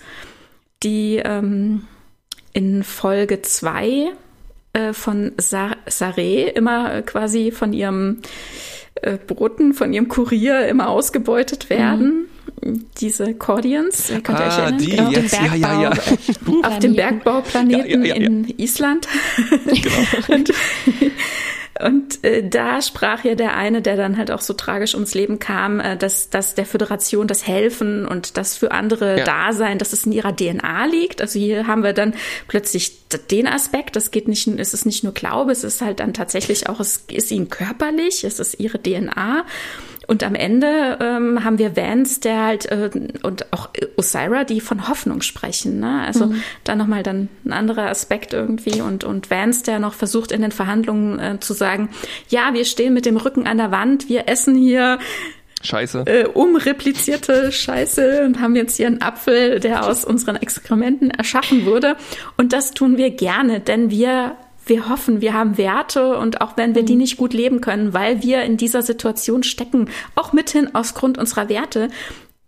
die 0.84 1.22
ähm, 1.24 1.84
in 2.54 2.84
Folge 2.84 3.42
2 3.42 4.12
äh, 4.74 4.94
von 4.94 5.34
Sa 5.38 5.76
Saré 5.88 6.48
immer 6.48 7.02
quasi 7.02 7.52
von 7.52 7.74
ihrem 7.74 8.22
äh, 9.02 9.18
Boten, 9.18 9.74
von 9.74 9.94
ihrem 9.94 10.08
Kurier 10.08 10.68
immer 10.68 10.90
ausgebeutet 10.90 11.70
werden. 11.70 12.28
Mhm. 12.62 12.86
Diese 12.98 13.34
Cordians, 13.36 14.12
könnt 14.24 14.40
ihr 14.40 14.46
ah, 14.46 14.48
euch 14.48 14.58
erinnern? 14.58 14.78
Die, 14.80 14.90
genau, 14.90 15.12
yes, 15.12 15.32
Bergbau, 15.32 15.58
ja, 15.58 15.82
ja, 15.82 15.94
ja. 15.94 16.64
auf 16.64 16.80
dem 16.80 16.96
Bergbauplaneten 16.96 18.04
in 18.06 18.54
Island. 18.58 19.08
Genau. 19.66 20.28
und, 20.36 20.52
und 21.84 22.24
äh, 22.24 22.48
da 22.48 22.82
sprach 22.82 23.24
ja 23.24 23.36
der 23.36 23.56
eine, 23.56 23.82
der 23.82 23.98
dann 23.98 24.18
halt 24.18 24.32
auch 24.32 24.42
so 24.42 24.54
tragisch 24.54 24.94
ums 24.94 25.14
Leben 25.14 25.40
kam, 25.40 25.80
äh, 25.80 25.98
dass, 25.98 26.30
dass 26.30 26.56
der 26.56 26.66
Föderation 26.66 27.28
das 27.28 27.46
Helfen 27.46 28.08
und 28.08 28.38
das 28.38 28.56
für 28.58 28.72
andere 28.72 29.20
ja. 29.20 29.26
Dasein, 29.26 29.78
dass 29.78 29.94
es 29.94 30.06
in 30.06 30.12
ihrer 30.12 30.36
DNA 30.36 30.86
liegt. 30.86 31.22
Also 31.22 31.40
hier 31.40 31.68
haben 31.68 31.84
wir 31.84 31.94
dann 31.94 32.14
plötzlich 32.48 33.08
den 33.32 33.48
Aspekt, 33.48 33.96
das 33.96 34.12
geht 34.12 34.28
nicht, 34.28 34.48
es 34.48 34.74
ist 34.74 34.86
nicht 34.86 35.04
nur 35.04 35.14
Glaube, 35.14 35.52
es 35.52 35.64
ist 35.64 35.82
halt 35.82 36.00
dann 36.00 36.14
tatsächlich 36.14 36.70
auch, 36.70 36.80
es 36.80 37.06
ist 37.08 37.32
ihnen 37.32 37.50
körperlich, 37.50 38.24
es 38.24 38.40
ist 38.40 38.60
ihre 38.60 38.82
DNA. 38.82 39.46
Und 40.08 40.24
am 40.24 40.36
Ende 40.36 40.98
ähm, 41.02 41.44
haben 41.44 41.60
wir 41.60 41.76
Vance, 41.76 42.22
der 42.22 42.44
halt 42.46 42.66
äh, 42.72 42.90
und 43.24 43.52
auch 43.52 43.70
Osira, 43.98 44.46
die 44.46 44.62
von 44.62 44.88
Hoffnung 44.88 45.22
sprechen. 45.22 45.82
Ne? 45.82 46.04
Also 46.06 46.28
mhm. 46.28 46.42
da 46.64 46.76
nochmal 46.76 47.04
dann 47.04 47.28
ein 47.46 47.52
anderer 47.52 47.90
Aspekt 47.90 48.34
irgendwie 48.34 48.82
und 48.82 49.04
und 49.04 49.30
Vance, 49.30 49.64
der 49.64 49.80
noch 49.80 49.94
versucht 49.94 50.32
in 50.32 50.42
den 50.42 50.52
Verhandlungen 50.52 51.20
äh, 51.20 51.40
zu 51.42 51.54
sagen, 51.54 51.90
ja, 52.30 52.54
wir 52.54 52.64
stehen 52.64 52.94
mit 52.94 53.06
dem 53.06 53.18
Rücken 53.18 53.48
an 53.48 53.58
der 53.58 53.72
Wand, 53.72 54.08
wir 54.08 54.30
essen 54.30 54.56
hier 54.56 54.98
Scheiße. 55.64 56.04
Äh, 56.06 56.28
umreplizierte 56.28 57.52
Scheiße 57.52 58.24
und 58.26 58.40
haben 58.40 58.56
jetzt 58.56 58.78
hier 58.78 58.88
einen 58.88 59.02
Apfel, 59.02 59.60
der 59.60 59.88
aus 59.88 60.06
unseren 60.06 60.36
Exkrementen 60.36 61.10
erschaffen 61.10 61.66
wurde. 61.66 61.98
Und 62.38 62.54
das 62.54 62.72
tun 62.72 62.98
wir 62.98 63.10
gerne, 63.10 63.60
denn 63.60 63.90
wir 63.90 64.38
wir 64.70 64.90
hoffen, 64.90 65.22
wir 65.22 65.34
haben 65.34 65.58
Werte 65.58 66.18
und 66.18 66.42
auch 66.42 66.58
wenn 66.58 66.76
wir 66.76 66.84
die 66.84 66.94
mhm. 66.94 67.00
nicht 67.00 67.18
gut 67.18 67.34
leben 67.34 67.62
können, 67.62 67.94
weil 67.94 68.24
wir 68.24 68.44
in 68.44 68.58
dieser 68.58 68.82
Situation 68.82 69.44
stecken, 69.44 69.90
auch 70.16 70.34
mithin 70.34 70.76
aus 70.76 70.94
Grund 70.94 71.18
unserer 71.18 71.50
Werte, 71.50 71.90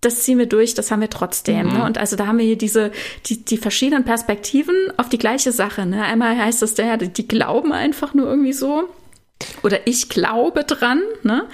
das 0.02 0.24
ziehen 0.24 0.38
wir 0.38 0.46
durch, 0.46 0.74
das 0.74 0.92
haben 0.92 1.02
wir 1.02 1.10
trotzdem. 1.10 1.68
Ne? 1.68 1.74
Mhm. 1.74 1.78
Ne? 1.80 1.86
Und 1.86 1.98
also 1.98 2.16
da 2.16 2.28
haben 2.28 2.38
wir 2.38 2.46
hier 2.46 2.58
diese, 2.58 2.92
die, 3.26 3.44
die 3.44 3.58
verschiedenen 3.58 4.06
Perspektiven 4.06 4.76
auf 4.98 5.10
die 5.10 5.18
gleiche 5.18 5.52
Sache. 5.52 5.86
Ne? 5.86 6.04
Einmal 6.04 6.38
heißt 6.38 6.64
es, 6.64 6.78
ja, 6.78 6.96
die 6.98 7.28
glauben 7.28 7.72
einfach 7.74 8.14
nur 8.14 8.28
irgendwie 8.28 8.54
so. 8.54 8.88
oder 9.64 9.88
ich 9.88 10.10
glaube 10.10 10.64
dran, 10.64 11.02
ne? 11.24 11.46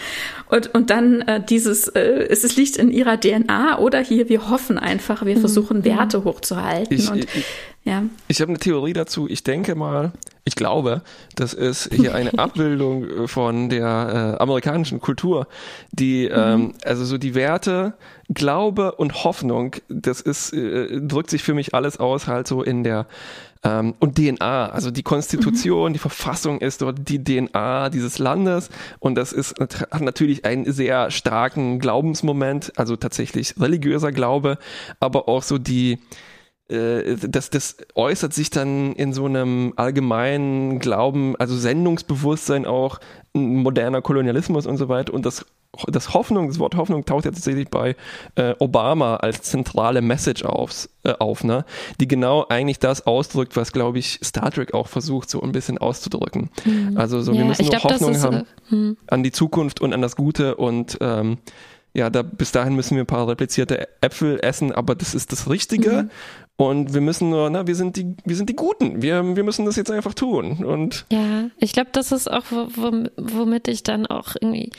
Und, 0.47 0.73
und 0.75 0.91
dann 0.91 1.21
äh, 1.21 1.43
dieses, 1.43 1.87
äh, 1.87 2.27
es, 2.29 2.43
es 2.43 2.55
liegt 2.55 2.77
in 2.77 2.91
ihrer 2.91 3.19
DNA 3.19 3.79
oder 3.79 3.99
hier, 3.99 4.29
wir 4.29 4.49
hoffen 4.49 4.77
einfach, 4.77 5.25
wir 5.25 5.35
mhm. 5.35 5.39
versuchen 5.39 5.85
Werte 5.85 6.23
hochzuhalten. 6.23 6.95
Ich, 6.95 7.09
und, 7.09 7.23
ich, 7.23 7.45
ja. 7.85 8.03
ich 8.27 8.41
habe 8.41 8.49
eine 8.49 8.59
Theorie 8.59 8.93
dazu. 8.93 9.27
Ich 9.29 9.43
denke 9.43 9.75
mal, 9.75 10.11
ich 10.43 10.55
glaube, 10.55 11.01
das 11.35 11.53
ist 11.53 11.93
hier 11.93 12.13
eine 12.13 12.33
Abbildung 12.39 13.27
von 13.27 13.69
der 13.69 14.35
äh, 14.37 14.41
amerikanischen 14.41 14.99
Kultur, 14.99 15.47
die, 15.91 16.27
mhm. 16.27 16.35
ähm, 16.35 16.73
also 16.83 17.05
so 17.05 17.17
die 17.17 17.33
Werte, 17.33 17.93
Glaube 18.29 18.93
und 18.93 19.23
Hoffnung, 19.23 19.75
das 19.87 20.21
ist, 20.21 20.53
äh, 20.53 20.99
drückt 21.01 21.29
sich 21.29 21.43
für 21.43 21.53
mich 21.53 21.73
alles 21.73 21.99
aus, 21.99 22.27
halt 22.27 22.47
so 22.47 22.63
in 22.63 22.83
der 22.83 23.07
ähm, 23.63 23.95
und 23.99 24.15
DNA, 24.15 24.69
also 24.69 24.91
die 24.91 25.03
Konstitution, 25.03 25.89
mhm. 25.89 25.93
die 25.93 25.99
Verfassung 25.99 26.59
ist 26.61 26.81
dort 26.81 27.09
die 27.09 27.23
DNA 27.23 27.89
dieses 27.89 28.19
Landes 28.19 28.69
und 28.99 29.15
das 29.15 29.33
ist 29.33 29.59
hat 29.59 30.01
natürlich 30.01 30.45
einen 30.45 30.71
sehr 30.71 31.09
starken 31.11 31.79
Glaubensmoment, 31.79 32.73
also 32.77 32.95
tatsächlich 32.95 33.55
religiöser 33.59 34.11
Glaube, 34.11 34.59
aber 34.99 35.27
auch 35.27 35.43
so 35.43 35.57
die 35.57 35.99
äh, 36.69 37.15
das, 37.15 37.49
das 37.49 37.77
äußert 37.95 38.33
sich 38.33 38.49
dann 38.49 38.93
in 38.93 39.13
so 39.13 39.25
einem 39.25 39.73
allgemeinen 39.75 40.79
Glauben, 40.79 41.35
also 41.37 41.55
Sendungsbewusstsein 41.55 42.65
auch, 42.65 42.99
moderner 43.33 44.01
Kolonialismus 44.01 44.65
und 44.65 44.77
so 44.77 44.89
weiter 44.89 45.13
und 45.13 45.25
das 45.25 45.45
das 45.87 46.13
Hoffnung, 46.13 46.47
das 46.47 46.59
Wort 46.59 46.75
Hoffnung 46.75 47.05
taucht 47.05 47.25
ja 47.25 47.31
tatsächlich 47.31 47.69
bei 47.69 47.95
äh, 48.35 48.53
Obama 48.59 49.17
als 49.17 49.41
zentrale 49.41 50.01
Message 50.01 50.43
auf, 50.45 50.87
äh, 51.03 51.13
auf, 51.19 51.43
ne? 51.43 51.65
die 51.99 52.07
genau 52.07 52.45
eigentlich 52.47 52.79
das 52.79 53.05
ausdrückt, 53.05 53.55
was, 53.55 53.71
glaube 53.71 53.99
ich, 53.99 54.19
Star 54.23 54.51
Trek 54.51 54.73
auch 54.73 54.87
versucht, 54.87 55.29
so 55.29 55.41
ein 55.41 55.51
bisschen 55.51 55.77
auszudrücken. 55.77 56.49
Mhm. 56.63 56.97
Also 56.97 57.21
so, 57.21 57.33
ja, 57.33 57.39
wir 57.39 57.45
müssen 57.45 57.63
nur 57.63 57.71
glaub, 57.71 57.83
Hoffnung 57.83 58.11
ist, 58.11 58.23
haben 58.23 58.43
hm. 58.69 58.97
an 59.07 59.23
die 59.23 59.31
Zukunft 59.31 59.81
und 59.81 59.93
an 59.93 60.01
das 60.01 60.15
Gute 60.15 60.55
und 60.55 60.97
ähm, 61.01 61.39
ja, 61.93 62.09
da, 62.09 62.23
bis 62.23 62.51
dahin 62.51 62.75
müssen 62.75 62.95
wir 62.95 63.03
ein 63.03 63.07
paar 63.07 63.27
replizierte 63.27 63.87
Äpfel 64.01 64.39
essen, 64.41 64.73
aber 64.73 64.95
das 64.95 65.15
ist 65.15 65.31
das 65.31 65.49
Richtige. 65.49 66.03
Mhm. 66.03 66.09
Und 66.57 66.93
wir 66.93 67.01
müssen 67.01 67.29
nur, 67.29 67.49
na, 67.49 67.67
wir 67.67 67.75
sind 67.75 67.97
die, 67.97 68.15
wir 68.23 68.35
sind 68.35 68.49
die 68.49 68.55
Guten. 68.55 69.01
Wir, 69.01 69.35
wir 69.35 69.43
müssen 69.43 69.65
das 69.65 69.75
jetzt 69.75 69.91
einfach 69.91 70.13
tun. 70.13 70.63
Und 70.63 71.05
ja, 71.11 71.49
ich 71.59 71.73
glaube, 71.73 71.89
das 71.91 72.11
ist 72.11 72.31
auch, 72.31 72.45
womit 72.49 73.67
ich 73.67 73.83
dann 73.83 74.05
auch 74.05 74.35
irgendwie 74.39 74.71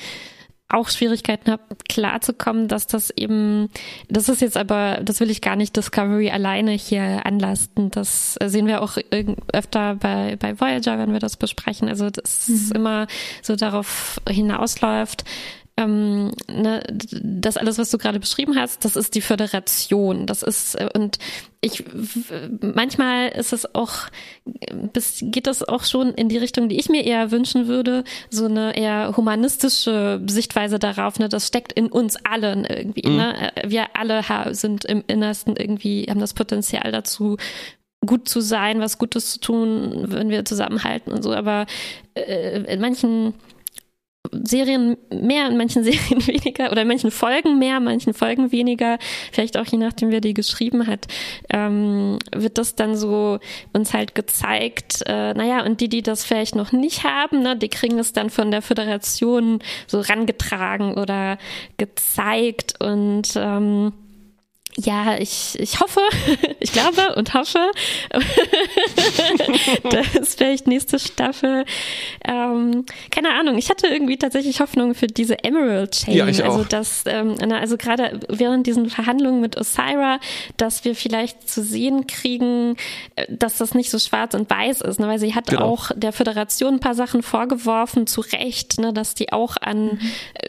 auch 0.68 0.88
Schwierigkeiten 0.88 1.50
habe, 1.50 1.62
klarzukommen, 1.88 2.66
dass 2.66 2.86
das 2.86 3.10
eben, 3.10 3.68
das 4.08 4.28
ist 4.28 4.40
jetzt 4.40 4.56
aber, 4.56 5.00
das 5.02 5.20
will 5.20 5.30
ich 5.30 5.40
gar 5.40 5.54
nicht 5.54 5.76
Discovery 5.76 6.30
alleine 6.30 6.72
hier 6.72 7.24
anlasten. 7.24 7.90
Das 7.90 8.36
sehen 8.44 8.66
wir 8.66 8.82
auch 8.82 8.98
öfter 9.52 9.94
bei, 9.94 10.36
bei 10.36 10.58
Voyager, 10.58 10.98
wenn 10.98 11.12
wir 11.12 11.20
das 11.20 11.36
besprechen. 11.36 11.88
Also 11.88 12.10
das 12.10 12.48
mhm. 12.48 12.72
immer 12.74 13.06
so 13.42 13.54
darauf 13.54 14.20
hinausläuft, 14.28 15.24
ähm, 15.76 16.32
ne, 16.48 16.82
das 17.22 17.56
alles, 17.56 17.78
was 17.78 17.90
du 17.90 17.98
gerade 17.98 18.18
beschrieben 18.18 18.56
hast, 18.56 18.84
das 18.84 18.96
ist 18.96 19.14
die 19.14 19.20
Föderation. 19.20 20.26
Das 20.26 20.42
ist 20.42 20.74
äh, 20.74 20.88
und 20.94 21.18
ich 21.66 21.84
manchmal 22.60 23.28
ist 23.28 23.52
es 23.52 23.74
auch, 23.74 23.92
bis, 24.92 25.18
geht 25.20 25.46
das 25.46 25.62
auch 25.62 25.84
schon 25.84 26.14
in 26.14 26.28
die 26.28 26.38
Richtung, 26.38 26.68
die 26.68 26.78
ich 26.78 26.88
mir 26.88 27.04
eher 27.04 27.30
wünschen 27.30 27.66
würde, 27.66 28.04
so 28.30 28.46
eine 28.46 28.76
eher 28.76 29.16
humanistische 29.16 30.20
Sichtweise 30.26 30.78
darauf. 30.78 31.18
Ne, 31.18 31.28
das 31.28 31.46
steckt 31.46 31.72
in 31.72 31.88
uns 31.88 32.16
allen 32.24 32.64
irgendwie. 32.64 33.08
Mhm. 33.08 33.16
Ne? 33.16 33.52
Wir 33.66 33.88
alle 33.94 34.22
sind 34.54 34.84
im 34.84 35.04
Innersten 35.06 35.56
irgendwie 35.56 36.06
haben 36.08 36.20
das 36.20 36.34
Potenzial 36.34 36.92
dazu, 36.92 37.36
gut 38.04 38.28
zu 38.28 38.40
sein, 38.40 38.80
was 38.80 38.98
Gutes 38.98 39.32
zu 39.32 39.40
tun, 39.40 40.04
wenn 40.08 40.30
wir 40.30 40.44
zusammenhalten 40.44 41.12
und 41.12 41.22
so. 41.22 41.32
Aber 41.32 41.66
äh, 42.14 42.62
in 42.72 42.80
manchen 42.80 43.34
Serien 44.44 44.96
mehr, 45.10 45.48
in 45.48 45.56
manchen 45.56 45.84
Serien 45.84 46.26
weniger 46.26 46.70
oder 46.70 46.82
in 46.82 46.88
manchen 46.88 47.10
Folgen 47.10 47.58
mehr, 47.58 47.78
in 47.78 47.84
manchen 47.84 48.14
Folgen 48.14 48.52
weniger, 48.52 48.98
vielleicht 49.32 49.56
auch 49.56 49.66
je 49.66 49.78
nachdem, 49.78 50.10
wer 50.10 50.20
die 50.20 50.34
geschrieben 50.34 50.86
hat, 50.86 51.06
ähm, 51.50 52.18
wird 52.34 52.58
das 52.58 52.74
dann 52.74 52.96
so 52.96 53.38
uns 53.72 53.92
halt 53.92 54.14
gezeigt, 54.14 55.02
äh, 55.06 55.34
naja, 55.34 55.64
und 55.64 55.80
die, 55.80 55.88
die 55.88 56.02
das 56.02 56.24
vielleicht 56.24 56.54
noch 56.54 56.72
nicht 56.72 57.04
haben, 57.04 57.42
ne, 57.42 57.56
die 57.56 57.68
kriegen 57.68 57.98
es 57.98 58.12
dann 58.12 58.30
von 58.30 58.50
der 58.50 58.62
Föderation 58.62 59.60
so 59.86 60.00
rangetragen 60.00 60.94
oder 60.94 61.38
gezeigt. 61.76 62.74
Und 62.80 63.34
ähm, 63.36 63.92
ja, 64.78 65.16
ich, 65.18 65.58
ich 65.58 65.80
hoffe, 65.80 66.00
ich 66.60 66.72
glaube 66.72 67.14
und 67.16 67.32
hoffe, 67.32 67.70
dass 69.90 70.34
vielleicht 70.34 70.66
nächste 70.66 70.98
Staffel, 70.98 71.64
ähm, 72.24 72.84
keine 73.10 73.30
Ahnung, 73.30 73.56
ich 73.56 73.70
hatte 73.70 73.86
irgendwie 73.86 74.18
tatsächlich 74.18 74.60
Hoffnung 74.60 74.94
für 74.94 75.06
diese 75.06 75.42
Emerald 75.44 75.92
Chain. 75.92 76.14
Ja, 76.14 76.26
ich 76.26 76.44
also, 76.44 76.60
auch. 76.60 76.68
dass, 76.68 77.04
ähm, 77.06 77.36
also 77.52 77.78
gerade 77.78 78.20
während 78.28 78.66
diesen 78.66 78.90
Verhandlungen 78.90 79.40
mit 79.40 79.56
Osira, 79.56 80.20
dass 80.58 80.84
wir 80.84 80.94
vielleicht 80.94 81.48
zu 81.48 81.62
sehen 81.62 82.06
kriegen, 82.06 82.76
äh, 83.16 83.26
dass 83.30 83.56
das 83.56 83.74
nicht 83.74 83.90
so 83.90 83.98
schwarz 83.98 84.34
und 84.34 84.50
weiß 84.50 84.82
ist, 84.82 85.00
ne? 85.00 85.08
weil 85.08 85.18
sie 85.18 85.34
hat 85.34 85.46
genau. 85.46 85.62
auch 85.62 85.90
der 85.94 86.12
Föderation 86.12 86.74
ein 86.74 86.80
paar 86.80 86.94
Sachen 86.94 87.22
vorgeworfen, 87.22 88.06
zu 88.06 88.20
Recht, 88.20 88.78
ne? 88.78 88.92
dass 88.92 89.14
die 89.14 89.32
auch 89.32 89.56
an 89.58 89.86
mhm. 89.86 90.00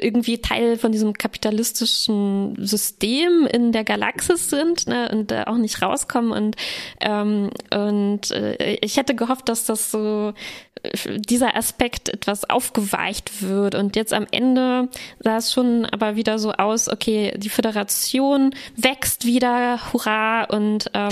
irgendwie 0.01 0.39
Teil 0.39 0.77
von 0.77 0.91
diesem 0.91 1.13
kapitalistischen 1.13 2.57
System 2.59 3.47
in 3.49 3.71
der 3.71 3.85
Galaxie 3.85 4.16
Praxis 4.17 4.49
sind 4.49 4.87
ne, 4.87 5.09
und 5.11 5.31
äh, 5.31 5.43
auch 5.45 5.57
nicht 5.57 5.81
rauskommen. 5.81 6.31
Und, 6.31 6.55
ähm, 7.01 7.51
und 7.71 8.31
äh, 8.31 8.77
ich 8.81 8.97
hätte 8.97 9.15
gehofft, 9.15 9.47
dass 9.47 9.65
das 9.65 9.91
so 9.91 10.33
äh, 10.81 11.19
dieser 11.19 11.55
Aspekt 11.55 12.09
etwas 12.09 12.49
aufgeweicht 12.49 13.43
wird. 13.43 13.75
Und 13.75 13.95
jetzt 13.95 14.13
am 14.13 14.25
Ende 14.31 14.89
sah 15.19 15.37
es 15.37 15.53
schon 15.53 15.85
aber 15.85 16.15
wieder 16.15 16.39
so 16.39 16.51
aus, 16.51 16.89
okay, 16.89 17.33
die 17.37 17.49
Föderation 17.49 18.55
wächst 18.75 19.25
wieder, 19.25 19.79
hurra, 19.93 20.45
und 20.45 20.89
ähm, 20.93 21.11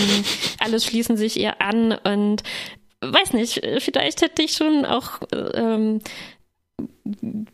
alle 0.60 0.80
schließen 0.80 1.16
sich 1.16 1.40
ihr 1.40 1.62
an 1.62 1.92
und 1.92 2.42
weiß 3.02 3.34
nicht, 3.34 3.62
vielleicht 3.80 4.24
hätte 4.24 4.42
ich 4.42 4.54
schon 4.54 4.84
auch 4.84 5.20
ähm, 5.54 6.00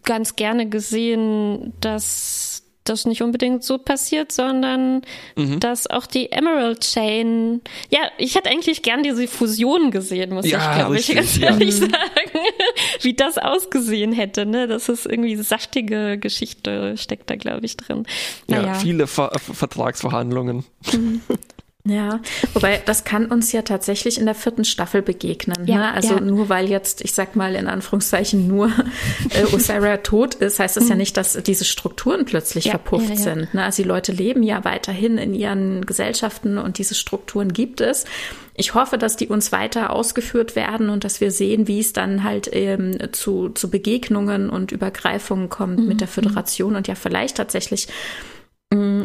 ganz 0.03 0.37
gerne 0.37 0.69
gesehen, 0.69 1.73
dass 1.81 2.70
das 2.83 3.05
nicht 3.05 3.21
unbedingt 3.21 3.63
so 3.63 3.77
passiert, 3.77 4.31
sondern 4.31 5.01
mhm. 5.35 5.59
dass 5.59 5.87
auch 5.87 6.05
die 6.05 6.31
Emerald 6.31 6.81
Chain, 6.81 7.61
ja, 7.89 7.99
ich 8.17 8.35
hätte 8.35 8.49
eigentlich 8.49 8.81
gern 8.81 9.03
diese 9.03 9.27
Fusion 9.27 9.91
gesehen, 9.91 10.33
muss 10.33 10.49
ja, 10.49 10.71
ich 10.71 10.77
glaube 10.77 10.97
ich 10.97 11.13
ganz 11.13 11.39
ehrlich 11.39 11.79
ja. 11.79 11.87
sagen, 11.87 12.39
wie 13.01 13.13
das 13.13 13.37
ausgesehen 13.37 14.13
hätte, 14.13 14.45
ne? 14.45 14.67
Das 14.67 14.89
ist 14.89 15.05
irgendwie 15.05 15.35
saftige 15.35 16.17
Geschichte 16.17 16.97
steckt 16.97 17.29
da, 17.29 17.35
glaube 17.35 17.65
ich, 17.65 17.77
drin. 17.77 18.05
Naja. 18.47 18.67
Ja, 18.67 18.73
viele 18.75 19.07
Ver 19.07 19.31
Vertragsverhandlungen. 19.37 20.65
Mhm. 20.91 21.21
Ja, 21.83 22.19
wobei 22.53 22.81
das 22.85 23.03
kann 23.03 23.25
uns 23.25 23.51
ja 23.51 23.63
tatsächlich 23.63 24.19
in 24.19 24.25
der 24.25 24.35
vierten 24.35 24.65
Staffel 24.65 25.01
begegnen. 25.01 25.65
Ja, 25.65 25.77
ne? 25.77 25.93
Also 25.93 26.15
ja. 26.15 26.21
nur 26.21 26.47
weil 26.47 26.69
jetzt, 26.69 27.01
ich 27.03 27.13
sag 27.13 27.35
mal 27.35 27.55
in 27.55 27.67
Anführungszeichen, 27.67 28.47
nur 28.47 28.71
äh, 29.29 29.45
Osira 29.53 29.97
tot 29.97 30.35
ist, 30.35 30.59
heißt 30.59 30.77
das 30.77 30.85
mhm. 30.85 30.89
ja 30.91 30.95
nicht, 30.97 31.17
dass 31.17 31.41
diese 31.41 31.65
Strukturen 31.65 32.25
plötzlich 32.25 32.65
ja, 32.65 32.71
verpufft 32.71 33.17
sind. 33.17 33.53
Ne? 33.53 33.63
Also 33.63 33.81
die 33.81 33.87
Leute 33.87 34.11
leben 34.11 34.43
ja 34.43 34.63
weiterhin 34.63 35.17
in 35.17 35.33
ihren 35.33 35.85
Gesellschaften 35.85 36.57
und 36.57 36.77
diese 36.77 36.93
Strukturen 36.93 37.51
gibt 37.51 37.81
es. 37.81 38.05
Ich 38.53 38.75
hoffe, 38.75 38.99
dass 38.99 39.15
die 39.15 39.27
uns 39.27 39.51
weiter 39.51 39.91
ausgeführt 39.91 40.55
werden 40.55 40.89
und 40.89 41.03
dass 41.03 41.19
wir 41.19 41.31
sehen, 41.31 41.67
wie 41.67 41.79
es 41.79 41.93
dann 41.93 42.23
halt 42.23 42.49
ähm, 42.51 42.97
zu, 43.11 43.49
zu 43.49 43.71
Begegnungen 43.71 44.49
und 44.49 44.71
Übergreifungen 44.71 45.49
kommt 45.49 45.79
mhm. 45.79 45.87
mit 45.87 46.01
der 46.01 46.07
Föderation 46.07 46.75
und 46.75 46.87
ja 46.87 46.95
vielleicht 46.95 47.37
tatsächlich 47.37 47.87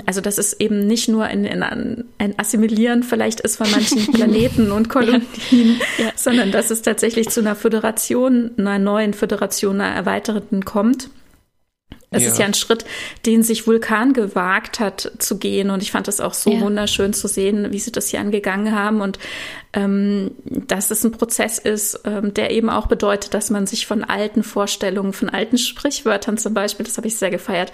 also 0.07 0.21
dass 0.21 0.39
es 0.39 0.61
eben 0.61 0.87
nicht 0.87 1.09
nur 1.09 1.25
ein, 1.25 1.45
ein, 1.45 2.05
ein 2.19 2.39
Assimilieren 2.39 3.03
vielleicht 3.03 3.41
ist 3.41 3.57
von 3.57 3.71
manchen 3.71 4.07
Planeten 4.13 4.71
und 4.71 4.89
Kolonien, 4.89 5.27
ja. 5.51 6.05
Ja. 6.05 6.13
sondern 6.15 6.53
dass 6.53 6.71
es 6.71 6.83
tatsächlich 6.83 7.29
zu 7.31 7.41
einer 7.41 7.57
Föderation, 7.57 8.53
einer 8.57 8.79
neuen 8.79 9.13
Föderation, 9.13 9.81
einer 9.81 9.95
erweiterten 9.95 10.65
kommt. 10.65 11.11
Es 12.11 12.23
ja. 12.23 12.29
ist 12.31 12.39
ja 12.39 12.47
ein 12.47 12.55
Schritt, 12.55 12.85
den 13.27 13.43
sich 13.43 13.67
Vulkan 13.67 14.13
gewagt 14.13 14.79
hat 14.79 15.11
zu 15.19 15.39
gehen. 15.39 15.71
Und 15.71 15.83
ich 15.83 15.91
fand 15.91 16.07
es 16.07 16.21
auch 16.21 16.35
so 16.35 16.51
ja. 16.51 16.61
wunderschön 16.61 17.13
zu 17.13 17.27
sehen, 17.27 17.73
wie 17.73 17.81
sie 17.81 17.91
das 17.91 18.09
hier 18.09 18.21
angegangen 18.21 18.73
haben. 18.73 19.01
Und 19.01 19.19
ähm, 19.73 20.31
dass 20.45 20.93
es 20.93 21.05
ein 21.05 21.11
Prozess 21.11 21.59
ist, 21.59 22.01
ähm, 22.05 22.33
der 22.33 22.53
eben 22.53 22.71
auch 22.71 22.87
bedeutet, 22.87 23.35
dass 23.35 23.51
man 23.51 23.67
sich 23.67 23.87
von 23.87 24.05
alten 24.05 24.45
Vorstellungen, 24.45 25.13
von 25.13 25.29
alten 25.29 25.59
Sprichwörtern 25.59 26.39
zum 26.39 26.55
Beispiel, 26.55 26.87
das 26.87 26.97
habe 26.97 27.09
ich 27.09 27.17
sehr 27.17 27.31
gefeiert, 27.31 27.73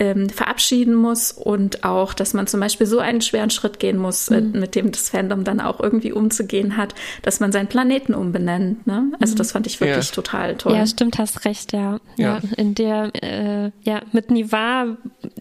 ähm, 0.00 0.30
verabschieden 0.30 0.94
muss 0.94 1.30
und 1.30 1.84
auch, 1.84 2.14
dass 2.14 2.32
man 2.32 2.46
zum 2.46 2.58
Beispiel 2.58 2.86
so 2.86 2.98
einen 2.98 3.20
schweren 3.20 3.50
Schritt 3.50 3.78
gehen 3.78 3.98
muss, 3.98 4.28
äh, 4.28 4.40
mhm. 4.40 4.54
äh, 4.54 4.58
mit 4.60 4.74
dem 4.74 4.90
das 4.90 5.10
Fandom 5.10 5.44
dann 5.44 5.60
auch 5.60 5.78
irgendwie 5.78 6.12
umzugehen 6.12 6.78
hat, 6.78 6.94
dass 7.22 7.38
man 7.38 7.52
seinen 7.52 7.68
Planeten 7.68 8.14
umbenennt. 8.14 8.86
Ne? 8.86 9.12
Also 9.20 9.34
mhm. 9.34 9.38
das 9.38 9.52
fand 9.52 9.66
ich 9.66 9.78
wirklich 9.78 10.08
ja. 10.08 10.14
total 10.14 10.56
toll. 10.56 10.74
Ja, 10.74 10.86
stimmt, 10.86 11.18
hast 11.18 11.44
recht, 11.44 11.74
ja. 11.74 12.00
Ja, 12.16 12.38
ja 12.38 12.40
in 12.56 12.74
der, 12.74 13.10
äh, 13.22 13.70
ja, 13.82 14.00
mit 14.12 14.30
Niva 14.30 14.96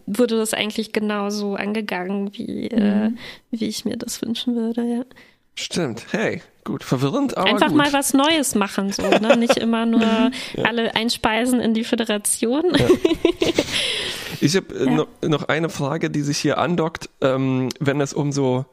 wurde 0.06 0.38
das 0.38 0.53
eigentlich 0.53 0.91
genauso 0.91 1.56
angegangen, 1.56 2.31
wie, 2.34 2.68
äh, 2.68 3.10
mhm. 3.10 3.18
äh, 3.52 3.60
wie 3.60 3.68
ich 3.68 3.86
mir 3.86 3.95
das 3.95 4.22
wünschen 4.22 4.56
würde, 4.56 4.84
ja. 4.84 5.06
Stimmt. 5.56 6.06
Hey, 6.11 6.41
gut. 6.69 6.83
Verwirrend, 6.83 7.37
aber 7.37 7.49
Einfach 7.49 7.67
gut. 7.67 7.77
mal 7.77 7.91
was 7.91 8.13
Neues 8.13 8.55
machen, 8.55 8.91
so, 8.91 9.03
ne? 9.03 9.35
Nicht 9.37 9.57
immer 9.57 9.85
nur 9.85 10.01
ja. 10.01 10.31
alle 10.63 10.95
einspeisen 10.95 11.59
in 11.59 11.73
die 11.73 11.83
Föderation. 11.83 12.63
Ja. 12.77 12.87
Ich 14.41 14.55
habe 14.55 14.73
äh, 14.73 14.85
ja. 14.85 15.05
noch 15.27 15.49
eine 15.49 15.67
Frage, 15.67 16.09
die 16.09 16.21
sich 16.21 16.37
hier 16.37 16.59
andockt, 16.59 17.09
ähm, 17.19 17.67
wenn 17.81 17.99
es 17.99 18.13
um 18.13 18.31
so 18.31 18.65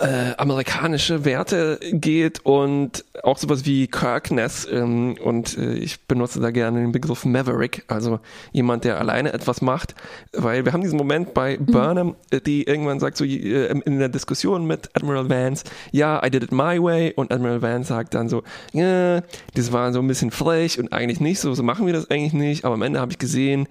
äh, 0.00 0.34
amerikanische 0.36 1.24
Werte 1.24 1.78
geht 1.92 2.44
und 2.44 3.04
auch 3.22 3.38
sowas 3.38 3.64
wie 3.64 3.86
Kirkness 3.86 4.66
ähm, 4.70 5.16
und 5.22 5.56
äh, 5.58 5.74
ich 5.74 6.00
benutze 6.06 6.40
da 6.40 6.50
gerne 6.50 6.80
den 6.80 6.92
Begriff 6.92 7.24
Maverick, 7.24 7.84
also 7.88 8.20
jemand, 8.52 8.84
der 8.84 8.98
alleine 8.98 9.32
etwas 9.32 9.62
macht, 9.62 9.94
weil 10.32 10.64
wir 10.64 10.72
haben 10.72 10.82
diesen 10.82 10.96
Moment 10.96 11.34
bei 11.34 11.58
mhm. 11.58 11.66
Burnham, 11.66 12.16
äh, 12.30 12.40
die 12.40 12.64
irgendwann 12.64 13.00
sagt 13.00 13.16
so 13.16 13.24
äh, 13.24 13.66
in 13.66 13.98
der 13.98 14.08
Diskussion 14.08 14.66
mit 14.66 14.90
Admiral 14.94 15.28
Vance, 15.28 15.64
ja, 15.92 16.24
I 16.24 16.30
did 16.30 16.42
it 16.42 16.52
my 16.52 16.82
way 16.82 17.12
und 17.14 17.32
Admiral 17.32 17.62
Vance 17.62 17.88
sagt 17.88 18.14
dann 18.14 18.28
so, 18.28 18.42
ja, 18.72 19.22
das 19.54 19.72
war 19.72 19.92
so 19.92 20.00
ein 20.00 20.08
bisschen 20.08 20.30
frech 20.30 20.78
und 20.78 20.92
eigentlich 20.92 21.20
nicht 21.20 21.40
so, 21.40 21.54
so 21.54 21.62
machen 21.62 21.86
wir 21.86 21.92
das 21.92 22.10
eigentlich 22.10 22.32
nicht, 22.32 22.64
aber 22.64 22.74
am 22.74 22.82
Ende 22.82 23.00
habe 23.00 23.12
ich 23.12 23.18
gesehen, 23.18 23.68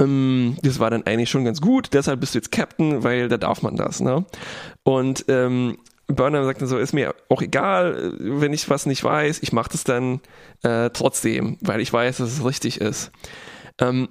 ähm, 0.00 0.56
das 0.62 0.78
war 0.78 0.90
dann 0.90 1.06
eigentlich 1.06 1.30
schon 1.30 1.44
ganz 1.44 1.60
gut, 1.60 1.90
deshalb 1.92 2.20
bist 2.20 2.34
du 2.34 2.38
jetzt 2.38 2.52
Captain, 2.52 3.04
weil 3.04 3.28
da 3.28 3.36
darf 3.36 3.62
man 3.62 3.76
das, 3.76 4.00
ne? 4.00 4.24
Und 4.82 5.24
ähm, 5.28 5.78
Burnham 6.06 6.44
sagt 6.44 6.60
dann 6.60 6.68
so, 6.68 6.78
ist 6.78 6.92
mir 6.92 7.14
auch 7.28 7.40
egal, 7.40 8.14
wenn 8.18 8.52
ich 8.52 8.68
was 8.68 8.86
nicht 8.86 9.02
weiß, 9.02 9.40
ich 9.42 9.52
mache 9.52 9.70
das 9.70 9.84
dann 9.84 10.20
äh, 10.62 10.90
trotzdem, 10.90 11.56
weil 11.60 11.80
ich 11.80 11.92
weiß, 11.92 12.18
dass 12.18 12.32
es 12.32 12.44
richtig 12.44 12.80
ist. 12.80 13.10
Ähm, 13.80 14.08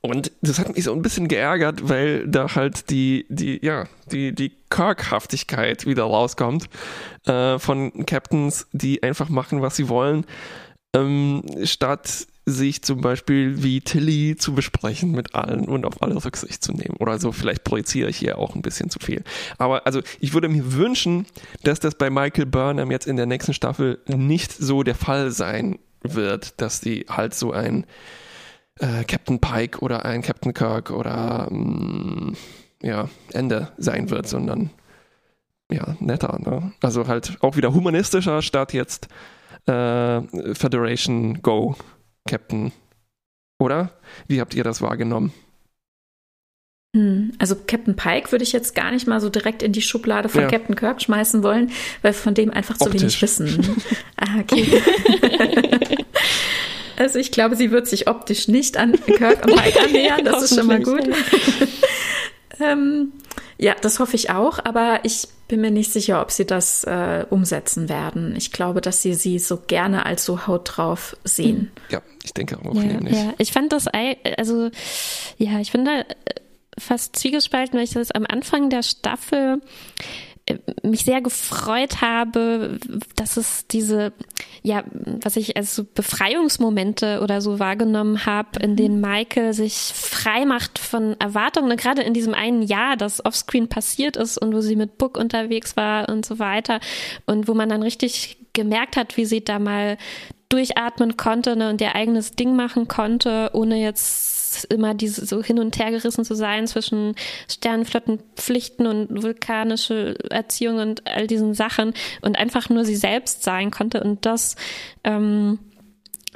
und 0.00 0.30
das 0.42 0.58
hat 0.58 0.74
mich 0.74 0.84
so 0.84 0.92
ein 0.92 1.02
bisschen 1.02 1.26
geärgert, 1.26 1.88
weil 1.88 2.28
da 2.28 2.54
halt 2.54 2.90
die, 2.90 3.26
die, 3.28 3.64
ja, 3.64 3.86
die, 4.12 4.32
die 4.32 4.52
Kirkhaftigkeit 4.70 5.86
wieder 5.86 6.04
rauskommt 6.04 6.68
äh, 7.26 7.58
von 7.58 8.06
Captains, 8.06 8.68
die 8.72 9.02
einfach 9.02 9.28
machen, 9.28 9.60
was 9.60 9.76
sie 9.76 9.88
wollen, 9.88 10.24
ähm, 10.94 11.42
statt 11.64 12.26
sich 12.48 12.82
zum 12.82 13.00
Beispiel 13.00 13.62
wie 13.62 13.80
Tilly 13.80 14.36
zu 14.36 14.54
besprechen 14.54 15.12
mit 15.12 15.34
allen 15.34 15.66
und 15.66 15.84
auf 15.84 16.02
alle 16.02 16.22
Rücksicht 16.24 16.62
zu 16.62 16.72
nehmen. 16.72 16.96
Oder 16.98 17.18
so, 17.18 17.32
vielleicht 17.32 17.64
projiziere 17.64 18.08
ich 18.08 18.16
hier 18.16 18.38
auch 18.38 18.54
ein 18.54 18.62
bisschen 18.62 18.90
zu 18.90 18.98
viel. 18.98 19.22
Aber 19.58 19.86
also 19.86 20.00
ich 20.20 20.34
würde 20.34 20.48
mir 20.48 20.72
wünschen, 20.72 21.26
dass 21.62 21.80
das 21.80 21.94
bei 21.94 22.10
Michael 22.10 22.46
Burnham 22.46 22.90
jetzt 22.90 23.06
in 23.06 23.16
der 23.16 23.26
nächsten 23.26 23.54
Staffel 23.54 24.00
nicht 24.06 24.52
so 24.52 24.82
der 24.82 24.94
Fall 24.94 25.30
sein 25.30 25.78
wird, 26.02 26.60
dass 26.60 26.80
die 26.80 27.06
halt 27.08 27.34
so 27.34 27.52
ein 27.52 27.84
äh, 28.78 29.04
Captain 29.04 29.40
Pike 29.40 29.80
oder 29.80 30.04
ein 30.04 30.22
Captain 30.22 30.54
Kirk 30.54 30.90
oder 30.90 31.48
ähm, 31.50 32.34
ja, 32.82 33.08
Ende 33.32 33.72
sein 33.76 34.10
wird, 34.10 34.28
sondern 34.28 34.70
ja, 35.70 35.96
netter. 36.00 36.38
Ne? 36.38 36.72
Also 36.80 37.06
halt 37.06 37.36
auch 37.40 37.56
wieder 37.56 37.74
humanistischer 37.74 38.40
statt 38.42 38.72
jetzt 38.72 39.08
äh, 39.66 40.22
Federation 40.54 41.42
Go 41.42 41.76
Captain. 42.28 42.72
Oder? 43.58 43.90
Wie 44.28 44.40
habt 44.40 44.54
ihr 44.54 44.62
das 44.62 44.80
wahrgenommen? 44.80 45.32
Hm, 46.96 47.32
also 47.38 47.54
Captain 47.54 47.96
Pike 47.96 48.32
würde 48.32 48.44
ich 48.44 48.52
jetzt 48.52 48.74
gar 48.74 48.90
nicht 48.90 49.06
mal 49.06 49.20
so 49.20 49.28
direkt 49.28 49.62
in 49.62 49.72
die 49.72 49.82
Schublade 49.82 50.28
von 50.28 50.42
ja. 50.42 50.48
Captain 50.48 50.74
Kirk 50.74 51.02
schmeißen 51.02 51.42
wollen, 51.42 51.70
weil 52.02 52.12
wir 52.12 52.18
von 52.18 52.34
dem 52.34 52.50
einfach 52.50 52.78
zu 52.78 52.92
wenig 52.92 53.20
wissen. 53.20 53.82
ah, 54.16 54.40
okay. 54.40 54.66
also 56.96 57.18
ich 57.18 57.30
glaube, 57.30 57.56
sie 57.56 57.70
wird 57.70 57.86
sich 57.86 58.08
optisch 58.08 58.48
nicht 58.48 58.76
an 58.76 58.92
Kirk 58.92 59.44
und 59.44 59.56
Pike 59.56 59.80
annähern, 59.84 60.24
das 60.24 60.44
ist 60.44 60.54
schon 60.54 60.66
mal 60.66 60.82
gut. 60.82 61.08
ähm, 62.60 63.12
ja, 63.58 63.74
das 63.80 63.98
hoffe 63.98 64.14
ich 64.14 64.30
auch, 64.30 64.58
aber 64.64 65.00
ich 65.02 65.28
bin 65.48 65.60
mir 65.60 65.70
nicht 65.70 65.92
sicher, 65.92 66.22
ob 66.22 66.30
sie 66.30 66.46
das 66.46 66.84
äh, 66.84 67.26
umsetzen 67.28 67.88
werden. 67.88 68.36
Ich 68.36 68.52
glaube, 68.52 68.80
dass 68.80 69.02
sie 69.02 69.14
sie 69.14 69.38
so 69.38 69.56
gerne 69.66 70.06
als 70.06 70.24
so 70.24 70.46
Haut 70.46 70.76
drauf 70.76 71.16
sehen. 71.24 71.72
Ja, 71.90 72.02
ich 72.22 72.34
denke 72.34 72.58
auch 72.58 72.74
ja, 72.74 72.82
nämlich. 72.82 73.16
Ja, 73.16 73.34
ich 73.38 73.52
fand 73.52 73.72
das, 73.72 73.86
also 74.36 74.70
ja, 75.38 75.58
ich 75.58 75.72
finde 75.72 76.06
fast 76.78 77.16
zwiegespalten, 77.16 77.76
weil 77.76 77.84
ich 77.84 77.94
das 77.94 78.12
am 78.12 78.26
Anfang 78.28 78.70
der 78.70 78.82
Staffel 78.82 79.60
mich 80.82 81.04
sehr 81.04 81.20
gefreut 81.20 82.00
habe, 82.00 82.78
dass 83.16 83.36
es 83.36 83.66
diese, 83.66 84.12
ja, 84.62 84.84
was 85.22 85.36
ich 85.36 85.56
als 85.56 85.74
so 85.74 85.84
Befreiungsmomente 85.84 87.20
oder 87.22 87.40
so 87.40 87.58
wahrgenommen 87.58 88.26
habe, 88.26 88.60
in 88.60 88.76
denen 88.76 89.00
Michael 89.00 89.52
sich 89.52 89.74
frei 89.74 90.44
macht 90.44 90.78
von 90.78 91.16
Erwartungen, 91.18 91.76
gerade 91.76 92.02
in 92.02 92.14
diesem 92.14 92.34
einen 92.34 92.62
Jahr, 92.62 92.96
das 92.96 93.24
offscreen 93.24 93.68
passiert 93.68 94.16
ist 94.16 94.38
und 94.38 94.54
wo 94.54 94.60
sie 94.60 94.76
mit 94.76 94.98
Book 94.98 95.18
unterwegs 95.18 95.76
war 95.76 96.08
und 96.08 96.24
so 96.24 96.38
weiter 96.38 96.80
und 97.26 97.48
wo 97.48 97.54
man 97.54 97.68
dann 97.68 97.82
richtig 97.82 98.38
gemerkt 98.52 98.96
hat, 98.96 99.16
wie 99.16 99.24
sie 99.24 99.44
da 99.44 99.58
mal 99.58 99.98
durchatmen 100.48 101.16
konnte 101.16 101.56
ne, 101.56 101.70
und 101.70 101.80
ihr 101.80 101.94
eigenes 101.94 102.32
Ding 102.32 102.56
machen 102.56 102.88
konnte, 102.88 103.50
ohne 103.52 103.76
jetzt 103.76 104.37
immer 104.64 104.94
diese 104.94 105.26
so 105.26 105.42
hin 105.42 105.58
und 105.58 105.78
her 105.78 105.90
gerissen 105.90 106.24
zu 106.24 106.34
sein 106.34 106.66
zwischen 106.66 107.14
Sternenflottenpflichten 107.50 108.86
und 108.86 109.22
vulkanische 109.22 110.16
Erziehung 110.30 110.78
und 110.78 111.06
all 111.06 111.26
diesen 111.26 111.54
Sachen 111.54 111.94
und 112.22 112.38
einfach 112.38 112.68
nur 112.68 112.84
sie 112.84 112.96
selbst 112.96 113.42
sein 113.42 113.70
konnte 113.70 114.02
und 114.02 114.26
das 114.26 114.56
ähm, 115.04 115.58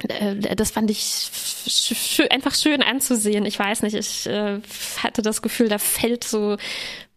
äh, 0.07 0.55
das 0.55 0.71
fand 0.71 0.89
ich 0.91 1.29
einfach 2.29 2.55
schön 2.55 2.81
anzusehen. 2.81 3.45
Ich 3.45 3.59
weiß 3.59 3.83
nicht, 3.83 3.95
ich 3.95 4.27
äh, 4.27 4.59
hatte 5.01 5.21
das 5.21 5.41
Gefühl, 5.41 5.69
da 5.69 5.77
fällt 5.77 6.23
so 6.23 6.57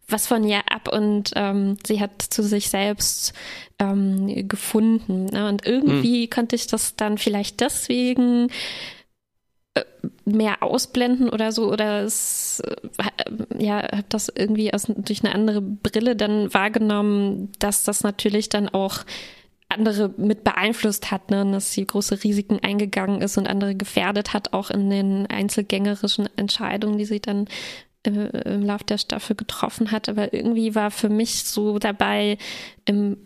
was 0.09 0.27
von 0.27 0.44
ihr 0.44 0.60
ab 0.70 0.89
und 0.93 1.32
ähm, 1.35 1.78
sie 1.85 2.01
hat 2.01 2.23
zu 2.23 2.43
sich 2.43 2.70
selbst 2.70 3.32
ähm, 3.78 4.48
gefunden. 4.48 5.27
Ne? 5.27 5.48
Und 5.48 5.66
irgendwie 5.66 6.24
hm. 6.24 6.31
konnte 6.31 6.55
ich 6.55 6.68
das 6.68 6.94
dann 6.94 7.18
vielleicht 7.18 7.60
deswegen 7.60 8.48
mehr 10.24 10.62
ausblenden 10.62 11.28
oder 11.28 11.53
so 11.53 11.70
oder 11.70 12.03
es 12.03 12.61
äh, 12.61 13.65
ja 13.65 13.82
habe 13.82 14.05
das 14.09 14.32
irgendwie 14.35 14.73
aus, 14.73 14.85
durch 14.97 15.24
eine 15.24 15.35
andere 15.35 15.61
Brille 15.61 16.16
dann 16.16 16.53
wahrgenommen, 16.53 17.53
dass 17.59 17.85
das 17.85 18.03
natürlich 18.03 18.48
dann 18.48 18.69
auch 18.69 19.05
andere 19.69 20.15
mit 20.16 20.44
beeinflusst 20.44 21.11
hat, 21.11 21.31
ne? 21.31 21.44
dass 21.51 21.73
sie 21.73 21.86
große 21.86 22.23
Risiken 22.23 22.61
eingegangen 22.62 23.20
ist 23.20 23.36
und 23.36 23.48
andere 23.48 23.74
gefährdet 23.74 24.32
hat, 24.32 24.53
auch 24.53 24.70
in 24.70 24.90
den 24.90 25.27
einzelgängerischen 25.27 26.28
Entscheidungen, 26.36 26.98
die 26.98 27.05
sie 27.05 27.20
dann 27.20 27.47
äh, 28.05 28.55
im 28.55 28.62
Lauf 28.62 28.85
der 28.85 28.98
Staffel 28.98 29.35
getroffen 29.35 29.90
hat. 29.90 30.09
Aber 30.09 30.32
irgendwie 30.32 30.74
war 30.74 30.90
für 30.90 31.09
mich 31.09 31.44
so 31.44 31.78
dabei, 31.78 32.39
im, 32.85 33.19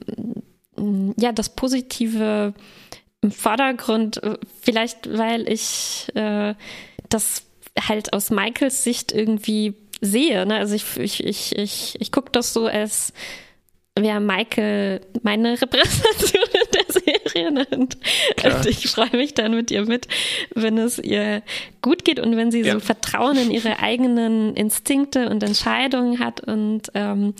ja, 1.18 1.32
das 1.32 1.50
Positive 1.50 2.54
im 3.22 3.30
Vordergrund, 3.30 4.22
äh, 4.22 4.36
vielleicht 4.62 5.16
weil 5.16 5.48
ich 5.48 6.08
äh, 6.14 6.54
das 7.08 7.44
halt 7.88 8.12
aus 8.12 8.30
Michaels 8.30 8.84
Sicht 8.84 9.12
irgendwie 9.12 9.74
sehe. 10.00 10.46
Ne? 10.46 10.56
Also 10.56 10.74
ich, 10.74 10.96
ich, 10.96 11.24
ich, 11.24 11.56
ich, 11.56 11.96
ich 12.00 12.12
gucke 12.12 12.30
das 12.32 12.52
so 12.52 12.66
als 12.66 13.12
wäre 13.96 14.20
Michael 14.20 15.00
meine 15.22 15.52
Repräsentation 15.60 16.44
in 16.44 16.68
der 16.72 17.02
Serie. 17.02 17.52
Ne? 17.52 17.66
Und, 17.70 17.98
und 18.44 18.66
ich 18.66 18.88
freue 18.88 19.14
mich 19.16 19.34
dann 19.34 19.54
mit 19.54 19.70
ihr 19.70 19.84
mit, 19.84 20.08
wenn 20.54 20.78
es 20.78 20.98
ihr 20.98 21.42
gut 21.82 22.04
geht 22.04 22.20
und 22.20 22.36
wenn 22.36 22.50
sie 22.50 22.62
ja. 22.62 22.74
so 22.74 22.80
Vertrauen 22.80 23.36
in 23.36 23.50
ihre 23.50 23.80
eigenen 23.80 24.54
Instinkte 24.54 25.28
und 25.28 25.42
Entscheidungen 25.42 26.18
hat. 26.18 26.40
Und 26.40 26.90
ähm, 26.94 27.34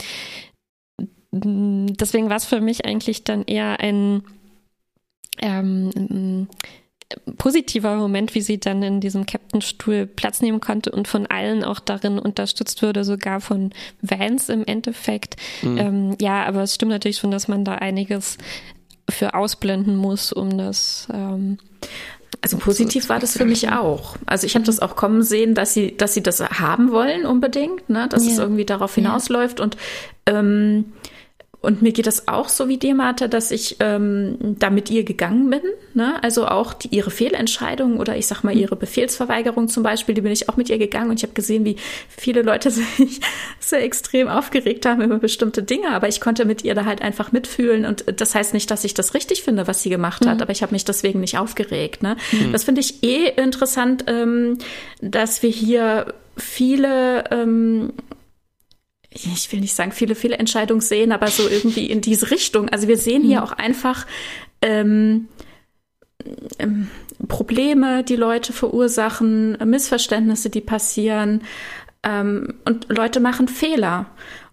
deswegen 1.32 2.28
war 2.28 2.36
es 2.36 2.44
für 2.44 2.61
mich 2.61 2.85
eigentlich 2.85 3.24
dann 3.24 3.44
eher 3.44 3.81
ein 3.81 4.23
ähm, 5.41 6.47
positiver 7.39 7.97
Moment, 7.97 8.35
wie 8.35 8.41
sie 8.41 8.59
dann 8.59 8.83
in 8.83 9.01
diesem 9.01 9.27
Captain-Stuhl 9.27 10.07
Platz 10.07 10.41
nehmen 10.41 10.61
konnte 10.61 10.93
und 10.93 11.09
von 11.09 11.27
allen 11.27 11.65
auch 11.65 11.81
darin 11.81 12.19
unterstützt 12.19 12.83
wurde, 12.83 13.05
sogar 13.05 13.41
von 13.41 13.71
Vance 14.01 14.53
im 14.53 14.65
Endeffekt. 14.65 15.37
Mhm. 15.62 15.79
Ähm, 15.79 16.17
ja, 16.21 16.45
aber 16.45 16.62
es 16.62 16.75
stimmt 16.75 16.93
natürlich 16.93 17.19
schon, 17.19 17.31
dass 17.31 17.49
man 17.49 17.65
da 17.65 17.75
einiges 17.77 18.39
für 19.09 19.35
ausblenden 19.35 19.97
muss, 19.97 20.33
um 20.33 20.57
das. 20.57 21.09
Ähm, 21.12 21.59
also 22.43 22.57
positiv 22.57 23.09
war 23.09 23.19
das 23.19 23.37
für 23.37 23.45
mich 23.45 23.71
auch. 23.71 24.17
Also 24.25 24.47
ich 24.47 24.55
habe 24.55 24.65
das 24.65 24.81
auch 24.81 24.97
kommen 24.97 25.23
sehen, 25.23 25.55
dass 25.55 25.75
sie, 25.75 25.97
dass 25.97 26.15
sie 26.15 26.23
das 26.23 26.41
haben 26.41 26.91
wollen 26.91 27.27
unbedingt, 27.27 27.91
ne? 27.91 28.07
dass 28.09 28.25
ja. 28.25 28.33
es 28.33 28.39
irgendwie 28.39 28.65
darauf 28.65 28.95
hinausläuft 28.95 29.59
ja. 29.59 29.65
und 29.65 29.77
ähm, 30.27 30.93
und 31.62 31.82
mir 31.82 31.93
geht 31.93 32.07
das 32.07 32.27
auch 32.27 32.49
so 32.49 32.69
wie 32.69 32.78
dir, 32.78 32.95
Martha, 32.95 33.28
dass 33.28 33.51
ich 33.51 33.77
ähm, 33.81 34.39
da 34.41 34.70
mit 34.70 34.89
ihr 34.91 35.05
gegangen 35.05 35.51
bin. 35.51 35.61
Ne? 35.93 36.15
Also 36.23 36.47
auch 36.47 36.73
die, 36.73 36.89
ihre 36.89 37.11
Fehlentscheidung 37.11 37.99
oder 37.99 38.16
ich 38.16 38.27
sag 38.27 38.43
mal 38.43 38.57
ihre 38.57 38.77
Befehlsverweigerung 38.77 39.69
zum 39.69 39.82
Beispiel, 39.82 40.15
die 40.15 40.23
bin 40.23 40.32
ich 40.32 40.49
auch 40.49 40.57
mit 40.57 40.70
ihr 40.70 40.78
gegangen 40.78 41.11
und 41.11 41.19
ich 41.19 41.23
habe 41.23 41.35
gesehen, 41.35 41.66
wie 41.66 41.77
viele 42.09 42.41
Leute 42.41 42.70
sich 42.70 43.20
so 43.61 43.77
extrem 43.77 44.28
aufgeregt 44.28 44.87
haben 44.87 45.03
über 45.03 45.19
bestimmte 45.19 45.62
Dinge. 45.62 45.91
Aber 45.91 46.09
ich 46.09 46.23
konnte 46.23 46.47
mit 46.47 46.65
ihr 46.65 46.74
da 46.74 46.87
halt 46.87 47.03
einfach 47.03 47.31
mitfühlen. 47.31 47.85
Und 47.85 48.05
das 48.16 48.35
heißt 48.35 48.55
nicht, 48.55 48.70
dass 48.70 48.85
ich 48.85 48.95
das 48.95 49.12
richtig 49.12 49.43
finde, 49.43 49.66
was 49.66 49.82
sie 49.82 49.91
gemacht 49.91 50.24
hat, 50.24 50.37
mhm. 50.37 50.43
aber 50.43 50.53
ich 50.53 50.62
habe 50.62 50.73
mich 50.73 50.87
deswegen 50.87 51.20
nicht 51.20 51.37
aufgeregt. 51.37 52.03
Ne? 52.03 52.16
Mhm. 52.32 52.53
Das 52.53 52.65
finde 52.65 52.81
ich 52.81 53.03
eh 53.03 53.28
interessant, 53.28 54.05
ähm, 54.07 54.57
dass 55.03 55.43
wir 55.43 55.51
hier 55.51 56.15
viele 56.39 57.24
ähm, 57.31 57.93
ich 59.11 59.51
will 59.53 59.61
nicht 59.61 59.74
sagen 59.74 59.93
viele, 59.93 60.15
viele 60.15 60.39
Entscheidungen 60.39 60.81
sehen, 60.81 61.12
aber 61.12 61.27
so 61.28 61.49
irgendwie 61.49 61.87
in 61.87 62.01
diese 62.01 62.31
Richtung. 62.31 62.69
Also 62.69 62.89
wir 62.89 62.97
sehen 62.97 63.23
hier 63.23 63.39
mhm. 63.39 63.45
auch 63.45 63.53
einfach 63.53 64.07
ähm, 64.62 65.28
ähm, 66.59 66.89
Probleme, 67.28 68.05
die 68.05 68.16
Leute 68.16 68.53
verursachen, 68.53 69.59
Missverständnisse, 69.65 70.51
die 70.51 70.61
passieren. 70.61 71.43
Ähm, 72.03 72.55
und 72.65 72.87
Leute 72.89 73.20
machen 73.20 73.49
Fehler. 73.49 74.07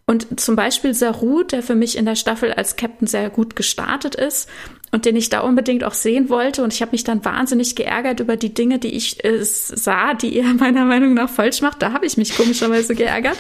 Und 0.05 0.39
zum 0.39 0.55
Beispiel 0.55 0.93
Saru, 0.93 1.43
der 1.43 1.61
für 1.61 1.75
mich 1.75 1.97
in 1.97 2.05
der 2.05 2.15
Staffel 2.15 2.53
als 2.53 2.77
Captain 2.77 3.07
sehr 3.07 3.29
gut 3.29 3.55
gestartet 3.55 4.15
ist 4.15 4.49
und 4.91 5.05
den 5.05 5.15
ich 5.15 5.30
da 5.30 5.41
unbedingt 5.41 5.84
auch 5.84 5.93
sehen 5.93 6.30
wollte. 6.30 6.64
Und 6.64 6.73
ich 6.73 6.81
habe 6.81 6.91
mich 6.91 7.03
dann 7.03 7.23
wahnsinnig 7.26 7.76
geärgert 7.76 8.19
über 8.19 8.38
die 8.38 8.53
Dinge, 8.53 8.80
die 8.80 8.95
ich 8.95 9.23
äh, 9.23 9.43
sah, 9.43 10.14
die 10.14 10.38
er 10.38 10.53
meiner 10.59 10.85
Meinung 10.85 11.14
nach 11.14 11.30
falsch 11.30 11.61
macht. 11.61 11.81
Da 11.81 11.91
habe 11.91 12.05
ich 12.05 12.18
mich 12.18 12.35
komischerweise 12.35 12.95
geärgert. 12.95 13.38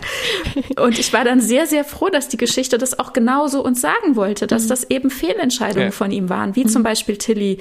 Und 0.77 0.99
ich 0.99 1.13
war 1.13 1.23
dann 1.23 1.39
sehr, 1.39 1.65
sehr 1.65 1.85
froh, 1.85 2.09
dass 2.09 2.27
die 2.27 2.37
Geschichte 2.37 2.77
das 2.77 2.99
auch 2.99 3.13
genauso 3.13 3.63
uns 3.63 3.81
sagen 3.81 4.15
wollte, 4.15 4.47
dass 4.47 4.65
mhm. 4.65 4.69
das 4.69 4.89
eben 4.89 5.09
Fehlentscheidungen 5.09 5.87
ja. 5.87 5.91
von 5.91 6.11
ihm 6.11 6.29
waren, 6.29 6.55
wie 6.55 6.65
mhm. 6.65 6.69
zum 6.69 6.83
Beispiel 6.83 7.17
Tilly 7.17 7.59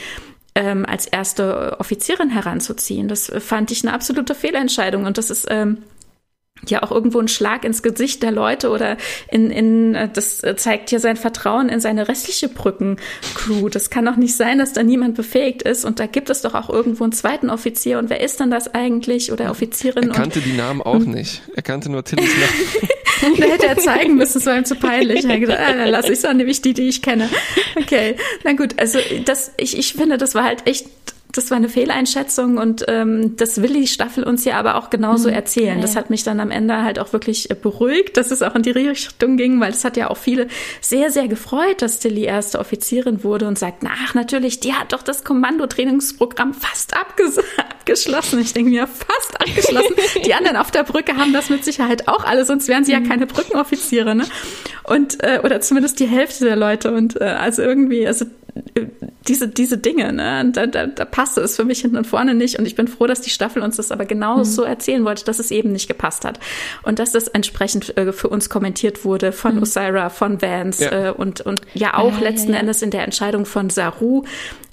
ähm, 0.56 0.84
als 0.86 1.06
erste 1.06 1.78
Offizierin 1.78 2.30
heranzuziehen. 2.30 3.08
Das 3.08 3.30
fand 3.38 3.70
ich 3.70 3.84
eine 3.84 3.92
absolute 3.92 4.34
Fehlentscheidung. 4.34 5.04
Und 5.04 5.18
das 5.18 5.30
ist 5.30 5.46
ähm, 5.48 5.78
ja 6.68 6.82
auch 6.82 6.90
irgendwo 6.90 7.20
ein 7.20 7.28
Schlag 7.28 7.64
ins 7.64 7.82
Gesicht 7.82 8.22
der 8.22 8.32
Leute 8.32 8.70
oder 8.70 8.96
in, 9.30 9.50
in 9.50 10.10
das 10.12 10.42
zeigt 10.56 10.90
ja 10.90 10.98
sein 10.98 11.16
Vertrauen 11.16 11.68
in 11.68 11.80
seine 11.80 12.08
restliche 12.08 12.48
Brückencrew. 12.48 13.68
Das 13.68 13.90
kann 13.90 14.04
doch 14.04 14.16
nicht 14.16 14.36
sein, 14.36 14.58
dass 14.58 14.72
da 14.72 14.82
niemand 14.82 15.14
befähigt 15.14 15.62
ist 15.62 15.84
und 15.84 16.00
da 16.00 16.06
gibt 16.06 16.30
es 16.30 16.42
doch 16.42 16.54
auch 16.54 16.68
irgendwo 16.68 17.04
einen 17.04 17.12
zweiten 17.12 17.50
Offizier 17.50 17.98
und 17.98 18.10
wer 18.10 18.20
ist 18.20 18.40
dann 18.40 18.50
das 18.50 18.74
eigentlich 18.74 19.32
oder 19.32 19.50
Offizierin? 19.50 20.10
Er 20.10 20.14
kannte 20.14 20.40
und, 20.40 20.46
die 20.46 20.52
Namen 20.52 20.82
auch 20.82 20.98
nicht. 20.98 21.42
Er 21.54 21.62
kannte 21.62 21.90
nur 21.90 22.04
Tillys 22.04 22.30
Namen. 22.34 22.90
da 23.38 23.46
hätte 23.46 23.66
er 23.66 23.78
zeigen 23.78 24.16
müssen, 24.16 24.38
es 24.38 24.46
war 24.46 24.56
ihm 24.56 24.64
zu 24.64 24.76
peinlich. 24.76 25.24
Er 25.24 25.34
hat 25.34 25.40
gesagt, 25.40 25.60
ah, 25.60 25.72
dann 25.72 25.88
lasse 25.88 26.12
ich 26.12 26.22
es 26.22 26.34
nämlich 26.34 26.62
die, 26.62 26.74
die 26.74 26.88
ich 26.88 27.02
kenne. 27.02 27.28
Okay, 27.76 28.16
na 28.44 28.52
gut, 28.52 28.78
also 28.78 28.98
das, 29.24 29.52
ich, 29.56 29.78
ich 29.78 29.92
finde, 29.94 30.18
das 30.18 30.34
war 30.34 30.44
halt 30.44 30.66
echt 30.66 30.86
das 31.36 31.50
war 31.50 31.56
eine 31.56 31.68
Fehleinschätzung 31.68 32.58
und 32.58 32.84
ähm, 32.88 33.36
das 33.36 33.62
will 33.62 33.72
die 33.72 33.86
Staffel 33.86 34.24
uns 34.24 34.44
ja 34.44 34.58
aber 34.58 34.76
auch 34.76 34.90
genauso 34.90 35.28
mhm. 35.28 35.34
erzählen. 35.34 35.80
Das 35.80 35.96
hat 35.96 36.10
mich 36.10 36.22
dann 36.22 36.40
am 36.40 36.50
Ende 36.50 36.82
halt 36.82 36.98
auch 36.98 37.12
wirklich 37.12 37.50
äh, 37.50 37.54
beruhigt, 37.54 38.16
dass 38.16 38.30
es 38.30 38.42
auch 38.42 38.54
in 38.54 38.62
die 38.62 38.70
Richtung 38.70 39.36
ging, 39.36 39.60
weil 39.60 39.72
es 39.72 39.84
hat 39.84 39.96
ja 39.96 40.10
auch 40.10 40.16
viele 40.16 40.48
sehr, 40.80 41.10
sehr 41.10 41.28
gefreut, 41.28 41.82
dass 41.82 41.98
Tilly 41.98 42.24
erste 42.24 42.58
Offizierin 42.58 43.24
wurde 43.24 43.46
und 43.46 43.58
sagt, 43.58 43.84
ach 43.86 44.14
natürlich, 44.14 44.60
die 44.60 44.74
hat 44.74 44.92
doch 44.92 45.02
das 45.02 45.24
Kommandotrainingsprogramm 45.24 46.54
fast 46.54 46.96
abges 46.96 47.38
abgeschlossen. 47.58 48.40
Ich 48.40 48.52
denke 48.52 48.70
mir, 48.70 48.86
fast 48.86 49.40
abgeschlossen. 49.40 49.94
die 50.24 50.34
anderen 50.34 50.56
auf 50.56 50.70
der 50.70 50.84
Brücke 50.84 51.16
haben 51.16 51.32
das 51.32 51.50
mit 51.50 51.64
Sicherheit 51.64 52.08
auch 52.08 52.24
alle, 52.24 52.44
sonst 52.44 52.68
wären 52.68 52.84
sie 52.84 52.92
ja 52.92 53.00
mhm. 53.00 53.08
keine 53.08 53.26
Brückenoffiziere, 53.26 54.14
ne? 54.14 54.24
Und 54.84 55.22
äh, 55.22 55.40
oder 55.42 55.60
zumindest 55.60 56.00
die 56.00 56.06
Hälfte 56.06 56.44
der 56.44 56.56
Leute. 56.56 56.92
Und 56.92 57.20
äh, 57.20 57.24
also 57.24 57.62
irgendwie, 57.62 58.06
also 58.06 58.26
diese, 59.28 59.48
diese 59.48 59.78
Dinge, 59.78 60.12
ne? 60.12 60.50
Da, 60.52 60.66
da, 60.66 60.86
da 60.86 61.04
passte 61.04 61.40
es 61.40 61.56
für 61.56 61.64
mich 61.64 61.80
hinten 61.80 61.96
und 61.96 62.06
vorne 62.06 62.34
nicht. 62.34 62.58
Und 62.58 62.66
ich 62.66 62.74
bin 62.74 62.88
froh, 62.88 63.06
dass 63.06 63.20
die 63.20 63.30
Staffel 63.30 63.62
uns 63.62 63.76
das 63.76 63.90
aber 63.90 64.04
genau 64.04 64.38
mhm. 64.38 64.44
so 64.44 64.62
erzählen 64.62 65.04
wollte, 65.04 65.24
dass 65.24 65.38
es 65.38 65.50
eben 65.50 65.72
nicht 65.72 65.88
gepasst 65.88 66.24
hat. 66.24 66.38
Und 66.82 66.98
dass 66.98 67.12
das 67.12 67.28
entsprechend 67.28 67.96
äh, 67.96 68.12
für 68.12 68.28
uns 68.28 68.48
kommentiert 68.48 69.04
wurde 69.04 69.32
von 69.32 69.56
mhm. 69.56 69.62
Osira, 69.62 70.10
von 70.10 70.40
Vance 70.40 70.84
ja. 70.84 71.08
äh, 71.08 71.10
und, 71.10 71.40
und 71.40 71.60
ja 71.74 71.94
auch 71.94 72.14
ah, 72.14 72.20
letzten 72.20 72.50
ja, 72.50 72.56
ja. 72.56 72.60
Endes 72.60 72.82
in 72.82 72.90
der 72.90 73.04
Entscheidung 73.04 73.46
von 73.46 73.70
Saru 73.70 74.24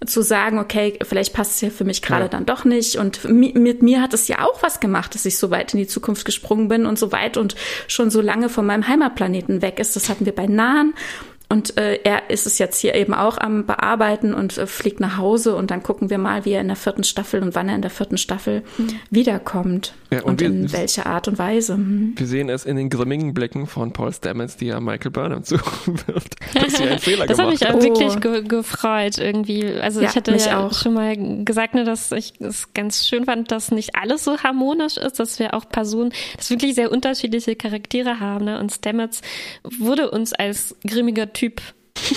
zu 0.06 0.22
sagen, 0.22 0.60
okay, 0.60 1.00
vielleicht 1.04 1.34
passt 1.34 1.56
es 1.56 1.62
ja 1.62 1.70
für 1.70 1.86
mich 1.86 2.02
gerade 2.02 2.30
dann 2.30 2.46
doch 2.46 2.66
nicht. 2.66 2.98
Und 2.98 3.24
mit 3.26 3.82
mir 3.82 4.02
hat 4.02 4.14
es 4.14 4.28
ja 4.28 4.44
auch 4.44 4.62
was 4.62 4.80
gemacht, 4.80 5.16
dass 5.16 5.26
ich 5.26 5.38
so 5.38 5.50
weit 5.50 5.74
in 5.74 5.80
die 5.80 5.88
Zukunft 5.88 6.26
gesprungen 6.26 6.68
bin 6.68 6.86
und 6.86 7.00
so 7.00 7.12
weit 7.12 7.38
und 7.38 7.56
schon 7.88 8.10
so 8.10 8.22
lange 8.22 8.50
von 8.50 8.66
meinem 8.66 8.88
Heimatplaneten 8.88 9.62
weg 9.62 9.80
ist. 9.80 9.96
Das 9.96 10.10
hatten 10.10 10.26
wir 10.26 10.36
bei 10.36 10.46
Nahen. 10.46 10.94
Und 11.54 11.78
äh, 11.78 12.00
er 12.04 12.32
ist 12.32 12.48
es 12.48 12.58
jetzt 12.58 12.80
hier 12.80 12.96
eben 12.96 13.14
auch 13.14 13.38
am 13.38 13.68
Bearbeiten 13.68 14.34
und 14.34 14.58
äh, 14.58 14.66
fliegt 14.66 15.00
nach 15.00 15.18
Hause 15.20 15.56
und 15.56 15.70
dann 15.70 15.84
gucken 15.84 16.10
wir 16.10 16.18
mal, 16.18 16.46
wie 16.46 16.54
er 16.54 16.62
in 16.62 16.68
der 16.68 16.76
vierten 16.76 17.04
Staffel 17.04 17.44
und 17.44 17.54
wann 17.54 17.70
er 17.70 17.76
in 17.76 17.84
der 17.84 17.92
vierten 17.92 18.18
Staffel 18.18 18.64
mhm. 18.80 18.96
wiederkommt 19.12 19.94
ja, 20.10 20.24
und, 20.24 20.32
und 20.32 20.42
wir, 20.42 20.48
in 20.48 20.74
welcher 20.74 21.06
Art 21.06 21.28
und 21.28 21.38
Weise. 21.38 21.78
Mhm. 21.78 22.14
Wir 22.16 22.26
sehen 22.26 22.50
es 22.50 22.66
in 22.66 22.76
den 22.76 22.90
grimmigen 22.90 23.36
Blicken 23.36 23.68
von 23.68 23.94
Paul 23.94 24.12
Stamets, 24.12 24.58
die 24.58 24.66
ja 24.66 24.80
Michael 24.80 25.12
Burnham 25.12 25.44
zuwirft, 25.44 26.38
dass 26.56 26.76
sie 26.76 26.84
einen 26.86 26.98
Fehler 27.00 27.28
das 27.28 27.38
gemacht 27.38 27.62
hat. 27.62 27.70
Das 27.70 27.72
hat 27.72 27.84
mich 27.84 27.94
auch 27.94 28.00
wirklich 28.00 28.20
ge 28.20 28.42
gefreut 28.48 29.20
irgendwie. 29.20 29.64
Also 29.80 30.02
ja, 30.02 30.10
ich 30.10 30.16
hatte 30.16 30.36
ja 30.36 30.66
auch. 30.66 30.74
schon 30.74 30.96
mal 30.96 31.16
gesagt, 31.46 31.76
ne, 31.76 31.84
dass 31.84 32.12
ich 32.12 32.34
es 32.40 32.74
ganz 32.74 33.08
schön 33.08 33.26
fand, 33.26 33.52
dass 33.52 33.70
nicht 33.70 33.96
alles 33.96 34.24
so 34.24 34.40
harmonisch 34.40 34.98
ist, 34.98 35.20
dass 35.20 35.38
wir 35.38 35.54
auch 35.54 35.70
Personen, 35.70 36.14
dass 36.36 36.50
wirklich 36.50 36.74
sehr 36.74 36.92
unterschiedliche 36.92 37.56
Charaktere 37.56 38.20
haben. 38.20 38.46
Ne? 38.46 38.60
Und 38.60 38.72
Stamets 38.72 39.22
wurde 39.78 40.10
uns 40.10 40.34
als 40.34 40.76
grimmiger 40.84 41.32
Typ 41.32 41.43
Typ 41.44 41.62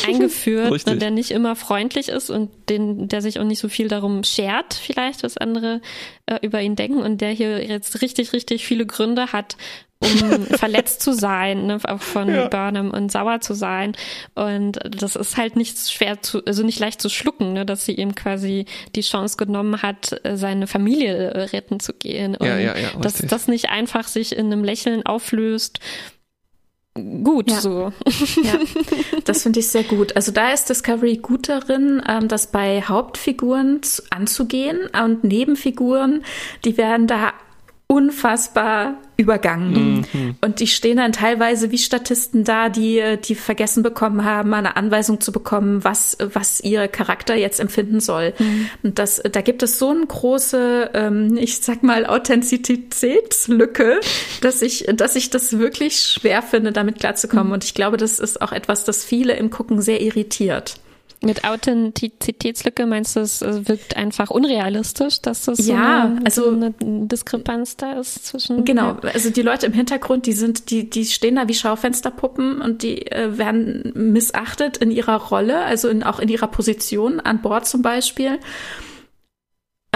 eingeführt, 0.06 0.86
ne, 0.86 0.96
der 0.96 1.10
nicht 1.10 1.32
immer 1.32 1.56
freundlich 1.56 2.08
ist 2.08 2.30
und 2.30 2.50
den, 2.68 3.08
der 3.08 3.22
sich 3.22 3.40
auch 3.40 3.44
nicht 3.44 3.58
so 3.58 3.68
viel 3.68 3.88
darum 3.88 4.22
schert, 4.22 4.74
vielleicht, 4.74 5.24
was 5.24 5.36
andere 5.36 5.80
äh, 6.26 6.38
über 6.42 6.60
ihn 6.60 6.76
denken 6.76 7.02
und 7.02 7.20
der 7.20 7.30
hier 7.30 7.64
jetzt 7.66 8.00
richtig, 8.02 8.32
richtig 8.32 8.64
viele 8.64 8.86
Gründe 8.86 9.32
hat, 9.32 9.56
um 9.98 10.08
verletzt 10.46 11.02
zu 11.02 11.12
sein, 11.12 11.66
ne, 11.66 11.78
auch 11.88 12.00
von 12.00 12.28
ja. 12.28 12.46
Burnham 12.46 12.90
und 12.90 13.10
sauer 13.10 13.40
zu 13.40 13.54
sein. 13.54 13.96
Und 14.36 14.78
das 14.88 15.16
ist 15.16 15.36
halt 15.36 15.56
nicht 15.56 15.90
schwer 15.90 16.22
zu, 16.22 16.44
also 16.44 16.62
nicht 16.62 16.78
leicht 16.78 17.00
zu 17.00 17.08
schlucken, 17.08 17.52
ne, 17.54 17.66
dass 17.66 17.84
sie 17.84 17.94
ihm 17.94 18.14
quasi 18.14 18.66
die 18.94 19.00
Chance 19.00 19.36
genommen 19.36 19.82
hat, 19.82 20.20
seine 20.34 20.68
Familie 20.68 21.16
äh, 21.30 21.42
retten 21.44 21.80
zu 21.80 21.92
gehen. 21.92 22.36
Und 22.36 22.46
ja, 22.46 22.58
ja, 22.58 22.76
ja, 22.76 22.90
dass 23.00 23.18
das 23.18 23.48
nicht 23.48 23.70
einfach 23.70 24.06
sich 24.06 24.36
in 24.36 24.46
einem 24.46 24.62
Lächeln 24.62 25.04
auflöst 25.04 25.80
gut 26.96 27.50
ja. 27.50 27.60
so. 27.60 27.92
Ja, 28.42 28.58
das 29.24 29.42
finde 29.42 29.60
ich 29.60 29.68
sehr 29.68 29.84
gut. 29.84 30.16
Also 30.16 30.32
da 30.32 30.52
ist 30.52 30.68
Discovery 30.68 31.16
gut 31.16 31.48
darin, 31.48 32.02
ähm, 32.08 32.28
das 32.28 32.48
bei 32.48 32.82
Hauptfiguren 32.82 33.80
anzugehen 34.10 34.78
und 35.04 35.24
Nebenfiguren, 35.24 36.24
die 36.64 36.76
werden 36.76 37.06
da 37.06 37.32
unfassbar 37.88 38.96
übergangen. 39.16 40.04
Mhm. 40.12 40.34
Und 40.40 40.58
die 40.58 40.66
stehen 40.66 40.96
dann 40.96 41.12
teilweise 41.12 41.70
wie 41.70 41.78
Statisten 41.78 42.42
da, 42.42 42.68
die, 42.68 43.16
die 43.24 43.36
vergessen 43.36 43.84
bekommen 43.84 44.24
haben, 44.24 44.52
eine 44.54 44.76
Anweisung 44.76 45.20
zu 45.20 45.30
bekommen, 45.30 45.84
was, 45.84 46.18
was 46.20 46.60
ihr 46.60 46.88
Charakter 46.88 47.36
jetzt 47.36 47.60
empfinden 47.60 48.00
soll. 48.00 48.34
Mhm. 48.38 48.70
Und 48.82 48.98
das, 48.98 49.22
da 49.30 49.40
gibt 49.40 49.62
es 49.62 49.78
so 49.78 49.90
eine 49.90 50.04
große, 50.04 50.90
ähm, 50.94 51.36
ich 51.36 51.60
sag 51.60 51.84
mal, 51.84 52.06
Authentizitätslücke, 52.06 54.00
dass 54.40 54.62
ich, 54.62 54.86
dass 54.94 55.14
ich 55.14 55.30
das 55.30 55.58
wirklich 55.58 56.00
schwer 56.00 56.42
finde, 56.42 56.72
damit 56.72 56.98
klarzukommen. 56.98 57.48
Mhm. 57.48 57.52
Und 57.52 57.64
ich 57.64 57.74
glaube, 57.74 57.98
das 57.98 58.18
ist 58.18 58.42
auch 58.42 58.52
etwas, 58.52 58.84
das 58.84 59.04
viele 59.04 59.34
im 59.34 59.50
Gucken 59.50 59.80
sehr 59.80 60.00
irritiert. 60.00 60.80
Mit 61.22 61.44
Authentizitätslücke 61.44 62.86
meinst 62.86 63.16
du, 63.16 63.20
es 63.20 63.40
wirkt 63.40 63.96
einfach 63.96 64.30
unrealistisch, 64.30 65.22
dass 65.22 65.44
das 65.46 65.66
ja, 65.66 65.74
so, 65.74 66.16
eine, 66.16 66.20
also, 66.24 66.42
so 66.42 66.50
eine 66.50 66.74
Diskrepanz 67.06 67.76
da 67.76 67.92
ist 67.92 68.26
zwischen. 68.26 68.64
Genau, 68.64 68.98
ja. 69.02 69.10
also 69.14 69.30
die 69.30 69.42
Leute 69.42 69.66
im 69.66 69.72
Hintergrund, 69.72 70.26
die 70.26 70.32
sind, 70.32 70.70
die, 70.70 70.90
die 70.90 71.06
stehen 71.06 71.36
da 71.36 71.48
wie 71.48 71.54
Schaufensterpuppen 71.54 72.60
und 72.60 72.82
die 72.82 73.10
äh, 73.10 73.38
werden 73.38 73.92
missachtet 73.94 74.76
in 74.76 74.90
ihrer 74.90 75.16
Rolle, 75.16 75.64
also 75.64 75.88
in, 75.88 76.02
auch 76.02 76.18
in 76.18 76.28
ihrer 76.28 76.48
Position 76.48 77.20
an 77.20 77.40
Bord 77.40 77.66
zum 77.66 77.82
Beispiel. 77.82 78.38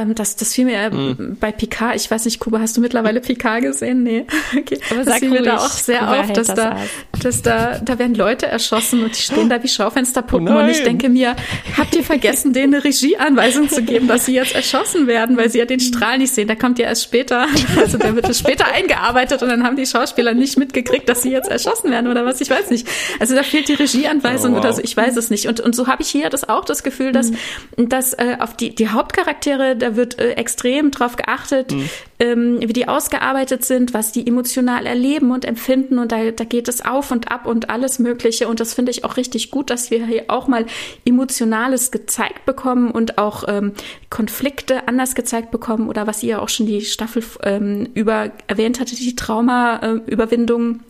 Ähm, 0.00 0.14
das, 0.14 0.36
das 0.36 0.54
fiel 0.54 0.64
mir 0.64 0.90
mhm. 0.90 1.36
bei 1.38 1.52
Picard, 1.52 1.96
ich 1.96 2.10
weiß 2.10 2.24
nicht, 2.24 2.40
Kuba, 2.40 2.60
hast 2.60 2.76
du 2.76 2.80
mittlerweile 2.80 3.20
Picard 3.20 3.62
gesehen? 3.62 4.02
Nee. 4.02 4.26
Okay. 4.56 4.80
Aber 4.90 5.04
das 5.04 5.18
fiel 5.18 5.30
mir 5.30 5.42
da 5.42 5.58
auch 5.58 5.70
sehr 5.70 6.00
Kuba 6.00 6.20
auf, 6.20 6.32
dass 6.32 6.48
das 6.48 6.56
da, 6.56 6.76
dass 7.24 7.42
da, 7.42 7.78
da 7.78 7.98
werden 7.98 8.14
Leute 8.14 8.46
erschossen 8.46 9.02
und 9.02 9.16
die 9.16 9.22
stehen 9.22 9.48
da 9.48 9.62
wie 9.62 9.68
Schaufensterpuppen 9.68 10.48
oh 10.48 10.58
und 10.58 10.68
ich 10.68 10.82
denke 10.82 11.08
mir, 11.08 11.36
habt 11.76 11.94
ihr 11.94 12.02
vergessen, 12.02 12.52
denen 12.52 12.74
eine 12.74 12.84
Regieanweisung 12.84 13.68
zu 13.68 13.82
geben, 13.82 14.08
dass 14.08 14.26
sie 14.26 14.34
jetzt 14.34 14.54
erschossen 14.54 15.06
werden, 15.06 15.36
weil 15.36 15.50
sie 15.50 15.58
ja 15.58 15.64
den 15.64 15.80
Strahl 15.80 16.18
nicht 16.18 16.34
sehen. 16.34 16.48
Da 16.48 16.54
kommt 16.54 16.78
ja 16.78 16.86
erst 16.86 17.04
später, 17.04 17.46
also 17.78 17.98
der 17.98 18.14
wird 18.14 18.34
später 18.34 18.66
eingearbeitet 18.66 19.42
und 19.42 19.48
dann 19.48 19.64
haben 19.64 19.76
die 19.76 19.86
Schauspieler 19.86 20.34
nicht 20.34 20.58
mitgekriegt, 20.58 21.08
dass 21.08 21.22
sie 21.22 21.30
jetzt 21.30 21.50
erschossen 21.50 21.90
werden 21.90 22.10
oder 22.10 22.24
was, 22.24 22.40
ich 22.40 22.50
weiß 22.50 22.70
nicht. 22.70 22.86
Also 23.18 23.34
da 23.34 23.42
fehlt 23.42 23.68
die 23.68 23.74
Regieanweisung 23.74 24.52
oh, 24.52 24.56
wow. 24.56 24.64
oder 24.64 24.72
so, 24.72 24.82
ich 24.82 24.96
weiß 24.96 25.16
es 25.16 25.30
nicht. 25.30 25.46
Und, 25.46 25.60
und 25.60 25.74
so 25.74 25.86
habe 25.86 26.02
ich 26.02 26.08
hier 26.08 26.30
das 26.30 26.48
auch 26.48 26.64
das 26.64 26.82
Gefühl, 26.82 27.12
dass, 27.12 27.30
mhm. 27.30 27.88
dass 27.88 28.14
äh, 28.14 28.36
auf 28.38 28.56
die, 28.56 28.74
die 28.74 28.88
Hauptcharaktere 28.88 29.76
der 29.76 29.96
wird 29.96 30.18
äh, 30.18 30.32
extrem 30.32 30.90
drauf 30.90 31.16
geachtet, 31.16 31.72
mhm. 31.72 31.90
ähm, 32.18 32.58
wie 32.60 32.72
die 32.72 32.88
ausgearbeitet 32.88 33.64
sind, 33.64 33.94
was 33.94 34.12
die 34.12 34.26
emotional 34.26 34.86
erleben 34.86 35.30
und 35.30 35.44
empfinden. 35.44 35.98
Und 35.98 36.12
da, 36.12 36.30
da 36.30 36.44
geht 36.44 36.68
es 36.68 36.84
auf 36.84 37.09
und 37.12 37.30
ab 37.30 37.46
und 37.46 37.70
alles 37.70 37.98
Mögliche. 37.98 38.48
Und 38.48 38.60
das 38.60 38.74
finde 38.74 38.90
ich 38.90 39.04
auch 39.04 39.16
richtig 39.16 39.50
gut, 39.50 39.70
dass 39.70 39.90
wir 39.90 40.06
hier 40.06 40.24
auch 40.28 40.48
mal 40.48 40.66
Emotionales 41.04 41.90
gezeigt 41.90 42.46
bekommen 42.46 42.90
und 42.90 43.18
auch 43.18 43.44
ähm, 43.48 43.72
Konflikte 44.10 44.88
anders 44.88 45.14
gezeigt 45.14 45.50
bekommen. 45.50 45.88
Oder 45.88 46.06
was 46.06 46.22
ihr 46.22 46.42
auch 46.42 46.48
schon 46.48 46.66
die 46.66 46.82
Staffel 46.82 47.22
ähm, 47.42 47.88
über 47.94 48.30
erwähnt 48.46 48.80
hattet, 48.80 48.98
die 49.00 49.16
Traumaüberwindung. 49.16 50.76
Äh, 50.76 50.89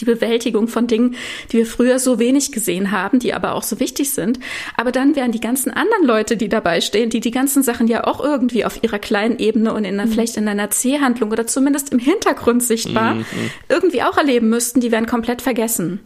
die 0.00 0.04
Bewältigung 0.04 0.68
von 0.68 0.86
Dingen, 0.86 1.16
die 1.52 1.58
wir 1.58 1.66
früher 1.66 1.98
so 1.98 2.18
wenig 2.18 2.52
gesehen 2.52 2.90
haben, 2.90 3.18
die 3.18 3.34
aber 3.34 3.54
auch 3.54 3.62
so 3.62 3.80
wichtig 3.80 4.10
sind. 4.10 4.38
Aber 4.76 4.92
dann 4.92 5.16
werden 5.16 5.32
die 5.32 5.40
ganzen 5.40 5.70
anderen 5.70 6.04
Leute, 6.04 6.36
die 6.36 6.48
dabei 6.48 6.80
stehen, 6.80 7.10
die 7.10 7.20
die 7.20 7.30
ganzen 7.30 7.62
Sachen 7.62 7.86
ja 7.88 8.04
auch 8.04 8.20
irgendwie 8.22 8.64
auf 8.64 8.82
ihrer 8.82 8.98
kleinen 8.98 9.38
Ebene 9.38 9.72
und 9.72 9.84
in 9.84 9.94
einer, 9.94 10.06
mhm. 10.06 10.12
vielleicht 10.12 10.36
in 10.36 10.48
einer 10.48 10.70
C-Handlung 10.70 11.30
oder 11.30 11.46
zumindest 11.46 11.92
im 11.92 11.98
Hintergrund 11.98 12.62
sichtbar 12.62 13.14
mhm. 13.14 13.24
irgendwie 13.68 14.02
auch 14.02 14.16
erleben 14.16 14.48
müssten, 14.48 14.80
die 14.80 14.92
werden 14.92 15.06
komplett 15.06 15.42
vergessen. 15.42 16.00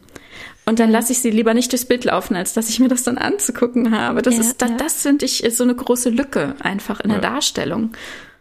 Und 0.64 0.78
dann 0.78 0.90
lasse 0.90 1.12
ich 1.12 1.18
sie 1.18 1.30
lieber 1.30 1.54
nicht 1.54 1.72
durchs 1.72 1.84
Bild 1.84 2.04
laufen, 2.04 2.36
als 2.36 2.52
dass 2.52 2.68
ich 2.68 2.78
mir 2.78 2.88
das 2.88 3.02
dann 3.02 3.18
anzugucken 3.18 3.90
habe. 3.90 4.22
Das 4.22 4.34
ja, 4.34 4.40
ist, 4.40 4.62
das, 4.62 4.70
ja. 4.70 4.76
das 4.76 5.02
finde 5.02 5.24
ich 5.24 5.44
so 5.50 5.64
eine 5.64 5.74
große 5.74 6.10
Lücke 6.10 6.54
einfach 6.60 7.00
in 7.00 7.10
der 7.10 7.20
Darstellung. 7.20 7.92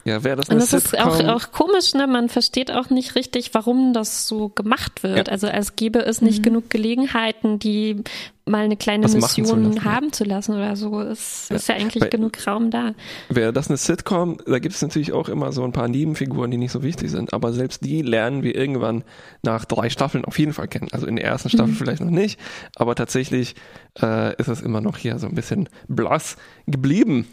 Ja, 0.04 0.24
wäre 0.24 0.36
das 0.36 0.50
eine 0.50 0.60
Und 0.60 0.74
das 0.74 0.84
Sitcom? 0.84 1.14
ist 1.14 1.26
auch, 1.26 1.36
auch 1.36 1.52
komisch, 1.52 1.94
ne? 1.94 2.08
Man 2.08 2.30
versteht 2.30 2.72
auch 2.72 2.90
nicht 2.90 3.16
richtig, 3.16 3.54
warum 3.54 3.94
das 3.94 4.28
so 4.28 4.50
gemacht 4.50 5.04
wird. 5.04 5.28
Ja. 5.28 5.32
Also 5.32 5.48
als 5.48 5.76
gäbe 5.76 6.00
es 6.00 6.22
nicht 6.22 6.40
mhm. 6.40 6.44
genug 6.44 6.70
Gelegenheiten, 6.70 7.60
die 7.60 8.04
mal 8.46 8.66
eine 8.66 8.78
kleine 8.78 9.06
Was 9.06 9.14
Mission 9.14 9.74
zu 9.74 9.84
haben 9.84 10.12
zu 10.12 10.24
lassen 10.24 10.56
oder 10.56 10.76
so. 10.76 11.00
Es 11.02 11.48
ja. 11.50 11.56
ist 11.56 11.70
ja 11.70 11.76
eigentlich 11.76 12.02
Bei, 12.02 12.10
genug 12.10 12.46
Raum 12.48 12.72
da. 12.72 12.94
Wäre 13.30 13.54
das 13.54 13.70
eine 13.70 13.78
Sitcom, 13.78 14.38
da 14.46 14.60
gibt 14.60 14.76
es 14.76 14.82
natürlich 14.82 15.14
auch 15.14 15.30
immer 15.30 15.52
so 15.52 15.64
ein 15.64 15.72
paar 15.72 15.88
Nebenfiguren, 15.88 16.50
die 16.50 16.58
nicht 16.58 16.72
so 16.72 16.82
wichtig 16.82 17.12
sind. 17.12 17.34
Aber 17.34 17.54
selbst 17.54 17.86
die 17.86 18.02
lernen 18.02 18.44
wir 18.44 18.56
irgendwann 18.56 19.04
nach 19.44 19.66
drei 19.66 19.90
Staffeln 19.90 20.26
auf 20.26 20.40
jeden 20.40 20.54
Fall 20.54 20.68
kennen. 20.68 20.90
Also 20.92 21.06
in 21.06 21.16
der 21.16 21.26
ersten 21.26 21.50
Staffel 21.50 21.74
mhm. 21.74 21.78
vielleicht 21.78 22.02
noch 22.02 22.10
nicht, 22.10 22.40
aber 22.76 22.96
tatsächlich 22.96 23.56
äh, 24.02 24.36
ist 24.38 24.48
es 24.48 24.62
immer 24.62 24.82
noch 24.82 24.98
hier 24.98 25.20
so 25.20 25.28
ein 25.28 25.36
bisschen 25.36 25.70
blass 25.88 26.38
geblieben. 26.66 27.28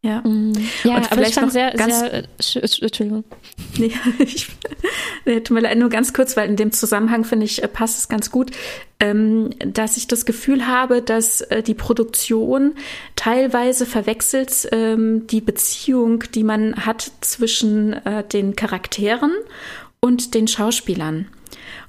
Ja, 0.00 0.22
mhm. 0.24 0.52
ja 0.84 0.96
und 0.96 1.06
vielleicht 1.06 1.40
noch 1.40 1.50
sehr, 1.50 1.72
ganz, 1.72 2.00
sehr, 2.00 2.14
äh, 2.14 2.82
Entschuldigung. 2.82 3.24
Nee, 3.78 3.92
ich, 4.18 4.48
nee, 5.24 5.40
tut 5.40 5.54
mir 5.54 5.60
leid, 5.60 5.78
nur 5.78 5.88
ganz 5.88 6.12
kurz, 6.12 6.36
weil 6.36 6.48
in 6.48 6.56
dem 6.56 6.72
Zusammenhang 6.72 7.24
finde 7.24 7.46
ich, 7.46 7.62
äh, 7.62 7.68
passt 7.68 7.98
es 7.98 8.08
ganz 8.08 8.30
gut, 8.30 8.50
ähm, 8.98 9.50
dass 9.58 9.96
ich 9.96 10.08
das 10.08 10.24
Gefühl 10.24 10.66
habe, 10.66 11.00
dass 11.00 11.42
äh, 11.42 11.62
die 11.62 11.74
Produktion 11.74 12.74
teilweise 13.14 13.86
verwechselt 13.86 14.68
ähm, 14.72 15.28
die 15.28 15.40
Beziehung, 15.40 16.24
die 16.34 16.42
man 16.42 16.86
hat 16.86 17.12
zwischen 17.20 17.92
äh, 17.92 18.24
den 18.24 18.56
Charakteren 18.56 19.32
und 20.00 20.34
den 20.34 20.48
Schauspielern. 20.48 21.28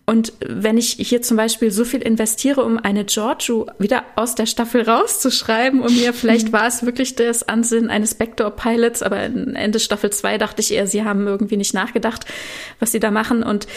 Und 0.09 0.33
wenn 0.39 0.75
ich 0.79 0.97
hier 0.97 1.21
zum 1.21 1.37
Beispiel 1.37 1.69
so 1.69 1.85
viel 1.85 2.01
investiere, 2.01 2.63
um 2.63 2.79
eine 2.79 3.05
Giorgio 3.05 3.67
wieder 3.77 4.03
aus 4.15 4.33
der 4.33 4.47
Staffel 4.47 4.81
rauszuschreiben, 4.81 5.81
um 5.81 5.93
mir, 5.93 6.13
vielleicht 6.15 6.51
war 6.51 6.65
es 6.65 6.83
wirklich 6.83 7.13
das 7.13 7.47
Ansinnen 7.47 7.91
eines 7.91 8.15
Backdoor-Pilots, 8.15 9.03
aber 9.03 9.17
Ende 9.19 9.79
Staffel 9.79 10.09
2 10.09 10.39
dachte 10.39 10.61
ich 10.61 10.73
eher, 10.73 10.87
sie 10.87 11.03
haben 11.03 11.27
irgendwie 11.27 11.57
nicht 11.57 11.75
nachgedacht, 11.75 12.25
was 12.79 12.91
sie 12.91 12.99
da 12.99 13.11
machen. 13.11 13.43
Und 13.43 13.67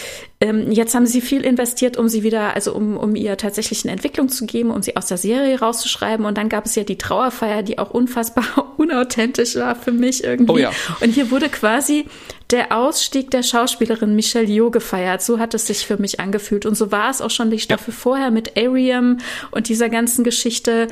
ähm, 0.41 0.71
jetzt 0.71 0.95
haben 0.95 1.05
sie 1.05 1.21
viel 1.21 1.41
investiert, 1.41 1.97
um 1.97 2.09
sie 2.09 2.23
wieder, 2.23 2.55
also 2.55 2.73
um, 2.73 2.97
um 2.97 3.15
ihr 3.15 3.37
tatsächlich 3.37 3.83
eine 3.83 3.91
Entwicklung 3.91 4.27
zu 4.27 4.47
geben, 4.47 4.71
um 4.71 4.81
sie 4.81 4.97
aus 4.97 5.05
der 5.05 5.17
Serie 5.17 5.59
rauszuschreiben. 5.59 6.25
Und 6.25 6.39
dann 6.39 6.49
gab 6.49 6.65
es 6.65 6.73
ja 6.73 6.83
die 6.83 6.97
Trauerfeier, 6.97 7.61
die 7.61 7.77
auch 7.77 7.91
unfassbar 7.91 8.73
unauthentisch 8.77 9.55
war 9.55 9.75
für 9.75 9.91
mich 9.91 10.23
irgendwie. 10.23 10.51
Oh 10.51 10.57
ja. 10.57 10.71
Und 10.99 11.11
hier 11.11 11.29
wurde 11.29 11.49
quasi 11.49 12.05
der 12.53 12.71
Ausstieg 12.77 13.31
der 13.31 13.43
Schauspielerin 13.43 14.15
Michelle 14.15 14.47
Yeoh 14.47 14.69
gefeiert. 14.69 15.21
So 15.21 15.39
hat 15.39 15.53
es 15.53 15.67
sich 15.67 15.85
für 15.85 15.97
mich 15.97 16.19
angefühlt. 16.19 16.65
Und 16.65 16.75
so 16.75 16.91
war 16.91 17.09
es 17.09 17.19
auch 17.19 17.31
schon 17.31 17.51
die 17.51 17.59
Staffel 17.59 17.91
ja. 17.91 17.99
vorher 17.99 18.31
mit 18.31 18.57
Ariam 18.57 19.17
und 19.51 19.67
dieser 19.67 19.89
ganzen 19.89 20.23
Geschichte 20.23 20.87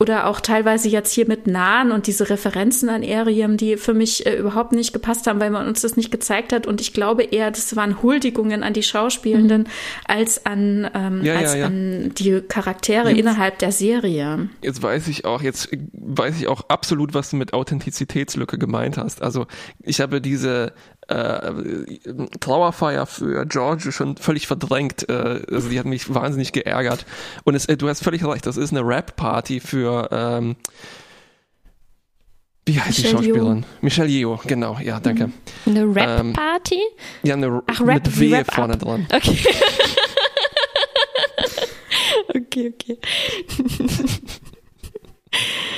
oder 0.00 0.26
auch 0.26 0.40
teilweise 0.40 0.88
jetzt 0.88 1.12
hier 1.12 1.26
mit 1.26 1.46
Nahen 1.46 1.92
und 1.92 2.06
diese 2.06 2.28
Referenzen 2.28 2.88
an 2.88 3.04
Ariam, 3.04 3.56
die 3.56 3.76
für 3.76 3.94
mich 3.94 4.26
äh, 4.26 4.36
überhaupt 4.36 4.72
nicht 4.72 4.92
gepasst 4.92 5.26
haben, 5.26 5.38
weil 5.40 5.50
man 5.50 5.68
uns 5.68 5.82
das 5.82 5.96
nicht 5.96 6.10
gezeigt 6.10 6.52
hat. 6.52 6.66
Und 6.66 6.80
ich 6.80 6.92
glaube 6.92 7.22
eher, 7.22 7.50
das 7.50 7.76
waren 7.76 8.02
Huldigungen 8.02 8.62
an 8.64 8.72
die 8.72 8.82
Schauspielenden 8.82 9.62
mhm. 9.62 9.66
als 10.06 10.44
an 10.44 10.90
ähm, 10.94 11.22
ja, 11.22 11.36
als 11.36 11.54
ja, 11.54 11.60
ja. 11.60 11.66
an 11.66 12.12
die 12.18 12.40
Charaktere 12.40 13.10
jetzt, 13.10 13.20
innerhalb 13.20 13.58
der 13.60 13.70
Serie. 13.70 14.48
Jetzt 14.62 14.82
weiß 14.82 15.06
ich 15.08 15.24
auch, 15.24 15.42
jetzt 15.42 15.70
weiß 15.92 16.40
ich 16.40 16.48
auch 16.48 16.68
absolut, 16.68 17.14
was 17.14 17.30
du 17.30 17.36
mit 17.36 17.52
Authentizitätslücke 17.52 18.58
gemeint 18.58 18.98
hast. 18.98 19.22
Also 19.22 19.46
ich 19.80 20.00
habe 20.00 20.20
diese 20.20 20.72
äh, 21.08 21.52
Trauerfeier 22.40 23.06
für 23.06 23.46
George 23.46 23.92
schon 23.92 24.16
völlig 24.16 24.46
verdrängt. 24.46 25.08
Äh, 25.08 25.42
also 25.50 25.68
die 25.68 25.78
hat 25.78 25.86
mich 25.86 26.12
wahnsinnig 26.12 26.52
geärgert. 26.52 27.06
Und 27.44 27.54
es, 27.54 27.66
äh, 27.66 27.76
du 27.76 27.88
hast 27.88 28.02
völlig 28.02 28.24
recht, 28.24 28.46
das 28.46 28.56
ist 28.56 28.72
eine 28.72 28.86
Rap-Party 28.86 29.60
für 29.60 30.08
ähm, 30.10 30.56
wie 32.66 32.80
heißt 32.80 32.98
Michelle 32.98 33.08
die 33.08 33.12
Schauspielerin? 33.12 33.58
Yeoh. 33.58 33.66
Michelle 33.82 34.08
Yeoh, 34.08 34.40
genau, 34.46 34.78
ja, 34.82 34.98
danke. 34.98 35.30
Eine 35.66 35.84
Rap-Party? 35.84 36.74
Ähm, 36.76 36.80
ja, 37.22 37.34
eine 37.34 37.62
Ach, 37.66 37.80
Rap, 37.80 38.04
mit 38.06 38.20
W 38.20 38.44
vorne 38.44 38.74
up. 38.74 38.80
dran. 38.80 39.06
Okay. 39.12 39.38
okay, 42.34 42.72
okay. 42.74 42.98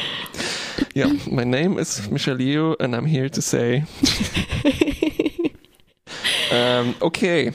ja, 0.96 1.08
my 1.30 1.44
name 1.44 1.78
is 1.78 2.10
Michelle 2.10 2.40
Yeoh 2.40 2.74
and 2.80 2.94
I'm 2.94 3.06
here 3.06 3.30
to 3.30 3.40
say 3.40 3.84
ähm, 6.50 6.94
okay. 7.00 7.52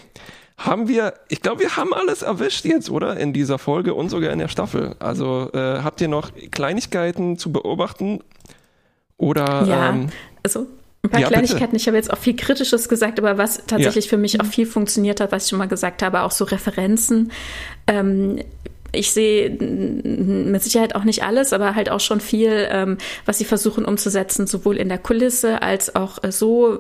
Haben 0.58 0.88
wir, 0.88 1.16
ich 1.28 1.42
glaube, 1.42 1.62
wir 1.62 1.76
haben 1.76 1.92
alles 1.92 2.22
erwischt 2.22 2.66
jetzt, 2.66 2.92
oder? 2.92 3.18
In 3.18 3.34
dieser 3.34 3.58
Folge 3.58 3.96
und 3.96 4.10
sogar 4.10 4.32
in 4.32 4.38
der 4.38 4.48
Staffel. 4.48 4.96
Also 5.00 5.50
äh, 5.54 5.80
habt 5.82 6.02
ihr 6.02 6.08
noch 6.08 6.30
Kleinigkeiten 6.52 7.38
zu 7.40 7.52
beobachten? 7.52 8.20
Oder 9.18 9.66
ja, 9.66 9.90
ähm, 9.90 10.10
also 10.44 10.68
ein 11.02 11.10
paar 11.10 11.20
ja, 11.20 11.30
Kleinigkeiten. 11.30 11.72
Bitte. 11.72 11.78
Ich 11.78 11.88
habe 11.88 11.98
jetzt 11.98 12.14
auch 12.14 12.18
viel 12.18 12.36
Kritisches 12.36 12.90
gesagt, 12.90 13.18
aber 13.18 13.40
was 13.40 13.66
tatsächlich 13.66 14.06
ja. 14.06 14.10
für 14.10 14.18
mich 14.18 14.40
auch 14.40 14.46
viel 14.46 14.68
funktioniert 14.68 15.20
hat, 15.20 15.32
was 15.32 15.46
ich 15.46 15.50
schon 15.50 15.58
mal 15.58 15.68
gesagt 15.68 16.04
habe, 16.04 16.22
auch 16.22 16.32
so 16.32 16.46
Referenzen. 16.46 17.32
Ähm, 17.88 18.40
ich 18.92 19.12
sehe 19.12 19.50
mit 19.50 20.64
Sicherheit 20.64 20.96
auch 20.96 21.04
nicht 21.04 21.24
alles, 21.24 21.54
aber 21.54 21.76
halt 21.76 21.90
auch 21.90 22.00
schon 22.00 22.20
viel, 22.20 22.68
ähm, 22.70 22.98
was 23.26 23.38
sie 23.38 23.46
versuchen 23.46 23.86
umzusetzen, 23.86 24.48
sowohl 24.48 24.78
in 24.78 24.90
der 24.90 24.98
Kulisse 24.98 25.62
als 25.62 25.96
auch 25.96 26.24
äh, 26.24 26.32
so 26.32 26.80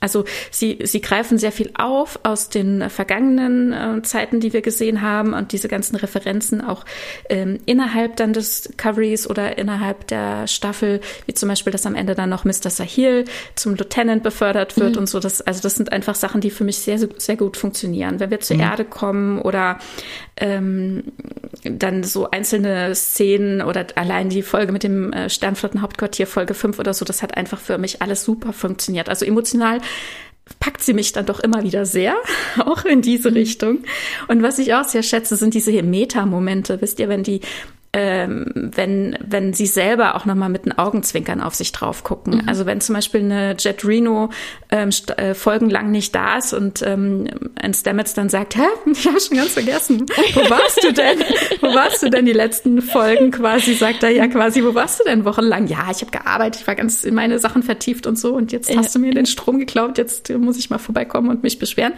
also 0.00 0.24
sie, 0.50 0.78
sie 0.82 1.00
greifen 1.00 1.38
sehr 1.38 1.52
viel 1.52 1.70
auf 1.74 2.20
aus 2.22 2.48
den 2.48 2.88
vergangenen 2.90 3.72
äh, 3.72 4.02
Zeiten, 4.02 4.40
die 4.40 4.52
wir 4.52 4.62
gesehen 4.62 5.02
haben 5.02 5.34
und 5.34 5.52
diese 5.52 5.68
ganzen 5.68 5.96
Referenzen 5.96 6.60
auch 6.60 6.84
ähm, 7.28 7.58
innerhalb 7.66 8.16
dann 8.16 8.32
des 8.32 8.62
Discoveries 8.62 9.28
oder 9.28 9.58
innerhalb 9.58 10.06
der 10.08 10.46
Staffel, 10.46 11.00
wie 11.26 11.34
zum 11.34 11.48
Beispiel, 11.48 11.72
dass 11.72 11.86
am 11.86 11.94
Ende 11.94 12.14
dann 12.14 12.30
noch 12.30 12.44
Mr. 12.44 12.70
Sahil 12.70 13.24
zum 13.54 13.74
Lieutenant 13.74 14.22
befördert 14.22 14.78
wird 14.78 14.94
mhm. 14.94 15.00
und 15.00 15.08
so. 15.08 15.20
Das, 15.20 15.40
also 15.40 15.60
das 15.60 15.74
sind 15.74 15.92
einfach 15.92 16.14
Sachen, 16.14 16.40
die 16.40 16.50
für 16.50 16.64
mich 16.64 16.78
sehr, 16.78 16.98
sehr 16.98 17.36
gut 17.36 17.56
funktionieren. 17.56 18.20
Wenn 18.20 18.30
wir 18.30 18.40
zur 18.40 18.56
mhm. 18.56 18.62
Erde 18.62 18.84
kommen 18.84 19.40
oder 19.40 19.78
ähm, 20.36 21.04
dann 21.62 22.02
so 22.02 22.30
einzelne 22.30 22.94
Szenen 22.94 23.62
oder 23.62 23.86
allein 23.94 24.30
die 24.30 24.42
Folge 24.42 24.72
mit 24.72 24.82
dem 24.82 25.12
äh, 25.12 25.28
Sternflottenhauptquartier 25.28 26.26
Folge 26.26 26.54
5 26.54 26.78
oder 26.78 26.94
so, 26.94 27.04
das 27.04 27.22
hat 27.22 27.36
einfach 27.36 27.60
für 27.60 27.78
mich 27.78 28.02
alles 28.02 28.24
super 28.24 28.52
funktioniert. 28.52 29.08
Also 29.08 29.24
emotional 29.24 29.80
packt 30.58 30.82
sie 30.82 30.94
mich 30.94 31.12
dann 31.12 31.26
doch 31.26 31.40
immer 31.40 31.62
wieder 31.62 31.86
sehr, 31.86 32.14
auch 32.58 32.84
in 32.84 33.02
diese 33.02 33.30
mhm. 33.30 33.36
Richtung. 33.36 33.78
Und 34.28 34.42
was 34.42 34.58
ich 34.58 34.74
auch 34.74 34.84
sehr 34.84 35.02
schätze, 35.02 35.36
sind 35.36 35.54
diese 35.54 35.70
Meta-Momente. 35.82 36.80
Wisst 36.80 36.98
ihr, 37.00 37.08
wenn 37.08 37.22
die 37.22 37.40
ähm, 37.92 38.46
wenn, 38.54 39.18
wenn 39.20 39.52
sie 39.52 39.66
selber 39.66 40.14
auch 40.14 40.24
nochmal 40.24 40.48
mit 40.48 40.64
den 40.64 40.78
Augenzwinkern 40.78 41.40
auf 41.40 41.56
sich 41.56 41.72
drauf 41.72 42.04
gucken. 42.04 42.34
Mhm. 42.34 42.48
Also 42.48 42.64
wenn 42.64 42.80
zum 42.80 42.94
Beispiel 42.94 43.20
eine 43.20 43.56
Jet 43.58 43.84
Reno 43.84 44.30
ähm, 44.70 44.90
äh, 45.16 45.34
folgenlang 45.34 45.90
nicht 45.90 46.14
da 46.14 46.38
ist 46.38 46.52
und 46.52 46.82
ähm, 46.82 47.26
ein 47.56 47.74
Stamets 47.74 48.14
dann 48.14 48.28
sagt, 48.28 48.56
hä, 48.56 48.62
ich 48.92 49.06
habe 49.08 49.18
schon 49.18 49.36
ganz 49.36 49.50
vergessen, 49.54 50.06
wo 50.34 50.50
warst 50.50 50.84
du 50.84 50.92
denn? 50.92 51.18
wo 51.60 51.74
warst 51.74 52.02
du 52.04 52.10
denn 52.10 52.26
die 52.26 52.32
letzten 52.32 52.80
Folgen 52.80 53.32
quasi? 53.32 53.74
Sagt 53.74 54.04
er, 54.04 54.10
ja 54.10 54.28
quasi, 54.28 54.62
wo 54.62 54.72
warst 54.74 55.00
du 55.00 55.04
denn 55.04 55.24
wochenlang? 55.24 55.66
Ja, 55.66 55.88
ich 55.90 56.00
habe 56.00 56.12
gearbeitet, 56.12 56.60
ich 56.60 56.66
war 56.68 56.76
ganz 56.76 57.02
in 57.02 57.14
meine 57.14 57.40
Sachen 57.40 57.64
vertieft 57.64 58.06
und 58.06 58.16
so 58.16 58.34
und 58.34 58.52
jetzt 58.52 58.74
hast 58.76 58.94
du 58.94 59.00
mir 59.00 59.12
den 59.12 59.26
Strom 59.26 59.58
geklaut, 59.58 59.98
jetzt 59.98 60.30
muss 60.30 60.58
ich 60.58 60.70
mal 60.70 60.78
vorbeikommen 60.78 61.28
und 61.28 61.42
mich 61.42 61.58
beschweren. 61.58 61.94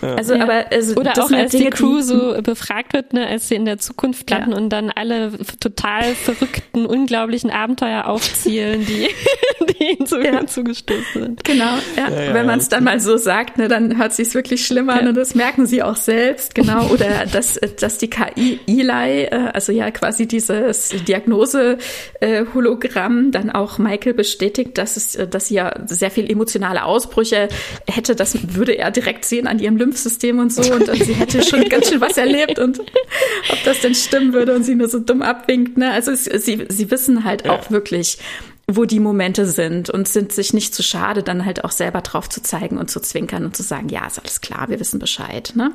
Ja. 0.00 0.14
Also, 0.14 0.34
ja. 0.34 0.44
aber 0.44 0.66
also, 0.70 0.94
Oder 0.94 1.12
auch 1.20 1.32
als 1.32 1.50
Dinge, 1.50 1.64
die 1.64 1.70
Crew 1.70 2.00
so 2.00 2.40
befragt 2.42 2.92
wird, 2.92 3.12
ne, 3.12 3.26
als 3.26 3.48
sie 3.48 3.56
in 3.56 3.64
der 3.64 3.78
Zukunft 3.78 4.30
landen 4.30 4.52
ja. 4.52 4.56
und 4.56 4.68
dann 4.68 4.90
alle 4.90 5.31
total 5.60 6.14
verrückten, 6.14 6.86
unglaublichen 6.86 7.50
Abenteuer 7.50 8.06
aufzielen, 8.06 8.86
die, 8.86 9.08
die 9.72 9.92
ihnen 9.92 10.06
zu, 10.06 10.20
ja. 10.20 10.46
zugestoßen 10.46 11.22
sind. 11.22 11.44
Genau, 11.44 11.76
ja. 11.96 12.10
ja, 12.10 12.24
ja 12.24 12.34
Wenn 12.34 12.46
man 12.46 12.58
es 12.58 12.68
dann 12.68 12.82
mal 12.84 13.00
so 13.00 13.16
sagt, 13.16 13.56
ne, 13.58 13.68
dann 13.68 13.98
hört 13.98 14.12
sich 14.12 14.34
wirklich 14.34 14.66
schlimmer 14.66 14.94
an 14.94 15.08
und 15.08 15.16
das 15.16 15.34
merken 15.34 15.66
sie 15.66 15.82
auch 15.82 15.96
selbst, 15.96 16.54
genau. 16.54 16.86
Oder 16.88 17.26
dass, 17.26 17.60
dass 17.80 17.98
die 17.98 18.08
KI 18.08 18.60
Eli, 18.66 19.24
äh, 19.24 19.50
also 19.52 19.72
ja 19.72 19.90
quasi 19.90 20.26
dieses 20.26 20.90
Diagnose-Hologramm 20.90 23.32
dann 23.32 23.50
auch 23.50 23.78
Michael 23.78 24.14
bestätigt, 24.14 24.78
dass 24.78 24.96
es, 24.96 25.18
dass 25.30 25.48
sie 25.48 25.54
ja 25.54 25.74
sehr 25.86 26.10
viel 26.10 26.30
emotionale 26.30 26.84
Ausbrüche 26.84 27.48
hätte. 27.88 28.16
Das 28.16 28.54
würde 28.54 28.78
er 28.78 28.90
direkt 28.90 29.24
sehen 29.24 29.46
an 29.46 29.58
ihrem 29.58 29.76
Lymphsystem 29.76 30.38
und 30.38 30.52
so. 30.52 30.62
Und, 30.72 30.88
und 30.88 31.04
sie 31.04 31.14
hätte 31.14 31.42
schon 31.42 31.64
ganz 31.68 31.88
schön 31.88 32.00
was 32.00 32.16
erlebt 32.16 32.58
und 32.58 32.80
ob 32.80 33.64
das 33.64 33.80
denn 33.80 33.94
stimmen 33.94 34.32
würde 34.32 34.54
und 34.54 34.64
sie 34.64 34.74
nur 34.74 34.88
so 34.88 34.98
dumm 34.98 35.21
abwinkt. 35.22 35.78
Ne? 35.78 35.90
Also 35.90 36.10
es, 36.10 36.24
sie, 36.24 36.66
sie 36.68 36.90
wissen 36.90 37.24
halt 37.24 37.44
ja. 37.44 37.52
auch 37.52 37.70
wirklich, 37.70 38.18
wo 38.66 38.84
die 38.84 39.00
Momente 39.00 39.46
sind 39.46 39.90
und 39.90 40.08
sind 40.08 40.32
sich 40.32 40.52
nicht 40.52 40.74
zu 40.74 40.82
schade, 40.82 41.22
dann 41.22 41.44
halt 41.44 41.64
auch 41.64 41.70
selber 41.70 42.00
drauf 42.00 42.28
zu 42.28 42.42
zeigen 42.42 42.78
und 42.78 42.90
zu 42.90 43.00
zwinkern 43.00 43.44
und 43.44 43.56
zu 43.56 43.62
sagen, 43.62 43.88
ja, 43.88 44.06
ist 44.06 44.18
alles 44.18 44.40
klar, 44.40 44.68
wir 44.68 44.80
wissen 44.80 44.98
Bescheid. 44.98 45.52
Ne? 45.56 45.72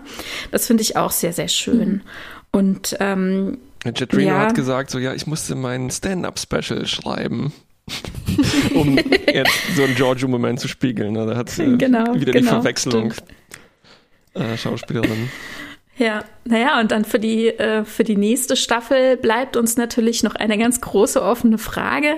Das 0.51 0.67
finde 0.67 0.83
ich 0.83 0.95
auch 0.95 1.11
sehr, 1.11 1.33
sehr 1.33 1.47
schön. 1.47 1.89
Mhm. 1.89 2.01
Und 2.51 2.97
ähm, 2.99 3.57
Jet 3.85 4.13
Reno 4.13 4.29
ja, 4.29 4.39
hat 4.39 4.55
gesagt, 4.55 4.89
so 4.89 4.99
ja, 4.99 5.13
ich 5.13 5.27
musste 5.27 5.55
mein 5.55 5.91
Stand-up-Special 5.91 6.85
schreiben. 6.87 7.53
um 8.73 8.97
jetzt 9.31 9.75
so 9.75 9.83
einen 9.83 9.95
Giorgio-Moment 9.95 10.59
zu 10.59 10.67
spiegeln. 10.67 11.13
Ne? 11.13 11.25
Da 11.25 11.37
hat 11.37 11.57
äh, 11.57 11.65
genau, 11.77 12.15
wieder 12.15 12.33
genau, 12.33 12.39
die 12.39 12.47
Verwechslung 12.47 13.13
äh, 14.33 14.57
Schauspielerin. 14.57 15.29
Ja, 15.97 16.23
naja, 16.47 16.79
und 16.79 16.91
dann 16.91 17.05
für 17.05 17.19
die, 17.19 17.47
äh, 17.47 17.83
für 17.83 18.03
die 18.03 18.15
nächste 18.15 18.55
Staffel 18.55 19.17
bleibt 19.17 19.57
uns 19.57 19.77
natürlich 19.77 20.23
noch 20.23 20.35
eine 20.35 20.57
ganz 20.57 20.81
große 20.81 21.21
offene 21.21 21.57
Frage. 21.57 22.15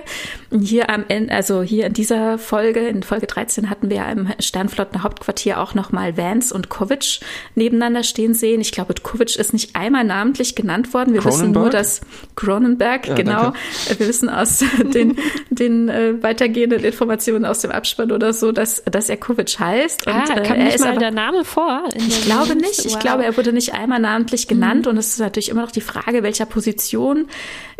Hier 0.50 0.90
am 0.90 1.04
Ende, 1.08 1.32
also 1.34 1.62
hier 1.62 1.86
in 1.86 1.92
dieser 1.92 2.38
Folge, 2.38 2.80
in 2.88 3.02
Folge 3.02 3.26
13 3.26 3.70
hatten 3.70 3.90
wir 3.90 3.98
ja 3.98 4.10
im 4.10 4.28
Sternflotten 4.38 5.02
Hauptquartier 5.02 5.60
auch 5.60 5.74
nochmal 5.74 6.16
Vance 6.16 6.54
und 6.54 6.68
Kovic 6.68 7.20
nebeneinander 7.54 8.02
stehen 8.02 8.34
sehen. 8.34 8.60
Ich 8.60 8.72
glaube, 8.72 8.94
Kovic 9.02 9.36
ist 9.36 9.52
nicht 9.52 9.76
einmal 9.76 10.04
namentlich 10.04 10.54
genannt 10.54 10.94
worden. 10.94 11.14
Wir 11.14 11.24
wissen 11.24 11.52
nur, 11.52 11.70
dass 11.70 12.00
Cronenberg, 12.36 13.08
ja, 13.08 13.14
genau, 13.14 13.42
danke. 13.42 13.98
wir 13.98 14.08
wissen 14.08 14.28
aus 14.28 14.64
den, 14.94 15.16
den 15.50 15.88
äh, 15.88 16.22
weitergehenden 16.22 16.84
Informationen 16.84 17.44
aus 17.44 17.60
dem 17.60 17.70
Abspann 17.70 18.12
oder 18.12 18.32
so, 18.32 18.52
dass, 18.52 18.82
dass 18.84 19.08
er 19.08 19.16
Kovic 19.16 19.58
heißt. 19.58 20.06
Und, 20.06 20.14
ah, 20.14 20.40
kam 20.40 20.56
äh, 20.56 20.64
nicht 20.64 20.80
mal 20.80 20.90
aber, 20.90 20.98
der 20.98 21.10
Name 21.10 21.44
vor? 21.44 21.84
ich 21.94 22.22
glaube 22.22 22.56
nicht. 22.56 22.84
Ich 22.84 22.98
glaube, 22.98 23.24
er 23.24 23.36
wurde 23.36 23.52
nicht 23.52 23.74
einmal 23.74 23.98
namentlich 23.98 24.19
genannt 24.26 24.86
mhm. 24.86 24.92
und 24.92 24.96
es 24.98 25.08
ist 25.08 25.18
natürlich 25.18 25.48
immer 25.48 25.62
noch 25.62 25.70
die 25.70 25.80
Frage, 25.80 26.22
welcher 26.22 26.46
Position 26.46 27.28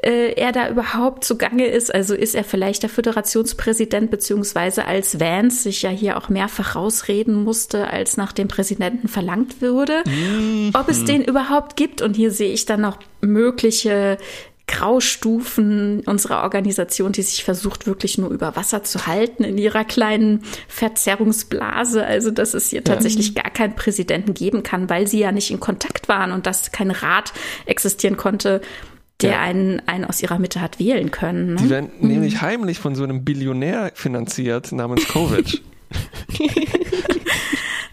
äh, 0.03 0.33
er 0.35 0.53
da 0.53 0.69
überhaupt 0.69 1.25
zugange 1.25 1.67
ist. 1.67 1.95
Also 1.95 2.15
ist 2.15 2.35
er 2.35 2.45
vielleicht 2.45 2.83
der 2.83 2.91
Föderationspräsident 2.91 4.11
beziehungsweise 4.11 4.87
als 4.87 5.21
Vance 5.21 5.63
sich 5.63 5.83
ja 5.83 5.91
hier 5.91 6.17
auch 6.17 6.29
mehrfach 6.29 6.77
rausreden 6.77 7.45
musste, 7.45 7.89
als 7.89 8.17
nach 8.17 8.33
dem 8.33 8.49
Präsidenten 8.49 9.09
verlangt 9.09 9.61
würde. 9.61 10.03
Mhm. 10.07 10.71
Ob 10.75 10.89
es 10.89 11.05
den 11.05 11.25
überhaupt 11.25 11.77
gibt 11.77 12.03
und 12.03 12.15
hier 12.15 12.31
sehe 12.31 12.53
ich 12.53 12.67
dann 12.67 12.81
noch 12.81 12.99
mögliche 13.21 14.19
Graustufen 14.71 16.01
unserer 16.07 16.45
Organisation, 16.45 17.11
die 17.11 17.23
sich 17.23 17.43
versucht, 17.43 17.87
wirklich 17.89 18.19
nur 18.19 18.31
über 18.31 18.55
Wasser 18.55 18.85
zu 18.85 19.07
halten 19.07 19.43
in 19.43 19.59
ihrer 19.59 19.85
kleinen 19.85 20.45
Verzerrungsblase. 20.69 22.07
Also, 22.07 22.31
dass 22.31 22.55
es 22.55 22.71
hier 22.71 22.79
ja. 22.79 22.85
tatsächlich 22.85 23.35
gar 23.35 23.51
keinen 23.51 23.75
Präsidenten 23.75 24.33
geben 24.33 24.63
kann, 24.63 24.89
weil 24.89 25.09
sie 25.09 25.19
ja 25.19 25.33
nicht 25.33 25.51
in 25.51 25.59
Kontakt 25.59 26.09
waren 26.09 26.31
und 26.31 26.47
dass 26.47 26.71
kein 26.71 26.93
Rat 26.93 27.33
existieren 27.67 28.17
konnte, 28.17 28.61
der 29.21 29.33
ja. 29.33 29.41
einen, 29.41 29.83
einen 29.87 30.05
aus 30.05 30.23
ihrer 30.23 30.39
Mitte 30.39 30.61
hat 30.61 30.79
wählen 30.79 31.11
können. 31.11 31.55
Ne? 31.55 31.63
Die 31.63 31.71
werden 31.71 31.91
mhm. 31.99 32.09
nämlich 32.09 32.41
heimlich 32.41 32.79
von 32.79 32.95
so 32.95 33.03
einem 33.03 33.25
Billionär 33.25 33.91
finanziert 33.95 34.71
namens 34.71 35.07
Kovic. 35.09 35.63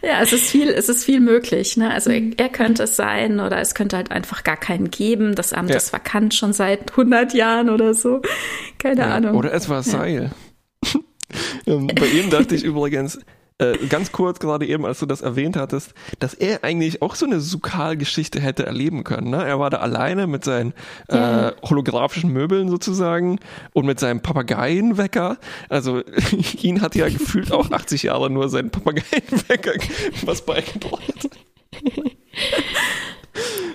Ja, 0.01 0.21
es 0.21 0.31
ist 0.31 0.49
viel, 0.49 0.69
es 0.69 0.89
ist 0.89 1.03
viel 1.03 1.19
möglich. 1.19 1.75
Ne? 1.77 1.91
Also 1.91 2.11
er, 2.11 2.21
er, 2.37 2.49
könnte 2.49 2.83
es 2.83 2.95
sein 2.95 3.39
oder 3.39 3.59
es 3.59 3.73
könnte 3.73 3.97
halt 3.97 4.11
einfach 4.11 4.43
gar 4.43 4.57
keinen 4.57 4.91
geben. 4.91 5.35
Das 5.35 5.53
Amt 5.53 5.71
ja. 5.71 5.77
ist 5.77 5.91
vakant 5.91 6.33
schon 6.33 6.53
seit 6.53 6.91
100 6.91 7.33
Jahren 7.33 7.69
oder 7.69 7.93
so. 7.93 8.21
Keine 8.77 9.01
ja. 9.01 9.15
Ahnung. 9.15 9.35
Oder 9.35 9.53
es 9.53 9.69
war 9.69 9.83
Seil. 9.83 10.31
Ähm, 11.65 11.87
bei 11.87 12.05
ihm 12.05 12.29
dachte 12.29 12.55
ich 12.55 12.63
übrigens, 12.63 13.19
äh, 13.59 13.77
ganz 13.89 14.11
kurz 14.11 14.39
gerade 14.39 14.67
eben, 14.67 14.85
als 14.85 14.99
du 14.99 15.05
das 15.05 15.21
erwähnt 15.21 15.55
hattest, 15.55 15.93
dass 16.19 16.33
er 16.35 16.63
eigentlich 16.63 17.01
auch 17.01 17.15
so 17.15 17.25
eine 17.25 17.39
Sukal-Geschichte 17.39 18.39
hätte 18.39 18.65
erleben 18.65 19.03
können. 19.03 19.31
Ne? 19.31 19.43
Er 19.43 19.59
war 19.59 19.69
da 19.69 19.77
alleine 19.77 20.27
mit 20.27 20.43
seinen 20.43 20.73
ja. 21.11 21.49
äh, 21.49 21.53
holographischen 21.63 22.31
Möbeln 22.31 22.69
sozusagen 22.69 23.39
und 23.73 23.85
mit 23.85 23.99
seinem 23.99 24.21
Papageienwecker. 24.21 25.37
Also 25.69 26.03
ihn 26.61 26.81
hat 26.81 26.95
ja 26.95 27.09
gefühlt 27.09 27.51
auch 27.51 27.71
80 27.71 28.03
Jahre 28.03 28.29
nur 28.29 28.49
sein 28.49 28.69
Papageienwecker 28.69 29.73
was 30.23 30.45
beigebracht. 30.45 31.29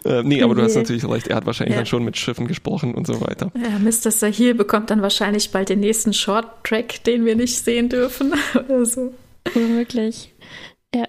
Äh, 0.05 0.25
nee, 0.25 0.43
aber 0.43 0.57
du 0.57 0.63
hast 0.63 0.75
natürlich 0.75 1.09
recht, 1.09 1.29
er 1.29 1.37
hat 1.37 1.47
wahrscheinlich 1.47 1.75
ja. 1.75 1.81
dann 1.81 1.87
schon 1.87 2.05
mit 2.05 2.17
Schiffen 2.17 2.49
gesprochen 2.49 2.95
und 2.95 3.07
so 3.07 3.21
weiter. 3.21 3.53
Ja, 3.55 3.79
Mr. 3.79 4.11
Sahil 4.11 4.55
bekommt 4.55 4.91
dann 4.91 5.01
wahrscheinlich 5.01 5.53
bald 5.53 5.69
den 5.69 5.79
nächsten 5.79 6.13
Short-Track, 6.13 7.05
den 7.05 7.25
wir 7.25 7.37
nicht 7.37 7.57
sehen 7.57 7.89
dürfen 7.89 8.35
oder 8.55 8.85
so. 8.85 9.15
Womöglich. 9.55 10.35
Ja. 10.95 11.07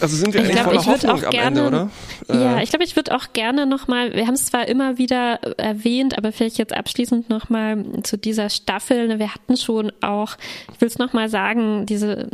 Also 0.00 0.16
sind 0.16 0.34
wir 0.34 0.40
ich 0.40 0.48
eigentlich 0.58 0.82
glaub, 0.82 0.82
voller 0.82 0.86
Hoffnung 0.86 1.24
am 1.24 1.30
gerne, 1.30 1.46
Ende, 1.46 1.66
oder? 1.68 1.90
Ja, 2.28 2.58
äh. 2.58 2.64
ich 2.64 2.70
glaube, 2.70 2.84
ich 2.84 2.96
würde 2.96 3.14
auch 3.14 3.32
gerne 3.32 3.64
nochmal, 3.64 4.12
wir 4.12 4.26
haben 4.26 4.34
es 4.34 4.46
zwar 4.46 4.66
immer 4.66 4.98
wieder 4.98 5.40
erwähnt, 5.56 6.18
aber 6.18 6.32
vielleicht 6.32 6.58
jetzt 6.58 6.74
abschließend 6.74 7.30
nochmal 7.30 7.84
zu 8.02 8.18
dieser 8.18 8.50
Staffel. 8.50 9.06
Ne, 9.06 9.20
wir 9.20 9.32
hatten 9.32 9.56
schon 9.56 9.92
auch, 10.00 10.36
ich 10.74 10.80
will 10.80 10.88
es 10.88 10.98
nochmal 10.98 11.28
sagen, 11.28 11.86
diese 11.86 12.28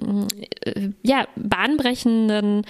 äh, 0.65 0.89
ja, 1.03 1.27
bahnbrechenden 1.37 2.65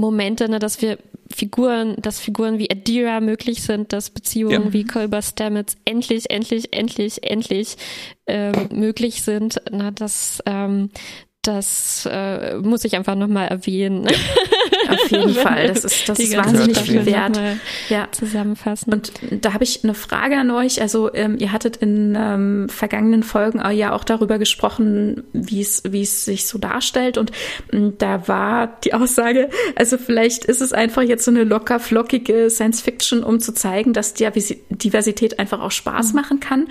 Momente, 0.00 0.48
ne, 0.48 0.58
dass 0.58 0.82
wir 0.82 0.98
Figuren, 1.32 1.96
dass 2.00 2.18
Figuren 2.18 2.58
wie 2.58 2.70
Adira 2.70 3.20
möglich 3.20 3.62
sind, 3.62 3.92
dass 3.92 4.10
Beziehungen 4.10 4.64
ja. 4.66 4.72
wie 4.72 4.84
Colbert 4.84 5.24
Stamets 5.24 5.76
endlich, 5.84 6.30
endlich, 6.30 6.72
endlich, 6.72 7.22
endlich 7.22 7.76
ähm, 8.26 8.68
möglich 8.72 9.22
sind, 9.22 9.60
na, 9.70 9.92
dass 9.92 10.42
ähm, 10.46 10.90
das 11.42 12.06
äh, 12.10 12.56
muss 12.56 12.84
ich 12.84 12.96
einfach 12.96 13.14
nochmal 13.14 13.48
erwähnen. 13.48 14.06
Auf 14.88 15.10
jeden 15.10 15.34
Fall. 15.34 15.68
Das 15.68 15.84
ist, 15.84 16.06
das 16.06 16.18
ist 16.18 16.36
wahnsinnig 16.36 16.78
viel 16.78 17.06
wert. 17.06 17.40
Ja. 17.88 18.08
Zusammenfassen. 18.12 18.92
Und 18.92 19.12
da 19.30 19.54
habe 19.54 19.64
ich 19.64 19.82
eine 19.82 19.94
Frage 19.94 20.36
an 20.36 20.50
euch. 20.50 20.82
Also 20.82 21.12
ähm, 21.14 21.38
ihr 21.38 21.52
hattet 21.52 21.76
in 21.78 22.14
ähm, 22.18 22.68
vergangenen 22.68 23.22
Folgen 23.22 23.62
ja 23.72 23.92
auch 23.92 24.04
darüber 24.04 24.38
gesprochen, 24.38 25.24
wie 25.32 25.62
es 25.62 25.82
wie 25.88 26.02
es 26.02 26.26
sich 26.26 26.46
so 26.46 26.58
darstellt. 26.58 27.16
Und 27.16 27.32
ähm, 27.72 27.94
da 27.96 28.28
war 28.28 28.78
die 28.84 28.92
Aussage, 28.92 29.48
also 29.76 29.96
vielleicht 29.96 30.44
ist 30.44 30.60
es 30.60 30.74
einfach 30.74 31.02
jetzt 31.02 31.24
so 31.24 31.30
eine 31.30 31.44
locker 31.44 31.80
flockige 31.80 32.50
Science 32.50 32.82
Fiction, 32.82 33.24
um 33.24 33.40
zu 33.40 33.54
zeigen, 33.54 33.94
dass 33.94 34.12
Diversität 34.12 35.38
einfach 35.38 35.60
auch 35.60 35.70
Spaß 35.70 36.08
mhm. 36.08 36.16
machen 36.16 36.40
kann. 36.40 36.68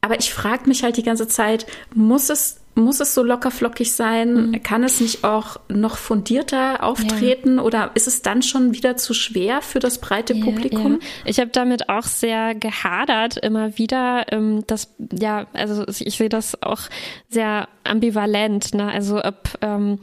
Aber 0.00 0.18
ich 0.18 0.32
frage 0.32 0.68
mich 0.68 0.84
halt 0.84 0.96
die 0.96 1.02
ganze 1.02 1.28
Zeit, 1.28 1.66
muss 1.94 2.30
es 2.30 2.60
muss 2.76 3.00
es 3.00 3.14
so 3.14 3.22
lockerflockig 3.22 3.92
sein? 3.92 4.50
Mhm. 4.50 4.62
Kann 4.62 4.84
es 4.84 5.00
nicht 5.00 5.24
auch 5.24 5.56
noch 5.68 5.96
fundierter 5.96 6.84
auftreten 6.84 7.56
ja. 7.56 7.62
oder 7.62 7.90
ist 7.94 8.06
es 8.06 8.22
dann 8.22 8.42
schon 8.42 8.74
wieder 8.74 8.96
zu 8.96 9.14
schwer 9.14 9.62
für 9.62 9.78
das 9.78 9.98
breite 9.98 10.34
ja, 10.34 10.44
Publikum? 10.44 10.92
Ja. 11.00 11.08
Ich 11.24 11.40
habe 11.40 11.50
damit 11.50 11.88
auch 11.88 12.04
sehr 12.04 12.54
gehadert 12.54 13.38
immer 13.38 13.78
wieder. 13.78 14.26
Ähm, 14.30 14.62
das 14.66 14.94
ja, 14.98 15.46
also 15.54 15.84
ich 15.88 16.18
sehe 16.18 16.28
das 16.28 16.62
auch 16.62 16.82
sehr 17.30 17.68
ambivalent. 17.82 18.74
Ne? 18.74 18.92
Also 18.92 19.24
ob 19.24 19.58
ähm, 19.62 19.98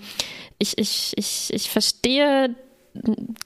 ich, 0.57 0.77
ich, 0.77 1.13
ich, 1.15 1.53
ich 1.53 1.69
verstehe 1.69 2.55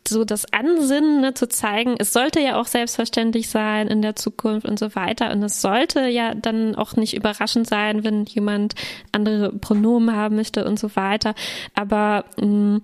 so 0.08 0.26
das 0.26 0.52
Ansinnen 0.52 1.22
ne, 1.22 1.34
zu 1.34 1.48
zeigen, 1.48 1.96
es 2.00 2.14
sollte 2.14 2.40
ja 2.40 2.60
auch 2.60 2.66
selbstverständlich 2.66 3.50
sein 3.50 3.88
in 3.88 4.02
der 4.02 4.16
Zukunft 4.16 4.68
und 4.68 4.78
so 4.78 4.96
weiter. 4.96 5.32
Und 5.32 5.44
es 5.44 5.62
sollte 5.62 6.08
ja 6.08 6.34
dann 6.36 6.76
auch 6.76 6.96
nicht 6.96 7.16
überraschend 7.16 7.68
sein, 7.68 8.04
wenn 8.04 8.26
jemand 8.26 8.76
andere 9.12 9.54
Pronomen 9.54 10.16
haben 10.16 10.36
möchte 10.36 10.66
und 10.66 10.80
so 10.80 10.96
weiter. 10.96 11.34
Aber 11.76 12.26
mh, 12.38 12.46
mm, 12.46 12.82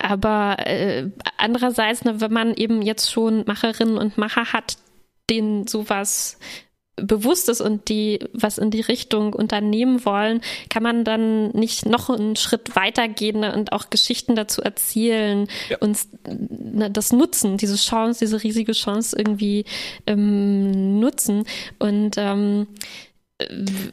aber 0.00 0.56
äh, 0.66 1.10
andererseits, 1.38 2.04
ne, 2.04 2.20
wenn 2.20 2.32
man 2.32 2.54
eben 2.54 2.82
jetzt 2.82 3.10
schon 3.10 3.44
Macherinnen 3.46 3.98
und 3.98 4.16
Macher 4.16 4.52
hat, 4.52 4.76
denen 5.28 5.66
sowas 5.66 6.38
bewusst 7.02 7.48
ist 7.48 7.60
und 7.60 7.88
die 7.88 8.20
was 8.32 8.58
in 8.58 8.70
die 8.70 8.80
Richtung 8.80 9.32
unternehmen 9.32 10.04
wollen, 10.04 10.40
kann 10.68 10.82
man 10.82 11.04
dann 11.04 11.50
nicht 11.50 11.86
noch 11.86 12.10
einen 12.10 12.36
Schritt 12.36 12.76
weitergehen 12.76 13.44
und 13.44 13.72
auch 13.72 13.90
Geschichten 13.90 14.36
dazu 14.36 14.62
erzählen, 14.62 15.48
ja. 15.68 15.78
uns 15.78 16.08
ne, 16.26 16.90
das 16.90 17.12
nutzen, 17.12 17.56
diese 17.56 17.76
Chance, 17.76 18.20
diese 18.20 18.42
riesige 18.42 18.72
Chance 18.72 19.16
irgendwie 19.18 19.64
ähm, 20.06 21.00
nutzen 21.00 21.44
und 21.78 22.16
ähm, 22.16 22.66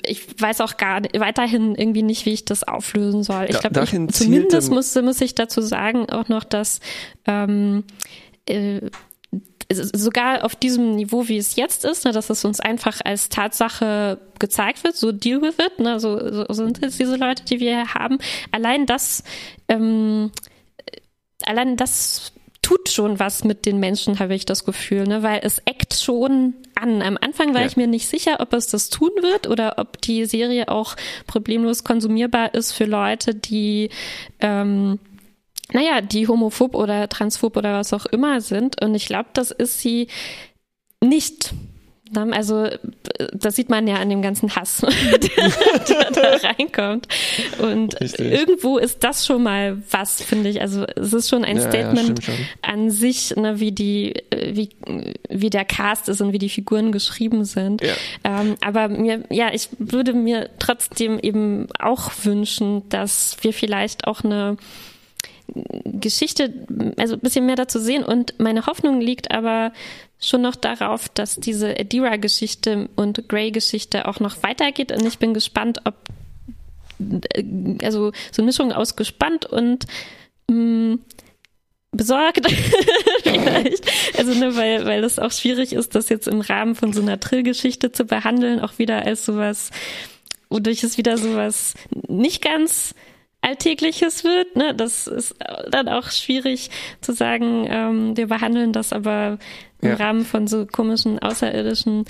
ich 0.03 0.41
weiß 0.41 0.61
auch 0.61 0.77
gar 0.77 1.03
weiterhin 1.14 1.76
irgendwie 1.76 2.02
nicht, 2.02 2.26
wie 2.26 2.34
ich 2.34 2.45
das 2.45 2.64
auflösen 2.64 3.22
soll. 3.22 3.45
Ich 3.49 3.60
glaube, 3.60 3.86
zumindest 4.11 4.72
muss, 4.72 4.95
muss 4.95 5.22
ich 5.22 5.36
dazu 5.36 5.61
sagen 5.61 6.10
auch 6.10 6.30
noch, 6.30 6.44
dass 6.44 6.80
ähm, 7.27 7.84
äh, 8.48 8.82
sogar 9.71 10.43
auf 10.43 10.55
diesem 10.55 10.95
Niveau, 10.95 11.27
wie 11.27 11.37
es 11.37 11.55
jetzt 11.55 11.85
ist, 11.85 12.05
ne, 12.05 12.11
dass 12.11 12.29
es 12.29 12.45
uns 12.45 12.59
einfach 12.59 13.01
als 13.03 13.29
Tatsache 13.29 14.19
gezeigt 14.39 14.83
wird, 14.83 14.95
so 14.95 15.11
deal 15.11 15.41
with 15.41 15.55
it, 15.59 15.79
ne, 15.79 15.99
so, 15.99 16.45
so 16.45 16.53
sind 16.53 16.81
jetzt 16.81 16.99
diese 16.99 17.15
Leute, 17.15 17.43
die 17.45 17.59
wir 17.59 17.75
hier 17.75 17.93
haben. 17.93 18.19
Allein 18.51 18.85
das, 18.85 19.23
ähm, 19.67 20.31
allein 21.45 21.77
das 21.77 22.33
tut 22.61 22.89
schon 22.89 23.19
was 23.19 23.43
mit 23.43 23.67
den 23.67 23.79
Menschen, 23.79 24.17
habe 24.19 24.33
ich 24.33 24.45
das 24.45 24.65
Gefühl, 24.65 25.03
ne, 25.03 25.21
weil 25.23 25.41
es 25.43 25.59
eckt 25.65 25.93
schon 25.93 26.55
an. 26.73 27.01
Am 27.01 27.17
Anfang 27.19 27.53
war 27.53 27.61
ja. 27.61 27.67
ich 27.67 27.77
mir 27.77 27.87
nicht 27.87 28.07
sicher, 28.07 28.37
ob 28.39 28.53
es 28.53 28.67
das 28.67 28.89
tun 28.89 29.11
wird 29.21 29.47
oder 29.47 29.75
ob 29.77 30.01
die 30.01 30.25
Serie 30.25 30.69
auch 30.69 30.95
problemlos 31.27 31.83
konsumierbar 31.83 32.53
ist 32.53 32.71
für 32.71 32.85
Leute, 32.85 33.35
die 33.35 33.89
ähm, 34.39 34.99
naja, 35.71 36.01
die 36.01 36.27
homophob 36.27 36.75
oder 36.75 37.09
transphob 37.09 37.57
oder 37.57 37.73
was 37.73 37.93
auch 37.93 38.05
immer 38.05 38.41
sind. 38.41 38.81
Und 38.83 38.95
ich 38.95 39.07
glaube, 39.07 39.29
das 39.33 39.51
ist 39.51 39.79
sie 39.79 40.07
nicht. 41.01 41.53
Also 42.13 42.69
das 43.33 43.55
sieht 43.55 43.69
man 43.69 43.87
ja 43.87 43.95
an 43.95 44.09
dem 44.09 44.21
ganzen 44.21 44.55
Hass, 44.55 44.81
der, 45.89 46.11
da 46.11 46.47
reinkommt. 46.47 47.07
Und 47.59 47.99
Richtig. 47.99 48.31
irgendwo 48.31 48.77
ist 48.77 49.03
das 49.03 49.25
schon 49.25 49.41
mal 49.41 49.81
was, 49.89 50.21
finde 50.21 50.49
ich. 50.49 50.61
Also 50.61 50.85
es 50.95 51.13
ist 51.13 51.29
schon 51.29 51.43
ein 51.43 51.57
ja, 51.57 51.67
Statement 51.67 52.27
ja, 52.27 52.33
an 52.61 52.91
sich, 52.91 53.35
ne, 53.35 53.59
wie 53.59 53.71
die, 53.71 54.13
wie, 54.31 54.69
wie 55.29 55.49
der 55.49 55.65
Cast 55.65 56.07
ist 56.07 56.21
und 56.21 56.31
wie 56.31 56.37
die 56.37 56.49
Figuren 56.49 56.91
geschrieben 56.91 57.43
sind. 57.43 57.81
Ja. 57.81 57.93
Ähm, 58.23 58.55
aber 58.61 58.87
mir, 58.87 59.23
ja, 59.31 59.51
ich 59.51 59.69
würde 59.79 60.13
mir 60.13 60.51
trotzdem 60.59 61.17
eben 61.19 61.67
auch 61.79 62.11
wünschen, 62.23 62.87
dass 62.89 63.37
wir 63.41 63.51
vielleicht 63.51 64.05
auch 64.05 64.23
eine 64.23 64.57
Geschichte, 65.47 66.53
also 66.97 67.15
ein 67.15 67.19
bisschen 67.19 67.45
mehr 67.45 67.55
dazu 67.55 67.80
sehen. 67.80 68.03
Und 68.03 68.39
meine 68.39 68.65
Hoffnung 68.65 68.99
liegt 68.99 69.31
aber 69.31 69.72
schon 70.19 70.41
noch 70.41 70.55
darauf, 70.55 71.09
dass 71.09 71.35
diese 71.35 71.80
Adira-Geschichte 71.80 72.89
und 72.95 73.27
Grey-Geschichte 73.30 74.07
auch 74.07 74.19
noch 74.19 74.43
weitergeht. 74.43 74.91
Und 74.91 75.05
ich 75.05 75.19
bin 75.19 75.34
gespannt, 75.34 75.81
ob, 75.85 75.95
also 77.84 78.11
so 78.31 78.41
eine 78.41 78.47
Mischung 78.47 78.72
aus 78.72 78.95
gespannt 78.95 79.45
und 79.45 79.85
mh, 80.49 80.55
mm, 80.95 80.99
besorgt 81.91 82.45
vielleicht. 83.23 83.85
Also 84.17 84.34
ne, 84.34 84.55
weil, 84.55 84.85
weil 84.85 85.03
es 85.03 85.19
auch 85.19 85.31
schwierig 85.31 85.73
ist, 85.73 85.95
das 85.95 86.09
jetzt 86.09 86.27
im 86.27 86.41
Rahmen 86.41 86.76
von 86.76 86.93
so 86.93 87.01
einer 87.01 87.19
Trill-Geschichte 87.19 87.91
zu 87.91 88.05
behandeln, 88.05 88.59
auch 88.59 88.77
wieder 88.80 89.03
als 89.05 89.26
sowas, 89.26 89.72
wodurch 90.49 90.84
es 90.84 90.97
wieder 90.97 91.17
sowas 91.17 91.73
nicht 92.07 92.43
ganz 92.43 92.93
Alltägliches 93.45 94.23
wird. 94.23 94.55
Ne? 94.55 94.73
Das 94.73 95.07
ist 95.07 95.35
dann 95.69 95.88
auch 95.88 96.09
schwierig 96.09 96.69
zu 97.01 97.13
sagen, 97.13 97.67
ähm, 97.69 98.17
wir 98.17 98.27
behandeln 98.27 98.73
das 98.73 98.91
aber 98.91 99.38
im 99.81 99.89
ja. 99.89 99.95
Rahmen 99.95 100.26
von 100.26 100.47
so 100.47 100.65
komischen 100.65 101.19
außerirdischen 101.19 102.05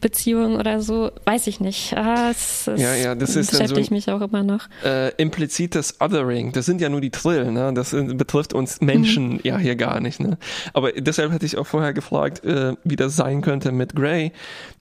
Beziehungen 0.00 0.56
oder 0.56 0.80
so, 0.80 1.10
weiß 1.24 1.46
ich 1.46 1.60
nicht. 1.60 1.96
Ah, 1.96 2.30
es, 2.30 2.66
es 2.66 2.80
ja, 2.80 2.94
ja, 2.94 3.14
das 3.14 3.36
ist 3.36 3.50
beschäftigt 3.50 3.88
so 3.88 3.94
mich 3.94 4.10
auch 4.10 4.20
immer 4.20 4.42
noch. 4.42 4.68
Äh, 4.84 5.12
implizites 5.16 6.00
Othering, 6.00 6.52
das 6.52 6.66
sind 6.66 6.80
ja 6.80 6.88
nur 6.88 7.00
die 7.00 7.10
Trill, 7.10 7.50
ne? 7.50 7.72
Das 7.74 7.92
betrifft 7.92 8.52
uns 8.52 8.80
Menschen 8.80 9.34
mhm. 9.34 9.40
ja 9.42 9.58
hier 9.58 9.76
gar 9.76 10.00
nicht, 10.00 10.20
ne? 10.20 10.38
Aber 10.72 10.92
deshalb 10.92 11.32
hätte 11.32 11.46
ich 11.46 11.56
auch 11.56 11.66
vorher 11.66 11.92
gefragt, 11.92 12.44
äh, 12.44 12.74
wie 12.84 12.96
das 12.96 13.16
sein 13.16 13.42
könnte 13.42 13.72
mit 13.72 13.94
Grey, 13.94 14.32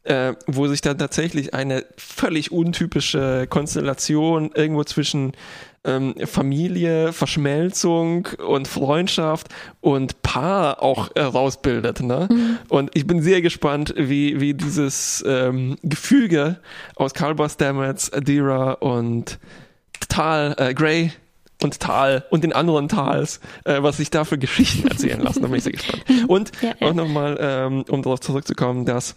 äh, 0.04 0.34
wo 0.48 0.68
sich 0.68 0.82
dann 0.82 0.98
tatsächlich 0.98 1.54
eine 1.54 1.86
völlig 1.98 2.52
untypische 2.52 3.48
Konstellation 3.50 4.52
irgendwo 4.54 4.84
zwischen 4.84 5.34
ähm, 5.86 6.16
Familie, 6.26 7.14
Verschmelzung 7.14 8.28
und 8.46 8.68
Freundschaft 8.68 9.48
und 9.82 10.22
Paar 10.22 10.82
auch 10.82 11.12
äh, 11.16 11.22
rausbildet. 11.22 12.02
Ne? 12.02 12.28
Mhm. 12.30 12.58
Und 12.70 12.92
ich 12.94 13.08
bin 13.08 13.22
sehr 13.22 13.42
gespannt, 13.42 13.94
wie, 13.98 14.40
wie 14.42 14.54
dieses 14.54 15.24
ähm, 15.28 15.78
Gefüge 15.84 16.60
aus 16.96 17.14
Karl 17.14 17.36
Stamets, 17.50 18.12
Adira 18.12 18.74
und 18.74 19.40
Tal, 20.10 20.56
äh, 20.58 20.74
Gray 20.74 21.12
und 21.64 21.80
Tal 21.80 22.26
und 22.30 22.44
den 22.44 22.54
anderen 22.54 22.88
Tals, 22.88 23.40
äh, 23.64 23.82
was 23.82 23.98
sich 23.98 24.10
da 24.10 24.26
für 24.26 24.38
Geschichten 24.38 24.88
erzählen 24.88 25.22
lassen. 25.22 25.42
Da 25.42 25.48
bin 25.48 25.58
ich 25.58 25.64
sehr 25.64 25.74
gespannt. 25.74 26.04
Und 26.28 26.52
ja, 26.62 26.74
ja. 26.80 26.88
auch 26.88 26.94
nochmal, 26.94 27.38
ähm, 27.40 27.86
um 27.90 28.02
darauf 28.02 28.20
zurückzukommen, 28.20 28.86
dass 28.86 29.16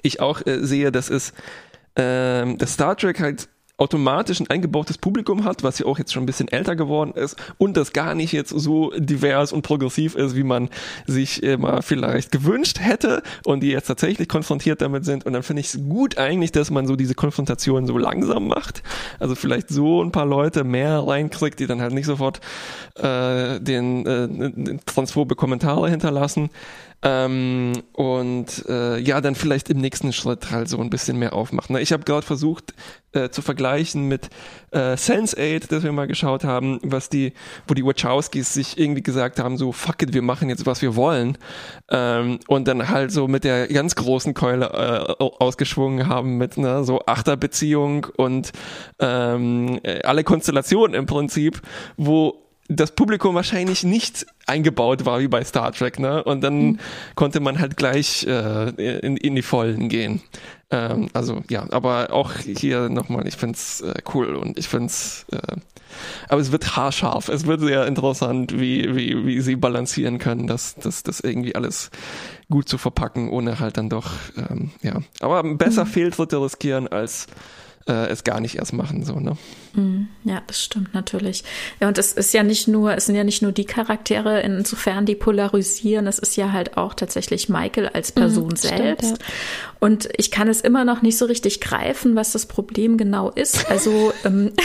ich 0.00 0.20
auch 0.20 0.44
äh, 0.46 0.64
sehe, 0.64 0.90
dass 0.90 1.10
es 1.10 1.34
ähm, 1.96 2.56
dass 2.58 2.72
Star 2.72 2.96
Trek 2.96 3.20
halt 3.20 3.48
automatisch 3.78 4.38
ein 4.38 4.50
eingebautes 4.50 4.98
Publikum 4.98 5.44
hat, 5.44 5.62
was 5.62 5.78
ja 5.78 5.86
auch 5.86 5.98
jetzt 5.98 6.12
schon 6.12 6.22
ein 6.22 6.26
bisschen 6.26 6.48
älter 6.48 6.76
geworden 6.76 7.12
ist 7.14 7.36
und 7.58 7.76
das 7.76 7.92
gar 7.92 8.14
nicht 8.14 8.32
jetzt 8.32 8.50
so 8.50 8.92
divers 8.96 9.52
und 9.52 9.62
progressiv 9.62 10.14
ist, 10.14 10.36
wie 10.36 10.44
man 10.44 10.68
sich 11.06 11.42
immer 11.42 11.82
vielleicht 11.82 12.30
gewünscht 12.30 12.78
hätte 12.80 13.22
und 13.44 13.60
die 13.60 13.70
jetzt 13.70 13.86
tatsächlich 13.86 14.28
konfrontiert 14.28 14.82
damit 14.82 15.04
sind. 15.04 15.26
Und 15.26 15.32
dann 15.32 15.42
finde 15.42 15.60
ich 15.60 15.74
es 15.74 15.80
gut 15.88 16.18
eigentlich, 16.18 16.52
dass 16.52 16.70
man 16.70 16.86
so 16.86 16.96
diese 16.96 17.14
Konfrontation 17.14 17.86
so 17.86 17.98
langsam 17.98 18.46
macht. 18.46 18.82
Also 19.18 19.34
vielleicht 19.34 19.68
so 19.70 20.02
ein 20.02 20.12
paar 20.12 20.26
Leute 20.26 20.64
mehr 20.64 21.00
reinkriegt, 21.00 21.58
die 21.58 21.66
dann 21.66 21.80
halt 21.80 21.94
nicht 21.94 22.06
sofort 22.06 22.40
äh, 22.96 23.58
den, 23.58 24.06
äh, 24.06 24.28
den 24.28 24.80
transphobe 24.84 25.34
Kommentare 25.34 25.90
hinterlassen. 25.90 26.50
Ähm, 27.04 27.72
und 27.92 28.64
äh, 28.68 28.98
ja, 28.98 29.20
dann 29.20 29.34
vielleicht 29.34 29.68
im 29.70 29.78
nächsten 29.78 30.12
Schritt 30.12 30.50
halt 30.52 30.68
so 30.68 30.78
ein 30.78 30.88
bisschen 30.88 31.18
mehr 31.18 31.32
aufmachen. 31.32 31.76
Ich 31.78 31.92
habe 31.92 32.04
gerade 32.04 32.24
versucht 32.24 32.74
äh, 33.12 33.28
zu 33.28 33.42
vergleichen 33.42 34.06
mit 34.06 34.30
äh, 34.70 34.94
Sense8, 34.94 35.68
das 35.68 35.82
wir 35.82 35.90
mal 35.90 36.06
geschaut 36.06 36.44
haben, 36.44 36.78
was 36.84 37.08
die, 37.08 37.32
wo 37.66 37.74
die 37.74 37.84
Wachowskis 37.84 38.54
sich 38.54 38.78
irgendwie 38.78 39.02
gesagt 39.02 39.40
haben, 39.40 39.56
so 39.56 39.72
fuck 39.72 40.00
it, 40.02 40.14
wir 40.14 40.22
machen 40.22 40.48
jetzt 40.48 40.64
was 40.64 40.80
wir 40.80 40.94
wollen. 40.94 41.38
Ähm, 41.90 42.38
und 42.46 42.68
dann 42.68 42.88
halt 42.88 43.10
so 43.10 43.26
mit 43.26 43.42
der 43.42 43.66
ganz 43.66 43.96
großen 43.96 44.32
Keule 44.32 44.66
äh, 44.66 45.24
ausgeschwungen 45.24 46.08
haben 46.08 46.38
mit 46.38 46.56
ne, 46.56 46.84
so 46.84 47.00
Achterbeziehung 47.06 48.06
und 48.16 48.52
ähm, 49.00 49.80
alle 50.04 50.22
Konstellationen 50.22 50.94
im 50.94 51.06
Prinzip, 51.06 51.60
wo 51.96 52.41
das 52.76 52.92
Publikum 52.92 53.34
wahrscheinlich 53.34 53.84
nicht 53.84 54.26
eingebaut 54.46 55.04
war 55.04 55.20
wie 55.20 55.28
bei 55.28 55.44
Star 55.44 55.72
Trek, 55.72 55.98
ne? 55.98 56.22
Und 56.24 56.42
dann 56.42 56.62
mhm. 56.62 56.78
konnte 57.14 57.40
man 57.40 57.58
halt 57.58 57.76
gleich 57.76 58.26
äh, 58.26 58.70
in, 58.98 59.16
in 59.16 59.34
die 59.34 59.42
Vollen 59.42 59.88
gehen. 59.88 60.22
Ähm, 60.70 61.08
also 61.12 61.42
ja, 61.48 61.66
aber 61.70 62.12
auch 62.12 62.32
hier 62.38 62.88
nochmal, 62.88 63.26
ich 63.26 63.36
find's 63.36 63.80
äh, 63.82 63.94
cool 64.14 64.34
und 64.34 64.58
ich 64.58 64.68
find's 64.68 65.26
äh, 65.32 65.56
aber 66.28 66.40
es 66.40 66.52
wird 66.52 66.76
haarscharf. 66.76 67.28
Es 67.28 67.46
wird 67.46 67.60
sehr 67.60 67.86
interessant, 67.86 68.58
wie, 68.58 68.94
wie, 68.96 69.26
wie 69.26 69.40
sie 69.40 69.56
balancieren 69.56 70.18
können, 70.18 70.46
das, 70.46 70.74
das, 70.76 71.02
das 71.02 71.20
irgendwie 71.20 71.54
alles 71.54 71.90
gut 72.50 72.68
zu 72.68 72.78
verpacken, 72.78 73.28
ohne 73.28 73.60
halt 73.60 73.76
dann 73.76 73.88
doch, 73.88 74.12
ähm, 74.36 74.70
ja. 74.82 75.00
Aber 75.20 75.42
besser 75.54 75.84
mhm. 75.84 75.88
Fehltritte 75.90 76.40
riskieren 76.40 76.88
als 76.88 77.26
äh, 77.86 78.08
es 78.08 78.24
gar 78.24 78.40
nicht 78.40 78.56
erst 78.56 78.72
machen, 78.72 79.04
so, 79.04 79.18
ne? 79.18 79.36
Mhm. 79.74 80.08
Ja, 80.24 80.42
das 80.46 80.62
stimmt 80.62 80.94
natürlich. 80.94 81.44
Ja, 81.80 81.88
und 81.88 81.98
es 81.98 82.12
ist 82.12 82.34
ja 82.34 82.42
nicht 82.42 82.68
nur, 82.68 82.94
es 82.94 83.06
sind 83.06 83.14
ja 83.14 83.24
nicht 83.24 83.42
nur 83.42 83.52
die 83.52 83.64
Charaktere, 83.64 84.40
insofern 84.42 85.06
die 85.06 85.14
polarisieren, 85.14 86.06
es 86.06 86.18
ist 86.18 86.36
ja 86.36 86.52
halt 86.52 86.76
auch 86.76 86.94
tatsächlich 86.94 87.48
Michael 87.48 87.88
als 87.88 88.14
mhm, 88.14 88.20
Person 88.20 88.48
mhm, 88.48 88.56
selbst. 88.56 89.06
Stimmt, 89.06 89.20
ja. 89.20 89.26
Und 89.80 90.08
ich 90.16 90.30
kann 90.30 90.48
es 90.48 90.60
immer 90.60 90.84
noch 90.84 91.02
nicht 91.02 91.18
so 91.18 91.24
richtig 91.24 91.60
greifen, 91.60 92.14
was 92.14 92.32
das 92.32 92.46
Problem 92.46 92.96
genau 92.96 93.30
ist. 93.30 93.70
Also, 93.70 94.12
ähm, 94.24 94.52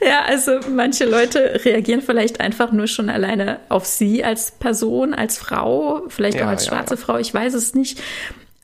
Ja, 0.00 0.22
also 0.24 0.60
manche 0.70 1.04
Leute 1.04 1.64
reagieren 1.64 2.02
vielleicht 2.02 2.40
einfach 2.40 2.70
nur 2.70 2.86
schon 2.86 3.08
alleine 3.08 3.58
auf 3.68 3.86
sie 3.86 4.22
als 4.22 4.52
Person, 4.52 5.14
als 5.14 5.38
Frau, 5.38 6.02
vielleicht 6.08 6.38
ja, 6.38 6.44
auch 6.44 6.50
als 6.50 6.66
schwarze 6.66 6.94
ja. 6.94 7.00
Frau, 7.00 7.18
ich 7.18 7.32
weiß 7.32 7.54
es 7.54 7.74
nicht. 7.74 8.00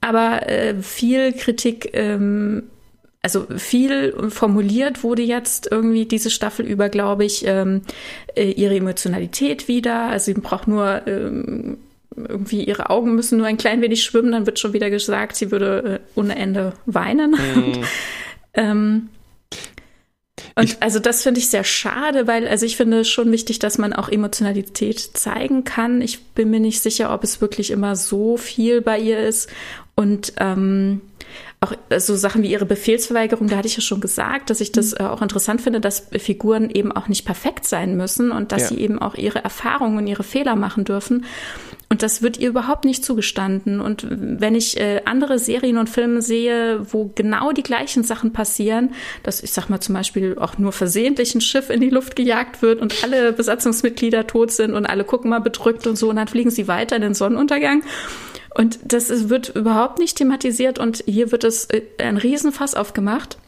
Aber 0.01 0.49
äh, 0.49 0.75
viel 0.83 1.33
Kritik 1.33 1.91
ähm, 1.95 2.65
also 3.23 3.47
viel 3.57 4.31
formuliert 4.31 5.05
wurde 5.05 5.23
jetzt 5.23 5.69
irgendwie 5.71 6.07
diese 6.07 6.29
Staffel 6.29 6.67
über, 6.67 6.89
glaube 6.89 7.25
ich, 7.25 7.45
ähm, 7.47 7.83
äh, 8.35 8.51
ihre 8.51 8.77
Emotionalität 8.77 9.69
wieder. 9.69 10.09
Also 10.09 10.27
sie 10.27 10.35
braucht 10.35 10.67
nur 10.67 11.07
ähm, 11.07 11.79
irgendwie 12.17 12.65
ihre 12.65 12.91
Augen 12.91 13.15
müssen 13.15 13.39
nur 13.39 13.47
ein 13.47 13.57
klein 13.57 13.81
wenig 13.81 14.03
schwimmen, 14.03 14.33
dann 14.33 14.47
wird 14.47 14.59
schon 14.59 14.73
wieder 14.73 14.91
gesagt, 14.91 15.37
sie 15.37 15.51
würde 15.51 16.01
äh, 16.15 16.19
ohne 16.19 16.37
Ende 16.37 16.75
weinen. 16.85 17.31
Mhm. 17.31 17.85
ähm, 18.55 19.09
und 20.55 20.65
ich, 20.65 20.77
also 20.83 20.99
das 20.99 21.23
finde 21.23 21.41
ich 21.41 21.49
sehr 21.49 21.65
schade, 21.65 22.27
weil 22.27 22.47
also 22.47 22.67
ich 22.67 22.77
finde 22.77 23.05
schon 23.05 23.33
wichtig, 23.33 23.59
dass 23.59 23.79
man 23.79 23.93
auch 23.93 24.09
Emotionalität 24.09 24.99
zeigen 24.99 25.65
kann. 25.65 26.03
Ich 26.03 26.21
bin 26.21 26.51
mir 26.51 26.61
nicht 26.61 26.81
sicher, 26.81 27.15
ob 27.15 27.25
es 27.25 27.41
wirklich 27.41 27.71
immer 27.71 27.97
so 27.97 28.37
viel 28.37 28.83
bei 28.83 28.99
ihr 28.99 29.19
ist. 29.21 29.49
Und 29.95 30.35
ähm, 30.39 31.01
auch 31.63 31.73
äh, 31.89 32.01
so 32.01 32.17
Sachen 32.17 32.43
wie 32.43 32.51
ihre 32.51 32.67
Befehlsverweigerung, 32.67 33.49
da 33.49 33.57
hatte 33.57 33.69
ich 33.69 33.77
ja 33.77 33.83
schon 33.83 34.01
gesagt, 34.01 34.51
dass 34.51 34.61
ich 34.61 34.73
das 34.73 34.93
mhm. 34.93 35.07
äh, 35.07 35.09
auch 35.09 35.23
interessant 35.23 35.61
finde, 35.61 35.81
dass 35.81 36.09
Figuren 36.19 36.69
eben 36.71 36.93
auch 36.93 37.09
nicht 37.09 37.25
perfekt 37.25 37.67
sein 37.67 37.97
müssen 37.97 38.33
und 38.33 38.53
dass 38.53 38.63
ja. 38.63 38.69
sie 38.69 38.79
eben 38.79 39.01
auch 39.01 39.15
ihre 39.15 39.43
Erfahrungen 39.43 39.99
und 39.99 40.07
ihre 40.07 40.25
Fehler 40.25 40.57
machen 40.57 40.85
dürfen. 40.85 41.25
Und 41.89 42.03
das 42.03 42.23
wird 42.23 42.39
ihr 42.39 42.49
überhaupt 42.49 42.87
nicht 42.87 43.05
zugestanden. 43.05 43.83
Und 43.83 44.07
wenn 44.11 44.55
ich 44.55 44.81
äh, 44.81 45.03
andere 45.05 45.39
Serien 45.39 45.77
und 45.77 45.91
Filme 45.91 46.23
sehe, 46.23 46.87
wo 46.91 47.13
genau 47.15 47.53
die 47.53 47.63
gleichen 47.63 48.03
Sachen 48.03 48.33
passieren, 48.33 48.95
dass 49.23 49.43
ich 49.43 49.53
sag 49.53 49.69
mal 49.69 49.81
zum 49.81 49.95
Beispiel 49.95 50.39
auch 50.39 50.57
nur 50.57 50.73
versehentlich 50.73 51.35
ein 51.35 51.43
Schiff 51.43 51.69
in 51.69 51.83
die 51.83 51.91
Luft 51.91 52.17
gejagt 52.17 52.63
wird 52.63 52.81
und 52.81 53.05
alle 53.05 53.35
Besatzungsmitglieder 53.35 54.27
tot 54.27 54.53
sind 54.53 54.73
und 54.73 54.87
alle 54.87 55.05
gucken 55.05 55.29
mal 55.29 55.41
bedrückt 55.41 55.87
und 55.87 55.97
so 55.97 56.09
und 56.09 56.17
dann 56.17 56.29
fliegen 56.29 56.51
sie 56.51 56.67
weiter 56.67 56.97
in 56.97 57.03
den 57.03 57.15
Sonnenuntergang. 57.15 57.83
Und 58.55 58.79
das 58.85 59.11
ist, 59.11 59.29
wird 59.29 59.51
überhaupt 59.51 59.99
nicht 59.99 60.19
thematisiert 60.19 60.79
und 60.79 61.03
hier 61.07 61.33
wird 61.33 61.45
es 61.45 61.65
äh, 61.67 61.83
ein 61.99 62.17
Riesenfass 62.17 62.75
aufgemacht. 62.75 63.39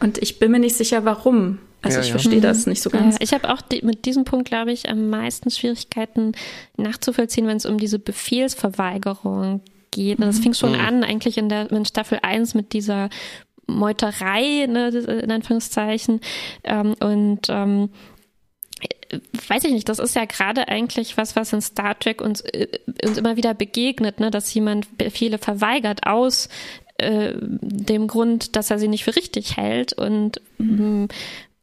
Und 0.00 0.18
ich 0.18 0.38
bin 0.38 0.50
mir 0.50 0.58
nicht 0.58 0.76
sicher, 0.76 1.04
warum. 1.04 1.58
Also 1.82 1.96
ja, 1.96 2.02
ich 2.02 2.08
ja. 2.08 2.12
verstehe 2.12 2.40
das 2.40 2.66
nicht 2.66 2.82
so 2.82 2.90
ganz. 2.90 3.16
Ja, 3.16 3.20
ich 3.22 3.32
habe 3.32 3.52
auch 3.52 3.60
die, 3.60 3.82
mit 3.84 4.04
diesem 4.04 4.24
Punkt, 4.24 4.48
glaube 4.48 4.72
ich, 4.72 4.88
am 4.88 5.08
meisten 5.08 5.50
Schwierigkeiten 5.50 6.32
nachzuvollziehen, 6.76 7.46
wenn 7.46 7.56
es 7.56 7.66
um 7.66 7.78
diese 7.78 7.98
Befehlsverweigerung 7.98 9.62
geht. 9.90 10.20
Das 10.20 10.38
mhm. 10.38 10.42
fing 10.42 10.54
schon 10.54 10.72
mhm. 10.72 10.80
an, 10.80 11.04
eigentlich 11.04 11.38
in 11.38 11.48
der 11.48 11.70
in 11.70 11.84
Staffel 11.84 12.18
1 12.22 12.54
mit 12.54 12.72
dieser 12.72 13.08
Meuterei, 13.66 14.66
ne, 14.66 14.88
in 14.88 15.30
Anführungszeichen. 15.30 16.20
Ähm, 16.64 16.94
und 17.00 17.46
ähm, 17.48 17.90
weiß 19.48 19.64
ich 19.64 19.72
nicht, 19.72 19.88
das 19.88 19.98
ist 19.98 20.14
ja 20.14 20.24
gerade 20.24 20.68
eigentlich 20.68 21.16
was, 21.16 21.36
was 21.36 21.52
in 21.52 21.60
Star 21.60 21.98
Trek 21.98 22.20
uns, 22.20 22.40
äh, 22.42 22.68
uns 23.04 23.18
immer 23.18 23.36
wieder 23.36 23.54
begegnet, 23.54 24.20
ne, 24.20 24.30
dass 24.30 24.52
jemand 24.54 24.96
Befehle 24.98 25.38
verweigert 25.38 26.06
aus 26.06 26.48
äh, 26.98 27.34
dem 27.40 28.06
Grund, 28.06 28.56
dass 28.56 28.70
er 28.70 28.78
sie 28.78 28.88
nicht 28.88 29.04
für 29.04 29.16
richtig 29.16 29.56
hält 29.56 29.92
und 29.92 30.40
mm, 30.58 31.06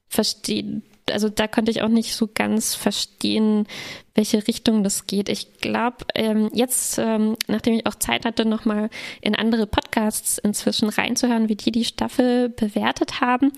versteht, 0.09 0.81
also 1.11 1.29
da 1.29 1.47
konnte 1.47 1.71
ich 1.71 1.81
auch 1.81 1.89
nicht 1.89 2.15
so 2.15 2.29
ganz 2.33 2.75
verstehen, 2.75 3.67
welche 4.15 4.47
Richtung 4.47 4.83
das 4.83 5.07
geht. 5.07 5.29
Ich 5.29 5.59
glaube, 5.59 5.97
ähm, 6.15 6.49
jetzt, 6.53 6.97
ähm, 6.97 7.37
nachdem 7.47 7.75
ich 7.75 7.85
auch 7.85 7.95
Zeit 7.95 8.25
hatte, 8.25 8.45
nochmal 8.45 8.89
in 9.21 9.35
andere 9.35 9.67
Podcasts 9.67 10.37
inzwischen 10.37 10.89
reinzuhören, 10.89 11.49
wie 11.49 11.55
die 11.55 11.71
die 11.71 11.85
Staffel 11.85 12.49
bewertet 12.49 13.21
haben, 13.21 13.51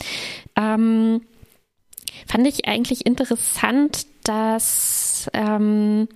ähm, 0.55 1.21
fand 2.27 2.47
ich 2.47 2.67
eigentlich 2.67 3.05
interessant, 3.05 4.05
dass 4.23 5.29
ähm, 5.33 6.07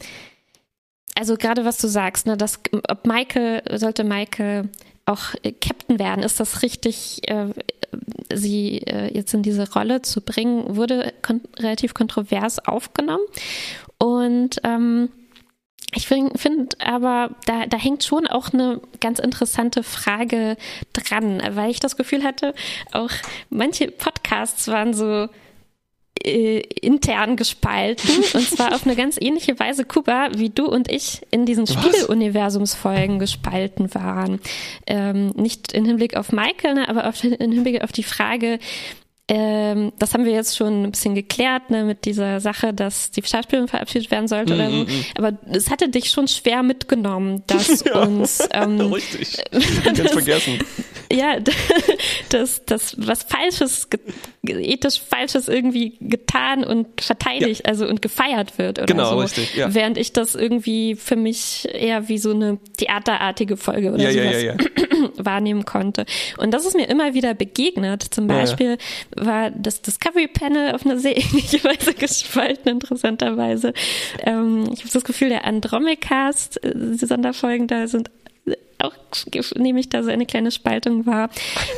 also 1.15 1.35
gerade 1.35 1.65
was 1.65 1.77
du 1.77 1.87
sagst, 1.87 2.25
ne, 2.25 2.37
dass 2.37 2.59
ob 2.89 3.05
Michael, 3.05 3.61
sollte 3.77 4.03
Michael 4.03 4.69
auch 5.05 5.33
Captain 5.61 5.99
werden, 5.99 6.23
ist 6.23 6.39
das 6.39 6.61
richtig, 6.61 7.27
äh, 7.29 7.49
sie 8.33 8.79
äh, 8.79 9.13
jetzt 9.13 9.33
in 9.33 9.43
diese 9.43 9.71
Rolle 9.73 10.01
zu 10.01 10.21
bringen, 10.21 10.75
wurde 10.75 11.13
kon 11.21 11.41
relativ 11.57 11.93
kontrovers 11.93 12.59
aufgenommen. 12.65 13.23
Und 13.97 14.61
ähm, 14.63 15.09
ich 15.95 16.07
finde 16.07 16.37
find 16.37 16.81
aber, 16.81 17.31
da, 17.45 17.67
da 17.67 17.77
hängt 17.77 18.03
schon 18.03 18.25
auch 18.25 18.51
eine 18.53 18.81
ganz 18.99 19.19
interessante 19.19 19.83
Frage 19.83 20.57
dran, 20.93 21.41
weil 21.51 21.69
ich 21.69 21.79
das 21.79 21.97
Gefühl 21.97 22.23
hatte, 22.23 22.55
auch 22.91 23.11
manche 23.49 23.91
Podcasts 23.91 24.67
waren 24.69 24.93
so, 24.93 25.27
äh, 26.23 26.59
intern 26.81 27.35
gespalten 27.35 28.09
und 28.33 28.49
zwar 28.49 28.73
auf 28.73 28.85
eine 28.85 28.95
ganz 28.95 29.17
ähnliche 29.19 29.59
Weise, 29.59 29.85
Kuba, 29.85 30.29
wie 30.35 30.49
du 30.49 30.65
und 30.65 30.91
ich 30.91 31.21
in 31.31 31.45
diesen 31.45 31.67
Spieleuniversumsfolgen 31.67 33.19
gespalten 33.19 33.93
waren. 33.93 34.39
Ähm, 34.87 35.29
nicht 35.35 35.73
im 35.73 35.85
Hinblick 35.85 36.15
auf 36.15 36.31
Michael, 36.31 36.75
ne, 36.75 36.89
aber 36.89 37.07
auf, 37.07 37.23
im 37.23 37.51
Hinblick 37.51 37.83
auf 37.83 37.91
die 37.91 38.03
Frage, 38.03 38.59
ähm, 39.29 39.93
das 39.99 40.13
haben 40.13 40.25
wir 40.25 40.33
jetzt 40.33 40.57
schon 40.57 40.83
ein 40.83 40.91
bisschen 40.91 41.15
geklärt, 41.15 41.69
ne, 41.69 41.85
mit 41.85 42.03
dieser 42.03 42.41
Sache, 42.41 42.73
dass 42.73 43.09
die 43.09 43.23
Schauspielerin 43.23 43.69
verabschiedet 43.69 44.11
werden 44.11 44.27
sollte 44.27 44.53
mm, 44.53 44.55
oder 44.57 44.69
so. 44.69 44.75
Mm, 44.75 44.81
mm. 44.81 45.05
Aber 45.15 45.37
es 45.49 45.69
hatte 45.69 45.87
dich 45.87 46.09
schon 46.09 46.27
schwer 46.27 46.61
mitgenommen, 46.61 47.41
dass 47.47 47.83
ja, 47.85 48.01
uns 48.01 48.45
ähm, 48.51 48.81
richtig. 48.81 49.37
Ganz 49.85 50.11
vergessen. 50.11 50.59
Ja, 51.09 51.37
dass 52.29 52.65
das 52.65 52.95
was 52.97 53.23
Falsches, 53.23 53.87
ethisch 54.45 54.99
Falsches 54.99 55.47
irgendwie 55.47 55.95
getan 56.01 56.65
und 56.65 56.99
verteidigt, 56.99 57.61
ja. 57.63 57.71
also 57.71 57.87
und 57.87 58.01
gefeiert 58.01 58.57
wird 58.57 58.79
oder 58.79 58.87
genau, 58.87 59.11
so. 59.11 59.19
Richtig, 59.19 59.55
ja. 59.55 59.73
Während 59.73 59.97
ich 59.97 60.11
das 60.11 60.35
irgendwie 60.35 60.95
für 60.95 61.15
mich 61.15 61.69
eher 61.71 62.09
wie 62.09 62.17
so 62.17 62.31
eine 62.31 62.57
theaterartige 62.77 63.55
Folge 63.55 63.93
oder 63.93 64.09
ja, 64.09 64.11
sowas 64.11 64.43
ja, 64.43 64.53
ja, 64.53 65.09
wahrnehmen 65.17 65.63
konnte. 65.63 66.05
Und 66.37 66.51
das 66.51 66.65
ist 66.65 66.75
mir 66.75 66.89
immer 66.89 67.13
wieder 67.13 67.33
begegnet. 67.33 68.03
Zum 68.03 68.27
Beispiel 68.27 68.77
war 69.15 69.51
das 69.51 69.81
Discovery 69.81 70.27
Panel 70.27 70.73
auf 70.73 70.85
eine 70.85 70.99
sehr 70.99 71.17
ähnliche 71.17 71.63
Weise 71.63 71.93
gespalten, 71.93 72.69
interessanterweise. 72.69 73.73
Ähm, 74.19 74.69
ich 74.73 74.79
habe 74.79 74.91
das 74.91 75.03
Gefühl, 75.03 75.29
der 75.29 75.45
Andromedcast, 75.45 76.63
äh, 76.63 76.73
die 76.75 77.05
Sonderfolgen 77.05 77.67
da 77.67 77.87
sind 77.87 78.09
auch 78.79 78.93
nehme 79.55 79.79
ich 79.79 79.89
da 79.89 80.03
so 80.03 80.09
eine 80.09 80.25
kleine 80.25 80.51
Spaltung 80.51 81.05
wahr. 81.05 81.29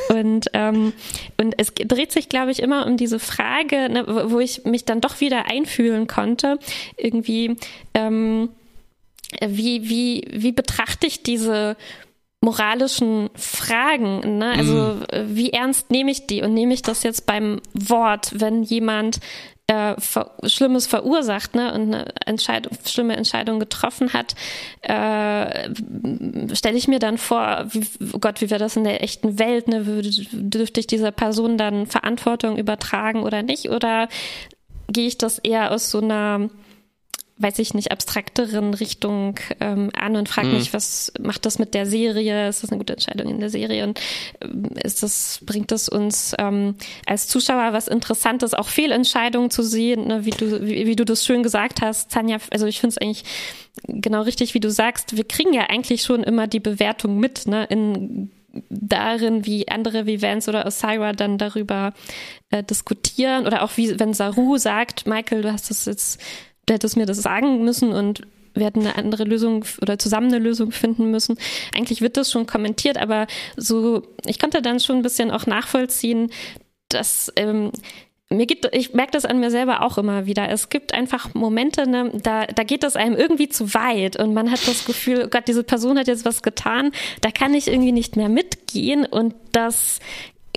Und, 0.08 0.46
ähm, 0.54 0.92
und 1.36 1.54
es 1.56 1.72
dreht 1.72 2.10
sich, 2.10 2.28
glaube 2.28 2.50
ich, 2.50 2.60
immer 2.60 2.86
um 2.86 2.96
diese 2.96 3.20
Frage, 3.20 3.88
ne, 3.88 4.04
wo 4.30 4.40
ich 4.40 4.64
mich 4.64 4.84
dann 4.84 5.00
doch 5.00 5.20
wieder 5.20 5.46
einfühlen 5.46 6.08
konnte. 6.08 6.58
Irgendwie, 6.96 7.56
ähm, 7.94 8.48
wie, 9.40 9.88
wie, 9.88 10.26
wie 10.32 10.52
betrachte 10.52 11.06
ich 11.06 11.22
diese 11.22 11.76
moralischen 12.46 13.28
Fragen. 13.34 14.38
Ne? 14.38 14.52
Also 14.52 14.74
mm. 14.74 15.36
wie 15.36 15.50
ernst 15.50 15.90
nehme 15.90 16.12
ich 16.12 16.28
die 16.28 16.42
und 16.42 16.54
nehme 16.54 16.74
ich 16.74 16.82
das 16.82 17.02
jetzt 17.02 17.26
beim 17.26 17.60
Wort, 17.74 18.30
wenn 18.36 18.62
jemand 18.62 19.18
äh, 19.66 20.00
ver 20.00 20.30
Schlimmes 20.44 20.86
verursacht 20.86 21.56
ne, 21.56 21.74
und 21.74 21.92
eine 21.92 22.14
Entscheidung, 22.24 22.72
schlimme 22.86 23.16
Entscheidung 23.16 23.58
getroffen 23.58 24.12
hat, 24.12 24.36
äh, 24.82 25.74
stelle 26.54 26.78
ich 26.78 26.86
mir 26.86 27.00
dann 27.00 27.18
vor, 27.18 27.66
wie, 27.70 27.84
oh 28.12 28.20
Gott, 28.20 28.40
wie 28.40 28.48
wäre 28.48 28.60
das 28.60 28.76
in 28.76 28.84
der 28.84 29.02
echten 29.02 29.40
Welt? 29.40 29.66
Ne? 29.66 29.84
Dürfte 30.30 30.78
ich 30.78 30.86
dieser 30.86 31.10
Person 31.10 31.58
dann 31.58 31.86
Verantwortung 31.86 32.58
übertragen 32.58 33.24
oder 33.24 33.42
nicht? 33.42 33.70
Oder 33.70 34.08
gehe 34.86 35.08
ich 35.08 35.18
das 35.18 35.40
eher 35.40 35.72
aus 35.72 35.90
so 35.90 36.00
einer 36.00 36.48
weiß 37.38 37.58
ich 37.58 37.74
nicht, 37.74 37.92
abstrakteren 37.92 38.72
Richtung 38.72 39.38
ähm, 39.60 39.90
an 39.94 40.16
und 40.16 40.28
frage 40.28 40.48
mhm. 40.48 40.54
mich, 40.54 40.72
was 40.72 41.12
macht 41.20 41.44
das 41.44 41.58
mit 41.58 41.74
der 41.74 41.84
Serie? 41.84 42.48
Ist 42.48 42.62
das 42.62 42.70
eine 42.70 42.78
gute 42.78 42.94
Entscheidung 42.94 43.28
in 43.28 43.40
der 43.40 43.50
Serie? 43.50 43.84
Und 43.84 44.00
ähm, 44.40 44.70
ist 44.82 45.02
das, 45.02 45.40
bringt 45.44 45.70
es 45.70 45.88
uns 45.88 46.34
ähm, 46.38 46.76
als 47.04 47.28
Zuschauer 47.28 47.74
was 47.74 47.88
Interessantes, 47.88 48.54
auch 48.54 48.68
Fehlentscheidungen 48.68 49.50
zu 49.50 49.62
sehen, 49.62 50.06
ne? 50.06 50.24
wie 50.24 50.30
du, 50.30 50.66
wie, 50.66 50.86
wie 50.86 50.96
du 50.96 51.04
das 51.04 51.26
schön 51.26 51.42
gesagt 51.42 51.82
hast, 51.82 52.10
Tanja, 52.10 52.38
also 52.50 52.66
ich 52.66 52.80
finde 52.80 52.94
es 52.94 52.98
eigentlich 52.98 53.24
genau 53.86 54.22
richtig, 54.22 54.54
wie 54.54 54.60
du 54.60 54.70
sagst, 54.70 55.16
wir 55.16 55.24
kriegen 55.24 55.52
ja 55.52 55.68
eigentlich 55.68 56.02
schon 56.02 56.22
immer 56.22 56.46
die 56.46 56.60
Bewertung 56.60 57.18
mit, 57.18 57.46
ne, 57.46 57.64
in 57.64 58.30
darin, 58.70 59.44
wie 59.44 59.68
andere 59.68 60.06
wie 60.06 60.22
Vance 60.22 60.48
oder 60.48 60.66
Osira 60.66 61.12
dann 61.12 61.38
darüber 61.38 61.92
äh, 62.50 62.62
diskutieren 62.62 63.46
oder 63.46 63.62
auch 63.62 63.76
wie 63.76 63.98
wenn 63.98 64.14
Saru 64.14 64.56
sagt, 64.56 65.06
Michael, 65.06 65.42
du 65.42 65.52
hast 65.52 65.70
das 65.70 65.84
jetzt 65.84 66.20
du 66.66 66.74
hättest 66.74 66.96
mir 66.96 67.06
das 67.06 67.22
sagen 67.22 67.64
müssen 67.64 67.92
und 67.92 68.22
wir 68.54 68.66
hätten 68.66 68.80
eine 68.80 68.96
andere 68.96 69.24
Lösung 69.24 69.64
oder 69.82 69.98
zusammen 69.98 70.28
eine 70.28 70.38
Lösung 70.38 70.72
finden 70.72 71.10
müssen. 71.10 71.38
Eigentlich 71.74 72.00
wird 72.00 72.16
das 72.16 72.30
schon 72.30 72.46
kommentiert, 72.46 72.98
aber 72.98 73.26
so, 73.56 74.02
ich 74.24 74.38
konnte 74.38 74.62
dann 74.62 74.80
schon 74.80 74.96
ein 74.96 75.02
bisschen 75.02 75.30
auch 75.30 75.46
nachvollziehen, 75.46 76.30
dass 76.88 77.32
ähm, 77.36 77.70
mir 78.28 78.46
gibt, 78.46 78.68
ich 78.74 78.92
merke 78.92 79.12
das 79.12 79.24
an 79.24 79.38
mir 79.38 79.50
selber 79.50 79.82
auch 79.82 79.98
immer 79.98 80.26
wieder. 80.26 80.48
Es 80.48 80.68
gibt 80.68 80.94
einfach 80.94 81.34
Momente, 81.34 81.88
ne, 81.88 82.10
da, 82.22 82.46
da 82.46 82.64
geht 82.64 82.82
das 82.82 82.96
einem 82.96 83.14
irgendwie 83.14 83.48
zu 83.48 83.72
weit 83.74 84.18
und 84.18 84.34
man 84.34 84.50
hat 84.50 84.66
das 84.66 84.84
Gefühl, 84.84 85.24
oh 85.26 85.28
Gott, 85.28 85.46
diese 85.46 85.62
Person 85.62 85.98
hat 85.98 86.08
jetzt 86.08 86.24
was 86.24 86.42
getan, 86.42 86.90
da 87.20 87.30
kann 87.30 87.54
ich 87.54 87.68
irgendwie 87.68 87.92
nicht 87.92 88.16
mehr 88.16 88.28
mitgehen 88.28 89.06
und 89.06 89.34
das 89.52 90.00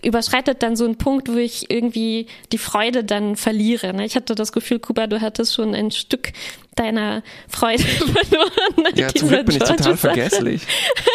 überschreitet 0.03 0.63
dann 0.63 0.75
so 0.75 0.85
einen 0.85 0.97
Punkt, 0.97 1.31
wo 1.31 1.37
ich 1.37 1.69
irgendwie 1.71 2.27
die 2.51 2.57
Freude 2.57 3.03
dann 3.03 3.35
verliere. 3.35 3.93
Ne? 3.93 4.05
Ich 4.05 4.15
hatte 4.15 4.35
das 4.35 4.51
Gefühl, 4.51 4.79
Kuba, 4.79 5.07
du 5.07 5.21
hattest 5.21 5.55
schon 5.55 5.73
ein 5.73 5.91
Stück 5.91 6.33
deiner 6.75 7.23
Freude 7.47 7.83
verloren. 7.83 8.95
Ja, 8.95 9.09
zum 9.09 9.29
Glück 9.29 9.45
bin 9.45 9.57
ich 9.57 9.63
total 9.63 9.97
vergesslich. 9.97 10.61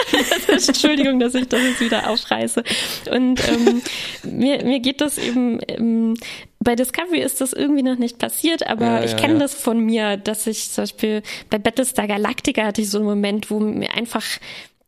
Entschuldigung, 0.49 1.19
dass 1.21 1.35
ich 1.35 1.49
das 1.49 1.61
jetzt 1.61 1.81
wieder 1.81 2.11
aufreiße. 2.11 2.63
Und 3.11 3.41
ähm, 3.49 3.83
mir, 4.25 4.65
mir 4.65 4.81
geht 4.81 5.01
das 5.01 5.19
eben, 5.19 5.61
ähm, 5.69 6.15
bei 6.61 6.77
Discovery 6.77 7.21
ist 7.21 7.41
das 7.41 7.53
irgendwie 7.53 7.83
noch 7.83 7.99
nicht 7.99 8.19
passiert, 8.19 8.67
aber 8.67 8.85
ja, 8.85 9.05
ich 9.05 9.17
kenne 9.17 9.35
ja. 9.35 9.41
das 9.41 9.55
von 9.55 9.81
mir, 9.81 10.17
dass 10.17 10.47
ich 10.47 10.71
zum 10.71 10.83
Beispiel 10.83 11.23
bei 11.51 11.59
Battlestar 11.59 12.09
Galactica 12.09 12.65
hatte 12.65 12.83
ich 12.83 12.91
so 12.91 12.99
einen 12.99 13.07
Moment, 13.07 13.51
wo 13.51 13.61
mir 13.61 13.93
einfach 13.95 14.25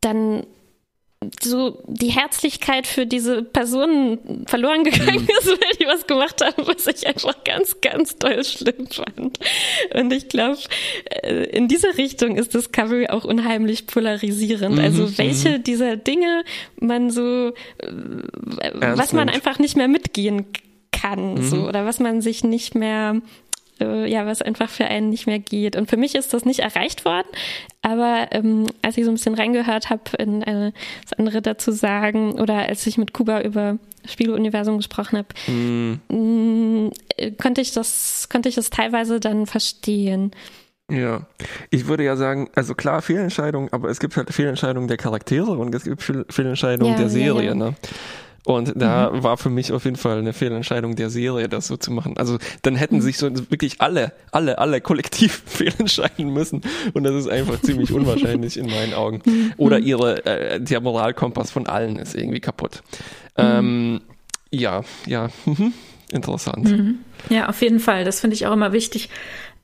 dann 0.00 0.44
so 1.42 1.82
die 1.86 2.10
Herzlichkeit 2.10 2.86
für 2.86 3.06
diese 3.06 3.42
Personen 3.42 4.44
verloren 4.46 4.84
gegangen 4.84 5.22
mhm. 5.22 5.28
ist, 5.38 5.48
weil 5.48 5.76
die 5.80 5.86
was 5.86 6.06
gemacht 6.06 6.44
haben, 6.44 6.66
was 6.66 6.86
ich 6.86 7.06
einfach 7.06 7.42
ganz, 7.44 7.80
ganz 7.80 8.16
toll 8.16 8.44
schlimm 8.44 8.86
fand. 8.86 9.38
Und 9.94 10.12
ich 10.12 10.28
glaube, 10.28 10.58
äh, 11.22 11.44
in 11.44 11.68
diese 11.68 11.96
Richtung 11.96 12.36
ist 12.36 12.54
Discovery 12.54 13.08
auch 13.08 13.24
unheimlich 13.24 13.86
polarisierend. 13.86 14.76
Mhm, 14.76 14.84
also 14.84 15.18
welche 15.18 15.58
mhm. 15.58 15.62
dieser 15.62 15.96
Dinge 15.96 16.44
man 16.80 17.10
so, 17.10 17.52
was 18.74 19.12
man 19.12 19.28
einfach 19.28 19.58
nicht 19.58 19.76
mehr 19.76 19.88
mitgehen 19.88 20.46
kann, 20.92 21.34
mhm. 21.34 21.42
so, 21.42 21.56
oder 21.68 21.86
was 21.86 21.98
man 21.98 22.20
sich 22.20 22.44
nicht 22.44 22.74
mehr 22.74 23.20
äh, 23.80 24.10
ja, 24.10 24.26
was 24.26 24.42
einfach 24.42 24.68
für 24.68 24.86
einen 24.86 25.10
nicht 25.10 25.26
mehr 25.26 25.38
geht. 25.38 25.76
Und 25.76 25.88
für 25.88 25.96
mich 25.96 26.14
ist 26.14 26.32
das 26.34 26.44
nicht 26.44 26.60
erreicht 26.60 27.04
worden, 27.04 27.28
aber 27.82 28.28
ähm, 28.32 28.66
als 28.82 28.96
ich 28.96 29.04
so 29.04 29.10
ein 29.10 29.14
bisschen 29.14 29.34
reingehört 29.34 29.90
habe, 29.90 30.02
in 30.18 30.42
eine, 30.42 30.72
das 31.02 31.18
andere 31.18 31.42
dazu 31.42 31.72
sagen, 31.72 32.32
oder 32.40 32.54
als 32.68 32.86
ich 32.86 32.98
mit 32.98 33.12
Kuba 33.12 33.40
über 33.40 33.78
Spiegeluniversum 34.04 34.76
gesprochen 34.76 35.18
habe, 35.18 35.52
mm. 35.52 36.00
mh, 36.08 36.90
konnte 37.40 37.60
ich 37.60 37.72
das, 37.72 38.28
konnte 38.30 38.48
ich 38.48 38.54
das 38.54 38.70
teilweise 38.70 39.20
dann 39.20 39.46
verstehen. 39.46 40.32
Ja, 40.90 41.26
ich 41.70 41.88
würde 41.88 42.04
ja 42.04 42.14
sagen, 42.14 42.48
also 42.54 42.76
klar 42.76 43.02
Fehlentscheidungen, 43.02 43.72
aber 43.72 43.88
es 43.88 43.98
gibt 43.98 44.16
halt 44.16 44.32
Fehlentscheidungen 44.32 44.86
der 44.86 44.96
Charaktere 44.96 45.50
und 45.50 45.74
es 45.74 45.82
gibt 45.82 46.00
Fehlentscheidungen 46.02 46.92
ja, 46.92 46.98
der 46.98 47.08
Serie. 47.08 47.42
Ja, 47.42 47.48
ja. 47.48 47.54
Ne? 47.54 47.74
Und 48.46 48.74
da 48.76 49.10
mhm. 49.10 49.24
war 49.24 49.36
für 49.38 49.50
mich 49.50 49.72
auf 49.72 49.84
jeden 49.84 49.96
Fall 49.96 50.18
eine 50.18 50.32
Fehlentscheidung 50.32 50.94
der 50.94 51.10
Serie, 51.10 51.48
das 51.48 51.66
so 51.66 51.76
zu 51.76 51.90
machen. 51.90 52.16
Also 52.16 52.38
dann 52.62 52.76
hätten 52.76 52.98
mhm. 52.98 53.00
sich 53.00 53.18
so 53.18 53.28
wirklich 53.50 53.80
alle, 53.80 54.12
alle, 54.30 54.58
alle 54.58 54.80
kollektiv 54.80 55.42
fehlentscheiden 55.46 56.32
müssen. 56.32 56.60
Und 56.94 57.02
das 57.02 57.16
ist 57.16 57.28
einfach 57.28 57.60
ziemlich 57.60 57.92
unwahrscheinlich 57.92 58.56
in 58.56 58.66
meinen 58.66 58.94
Augen. 58.94 59.20
Mhm. 59.24 59.52
Oder 59.56 59.80
ihre, 59.80 60.24
äh, 60.26 60.60
der 60.60 60.80
Moralkompass 60.80 61.50
von 61.50 61.66
allen 61.66 61.96
ist 61.96 62.14
irgendwie 62.14 62.38
kaputt. 62.38 62.84
Mhm. 63.36 63.44
Ähm, 63.44 64.00
ja, 64.52 64.82
ja. 65.06 65.28
Mhm. 65.44 65.72
interessant. 66.12 66.68
Mhm. 66.68 66.98
Ja, 67.30 67.48
auf 67.48 67.60
jeden 67.62 67.80
Fall. 67.80 68.04
Das 68.04 68.20
finde 68.20 68.36
ich 68.36 68.46
auch 68.46 68.52
immer 68.52 68.72
wichtig, 68.72 69.08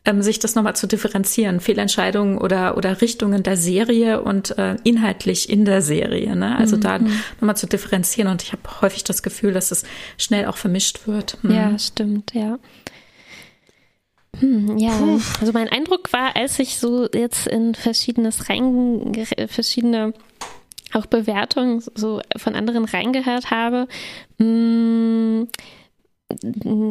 ähm, 0.04 0.22
sich 0.22 0.38
das 0.38 0.54
nochmal 0.54 0.74
zu 0.74 0.86
differenzieren. 0.86 1.60
Fehlentscheidungen 1.60 2.38
oder, 2.38 2.76
oder 2.76 3.00
Richtungen 3.00 3.42
der 3.42 3.56
Serie 3.56 4.22
und 4.22 4.56
äh, 4.58 4.76
inhaltlich 4.82 5.48
in 5.48 5.64
der 5.64 5.82
Serie. 5.82 6.34
Ne? 6.34 6.56
Also 6.56 6.76
mhm. 6.76 6.80
da 6.80 6.98
nochmal 7.40 7.56
zu 7.56 7.66
differenzieren. 7.66 8.30
Und 8.30 8.42
ich 8.42 8.52
habe 8.52 8.62
häufig 8.80 9.04
das 9.04 9.22
Gefühl, 9.22 9.52
dass 9.52 9.70
es 9.70 9.84
schnell 10.18 10.46
auch 10.46 10.56
vermischt 10.56 11.06
wird. 11.06 11.38
Mhm. 11.42 11.50
Ja, 11.50 11.78
stimmt, 11.78 12.34
ja. 12.34 12.58
Hm, 14.40 14.78
ja, 14.78 14.92
Puh. 14.92 15.20
also 15.40 15.52
mein 15.52 15.68
Eindruck 15.68 16.12
war, 16.12 16.34
als 16.36 16.58
ich 16.58 16.78
so 16.78 17.06
jetzt 17.12 17.46
in 17.46 17.74
verschiedenes 17.74 18.48
rein, 18.48 19.12
verschiedene 19.46 20.14
auch 20.94 21.06
Bewertungen 21.06 21.82
so 21.94 22.20
von 22.36 22.54
anderen 22.54 22.84
reingehört 22.84 23.50
habe, 23.50 23.88
mh, 24.38 24.46
hm, 24.46 25.48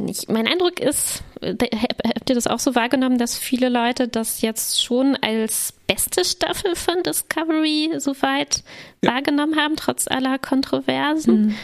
ich, 0.08 0.28
mein 0.28 0.48
Eindruck 0.48 0.80
ist, 0.80 1.24
habt 1.42 2.30
ihr 2.30 2.36
das 2.36 2.48
auch 2.48 2.60
so 2.60 2.76
wahrgenommen, 2.76 3.18
dass 3.18 3.38
viele 3.38 3.70
Leute 3.70 4.08
das 4.08 4.42
jetzt 4.42 4.84
schon 4.84 5.16
als 5.22 5.74
beste 5.88 6.24
Staffel 6.26 6.76
von 6.76 7.04
Discovery 7.04 7.92
soweit 7.98 8.64
ja. 9.04 9.14
wahrgenommen 9.14 9.56
haben, 9.56 9.76
trotz 9.76 10.08
aller 10.08 10.38
Kontroversen? 10.40 11.48
Mhm. 11.48 11.56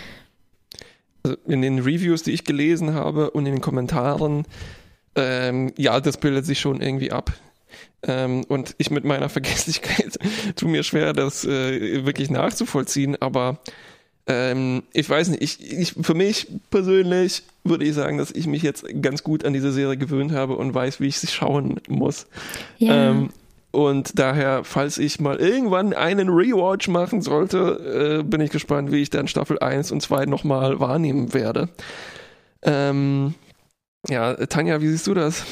Also 1.23 1.37
in 1.47 1.61
den 1.61 1.79
Reviews, 1.79 2.23
die 2.23 2.31
ich 2.31 2.43
gelesen 2.43 2.93
habe 2.93 3.31
und 3.31 3.45
in 3.45 3.53
den 3.53 3.61
Kommentaren, 3.61 4.45
ähm, 5.15 5.73
ja, 5.77 5.99
das 5.99 6.17
bildet 6.17 6.45
sich 6.45 6.59
schon 6.59 6.81
irgendwie 6.81 7.11
ab. 7.11 7.33
Ähm, 8.03 8.45
und 8.47 8.75
ich 8.77 8.91
mit 8.91 9.03
meiner 9.03 9.29
Vergesslichkeit 9.29 10.17
tue 10.55 10.69
mir 10.69 10.83
schwer, 10.83 11.13
das 11.13 11.43
äh, 11.43 12.05
wirklich 12.05 12.29
nachzuvollziehen, 12.29 13.21
aber 13.21 13.59
ähm, 14.27 14.83
ich 14.93 15.09
weiß 15.09 15.29
nicht, 15.29 15.41
ich, 15.41 15.71
ich, 15.71 15.93
für 16.01 16.13
mich 16.13 16.47
persönlich 16.69 17.43
würde 17.69 17.85
ich 17.85 17.93
sagen, 17.93 18.17
dass 18.17 18.31
ich 18.31 18.47
mich 18.47 18.63
jetzt 18.63 18.85
ganz 19.01 19.23
gut 19.23 19.45
an 19.45 19.53
diese 19.53 19.71
Serie 19.71 19.97
gewöhnt 19.97 20.31
habe 20.31 20.55
und 20.55 20.73
weiß, 20.73 20.99
wie 20.99 21.07
ich 21.07 21.19
sie 21.19 21.27
schauen 21.27 21.79
muss. 21.87 22.27
Ja. 22.77 23.09
Ähm, 23.09 23.29
und 23.71 24.17
daher, 24.17 24.63
falls 24.63 24.97
ich 24.97 25.19
mal 25.19 25.37
irgendwann 25.37 25.93
einen 25.93 26.29
Rewatch 26.29 26.87
machen 26.87 27.21
sollte, 27.21 28.19
äh, 28.19 28.23
bin 28.23 28.41
ich 28.41 28.49
gespannt, 28.49 28.91
wie 28.91 29.01
ich 29.01 29.09
dann 29.09 29.27
Staffel 29.27 29.59
1 29.59 29.91
und 29.91 30.01
2 30.01 30.25
nochmal 30.25 30.79
wahrnehmen 30.79 31.33
werde. 31.33 31.69
Ähm, 32.63 33.35
ja, 34.09 34.33
Tanja, 34.33 34.81
wie 34.81 34.87
siehst 34.87 35.07
du 35.07 35.13
das? 35.13 35.45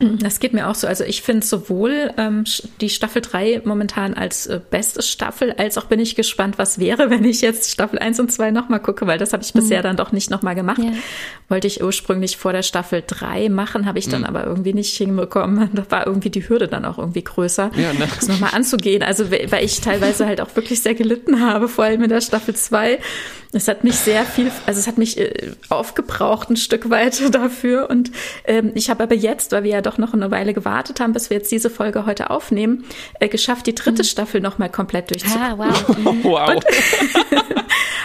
Das 0.00 0.40
geht 0.40 0.52
mir 0.52 0.68
auch 0.68 0.74
so. 0.74 0.88
Also 0.88 1.04
ich 1.04 1.22
finde 1.22 1.46
sowohl 1.46 2.12
ähm, 2.16 2.44
die 2.80 2.90
Staffel 2.90 3.22
3 3.22 3.62
momentan 3.64 4.14
als 4.14 4.46
äh, 4.46 4.60
beste 4.68 5.02
Staffel, 5.02 5.52
als 5.52 5.78
auch 5.78 5.84
bin 5.84 6.00
ich 6.00 6.16
gespannt, 6.16 6.58
was 6.58 6.80
wäre, 6.80 7.10
wenn 7.10 7.24
ich 7.24 7.40
jetzt 7.40 7.70
Staffel 7.70 8.00
1 8.00 8.18
und 8.18 8.32
2 8.32 8.50
nochmal 8.50 8.80
gucke, 8.80 9.06
weil 9.06 9.18
das 9.18 9.32
habe 9.32 9.44
ich 9.44 9.54
mhm. 9.54 9.60
bisher 9.60 9.82
dann 9.82 9.96
doch 9.96 10.10
nicht 10.10 10.30
nochmal 10.30 10.56
gemacht. 10.56 10.78
Ja. 10.82 10.92
Wollte 11.48 11.68
ich 11.68 11.82
ursprünglich 11.82 12.36
vor 12.36 12.52
der 12.52 12.62
Staffel 12.62 13.04
3 13.06 13.48
machen, 13.50 13.86
habe 13.86 13.98
ich 14.00 14.08
dann 14.08 14.22
mhm. 14.22 14.26
aber 14.26 14.44
irgendwie 14.44 14.74
nicht 14.74 14.96
hinbekommen. 14.96 15.70
Da 15.74 15.84
war 15.90 16.06
irgendwie 16.06 16.30
die 16.30 16.48
Hürde 16.48 16.68
dann 16.68 16.84
auch 16.84 16.98
irgendwie 16.98 17.24
größer, 17.24 17.70
ja, 17.76 17.92
ne? 17.92 18.08
das 18.14 18.28
nochmal 18.28 18.50
anzugehen. 18.54 19.02
Also 19.02 19.30
weil 19.30 19.64
ich 19.64 19.80
teilweise 19.80 20.24
halt 20.26 20.40
auch 20.40 20.54
wirklich 20.54 20.82
sehr 20.82 20.94
gelitten 20.94 21.40
habe, 21.40 21.68
vor 21.68 21.84
allem 21.84 22.02
in 22.02 22.10
der 22.10 22.20
Staffel 22.20 22.54
2. 22.54 23.00
Es 23.52 23.68
hat 23.68 23.84
mich 23.84 23.94
sehr 23.94 24.24
viel, 24.24 24.50
also 24.66 24.80
es 24.80 24.86
hat 24.86 24.98
mich 24.98 25.18
äh, 25.18 25.52
aufgebraucht 25.68 26.50
ein 26.50 26.56
Stück 26.56 26.90
weit 26.90 27.22
dafür. 27.34 27.88
Und 27.88 28.10
ähm, 28.44 28.72
ich 28.74 28.90
habe 28.90 29.02
aber 29.02 29.14
jetzt, 29.14 29.52
weil 29.52 29.62
wir 29.62 29.70
ja 29.70 29.80
doch 29.86 29.98
noch 29.98 30.12
eine 30.12 30.30
Weile 30.30 30.54
gewartet 30.54 31.00
haben, 31.00 31.12
bis 31.12 31.30
wir 31.30 31.36
jetzt 31.36 31.52
diese 31.52 31.70
Folge 31.70 32.06
heute 32.06 32.30
aufnehmen, 32.30 32.84
äh, 33.20 33.28
geschafft, 33.28 33.66
die 33.66 33.74
dritte 33.74 34.02
mhm. 34.02 34.06
Staffel 34.06 34.40
nochmal 34.40 34.70
komplett 34.70 35.10
durchzugucken. 35.10 35.42
Ah, 35.42 35.58
wow. 35.58 35.96
wow. 36.22 36.48
Und, 36.50 36.64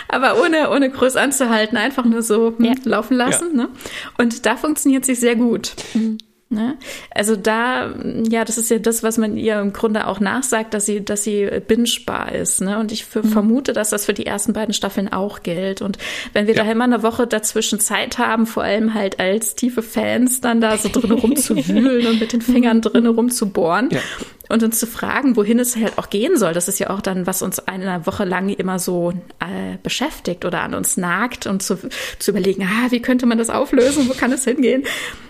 aber 0.10 0.42
ohne, 0.42 0.70
ohne 0.70 0.90
groß 0.90 1.16
anzuhalten, 1.16 1.78
einfach 1.78 2.06
nur 2.06 2.22
so 2.22 2.54
hm, 2.58 2.66
ja. 2.66 2.74
laufen 2.84 3.16
lassen. 3.16 3.50
Ja. 3.52 3.64
Ne? 3.64 3.70
Und 4.18 4.46
da 4.46 4.56
funktioniert 4.56 5.06
sie 5.06 5.16
sehr 5.16 5.36
gut. 5.36 5.74
Mhm. 5.94 6.18
Ne? 6.52 6.78
Also 7.12 7.36
da, 7.36 7.94
ja, 8.28 8.44
das 8.44 8.58
ist 8.58 8.72
ja 8.72 8.80
das, 8.80 9.04
was 9.04 9.20
man 9.20 9.38
ihr 9.38 9.60
im 9.60 9.72
Grunde 9.72 10.08
auch 10.08 10.20
nachsagt, 10.20 10.74
dass 10.74 10.88
sie, 10.88 11.06
dass 11.06 11.24
sie 11.24 11.48
bingebar 11.68 12.34
ist. 12.34 12.62
Ne? 12.62 12.80
Und 12.80 12.92
ich 12.92 13.06
für, 13.06 13.22
mhm. 13.22 13.30
vermute, 13.30 13.72
dass 13.72 13.92
das 13.92 14.06
für 14.06 14.16
die 14.16 14.26
ersten 14.26 14.54
beiden 14.54 14.74
Staffeln 14.74 15.14
auch 15.14 15.44
gilt. 15.44 15.84
Und 15.84 16.00
wenn 16.34 16.48
wir 16.48 16.56
ja. 16.56 16.64
da 16.64 16.72
immer 16.72 16.86
eine 16.86 17.04
Woche 17.04 17.28
dazwischen 17.28 17.80
Zeit 17.80 18.18
haben, 18.18 18.48
vor 18.48 18.64
allem 18.64 18.96
halt 18.96 19.20
als 19.20 19.54
tiefe 19.54 19.84
Fans 19.84 20.42
dann 20.42 20.60
da 20.60 20.76
so 20.78 20.90
drin 20.90 21.12
rumzuwühlen 21.12 22.08
und 22.08 22.20
mit 22.20 22.34
den 22.34 22.42
Fingern 22.50 22.82
drin 22.82 23.06
rumzubohren, 23.06 23.90
ja 23.92 24.02
und 24.50 24.64
uns 24.64 24.80
zu 24.80 24.88
fragen, 24.88 25.36
wohin 25.36 25.60
es 25.60 25.76
halt 25.76 25.98
auch 25.98 26.10
gehen 26.10 26.36
soll. 26.36 26.54
Das 26.54 26.68
ist 26.68 26.80
ja 26.80 26.90
auch 26.90 27.02
dann, 27.02 27.28
was 27.28 27.42
uns 27.42 27.60
eine 27.60 28.06
Woche 28.06 28.26
lang 28.26 28.50
immer 28.50 28.80
so 28.80 29.12
äh, 29.40 29.78
beschäftigt 29.82 30.44
oder 30.44 30.62
an 30.62 30.74
uns 30.74 30.98
nagt 30.98 31.46
und 31.46 31.62
zu, 31.62 31.78
zu 32.18 32.32
überlegen, 32.32 32.64
ah, 32.64 32.88
wie 32.90 33.00
könnte 33.02 33.28
man 33.28 33.38
das 33.38 33.52
auflösen, 33.52 34.10
wo 34.10 34.14
kann 34.14 34.32
es 34.32 34.44
hingehen? 34.44 34.84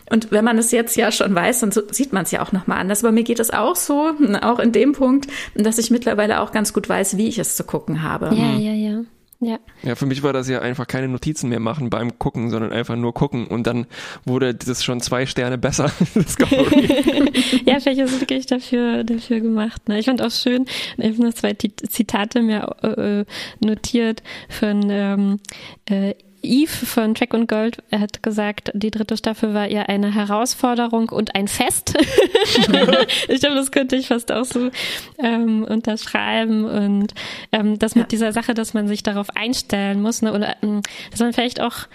Und 0.09 0.31
wenn 0.31 0.45
man 0.45 0.57
es 0.57 0.71
jetzt 0.71 0.95
ja 0.95 1.11
schon 1.11 1.33
weiß, 1.33 1.59
dann 1.59 1.71
so, 1.71 1.81
sieht 1.91 2.13
man 2.13 2.23
es 2.23 2.31
ja 2.31 2.41
auch 2.41 2.51
nochmal 2.51 2.79
anders. 2.79 3.03
Aber 3.03 3.11
mir 3.11 3.23
geht 3.23 3.39
es 3.39 3.51
auch 3.51 3.75
so, 3.75 4.11
auch 4.41 4.59
in 4.59 4.71
dem 4.71 4.93
Punkt, 4.93 5.27
dass 5.55 5.77
ich 5.77 5.91
mittlerweile 5.91 6.41
auch 6.41 6.51
ganz 6.51 6.73
gut 6.73 6.89
weiß, 6.89 7.17
wie 7.17 7.27
ich 7.27 7.39
es 7.39 7.55
zu 7.55 7.63
gucken 7.63 8.03
habe. 8.03 8.33
Ja, 8.35 8.55
ja, 8.55 8.73
ja. 8.73 9.01
Ja. 9.41 9.57
ja, 9.83 9.95
für 9.95 10.05
mich 10.05 10.21
war 10.21 10.33
das 10.33 10.49
ja 10.49 10.59
einfach 10.59 10.85
keine 10.85 11.07
Notizen 11.07 11.47
mehr 11.47 11.61
machen 11.61 11.89
beim 11.89 12.19
Gucken, 12.19 12.49
sondern 12.49 12.73
einfach 12.73 12.97
nur 12.97 13.13
gucken 13.13 13.47
und 13.47 13.67
dann 13.67 13.85
wurde 14.25 14.53
das 14.53 14.83
schon 14.83 14.99
zwei 14.99 15.25
Sterne 15.25 15.57
besser. 15.57 15.85
ja, 17.65 17.79
vielleicht 17.79 18.01
ist 18.01 18.15
es 18.15 18.19
wirklich 18.19 18.47
dafür, 18.47 19.05
dafür 19.05 19.39
gemacht. 19.39 19.87
Ne? 19.87 19.97
Ich 19.97 20.07
fand 20.07 20.21
auch 20.21 20.31
schön, 20.31 20.65
ich 20.97 21.11
habe 21.13 21.23
noch 21.23 21.33
zwei 21.33 21.53
Zitate 21.53 22.41
mir 22.41 22.75
äh, 22.83 23.65
notiert 23.65 24.23
von 24.49 24.89
ähm, 24.89 25.39
äh, 25.85 26.15
Eve 26.41 26.85
von 26.85 27.15
Track 27.15 27.33
und 27.33 27.47
Gold 27.47 27.83
hat 27.91 28.23
gesagt, 28.23 28.71
die 28.73 28.91
dritte 28.91 29.17
Staffel 29.17 29.53
war 29.53 29.67
ihr 29.67 29.89
eine 29.89 30.13
Herausforderung 30.13 31.09
und 31.09 31.35
ein 31.35 31.47
Fest. 31.47 31.97
ich 33.27 33.39
glaube, 33.39 33.55
das 33.55 33.71
könnte 33.71 33.95
ich 33.95 34.07
fast 34.07 34.31
auch 34.31 34.45
so 34.45 34.69
ähm, 35.17 35.63
unterschreiben. 35.63 36.65
Und 36.65 37.13
ähm, 37.51 37.79
das 37.79 37.95
mit 37.95 38.05
ja. 38.05 38.07
dieser 38.07 38.31
Sache, 38.31 38.53
dass 38.53 38.73
man 38.73 38.87
sich 38.87 39.03
darauf 39.03 39.35
einstellen 39.35 40.01
muss, 40.01 40.21
ne? 40.21 40.33
oder 40.33 40.55
ähm, 40.61 40.81
dass 41.11 41.19
man 41.19 41.33
vielleicht 41.33 41.61
auch 41.61 41.87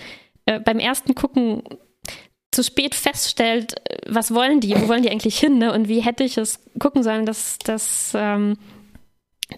äh, 0.47 0.61
beim 0.61 0.79
ersten 0.79 1.15
Gucken 1.15 1.62
zu 2.53 2.62
spät 2.62 2.95
feststellt, 2.95 3.75
äh, 3.89 3.99
was 4.07 4.35
wollen 4.35 4.61
die, 4.61 4.75
wo 4.75 4.89
wollen 4.89 5.03
die 5.03 5.11
eigentlich 5.11 5.39
hin, 5.39 5.59
ne? 5.59 5.73
Und 5.73 5.89
wie 5.89 6.01
hätte 6.01 6.25
ich 6.25 6.39
es 6.39 6.61
gucken 6.79 7.03
sollen, 7.03 7.27
dass 7.27 7.59
das 7.59 8.12
ähm, 8.15 8.57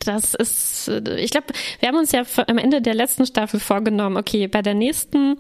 das 0.01 0.35
ist, 0.35 0.89
ich 0.89 1.31
glaube, 1.31 1.47
wir 1.81 1.89
haben 1.89 1.97
uns 1.97 2.13
ja 2.13 2.25
am 2.49 2.59
Ende 2.59 2.83
der 2.83 2.95
letzten 2.95 3.27
Staffel 3.27 3.61
vorgenommen, 3.61 4.17
okay, 4.17 4.49
bei 4.49 4.63
der 4.63 4.75
nächsten, 4.75 5.37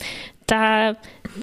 da 0.46 0.96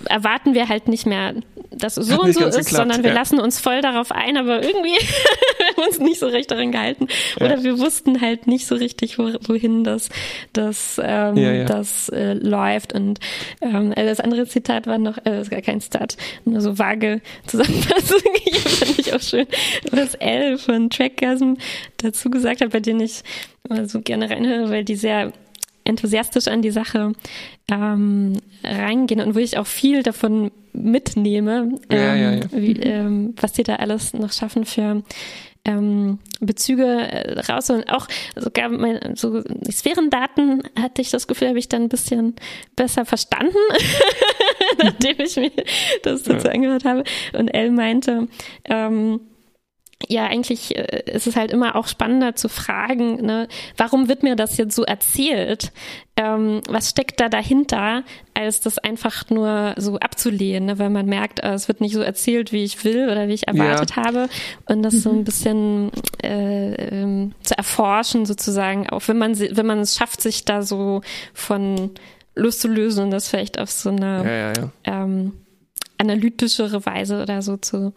erwarten 0.05 0.53
wir 0.53 0.69
halt 0.69 0.88
nicht 0.88 1.05
mehr, 1.05 1.35
dass 1.71 1.95
so 1.95 2.21
und 2.21 2.34
so 2.34 2.45
ist, 2.45 2.55
geklappt, 2.55 2.69
sondern 2.69 3.03
wir 3.03 3.09
ja. 3.09 3.15
lassen 3.15 3.39
uns 3.39 3.59
voll 3.59 3.81
darauf 3.81 4.11
ein, 4.11 4.38
aber 4.38 4.63
irgendwie 4.63 4.95
haben 4.95 5.75
wir 5.75 5.88
uns 5.88 5.99
nicht 5.99 6.19
so 6.19 6.27
recht 6.27 6.51
daran 6.51 6.71
gehalten. 6.71 7.07
Oder 7.38 7.57
ja. 7.57 7.63
wir 7.63 7.80
wussten 7.80 8.21
halt 8.21 8.47
nicht 8.47 8.65
so 8.65 8.75
richtig, 8.75 9.19
wo, 9.19 9.31
wohin 9.41 9.84
das, 9.84 10.09
das, 10.53 11.01
ähm, 11.03 11.35
ja, 11.38 11.65
das 11.65 12.09
äh, 12.09 12.34
läuft. 12.34 12.93
Und 12.93 13.19
ähm, 13.61 13.93
das 13.95 14.19
andere 14.19 14.47
Zitat 14.47 14.88
war 14.88 14.97
noch, 14.97 15.17
äh, 15.17 15.31
das 15.31 15.41
ist 15.43 15.51
gar 15.51 15.61
kein 15.61 15.81
Zitat, 15.81 16.17
nur 16.45 16.61
so 16.61 16.77
vage 16.80 17.21
Zusammenfassung. 17.47 18.21
fand 18.63 18.99
ich 18.99 19.13
auch 19.13 19.21
schön, 19.21 19.47
was 19.91 20.15
L 20.15 20.57
von 20.57 20.89
Trackgasm 20.89 21.55
dazu 21.97 22.30
gesagt 22.30 22.61
hat, 22.61 22.71
bei 22.71 22.80
denen 22.80 23.01
ich 23.01 23.23
so 23.85 24.01
gerne 24.01 24.30
reinhöre, 24.30 24.69
weil 24.69 24.84
die 24.84 24.95
sehr 24.95 25.31
enthusiastisch 25.84 26.47
an 26.47 26.61
die 26.61 26.72
Sache 26.72 27.14
ähm, 27.69 28.38
reingehen 28.64 29.22
und 29.22 29.35
wo 29.35 29.39
ich 29.39 29.57
auch 29.57 29.68
viel 29.68 30.03
davon 30.03 30.51
mitnehme, 30.73 31.80
ähm, 31.89 31.97
ja, 31.97 32.15
ja, 32.15 32.31
ja. 32.34 32.41
Wie, 32.51 32.73
ähm, 32.80 33.35
was 33.39 33.53
die 33.53 33.64
da 33.64 33.76
alles 33.76 34.14
noch 34.14 34.31
schaffen 34.31 34.65
für 34.65 35.03
ähm, 35.65 36.19
Bezüge 36.41 36.85
äh, 36.85 37.39
raus 37.39 37.69
und 37.69 37.89
auch 37.89 38.07
sogar 38.35 38.69
mein, 38.69 39.15
so 39.15 39.41
Sphärendaten 39.72 40.64
hatte 40.77 41.01
ich 41.01 41.10
das 41.10 41.27
Gefühl, 41.27 41.49
habe 41.49 41.60
ich 41.60 41.69
dann 41.69 41.84
ein 41.84 41.89
bisschen 41.89 42.35
besser 42.76 43.05
verstanden, 43.05 43.55
nachdem 44.84 45.19
ich 45.19 45.35
mir 45.38 45.51
das 46.03 46.23
dazu 46.23 46.49
angehört 46.49 46.84
habe. 46.84 47.03
Und 47.34 47.47
Elle 47.49 47.72
meinte, 47.72 48.27
ähm, 48.65 49.22
ja, 50.07 50.25
eigentlich 50.25 50.75
äh, 50.75 51.03
ist 51.05 51.27
es 51.27 51.35
halt 51.35 51.51
immer 51.51 51.75
auch 51.75 51.88
spannender 51.88 52.35
zu 52.35 52.49
fragen, 52.49 53.25
ne, 53.25 53.47
warum 53.77 54.07
wird 54.07 54.23
mir 54.23 54.35
das 54.35 54.57
jetzt 54.57 54.75
so 54.75 54.84
erzählt? 54.84 55.71
Ähm, 56.15 56.61
was 56.67 56.89
steckt 56.89 57.19
da 57.19 57.30
dahinter, 57.30 58.03
als 58.34 58.61
das 58.61 58.77
einfach 58.77 59.30
nur 59.30 59.73
so 59.77 59.97
abzulehnen, 59.97 60.65
ne, 60.65 60.80
weil 60.80 60.89
man 60.89 61.05
merkt, 61.05 61.41
äh, 61.41 61.53
es 61.53 61.67
wird 61.67 61.81
nicht 61.81 61.93
so 61.93 62.01
erzählt, 62.01 62.51
wie 62.51 62.63
ich 62.63 62.84
will 62.84 63.09
oder 63.09 63.27
wie 63.27 63.34
ich 63.34 63.47
erwartet 63.47 63.95
ja. 63.95 64.03
habe. 64.03 64.30
Und 64.65 64.84
das 64.84 64.93
mhm. 64.93 64.99
so 64.99 65.09
ein 65.11 65.23
bisschen 65.23 65.91
äh, 66.23 66.73
ähm, 66.73 67.34
zu 67.41 67.57
erforschen 67.57 68.25
sozusagen, 68.25 68.89
auch 68.89 69.07
wenn 69.07 69.17
man 69.17 69.39
wenn 69.39 69.65
man 69.65 69.80
es 69.80 69.95
schafft, 69.95 70.21
sich 70.21 70.45
da 70.45 70.61
so 70.61 71.01
von 71.34 71.91
loszulösen 72.35 73.05
und 73.05 73.11
das 73.11 73.27
vielleicht 73.27 73.59
auf 73.59 73.71
so 73.71 73.89
eine 73.89 74.53
ja, 74.55 74.61
ja, 74.61 74.71
ähm, 74.84 75.34
analytischere 75.97 76.85
Weise 76.85 77.21
oder 77.21 77.41
so 77.41 77.57
zu 77.57 77.93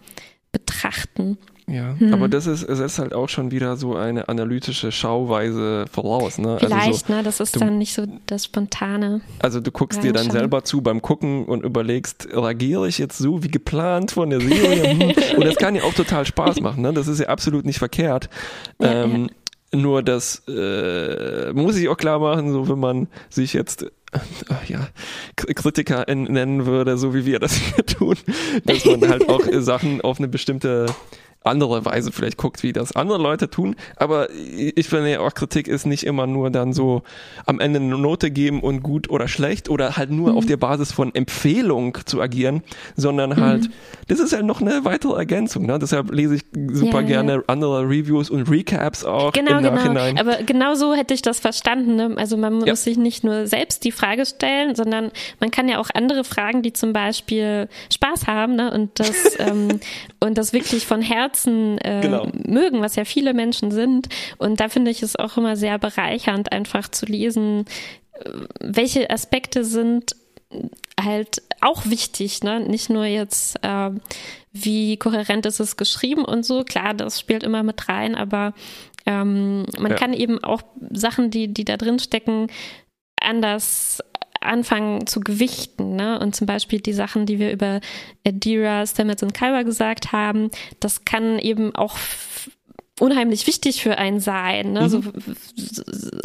betrachten. 0.52 1.38
Ja, 1.68 1.96
hm. 1.98 2.14
aber 2.14 2.28
das 2.28 2.46
ist, 2.46 2.62
es 2.62 2.78
ist 2.78 3.00
halt 3.00 3.12
auch 3.12 3.28
schon 3.28 3.50
wieder 3.50 3.76
so 3.76 3.96
eine 3.96 4.28
analytische 4.28 4.92
Schauweise 4.92 5.86
voraus. 5.90 6.38
Ne? 6.38 6.58
Vielleicht, 6.60 6.74
also 6.74 7.06
so, 7.06 7.12
ne? 7.12 7.22
Das 7.24 7.40
ist 7.40 7.56
du, 7.56 7.60
dann 7.60 7.78
nicht 7.78 7.92
so 7.92 8.06
das 8.26 8.44
Spontane. 8.44 9.20
Also 9.40 9.60
du 9.60 9.72
guckst 9.72 10.02
dir 10.04 10.12
dann 10.12 10.30
selber 10.30 10.62
zu 10.62 10.80
beim 10.80 11.02
Gucken 11.02 11.44
und 11.44 11.64
überlegst, 11.64 12.28
reagiere 12.32 12.86
ich 12.86 12.98
jetzt 12.98 13.18
so 13.18 13.42
wie 13.42 13.48
geplant 13.48 14.12
von 14.12 14.30
der 14.30 14.40
Serie? 14.40 14.90
Hm. 14.90 15.12
und 15.38 15.44
das 15.44 15.56
kann 15.56 15.74
ja 15.74 15.82
auch 15.82 15.94
total 15.94 16.24
Spaß 16.24 16.60
machen. 16.60 16.82
Ne? 16.82 16.92
Das 16.92 17.08
ist 17.08 17.18
ja 17.18 17.26
absolut 17.26 17.64
nicht 17.64 17.78
verkehrt. 17.78 18.30
Ja, 18.80 19.02
ähm, 19.02 19.22
ja. 19.22 19.80
Nur 19.80 20.02
das 20.04 20.44
äh, 20.46 21.52
muss 21.52 21.76
ich 21.76 21.88
auch 21.88 21.96
klar 21.96 22.20
machen, 22.20 22.52
so 22.52 22.68
wenn 22.68 22.78
man 22.78 23.08
sich 23.28 23.52
jetzt 23.52 23.82
äh, 23.82 23.88
ja, 24.68 24.88
Kritiker 25.34 26.04
nennen 26.08 26.66
würde, 26.66 26.96
so 26.96 27.14
wie 27.14 27.26
wir 27.26 27.40
das 27.40 27.54
hier 27.56 27.84
tun, 27.84 28.16
dass 28.64 28.84
man 28.84 29.08
halt 29.08 29.28
auch 29.28 29.42
Sachen 29.58 30.00
auf 30.00 30.18
eine 30.18 30.28
bestimmte 30.28 30.86
andere 31.46 31.84
Weise 31.84 32.12
vielleicht 32.12 32.36
guckt, 32.36 32.62
wie 32.62 32.72
das 32.72 32.92
andere 32.92 33.18
Leute 33.18 33.48
tun. 33.50 33.76
Aber 33.96 34.30
ich 34.30 34.88
finde 34.88 35.12
ja 35.12 35.20
auch, 35.20 35.34
Kritik 35.34 35.68
ist 35.68 35.86
nicht 35.86 36.04
immer 36.04 36.26
nur 36.26 36.50
dann 36.50 36.72
so 36.72 37.02
am 37.46 37.60
Ende 37.60 37.80
eine 37.80 37.96
Note 37.96 38.30
geben 38.30 38.60
und 38.60 38.82
gut 38.82 39.10
oder 39.10 39.28
schlecht 39.28 39.68
oder 39.68 39.96
halt 39.96 40.10
nur 40.10 40.32
mhm. 40.32 40.38
auf 40.38 40.46
der 40.46 40.56
Basis 40.56 40.92
von 40.92 41.14
Empfehlung 41.14 41.98
zu 42.04 42.20
agieren, 42.20 42.62
sondern 42.96 43.30
mhm. 43.30 43.36
halt, 43.36 43.70
das 44.08 44.20
ist 44.20 44.32
ja 44.32 44.42
noch 44.42 44.60
eine 44.60 44.84
weitere 44.84 45.16
Ergänzung. 45.16 45.66
Ne? 45.66 45.78
Deshalb 45.78 46.12
lese 46.12 46.36
ich 46.36 46.42
super 46.72 47.00
ja, 47.00 47.06
gerne 47.06 47.32
ja. 47.34 47.42
andere 47.46 47.82
Reviews 47.82 48.30
und 48.30 48.50
Recaps 48.50 49.04
auch 49.04 49.32
genau, 49.32 49.58
im 49.58 49.64
genau. 49.64 49.74
Nachhinein. 49.74 50.18
Aber 50.18 50.42
genau 50.42 50.74
so 50.74 50.94
hätte 50.94 51.14
ich 51.14 51.22
das 51.22 51.40
verstanden. 51.40 51.96
Ne? 51.96 52.14
Also 52.16 52.36
man 52.36 52.54
muss 52.54 52.66
ja. 52.66 52.76
sich 52.76 52.96
nicht 52.96 53.24
nur 53.24 53.46
selbst 53.46 53.84
die 53.84 53.92
Frage 53.92 54.26
stellen, 54.26 54.74
sondern 54.74 55.10
man 55.40 55.50
kann 55.50 55.68
ja 55.68 55.78
auch 55.78 55.88
andere 55.94 56.24
Fragen, 56.24 56.62
die 56.62 56.72
zum 56.72 56.92
Beispiel 56.92 57.68
Spaß 57.92 58.26
haben 58.26 58.56
ne? 58.56 58.72
und 58.72 58.98
das 58.98 59.14
ähm, 59.38 59.80
und 60.20 60.38
das 60.38 60.52
wirklich 60.52 60.86
von 60.86 61.02
Herzen 61.02 61.35
Herzen 61.36 61.78
äh, 61.78 62.00
genau. 62.02 62.28
mögen, 62.46 62.80
was 62.80 62.96
ja 62.96 63.04
viele 63.04 63.34
Menschen 63.34 63.70
sind. 63.70 64.08
Und 64.38 64.60
da 64.60 64.68
finde 64.68 64.90
ich 64.90 65.02
es 65.02 65.16
auch 65.16 65.36
immer 65.36 65.56
sehr 65.56 65.78
bereichernd, 65.78 66.52
einfach 66.52 66.88
zu 66.88 67.06
lesen, 67.06 67.66
äh, 68.12 68.30
welche 68.60 69.10
Aspekte 69.10 69.64
sind 69.64 70.16
halt 71.00 71.42
auch 71.60 71.86
wichtig, 71.86 72.42
ne? 72.42 72.60
Nicht 72.60 72.88
nur 72.88 73.04
jetzt, 73.04 73.56
äh, 73.62 73.90
wie 74.52 74.96
kohärent 74.96 75.44
ist 75.44 75.60
es 75.60 75.76
geschrieben 75.76 76.24
und 76.24 76.44
so, 76.44 76.64
klar, 76.64 76.94
das 76.94 77.20
spielt 77.20 77.42
immer 77.42 77.62
mit 77.62 77.88
rein, 77.88 78.14
aber 78.14 78.54
ähm, 79.04 79.66
man 79.78 79.90
ja. 79.90 79.96
kann 79.96 80.12
eben 80.12 80.42
auch 80.42 80.62
Sachen, 80.90 81.30
die, 81.30 81.52
die 81.52 81.64
da 81.64 81.76
drin 81.76 81.98
stecken, 81.98 82.46
anders 83.20 84.00
anfangen 84.46 85.06
zu 85.06 85.20
gewichten. 85.20 85.96
Ne? 85.96 86.18
Und 86.18 86.34
zum 86.36 86.46
Beispiel 86.46 86.80
die 86.80 86.92
Sachen, 86.92 87.26
die 87.26 87.38
wir 87.38 87.52
über 87.52 87.80
Adira, 88.26 88.86
Stamets 88.86 89.22
und 89.22 89.34
Kyra 89.34 89.62
gesagt 89.62 90.12
haben, 90.12 90.50
das 90.80 91.04
kann 91.04 91.38
eben 91.38 91.74
auch 91.74 91.96
unheimlich 92.98 93.46
wichtig 93.46 93.82
für 93.82 93.98
einen 93.98 94.20
sein, 94.20 94.72
ne? 94.72 94.82
Mhm. 94.82 94.88
so 94.88 95.02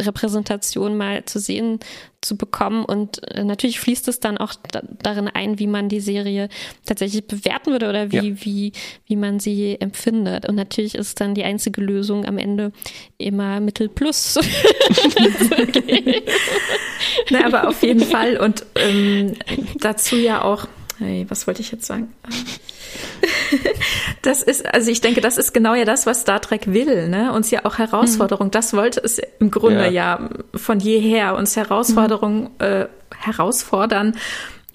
Repräsentation 0.00 0.96
mal 0.96 1.24
zu 1.26 1.38
sehen, 1.38 1.80
zu 2.22 2.36
bekommen. 2.36 2.84
Und 2.84 3.22
äh, 3.30 3.44
natürlich 3.44 3.78
fließt 3.78 4.08
es 4.08 4.20
dann 4.20 4.38
auch 4.38 4.54
da, 4.70 4.80
darin 5.02 5.28
ein, 5.28 5.58
wie 5.58 5.66
man 5.66 5.90
die 5.90 6.00
Serie 6.00 6.48
tatsächlich 6.86 7.26
bewerten 7.26 7.72
würde 7.72 7.90
oder 7.90 8.10
wie, 8.10 8.30
ja. 8.30 8.44
wie, 8.44 8.72
wie 9.06 9.16
man 9.16 9.38
sie 9.38 9.78
empfindet. 9.80 10.48
Und 10.48 10.54
natürlich 10.54 10.94
ist 10.94 11.20
dann 11.20 11.34
die 11.34 11.44
einzige 11.44 11.82
Lösung 11.82 12.24
am 12.24 12.38
Ende 12.38 12.72
immer 13.18 13.60
Mittel 13.60 13.90
plus. 13.90 14.38
Na, 17.30 17.44
aber 17.44 17.68
auf 17.68 17.82
jeden 17.82 18.00
Fall. 18.00 18.38
Und 18.38 18.64
ähm, 18.76 19.34
dazu 19.78 20.16
ja 20.16 20.42
auch, 20.42 20.66
hey, 20.98 21.26
was 21.28 21.46
wollte 21.46 21.60
ich 21.60 21.70
jetzt 21.70 21.84
sagen? 21.84 22.14
das 24.22 24.42
ist, 24.42 24.66
also 24.72 24.90
ich 24.90 25.00
denke, 25.00 25.20
das 25.20 25.38
ist 25.38 25.52
genau 25.52 25.74
ja 25.74 25.84
das, 25.84 26.06
was 26.06 26.22
Star 26.22 26.40
Trek 26.40 26.72
will, 26.72 27.08
ne? 27.08 27.32
Uns 27.32 27.50
ja 27.50 27.64
auch 27.64 27.78
Herausforderung. 27.78 28.48
Mhm. 28.48 28.52
Das 28.52 28.74
wollte 28.74 29.00
es 29.00 29.20
im 29.38 29.50
Grunde 29.50 29.84
ja, 29.84 30.18
ja 30.18 30.30
von 30.54 30.80
jeher 30.80 31.36
uns 31.36 31.56
Herausforderung 31.56 32.42
mhm. 32.42 32.50
äh, 32.58 32.86
herausfordern 33.16 34.16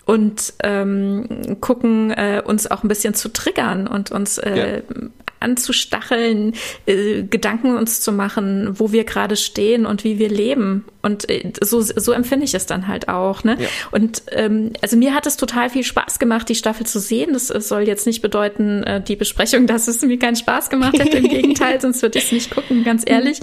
und 0.07 0.53
ähm, 0.63 1.57
gucken, 1.61 2.09
äh, 2.11 2.41
uns 2.43 2.69
auch 2.71 2.83
ein 2.83 2.87
bisschen 2.87 3.13
zu 3.13 3.29
triggern 3.29 3.85
und 3.85 4.11
uns 4.11 4.39
äh, 4.39 4.77
ja 4.77 5.09
anzustacheln, 5.39 6.53
äh, 6.85 7.23
Gedanken 7.23 7.75
uns 7.77 8.01
zu 8.01 8.11
machen, 8.11 8.79
wo 8.79 8.91
wir 8.91 9.03
gerade 9.03 9.35
stehen 9.35 9.85
und 9.85 10.03
wie 10.03 10.19
wir 10.19 10.29
leben. 10.29 10.85
Und 11.01 11.29
äh, 11.29 11.53
so, 11.61 11.81
so 11.81 12.11
empfinde 12.11 12.45
ich 12.45 12.53
es 12.53 12.65
dann 12.65 12.87
halt 12.87 13.07
auch. 13.09 13.43
Ne? 13.43 13.57
Ja. 13.59 13.67
Und 13.91 14.23
ähm, 14.31 14.73
also 14.81 14.97
mir 14.97 15.13
hat 15.13 15.27
es 15.27 15.37
total 15.37 15.69
viel 15.69 15.83
Spaß 15.83 16.19
gemacht, 16.19 16.49
die 16.49 16.55
Staffel 16.55 16.85
zu 16.85 16.99
sehen. 16.99 17.33
Das 17.33 17.47
soll 17.47 17.83
jetzt 17.83 18.07
nicht 18.07 18.21
bedeuten, 18.21 18.83
äh, 18.83 19.01
die 19.01 19.15
Besprechung, 19.15 19.67
dass 19.67 19.87
es 19.87 20.01
mir 20.01 20.17
keinen 20.19 20.35
Spaß 20.35 20.69
gemacht 20.69 20.97
hätte. 20.97 21.17
Im 21.17 21.27
Gegenteil, 21.29 21.79
sonst 21.81 22.01
würde 22.01 22.17
ich 22.17 22.25
es 22.25 22.31
nicht 22.31 22.51
gucken, 22.51 22.83
ganz 22.83 23.03
ehrlich. 23.05 23.39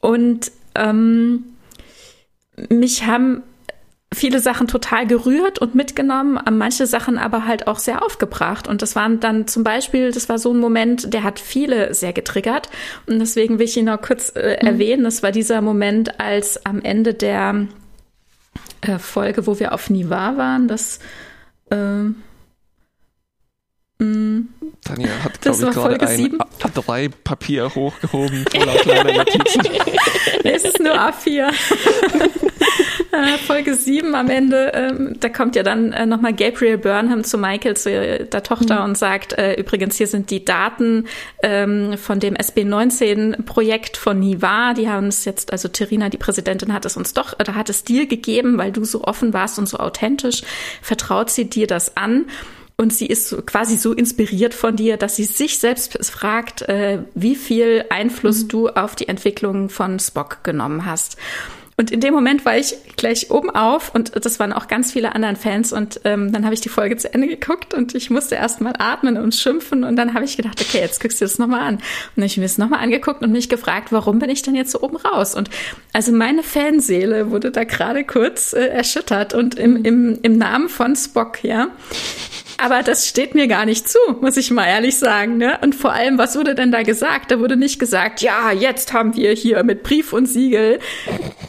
Und 0.00 0.50
ähm, 0.74 1.44
mich 2.68 3.06
haben 3.06 3.42
viele 4.14 4.40
Sachen 4.40 4.66
total 4.66 5.06
gerührt 5.06 5.58
und 5.58 5.74
mitgenommen, 5.74 6.38
manche 6.50 6.86
Sachen 6.86 7.18
aber 7.18 7.46
halt 7.46 7.66
auch 7.66 7.78
sehr 7.78 8.02
aufgebracht. 8.02 8.68
Und 8.68 8.82
das 8.82 8.96
waren 8.96 9.20
dann 9.20 9.46
zum 9.46 9.64
Beispiel, 9.64 10.10
das 10.10 10.28
war 10.28 10.38
so 10.38 10.52
ein 10.52 10.58
Moment, 10.58 11.12
der 11.12 11.22
hat 11.22 11.38
viele 11.38 11.94
sehr 11.94 12.12
getriggert. 12.12 12.70
Und 13.06 13.18
deswegen 13.18 13.58
will 13.58 13.66
ich 13.66 13.76
ihn 13.76 13.86
noch 13.86 14.00
kurz 14.00 14.30
äh, 14.30 14.58
mhm. 14.60 14.68
erwähnen. 14.68 15.04
Das 15.04 15.22
war 15.22 15.32
dieser 15.32 15.60
Moment, 15.60 16.20
als 16.20 16.64
am 16.64 16.80
Ende 16.80 17.14
der 17.14 17.66
äh, 18.80 18.98
Folge, 18.98 19.46
wo 19.46 19.58
wir 19.58 19.72
auf 19.72 19.90
Niva 19.90 20.36
waren, 20.36 20.68
das 20.68 21.00
äh, 21.70 22.04
Tanja 23.98 25.08
hat, 25.22 25.40
glaube 25.40 25.64
ich, 25.64 25.70
gerade 25.70 26.06
ein 26.06 26.38
A3-Papier 26.60 27.74
hochgehoben 27.74 28.44
voller 28.50 28.74
kleiner 28.76 29.12
Notizen. 29.18 29.62
es 30.42 30.64
ist 30.64 30.80
nur 30.80 30.94
A4. 30.94 31.52
Äh, 33.14 33.38
Folge 33.38 33.74
7 33.74 34.14
am 34.16 34.28
Ende, 34.28 34.72
ähm, 34.74 35.16
da 35.20 35.28
kommt 35.28 35.54
ja 35.54 35.62
dann 35.62 35.92
äh, 35.92 36.04
nochmal 36.04 36.34
Gabriel 36.34 36.78
Burnham 36.78 37.22
zu 37.22 37.38
Michael, 37.38 37.76
zu 37.76 37.88
der 37.90 38.42
Tochter 38.42 38.80
mhm. 38.80 38.84
und 38.86 38.98
sagt, 38.98 39.34
äh, 39.34 39.54
übrigens, 39.54 39.96
hier 39.96 40.08
sind 40.08 40.30
die 40.30 40.44
Daten 40.44 41.06
ähm, 41.42 41.96
von 41.96 42.18
dem 42.18 42.34
SB19-Projekt 42.34 43.96
von 43.96 44.18
Niva. 44.18 44.74
Die 44.74 44.88
haben 44.88 45.06
es 45.06 45.24
jetzt, 45.24 45.52
also 45.52 45.68
Terina, 45.68 46.08
die 46.08 46.18
Präsidentin, 46.18 46.72
hat 46.72 46.86
es 46.86 46.96
uns 46.96 47.14
doch, 47.14 47.38
oder 47.38 47.54
hat 47.54 47.70
es 47.70 47.84
dir 47.84 48.06
gegeben, 48.06 48.58
weil 48.58 48.72
du 48.72 48.84
so 48.84 49.04
offen 49.04 49.32
warst 49.32 49.60
und 49.60 49.68
so 49.68 49.78
authentisch. 49.78 50.42
Vertraut 50.82 51.30
sie 51.30 51.48
dir 51.48 51.68
das 51.68 51.96
an? 51.96 52.26
Und 52.76 52.92
sie 52.92 53.06
ist 53.06 53.46
quasi 53.46 53.76
so 53.76 53.92
inspiriert 53.92 54.52
von 54.52 54.74
dir, 54.74 54.96
dass 54.96 55.16
sie 55.16 55.24
sich 55.24 55.58
selbst 55.58 55.96
fragt, 56.10 56.62
äh, 56.62 57.00
wie 57.14 57.36
viel 57.36 57.84
Einfluss 57.90 58.44
mhm. 58.44 58.48
du 58.48 58.68
auf 58.68 58.96
die 58.96 59.08
Entwicklung 59.08 59.68
von 59.68 60.00
Spock 60.00 60.42
genommen 60.42 60.84
hast. 60.84 61.16
Und 61.76 61.90
in 61.90 61.98
dem 61.98 62.14
Moment 62.14 62.44
war 62.44 62.56
ich 62.56 62.76
gleich 62.96 63.32
oben 63.32 63.50
auf 63.50 63.92
und 63.94 64.12
das 64.24 64.38
waren 64.38 64.52
auch 64.52 64.68
ganz 64.68 64.92
viele 64.92 65.12
anderen 65.14 65.34
Fans 65.34 65.72
und 65.72 66.00
ähm, 66.04 66.30
dann 66.30 66.44
habe 66.44 66.54
ich 66.54 66.60
die 66.60 66.68
Folge 66.68 66.96
zu 66.96 67.12
Ende 67.12 67.26
geguckt 67.26 67.74
und 67.74 67.96
ich 67.96 68.10
musste 68.10 68.36
erst 68.36 68.60
mal 68.60 68.74
atmen 68.78 69.16
und 69.16 69.34
schimpfen 69.34 69.82
und 69.82 69.96
dann 69.96 70.14
habe 70.14 70.24
ich 70.24 70.36
gedacht, 70.36 70.60
okay, 70.60 70.78
jetzt 70.78 71.00
guckst 71.00 71.20
du 71.20 71.24
das 71.24 71.40
nochmal 71.40 71.62
an. 71.62 71.74
Und 71.74 71.82
dann 72.14 72.22
habe 72.22 72.26
ich 72.26 72.36
mir 72.36 72.44
das 72.44 72.58
nochmal 72.58 72.78
angeguckt 72.78 73.22
und 73.22 73.32
mich 73.32 73.48
gefragt, 73.48 73.90
warum 73.90 74.20
bin 74.20 74.30
ich 74.30 74.42
denn 74.42 74.54
jetzt 74.54 74.70
so 74.70 74.82
oben 74.82 74.98
raus? 74.98 75.34
Und 75.34 75.50
also 75.92 76.12
meine 76.12 76.44
Fanseele 76.44 77.32
wurde 77.32 77.50
da 77.50 77.64
gerade 77.64 78.04
kurz 78.04 78.52
äh, 78.52 78.66
erschüttert 78.66 79.34
und 79.34 79.56
im, 79.56 79.84
im, 79.84 80.20
im 80.22 80.38
Namen 80.38 80.68
von 80.68 80.94
Spock, 80.94 81.42
ja. 81.42 81.68
Aber 82.58 82.82
das 82.82 83.08
steht 83.08 83.34
mir 83.34 83.48
gar 83.48 83.66
nicht 83.66 83.88
zu, 83.88 83.98
muss 84.20 84.36
ich 84.36 84.50
mal 84.50 84.66
ehrlich 84.66 84.98
sagen. 84.98 85.36
Ne? 85.36 85.58
Und 85.62 85.74
vor 85.74 85.92
allem, 85.92 86.18
was 86.18 86.36
wurde 86.36 86.54
denn 86.54 86.72
da 86.72 86.82
gesagt? 86.82 87.30
Da 87.30 87.40
wurde 87.40 87.56
nicht 87.56 87.78
gesagt, 87.78 88.20
ja, 88.20 88.52
jetzt 88.52 88.92
haben 88.92 89.16
wir 89.16 89.32
hier 89.32 89.62
mit 89.64 89.82
Brief 89.82 90.12
und 90.12 90.26
Siegel, 90.26 90.78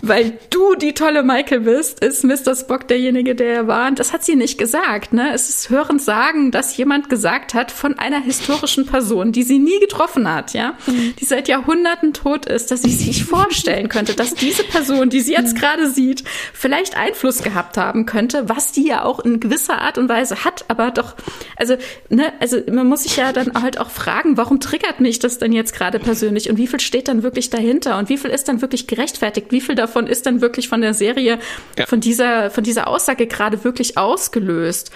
weil 0.01 0.37
du 0.49 0.75
die 0.75 0.93
tolle 0.93 1.23
Michael 1.23 1.61
bist, 1.61 2.03
ist 2.03 2.23
Mr. 2.23 2.55
Spock 2.55 2.87
derjenige, 2.87 3.35
der 3.35 3.53
er 3.53 3.67
war. 3.67 3.87
Und 3.87 3.99
das 3.99 4.13
hat 4.13 4.23
sie 4.23 4.35
nicht 4.35 4.57
gesagt. 4.57 5.13
Ne? 5.13 5.33
Es 5.33 5.49
ist 5.49 5.69
hörend 5.69 6.01
sagen, 6.01 6.51
dass 6.51 6.75
jemand 6.77 7.09
gesagt 7.09 7.53
hat 7.53 7.71
von 7.71 7.97
einer 7.99 8.21
historischen 8.21 8.85
Person, 8.85 9.31
die 9.31 9.43
sie 9.43 9.59
nie 9.59 9.79
getroffen 9.79 10.31
hat, 10.31 10.53
ja, 10.53 10.77
die 10.87 11.25
seit 11.25 11.47
Jahrhunderten 11.47 12.13
tot 12.13 12.45
ist, 12.45 12.71
dass 12.71 12.81
sie 12.81 12.91
sich 12.91 13.25
vorstellen 13.25 13.89
könnte, 13.89 14.13
dass 14.13 14.33
diese 14.33 14.63
Person, 14.63 15.09
die 15.09 15.21
sie 15.21 15.33
jetzt 15.33 15.55
gerade 15.57 15.89
sieht, 15.89 16.23
vielleicht 16.53 16.97
Einfluss 16.97 17.43
gehabt 17.43 17.77
haben 17.77 18.05
könnte, 18.05 18.49
was 18.49 18.71
die 18.71 18.87
ja 18.87 19.03
auch 19.03 19.19
in 19.19 19.39
gewisser 19.39 19.81
Art 19.81 19.97
und 19.97 20.09
Weise 20.09 20.43
hat, 20.43 20.65
aber 20.67 20.91
doch, 20.97 21.15
also, 21.55 21.75
ne, 22.09 22.33
also 22.39 22.59
man 22.71 22.87
muss 22.87 23.03
sich 23.03 23.17
ja 23.17 23.31
dann 23.33 23.53
halt 23.61 23.79
auch 23.79 23.89
fragen, 23.89 24.37
warum 24.37 24.59
triggert 24.59 24.99
mich 24.99 25.19
das 25.19 25.37
denn 25.37 25.53
jetzt 25.53 25.73
gerade 25.73 25.99
persönlich 25.99 26.49
und 26.49 26.57
wie 26.57 26.67
viel 26.67 26.79
steht 26.79 27.07
dann 27.07 27.23
wirklich 27.23 27.49
dahinter 27.49 27.97
und 27.97 28.09
wie 28.09 28.17
viel 28.17 28.31
ist 28.31 28.47
dann 28.47 28.61
wirklich 28.61 28.87
gerechtfertigt, 28.87 29.51
wie 29.51 29.61
viel 29.61 29.75
davon 29.75 30.07
ist 30.07 30.25
dann 30.25 30.41
wirklich 30.41 30.67
von 30.67 30.81
der 30.81 30.93
Serie, 30.93 31.39
ja. 31.77 31.85
von 31.85 31.99
dieser, 31.99 32.49
von 32.49 32.63
dieser 32.63 32.87
Aussage 32.87 33.27
gerade 33.27 33.63
wirklich 33.63 33.97
ausgelöst. 33.97 34.91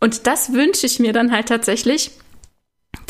Und 0.00 0.26
das 0.26 0.52
wünsche 0.52 0.86
ich 0.86 1.00
mir 1.00 1.12
dann 1.12 1.32
halt 1.32 1.48
tatsächlich, 1.48 2.12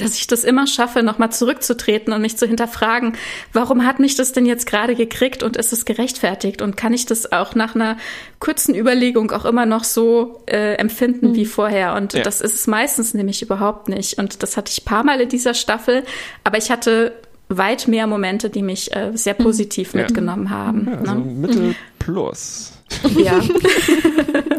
dass 0.00 0.14
ich 0.14 0.26
das 0.26 0.44
immer 0.44 0.66
schaffe, 0.66 1.02
nochmal 1.02 1.30
zurückzutreten 1.30 2.12
und 2.12 2.22
mich 2.22 2.36
zu 2.36 2.46
hinterfragen, 2.46 3.16
warum 3.52 3.84
hat 3.84 3.98
mich 3.98 4.16
das 4.16 4.32
denn 4.32 4.46
jetzt 4.46 4.66
gerade 4.66 4.94
gekriegt 4.94 5.42
und 5.42 5.56
ist 5.56 5.72
es 5.72 5.84
gerechtfertigt? 5.84 6.62
Und 6.62 6.76
kann 6.76 6.92
ich 6.92 7.06
das 7.06 7.32
auch 7.32 7.54
nach 7.54 7.74
einer 7.74 7.96
kurzen 8.38 8.74
Überlegung 8.74 9.30
auch 9.30 9.44
immer 9.44 9.66
noch 9.66 9.84
so 9.84 10.40
äh, 10.46 10.74
empfinden 10.74 11.30
mhm. 11.30 11.34
wie 11.34 11.46
vorher? 11.46 11.94
Und 11.94 12.14
ja. 12.14 12.22
das 12.22 12.40
ist 12.40 12.54
es 12.54 12.66
meistens 12.66 13.14
nämlich 13.14 13.42
überhaupt 13.42 13.88
nicht. 13.88 14.18
Und 14.18 14.42
das 14.42 14.56
hatte 14.56 14.72
ich 14.72 14.84
paar 14.84 15.04
Mal 15.04 15.20
in 15.20 15.28
dieser 15.28 15.54
Staffel, 15.54 16.04
aber 16.44 16.58
ich 16.58 16.70
hatte 16.70 17.12
weit 17.48 17.88
mehr 17.88 18.06
Momente, 18.06 18.50
die 18.50 18.62
mich 18.62 18.94
äh, 18.94 19.12
sehr 19.14 19.34
mhm. 19.38 19.44
positiv 19.44 19.94
ja. 19.94 20.02
mitgenommen 20.02 20.50
haben. 20.50 20.86
Ja, 20.86 20.98
also 20.98 21.14
ne? 21.14 21.20
Mittel 21.20 21.74
plus. 21.98 22.72
Ja. 23.16 23.40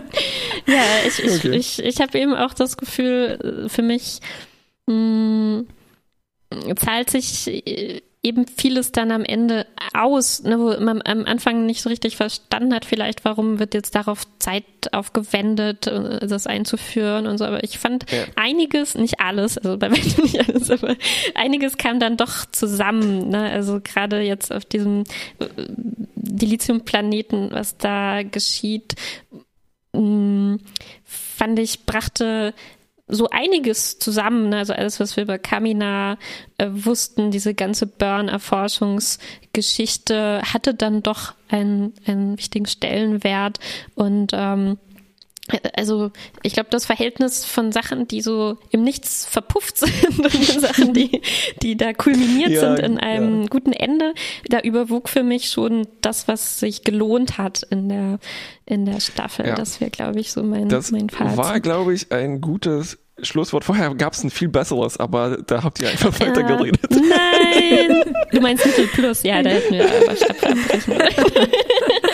ja, 0.67 0.83
ich, 1.07 1.23
ich, 1.23 1.35
okay. 1.37 1.55
ich, 1.55 1.83
ich 1.83 2.01
habe 2.01 2.17
eben 2.17 2.33
auch 2.33 2.53
das 2.53 2.77
Gefühl, 2.77 3.65
äh, 3.65 3.69
für 3.69 3.81
mich 3.81 4.19
mh, 4.89 5.65
hm, 6.53 6.77
zahlt 6.77 7.09
sich 7.09 7.47
äh, 7.47 8.01
eben 8.21 8.47
vieles 8.47 8.91
dann 8.91 9.11
am 9.11 9.23
Ende 9.23 9.65
aus, 9.93 10.43
ne, 10.43 10.59
wo 10.59 10.77
man 10.83 11.01
am 11.05 11.23
Anfang 11.25 11.65
nicht 11.65 11.81
so 11.81 11.89
richtig 11.89 12.17
verstanden 12.17 12.73
hat, 12.73 12.83
vielleicht, 12.83 13.23
warum 13.23 13.59
wird 13.59 13.73
jetzt 13.73 13.95
darauf 13.95 14.23
Zeit 14.39 14.65
aufgewendet, 14.91 15.87
äh, 15.87 16.27
das 16.27 16.45
einzuführen 16.45 17.27
und 17.27 17.37
so. 17.37 17.45
Aber 17.45 17.63
ich 17.63 17.77
fand 17.79 18.11
ja. 18.11 18.25
einiges, 18.35 18.95
nicht 18.95 19.21
alles, 19.21 19.57
also 19.57 19.77
bei 19.77 19.89
weitem 19.91 20.25
nicht 20.25 20.47
alles, 20.47 20.69
aber 20.69 20.95
einiges 21.35 21.77
kam 21.77 21.99
dann 21.99 22.17
doch 22.17 22.45
zusammen. 22.51 23.29
Ne? 23.29 23.49
Also 23.51 23.79
gerade 23.81 24.19
jetzt 24.21 24.51
auf 24.53 24.65
diesem 24.65 25.05
äh, 25.39 25.47
Dilithium-Planeten, 26.15 27.51
was 27.51 27.77
da 27.77 28.23
geschieht, 28.23 28.95
hm, 29.95 30.59
fand 31.05 31.57
ich, 31.57 31.85
brachte 31.85 32.53
so 33.09 33.29
einiges 33.29 33.99
zusammen, 33.99 34.49
ne? 34.49 34.57
also 34.59 34.73
alles, 34.73 34.99
was 34.99 35.15
wir 35.15 35.23
über 35.23 35.39
Kamina 35.39 36.17
äh, 36.57 36.67
wussten, 36.69 37.31
diese 37.31 37.55
ganze 37.55 37.87
Burn-Erforschungsgeschichte 37.87 40.41
hatte 40.43 40.75
dann 40.75 41.01
doch 41.03 41.33
einen, 41.49 41.93
einen 42.05 42.37
wichtigen 42.37 42.67
Stellenwert 42.67 43.59
und 43.95 44.31
ähm, 44.33 44.77
also 45.75 46.11
ich 46.43 46.53
glaube, 46.53 46.69
das 46.71 46.85
Verhältnis 46.85 47.45
von 47.45 47.71
Sachen, 47.71 48.07
die 48.07 48.21
so 48.21 48.57
im 48.71 48.83
Nichts 48.83 49.25
verpufft 49.25 49.77
sind 49.79 50.19
und 50.19 50.61
Sachen, 50.61 50.93
die, 50.93 51.21
die 51.61 51.77
da 51.77 51.93
kulminiert 51.93 52.51
ja, 52.51 52.59
sind 52.59 52.79
in 52.79 52.97
einem 52.97 53.41
ja. 53.41 53.47
guten 53.49 53.73
Ende, 53.73 54.13
da 54.47 54.59
überwog 54.59 55.09
für 55.09 55.23
mich 55.23 55.49
schon 55.49 55.87
das, 56.01 56.27
was 56.27 56.59
sich 56.59 56.83
gelohnt 56.83 57.37
hat 57.37 57.63
in 57.69 57.89
der, 57.89 58.19
in 58.65 58.85
der 58.85 58.99
Staffel. 58.99 59.47
Ja. 59.47 59.55
Das 59.55 59.81
wäre, 59.81 59.91
glaube 59.91 60.19
ich, 60.19 60.31
so 60.31 60.43
mein, 60.43 60.69
das 60.69 60.91
mein 60.91 61.09
Fazit. 61.09 61.37
war, 61.37 61.59
glaube 61.59 61.93
ich, 61.93 62.11
ein 62.11 62.41
gutes 62.41 62.97
Schlusswort. 63.21 63.63
Vorher 63.63 63.93
gab 63.95 64.13
es 64.13 64.23
ein 64.23 64.29
viel 64.29 64.47
besseres, 64.47 64.97
aber 64.97 65.37
da 65.45 65.63
habt 65.63 65.81
ihr 65.81 65.89
einfach 65.89 66.17
weiter 66.19 66.43
geredet. 66.43 66.89
Nein! 66.91 68.03
Du 68.31 68.41
meinst 68.41 68.63
Mittel 68.63 68.85
Plus, 68.87 69.23
ja, 69.23 69.41
da 69.41 69.49
hätten 69.49 69.73
wir 69.73 69.85
aber 69.85 70.15
Staffel 70.15 70.51
abbrechen 70.51 70.93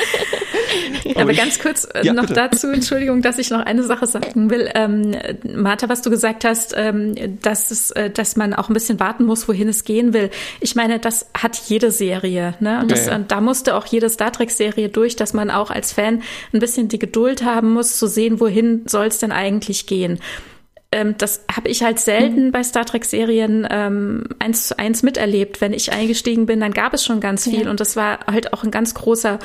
aber 1.15 1.33
ganz 1.33 1.59
kurz 1.59 1.87
äh, 1.93 2.05
ja, 2.05 2.13
noch 2.13 2.23
bitte. 2.23 2.33
dazu, 2.33 2.67
Entschuldigung, 2.67 3.21
dass 3.21 3.37
ich 3.37 3.49
noch 3.49 3.59
eine 3.59 3.83
Sache 3.83 4.07
sagen 4.07 4.49
will. 4.49 4.69
Ähm, 4.73 5.15
Martha, 5.55 5.89
was 5.89 6.01
du 6.01 6.09
gesagt 6.09 6.45
hast, 6.45 6.73
ähm, 6.77 7.15
dass, 7.41 7.71
es, 7.71 7.91
äh, 7.91 8.09
dass 8.09 8.35
man 8.35 8.53
auch 8.53 8.69
ein 8.69 8.73
bisschen 8.73 8.99
warten 8.99 9.25
muss, 9.25 9.47
wohin 9.47 9.67
es 9.67 9.83
gehen 9.83 10.13
will. 10.13 10.29
Ich 10.59 10.75
meine, 10.75 10.99
das 10.99 11.27
hat 11.37 11.55
jede 11.67 11.91
Serie. 11.91 12.55
Ne? 12.59 12.79
Und, 12.81 12.91
das, 12.91 13.05
ja, 13.05 13.11
ja. 13.11 13.17
und 13.17 13.31
da 13.31 13.41
musste 13.41 13.75
auch 13.75 13.85
jede 13.85 14.09
Star 14.09 14.31
Trek-Serie 14.31 14.89
durch, 14.89 15.15
dass 15.15 15.33
man 15.33 15.51
auch 15.51 15.71
als 15.71 15.93
Fan 15.93 16.21
ein 16.53 16.59
bisschen 16.59 16.87
die 16.87 16.99
Geduld 16.99 17.43
haben 17.43 17.73
muss, 17.73 17.97
zu 17.97 18.07
sehen, 18.07 18.39
wohin 18.39 18.83
soll 18.87 19.07
es 19.07 19.19
denn 19.19 19.31
eigentlich 19.31 19.87
gehen 19.87 20.19
ähm, 20.91 21.15
das 21.17 21.43
habe 21.53 21.67
ich 21.67 21.83
halt 21.83 21.99
selten 21.99 22.47
mhm. 22.47 22.51
bei 22.51 22.63
Star 22.63 22.85
Trek-Serien 22.85 23.67
ähm, 23.69 24.23
eins 24.39 24.67
zu 24.67 24.79
eins 24.79 25.03
miterlebt. 25.03 25.59
Wenn 25.59 25.73
ich 25.73 25.91
eingestiegen 25.91 26.45
bin, 26.45 26.61
dann 26.61 26.73
gab 26.73 26.93
es 26.93 27.03
schon 27.03 27.19
ganz 27.19 27.43
viel 27.43 27.63
ja. 27.63 27.69
und 27.69 27.81
das 27.81 27.97
war 27.97 28.19
halt 28.27 28.53
auch 28.53 28.63
ein 28.63 28.71
ganz 28.71 28.93
großer 28.93 29.39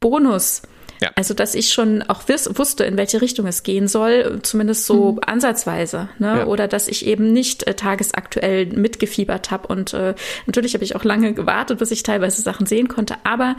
Bonus. 0.00 0.62
Ja. 1.04 1.10
Also, 1.16 1.34
dass 1.34 1.54
ich 1.54 1.68
schon 1.70 2.02
auch 2.02 2.22
wusste, 2.28 2.84
in 2.84 2.96
welche 2.96 3.20
Richtung 3.20 3.46
es 3.46 3.62
gehen 3.62 3.88
soll, 3.88 4.40
zumindest 4.42 4.86
so 4.86 5.12
mhm. 5.12 5.18
ansatzweise. 5.26 6.08
Ne? 6.18 6.38
Ja. 6.38 6.46
Oder 6.46 6.66
dass 6.66 6.88
ich 6.88 7.04
eben 7.04 7.32
nicht 7.32 7.66
äh, 7.66 7.74
tagesaktuell 7.74 8.66
mitgefiebert 8.66 9.50
habe. 9.50 9.68
Und 9.68 9.92
äh, 9.92 10.14
natürlich 10.46 10.72
habe 10.72 10.84
ich 10.84 10.96
auch 10.96 11.04
lange 11.04 11.34
gewartet, 11.34 11.78
bis 11.78 11.90
ich 11.90 12.02
teilweise 12.02 12.40
Sachen 12.40 12.64
sehen 12.64 12.88
konnte. 12.88 13.16
Aber 13.24 13.56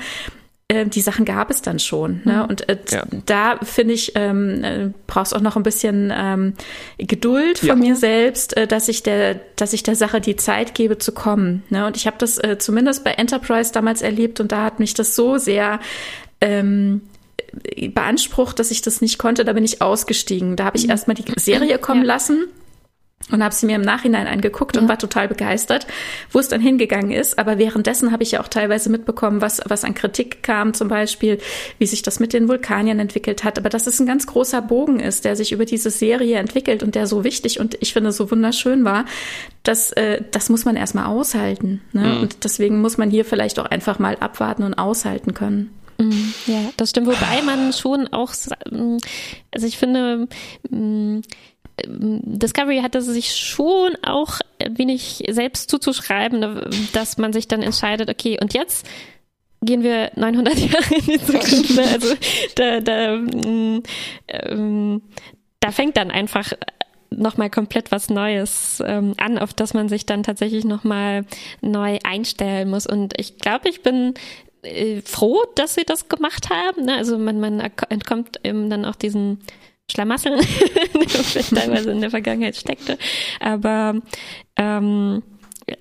äh, 0.69 0.88
die 0.88 1.01
Sachen 1.01 1.23
gab 1.23 1.51
es 1.51 1.61
dann 1.61 1.77
schon. 1.77 2.22
Ne? 2.23 2.38
Mhm. 2.38 2.45
Und 2.45 2.67
äh, 2.67 2.80
ja. 2.89 3.03
da 3.27 3.57
finde 3.61 3.93
ich, 3.93 4.13
ähm, 4.15 4.63
äh, 4.63 4.89
brauchst 5.05 5.35
auch 5.35 5.41
noch 5.41 5.55
ein 5.55 5.61
bisschen 5.61 6.11
ähm, 6.15 6.53
Geduld 6.97 7.59
von 7.59 7.67
ja. 7.67 7.76
mir 7.76 7.95
selbst, 7.95 8.57
äh, 8.57 8.65
dass 8.65 8.88
ich 8.88 9.03
der, 9.03 9.35
dass 9.55 9.73
ich 9.73 9.84
der 9.84 9.95
Sache 9.95 10.19
die 10.19 10.35
Zeit 10.35 10.73
gebe 10.73 10.97
zu 10.97 11.11
kommen. 11.11 11.61
Ne? 11.69 11.85
Und 11.85 11.95
ich 11.95 12.07
habe 12.07 12.17
das 12.17 12.39
äh, 12.39 12.57
zumindest 12.57 13.03
bei 13.03 13.11
Enterprise 13.11 13.72
damals 13.72 14.01
erlebt 14.01 14.39
und 14.39 14.51
da 14.51 14.63
hat 14.63 14.80
mich 14.80 14.95
das 14.95 15.15
so 15.15 15.38
sehr 15.38 15.80
ähm, 16.41 17.01
beansprucht, 17.89 18.59
dass 18.59 18.72
ich 18.72 18.81
das 18.81 19.01
nicht 19.01 19.17
konnte, 19.17 19.45
da 19.45 19.53
bin 19.53 19.65
ich 19.65 19.81
ausgestiegen. 19.81 20.55
Da 20.55 20.65
habe 20.65 20.77
ich 20.77 20.85
mhm. 20.85 20.91
erstmal 20.91 21.15
die 21.15 21.26
Serie 21.39 21.77
kommen 21.77 22.01
ja. 22.01 22.07
lassen 22.07 22.47
und 23.31 23.43
habe 23.43 23.55
sie 23.55 23.65
mir 23.65 23.76
im 23.76 23.81
Nachhinein 23.81 24.27
angeguckt 24.27 24.76
ja. 24.76 24.81
und 24.81 24.88
war 24.88 24.99
total 24.99 25.27
begeistert, 25.27 25.88
wo 26.31 26.39
es 26.39 26.47
dann 26.47 26.61
hingegangen 26.61 27.11
ist. 27.11 27.39
Aber 27.39 27.57
währenddessen 27.57 28.11
habe 28.11 28.22
ich 28.22 28.34
ja 28.34 28.41
auch 28.41 28.47
teilweise 28.47 28.89
mitbekommen, 28.91 29.41
was, 29.41 29.61
was 29.65 29.84
an 29.84 29.95
Kritik 29.95 30.43
kam, 30.43 30.73
zum 30.76 30.89
Beispiel, 30.89 31.39
wie 31.80 31.88
sich 31.88 32.03
das 32.03 32.19
mit 32.19 32.34
den 32.34 32.47
Vulkaniern 32.47 32.99
entwickelt 32.99 33.43
hat. 33.43 33.57
Aber 33.57 33.69
dass 33.69 33.88
es 33.88 33.99
ein 33.99 34.05
ganz 34.05 34.27
großer 34.27 34.61
Bogen 34.61 34.99
ist, 34.99 35.26
der 35.26 35.35
sich 35.35 35.51
über 35.51 35.65
diese 35.65 35.89
Serie 35.89 36.38
entwickelt 36.38 36.84
und 36.84 36.93
der 36.93 37.07
so 37.07 37.23
wichtig 37.23 37.59
und 37.59 37.77
ich 37.81 37.93
finde 37.93 38.11
so 38.11 38.30
wunderschön 38.30 38.85
war, 38.85 39.05
dass 39.63 39.91
äh, 39.93 40.22
das 40.31 40.49
muss 40.49 40.65
man 40.65 40.76
erstmal 40.76 41.07
aushalten. 41.07 41.81
Ne? 41.93 42.01
Mhm. 42.01 42.22
Und 42.22 42.43
deswegen 42.43 42.80
muss 42.80 42.97
man 42.97 43.09
hier 43.09 43.26
vielleicht 43.26 43.59
auch 43.59 43.65
einfach 43.65 43.97
mal 43.97 44.17
abwarten 44.17 44.61
und 44.61 44.76
aushalten 44.76 45.34
können. 45.34 45.72
Mhm. 45.97 46.34
Ja, 46.47 46.72
das 46.77 46.89
stimmt. 46.89 47.07
Wobei 47.07 47.41
man 47.43 47.73
schon 47.73 48.07
auch, 48.11 48.34
also 49.51 49.67
ich 49.67 49.77
finde, 49.77 50.27
mm, 50.69 51.22
Discovery 51.88 52.80
hatte 52.81 53.01
sich 53.01 53.35
schon 53.35 53.97
auch 54.01 54.39
wenig 54.69 55.23
selbst 55.30 55.69
zuzuschreiben, 55.69 56.39
ne, 56.39 56.69
dass 56.93 57.17
man 57.17 57.34
sich 57.34 57.47
dann 57.47 57.61
entscheidet, 57.61 58.09
okay, 58.09 58.38
und 58.41 58.53
jetzt 58.53 58.88
gehen 59.61 59.84
wir 59.84 60.11
900 60.15 60.57
Jahre 60.72 60.95
in 60.95 61.05
die 61.05 61.19
Zukunft. 61.19 61.76
Ne? 61.76 61.84
Also 61.91 62.15
da, 62.55 62.80
da, 62.80 63.15
mm, 63.17 63.84
ähm, 64.27 65.01
da 65.59 65.72
fängt 65.72 65.97
dann 65.97 66.11
einfach 66.11 66.53
nochmal 67.09 67.49
komplett 67.49 67.91
was 67.91 68.09
Neues 68.09 68.84
ähm, 68.85 69.13
an, 69.17 69.38
auf 69.38 69.53
das 69.53 69.73
man 69.73 69.89
sich 69.89 70.05
dann 70.05 70.23
tatsächlich 70.23 70.65
nochmal 70.65 71.26
neu 71.61 71.97
einstellen 72.03 72.69
muss. 72.69 72.85
Und 72.85 73.19
ich 73.19 73.38
glaube, 73.38 73.69
ich 73.69 73.81
bin 73.81 74.13
äh, 74.66 75.02
froh, 75.02 75.44
dass 75.56 75.76
sie 75.76 75.84
das 75.86 76.10
gemacht 76.10 76.50
haben. 76.50 76.86
Ne? 76.86 76.96
Also 76.96 77.18
man, 77.18 77.40
man 77.40 77.60
entkommt 77.90 78.40
eben 78.44 78.70
dann 78.70 78.86
auch 78.86 78.96
diesen 78.96 79.40
Schlamassel, 79.92 80.38
der 81.36 81.44
teilweise 81.44 81.92
in 81.92 82.02
der 82.02 82.10
Vergangenheit 82.10 82.56
steckte. 82.56 82.98
Aber 83.40 84.02
ähm, 84.58 85.24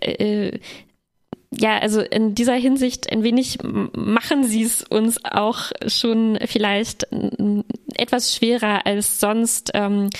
äh, 0.00 0.58
ja, 1.50 1.78
also 1.78 2.00
in 2.00 2.34
dieser 2.34 2.54
Hinsicht 2.54 3.10
ein 3.12 3.22
wenig 3.22 3.58
machen 3.62 4.44
sie 4.44 4.62
es 4.62 4.82
uns 4.82 5.24
auch 5.24 5.70
schon 5.86 6.38
vielleicht 6.44 7.06
etwas 7.96 8.34
schwerer 8.34 8.86
als 8.86 9.20
sonst. 9.20 9.70
Ähm, 9.74 10.10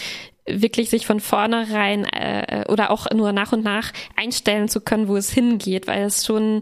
wirklich 0.47 0.91
sich 0.91 1.07
von 1.07 1.20
vornherein 1.20 2.05
äh, 2.05 2.65
oder 2.69 2.91
auch 2.91 3.11
nur 3.11 3.32
nach 3.32 3.53
und 3.53 3.65
nach 3.65 3.93
einstellen 4.15 4.69
zu 4.69 4.81
können, 4.81 5.09
wo 5.09 5.16
es 5.16 5.31
hingeht, 5.31 5.86
weil 5.86 6.05
es 6.05 6.27
schon 6.27 6.61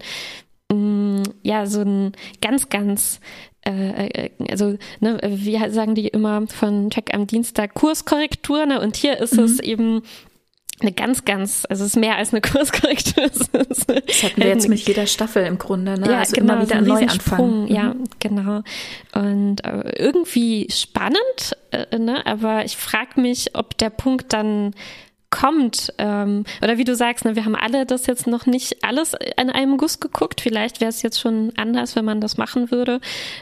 mh, 0.72 1.20
mm, 1.20 1.22
ja 1.42 1.66
so 1.66 1.80
ein 1.80 2.12
ganz, 2.40 2.68
ganz 2.68 3.20
äh, 3.64 4.06
äh, 4.06 4.30
also 4.50 4.76
ne, 5.00 5.20
wie 5.24 5.58
sagen 5.70 5.94
die 5.94 6.08
immer 6.08 6.46
von 6.48 6.90
Check 6.90 7.14
am 7.14 7.26
Dienstag 7.26 7.74
Kurskorrektur, 7.74 8.66
ne? 8.66 8.80
Und 8.80 8.96
hier 8.96 9.18
ist 9.18 9.36
mhm. 9.36 9.44
es 9.44 9.60
eben 9.60 10.02
eine 10.80 10.92
ganz, 10.92 11.24
ganz, 11.24 11.64
also 11.68 11.84
es 11.84 11.90
ist 11.90 11.96
mehr 11.96 12.16
als 12.16 12.32
eine 12.32 12.40
Kurskorrektur. 12.42 13.28
das 13.28 14.22
hatten 14.22 14.40
wir 14.40 14.48
jetzt 14.48 14.68
mit 14.68 14.80
jeder 14.80 15.06
Staffel 15.06 15.46
im 15.46 15.58
Grunde, 15.58 15.98
ne? 15.98 16.10
Ja, 16.10 16.18
also 16.18 16.34
genau, 16.34 16.54
immer 16.54 16.62
wieder 16.62 16.76
ein 16.76 16.84
Neuanfang. 16.84 17.62
Mhm. 17.62 17.66
Ja, 17.68 17.94
genau. 18.18 18.62
Und 19.14 19.64
äh, 19.64 19.92
irgendwie 19.96 20.66
spannend, 20.70 21.56
äh, 21.70 21.98
ne? 21.98 22.26
aber 22.26 22.64
ich 22.64 22.76
frage 22.76 23.20
mich, 23.20 23.54
ob 23.54 23.78
der 23.78 23.90
Punkt 23.90 24.32
dann 24.32 24.74
kommt. 25.32 25.92
Ähm, 25.98 26.44
oder 26.62 26.78
wie 26.78 26.84
du 26.84 26.94
sagst, 26.94 27.24
ne, 27.24 27.34
wir 27.34 27.44
haben 27.44 27.56
alle 27.56 27.84
das 27.84 28.06
jetzt 28.06 28.28
noch 28.28 28.46
nicht 28.46 28.84
alles 28.84 29.14
in 29.36 29.50
einem 29.50 29.78
Guss 29.78 29.98
geguckt. 29.98 30.40
Vielleicht 30.40 30.80
wäre 30.80 30.90
es 30.90 31.02
jetzt 31.02 31.18
schon 31.18 31.52
anders, 31.56 31.96
wenn 31.96 32.04
man 32.04 32.20
das 32.20 32.36
machen 32.36 32.70
würde. 32.70 33.00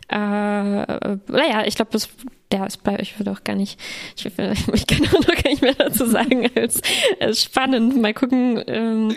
Äh, 0.08 0.16
naja, 0.16 1.64
ich 1.66 1.74
glaube, 1.74 1.90
das 1.92 2.08
ja, 2.52 2.64
ist 2.66 2.82
bei 2.82 2.98
euch 2.98 3.18
würde 3.18 3.30
auch 3.30 3.44
gar 3.44 3.54
nicht, 3.54 3.78
ich, 4.16 4.26
ich 4.72 4.86
kann 4.86 5.06
auch 5.08 5.26
noch 5.26 5.34
gar 5.34 5.50
nicht 5.50 5.62
mehr 5.62 5.74
dazu 5.74 6.06
sagen 6.06 6.48
als, 6.56 6.80
als 7.20 7.42
spannend. 7.42 8.00
Mal 8.00 8.14
gucken, 8.14 8.62
ähm, 8.66 9.14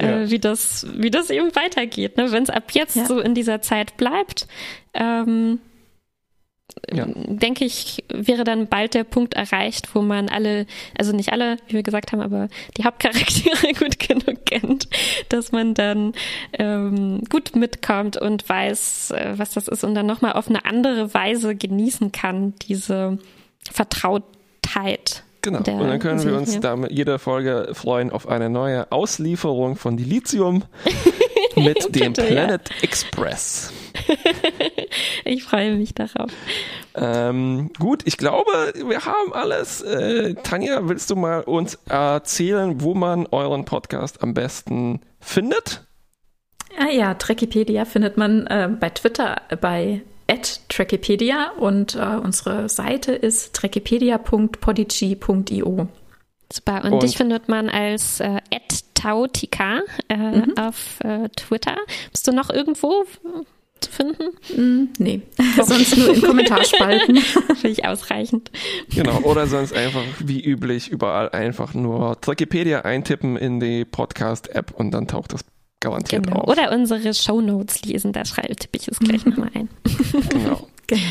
ja. 0.00 0.22
äh, 0.22 0.30
wie 0.30 0.38
das, 0.38 0.86
wie 0.94 1.10
das 1.10 1.30
eben 1.30 1.54
weitergeht. 1.54 2.16
Ne? 2.16 2.32
Wenn 2.32 2.44
es 2.44 2.50
ab 2.50 2.72
jetzt 2.72 2.96
ja. 2.96 3.06
so 3.06 3.20
in 3.20 3.34
dieser 3.34 3.60
Zeit 3.60 3.96
bleibt, 3.96 4.46
ähm, 4.94 5.58
ja. 6.92 7.06
denke 7.06 7.64
ich, 7.64 8.04
wäre 8.08 8.44
dann 8.44 8.66
bald 8.66 8.94
der 8.94 9.04
Punkt 9.04 9.34
erreicht, 9.34 9.94
wo 9.94 10.02
man 10.02 10.28
alle, 10.28 10.66
also 10.98 11.12
nicht 11.14 11.32
alle, 11.32 11.56
wie 11.68 11.74
wir 11.74 11.82
gesagt 11.82 12.12
haben, 12.12 12.20
aber 12.20 12.48
die 12.76 12.84
Hauptcharaktere 12.84 13.72
gut 13.78 13.98
genug 13.98 14.44
kennt, 14.46 14.88
dass 15.28 15.52
man 15.52 15.74
dann 15.74 16.12
ähm, 16.52 17.22
gut 17.30 17.56
mitkommt 17.56 18.16
und 18.16 18.48
weiß, 18.48 19.12
äh, 19.12 19.34
was 19.36 19.52
das 19.52 19.68
ist 19.68 19.84
und 19.84 19.94
dann 19.94 20.06
nochmal 20.06 20.32
auf 20.32 20.48
eine 20.48 20.64
andere 20.64 21.14
Weise 21.14 21.54
genießen 21.54 22.12
kann, 22.12 22.54
diese 22.68 23.18
Vertrautheit. 23.70 25.22
Genau. 25.42 25.58
und 25.58 25.88
dann 25.88 25.98
können 25.98 26.24
wir 26.24 26.38
uns 26.38 26.58
da 26.60 26.74
mit 26.74 26.90
jeder 26.90 27.18
Folge 27.18 27.68
freuen 27.74 28.10
auf 28.10 28.26
eine 28.26 28.48
neue 28.48 28.90
Auslieferung 28.90 29.76
von 29.76 29.98
Dilithium 29.98 30.64
mit 31.56 31.94
dem 31.94 32.14
Planet 32.14 32.70
ja. 32.70 32.76
Express. 32.82 33.70
ich 35.24 35.44
freue 35.44 35.76
mich 35.76 35.94
darauf. 35.94 36.30
Ähm, 36.94 37.70
gut, 37.78 38.02
ich 38.04 38.16
glaube, 38.16 38.72
wir 38.86 39.04
haben 39.04 39.32
alles. 39.32 39.82
Äh, 39.82 40.34
Tanja, 40.42 40.88
willst 40.88 41.10
du 41.10 41.16
mal 41.16 41.42
uns 41.42 41.78
erzählen, 41.88 42.80
wo 42.80 42.94
man 42.94 43.26
euren 43.26 43.64
Podcast 43.64 44.22
am 44.22 44.34
besten 44.34 45.00
findet? 45.20 45.82
Ah 46.78 46.90
ja, 46.90 47.14
Trekipedia 47.14 47.84
findet 47.84 48.16
man 48.16 48.46
äh, 48.46 48.68
bei 48.68 48.90
Twitter 48.90 49.42
bei 49.60 50.02
Trekipedia 50.68 51.50
und 51.58 51.94
äh, 51.94 52.16
unsere 52.22 52.68
Seite 52.68 53.12
ist 53.12 53.54
trekipedia.podigy.io. 53.54 55.88
Super. 56.52 56.84
Und, 56.84 56.92
und, 56.92 57.02
dich 57.02 57.16
findet 57.16 57.48
man 57.48 57.68
als 57.68 58.20
äh, 58.20 58.40
Tautika 58.94 59.80
äh, 60.08 60.16
mhm. 60.16 60.56
auf 60.56 61.00
äh, 61.00 61.28
Twitter. 61.30 61.76
Bist 62.10 62.26
du 62.26 62.32
noch 62.32 62.50
irgendwo 62.50 63.04
zu 63.84 63.90
finden? 63.90 64.24
Mm, 64.56 64.88
nee, 64.98 65.22
sonst 65.62 65.96
nur 65.96 66.14
in 66.14 66.22
Kommentarspalten. 66.22 67.16
Finde 67.56 67.68
ich 67.68 67.84
ausreichend. 67.84 68.50
Genau, 68.94 69.18
oder 69.20 69.46
sonst 69.46 69.72
einfach 69.72 70.02
wie 70.18 70.42
üblich 70.44 70.88
überall 70.88 71.30
einfach 71.30 71.74
nur 71.74 72.16
Wikipedia 72.26 72.82
eintippen 72.82 73.36
in 73.36 73.60
die 73.60 73.84
Podcast-App 73.84 74.72
und 74.72 74.90
dann 74.92 75.06
taucht 75.06 75.32
das 75.32 75.44
garantiert 75.80 76.26
genau. 76.26 76.40
auf. 76.40 76.48
Oder 76.48 76.72
unsere 76.72 77.14
Shownotes 77.14 77.84
lesen, 77.84 78.12
da 78.12 78.24
schreibe 78.24 78.56
tippe 78.56 78.78
ich 78.78 78.88
es 78.88 78.98
gleich 78.98 79.24
nochmal 79.26 79.50
ein. 79.54 79.68
Genau. 80.30 80.68
genau. 80.86 81.02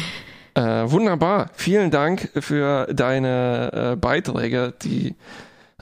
Äh, 0.55 0.91
wunderbar. 0.91 1.49
Vielen 1.53 1.89
Dank 1.91 2.29
für 2.39 2.87
deine 2.93 3.93
äh, 3.93 3.95
Beiträge, 3.95 4.73
die 4.83 5.15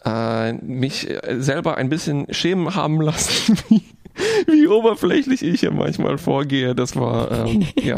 äh, 0.05 0.53
mich 0.53 1.07
selber 1.37 1.77
ein 1.77 1.89
bisschen 1.89 2.27
schämen 2.33 2.75
haben 2.75 3.01
lassen, 3.01 3.57
wie, 3.69 3.83
wie 4.47 4.67
oberflächlich 4.67 5.43
ich 5.43 5.59
hier 5.59 5.71
manchmal 5.71 6.17
vorgehe. 6.17 6.75
Das 6.75 6.95
war 6.95 7.31
ähm, 7.31 7.65
ja 7.81 7.97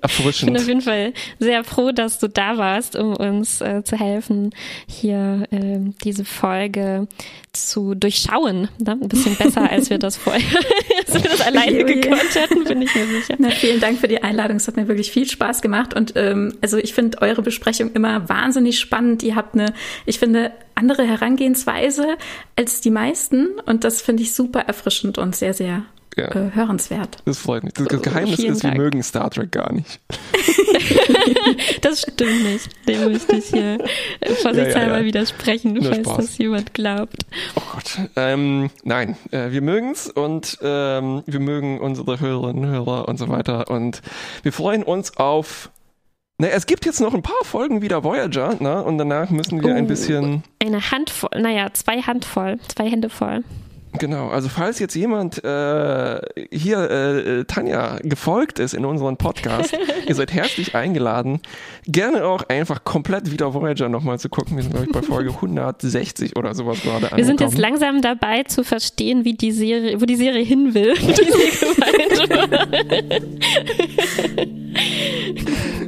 erfrischend. 0.00 0.50
Ich 0.50 0.54
bin 0.54 0.56
auf 0.56 0.68
jeden 0.68 0.80
Fall 0.80 1.12
sehr 1.38 1.64
froh, 1.64 1.92
dass 1.92 2.18
du 2.18 2.28
da 2.28 2.58
warst, 2.58 2.96
um 2.96 3.16
uns 3.16 3.60
äh, 3.60 3.82
zu 3.84 3.98
helfen, 3.98 4.50
hier 4.86 5.46
äh, 5.50 5.78
diese 6.04 6.24
Folge 6.24 7.08
zu 7.52 7.94
durchschauen. 7.94 8.68
Ne? 8.78 8.92
Ein 8.92 9.08
bisschen 9.08 9.36
besser, 9.36 9.68
als 9.70 9.90
wir 9.90 9.98
das 9.98 10.16
vorher, 10.16 10.40
als 11.06 11.14
wir 11.14 11.30
das 11.30 11.40
alleine 11.40 11.84
gekonnt 11.84 12.34
hätten, 12.34 12.64
bin 12.64 12.82
ich 12.82 12.94
mir 12.94 13.06
sicher. 13.06 13.34
Na, 13.38 13.50
vielen 13.50 13.80
Dank 13.80 13.98
für 13.98 14.08
die 14.08 14.22
Einladung. 14.22 14.56
Es 14.56 14.68
hat 14.68 14.76
mir 14.76 14.88
wirklich 14.88 15.10
viel 15.10 15.28
Spaß 15.28 15.60
gemacht. 15.62 15.94
Und 15.94 16.12
ähm, 16.16 16.54
also 16.60 16.78
ich 16.78 16.94
finde 16.94 17.20
eure 17.22 17.42
Besprechung 17.42 17.92
immer 17.92 18.28
wahnsinnig 18.28 18.78
spannend. 18.78 19.22
Ihr 19.22 19.34
habt 19.34 19.54
eine, 19.54 19.72
ich 20.06 20.18
finde, 20.18 20.52
andere 20.74 21.04
Herangehensweise 21.04 22.16
als 22.56 22.80
die 22.80 22.90
meisten. 22.90 23.48
Und 23.66 23.84
das 23.84 24.00
finde 24.00 24.22
ich 24.22 24.32
super 24.32 24.60
erfrischend 24.60 25.18
und 25.18 25.34
sehr, 25.34 25.54
sehr 25.54 25.79
ja. 26.16 26.28
äh, 26.34 26.50
hörenswert. 26.54 27.18
Das 27.24 27.38
freut 27.38 27.64
mich. 27.64 27.74
Das 27.74 28.02
Geheimnis 28.02 28.36
Vielen 28.36 28.52
ist, 28.52 28.64
Dank. 28.64 28.74
wir 28.74 28.82
mögen 28.82 29.02
Star 29.02 29.30
Trek 29.30 29.52
gar 29.52 29.72
nicht. 29.72 30.00
das 31.82 32.02
stimmt 32.02 32.44
nicht. 32.44 32.88
Dem 32.88 33.12
möchte 33.12 33.36
ich 33.36 33.46
hier 33.46 33.78
vorsichtshalber 34.42 34.92
ja, 34.92 34.98
ja, 34.98 35.04
widersprechen, 35.04 35.74
Nur 35.74 35.84
falls 35.84 36.08
Spaß. 36.08 36.16
das 36.16 36.38
jemand 36.38 36.74
glaubt. 36.74 37.24
Oh 37.56 37.62
Gott. 37.72 37.98
Ähm, 38.16 38.70
nein, 38.82 39.16
äh, 39.30 39.50
wir 39.50 39.62
mögen's 39.62 40.08
und 40.08 40.58
ähm, 40.62 41.22
wir 41.26 41.40
mögen 41.40 41.80
unsere 41.80 42.20
Hörerinnen 42.20 42.64
und 42.64 42.70
Hörer 42.70 43.08
und 43.08 43.18
so 43.18 43.28
weiter. 43.28 43.70
Und 43.70 44.02
wir 44.42 44.52
freuen 44.52 44.82
uns 44.82 45.16
auf 45.16 45.70
na, 46.40 46.48
es 46.48 46.64
gibt 46.64 46.86
jetzt 46.86 47.02
noch 47.02 47.12
ein 47.12 47.20
paar 47.20 47.44
Folgen 47.44 47.82
wieder 47.82 48.02
Voyager, 48.02 48.56
ne? 48.60 48.82
Und 48.82 48.96
danach 48.96 49.28
müssen 49.28 49.62
wir 49.62 49.74
oh, 49.74 49.76
ein 49.76 49.86
bisschen. 49.86 50.42
Eine 50.58 50.90
Handvoll, 50.90 51.28
naja, 51.38 51.68
zwei 51.74 52.00
Handvoll, 52.00 52.58
zwei 52.66 52.88
Hände 52.88 53.10
voll. 53.10 53.44
Genau, 53.98 54.28
also 54.28 54.48
falls 54.48 54.78
jetzt 54.78 54.94
jemand 54.94 55.42
äh, 55.42 56.20
hier 56.52 56.90
äh, 56.90 57.44
Tanja 57.44 57.98
gefolgt 58.02 58.60
ist 58.60 58.72
in 58.72 58.84
unserem 58.84 59.16
Podcast, 59.16 59.76
ihr 60.06 60.14
seid 60.14 60.32
herzlich 60.32 60.76
eingeladen, 60.76 61.40
gerne 61.86 62.24
auch 62.24 62.44
einfach 62.48 62.84
komplett 62.84 63.32
wieder 63.32 63.52
Voyager 63.52 63.88
nochmal 63.88 64.20
zu 64.20 64.28
gucken. 64.28 64.56
Wir 64.56 64.62
sind, 64.62 64.72
glaube 64.72 64.86
ich, 64.86 64.92
bei 64.92 65.02
Folge 65.02 65.30
160 65.34 66.36
oder 66.36 66.54
sowas 66.54 66.80
gerade 66.82 66.96
angekommen. 66.96 67.18
Wir 67.18 67.24
sind 67.24 67.40
jetzt 67.40 67.58
langsam 67.58 68.00
dabei 68.00 68.44
zu 68.44 68.62
verstehen, 68.62 69.24
wie 69.24 69.34
die 69.34 69.50
Serie, 69.50 70.00
wo 70.00 70.06
die 70.06 70.16
Serie 70.16 70.44
hin 70.44 70.72
will, 70.72 70.94
die 70.94 71.10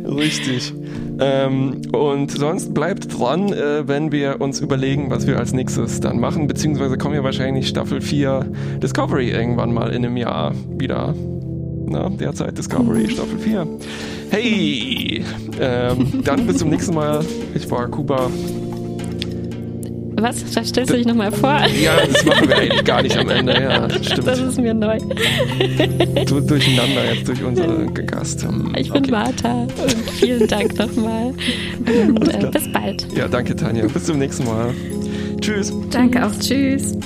Richtig. 0.05 0.75
Ähm, 1.21 1.83
und 1.93 2.31
sonst 2.31 2.75
bleibt 2.75 3.19
dran, 3.19 3.53
äh, 3.53 3.87
wenn 3.87 4.13
wir 4.13 4.41
uns 4.41 4.61
überlegen, 4.61 5.11
was 5.11 5.27
wir 5.27 5.39
als 5.39 5.53
nächstes 5.53 6.01
dann 6.01 6.19
machen, 6.19 6.47
beziehungsweise 6.47 6.97
kommen 6.97 7.15
ja 7.15 7.25
wahrscheinlich 7.25 7.69
Staffel 7.69 8.01
4 8.01 8.47
Discovery 8.83 9.31
irgendwann 9.31 9.73
mal 9.73 9.91
in 9.91 10.05
einem 10.05 10.17
Jahr 10.17 10.53
wieder. 10.79 11.15
Na, 11.87 12.09
derzeit 12.09 12.57
Discovery 12.57 13.11
Staffel 13.11 13.39
4. 13.39 13.67
Hey! 14.31 15.25
Ähm, 15.61 16.23
dann 16.25 16.47
bis 16.47 16.59
zum 16.59 16.71
nächsten 16.71 16.95
Mal. 16.95 17.25
Ich 17.55 17.71
war 17.71 17.89
Kuba. 17.89 18.31
Was? 20.17 20.45
Da 20.53 20.65
stellst 20.65 20.93
du 20.93 20.97
dich 20.97 21.07
nochmal 21.07 21.33
vor? 21.33 21.61
Ja, 21.81 21.97
das 22.07 22.25
machen 22.25 22.49
wir 22.49 22.57
eigentlich 22.57 22.85
gar 22.85 23.03
nicht 23.03 23.17
am 23.17 23.29
Ende. 23.29 23.53
Ja, 23.53 23.89
stimmt. 24.03 24.27
Das 24.27 24.39
ist 24.39 24.61
mir 24.61 24.75
neu. 24.75 24.99
Du, 26.27 26.41
durcheinander 26.41 27.15
jetzt 27.15 27.29
durch 27.29 27.43
unsere 27.43 27.87
Gast. 27.87 28.47
Ich 28.77 28.93
bin 28.93 29.03
okay. 29.03 29.11
Martha 29.11 29.63
und 29.63 30.11
vielen 30.13 30.47
Dank 30.47 30.79
nochmal. 30.79 31.35
Und 31.87 32.35
äh, 32.35 32.47
bis 32.51 32.71
bald. 32.73 33.07
Ja, 33.17 33.29
danke 33.29 33.57
Tanja. 33.57 33.87
Bis 33.87 34.05
zum 34.05 34.19
nächsten 34.19 34.45
Mal. 34.45 34.75
Tschüss. 35.41 35.73
Danke 35.91 36.25
auch. 36.25 36.33
Tschüss. 36.39 36.97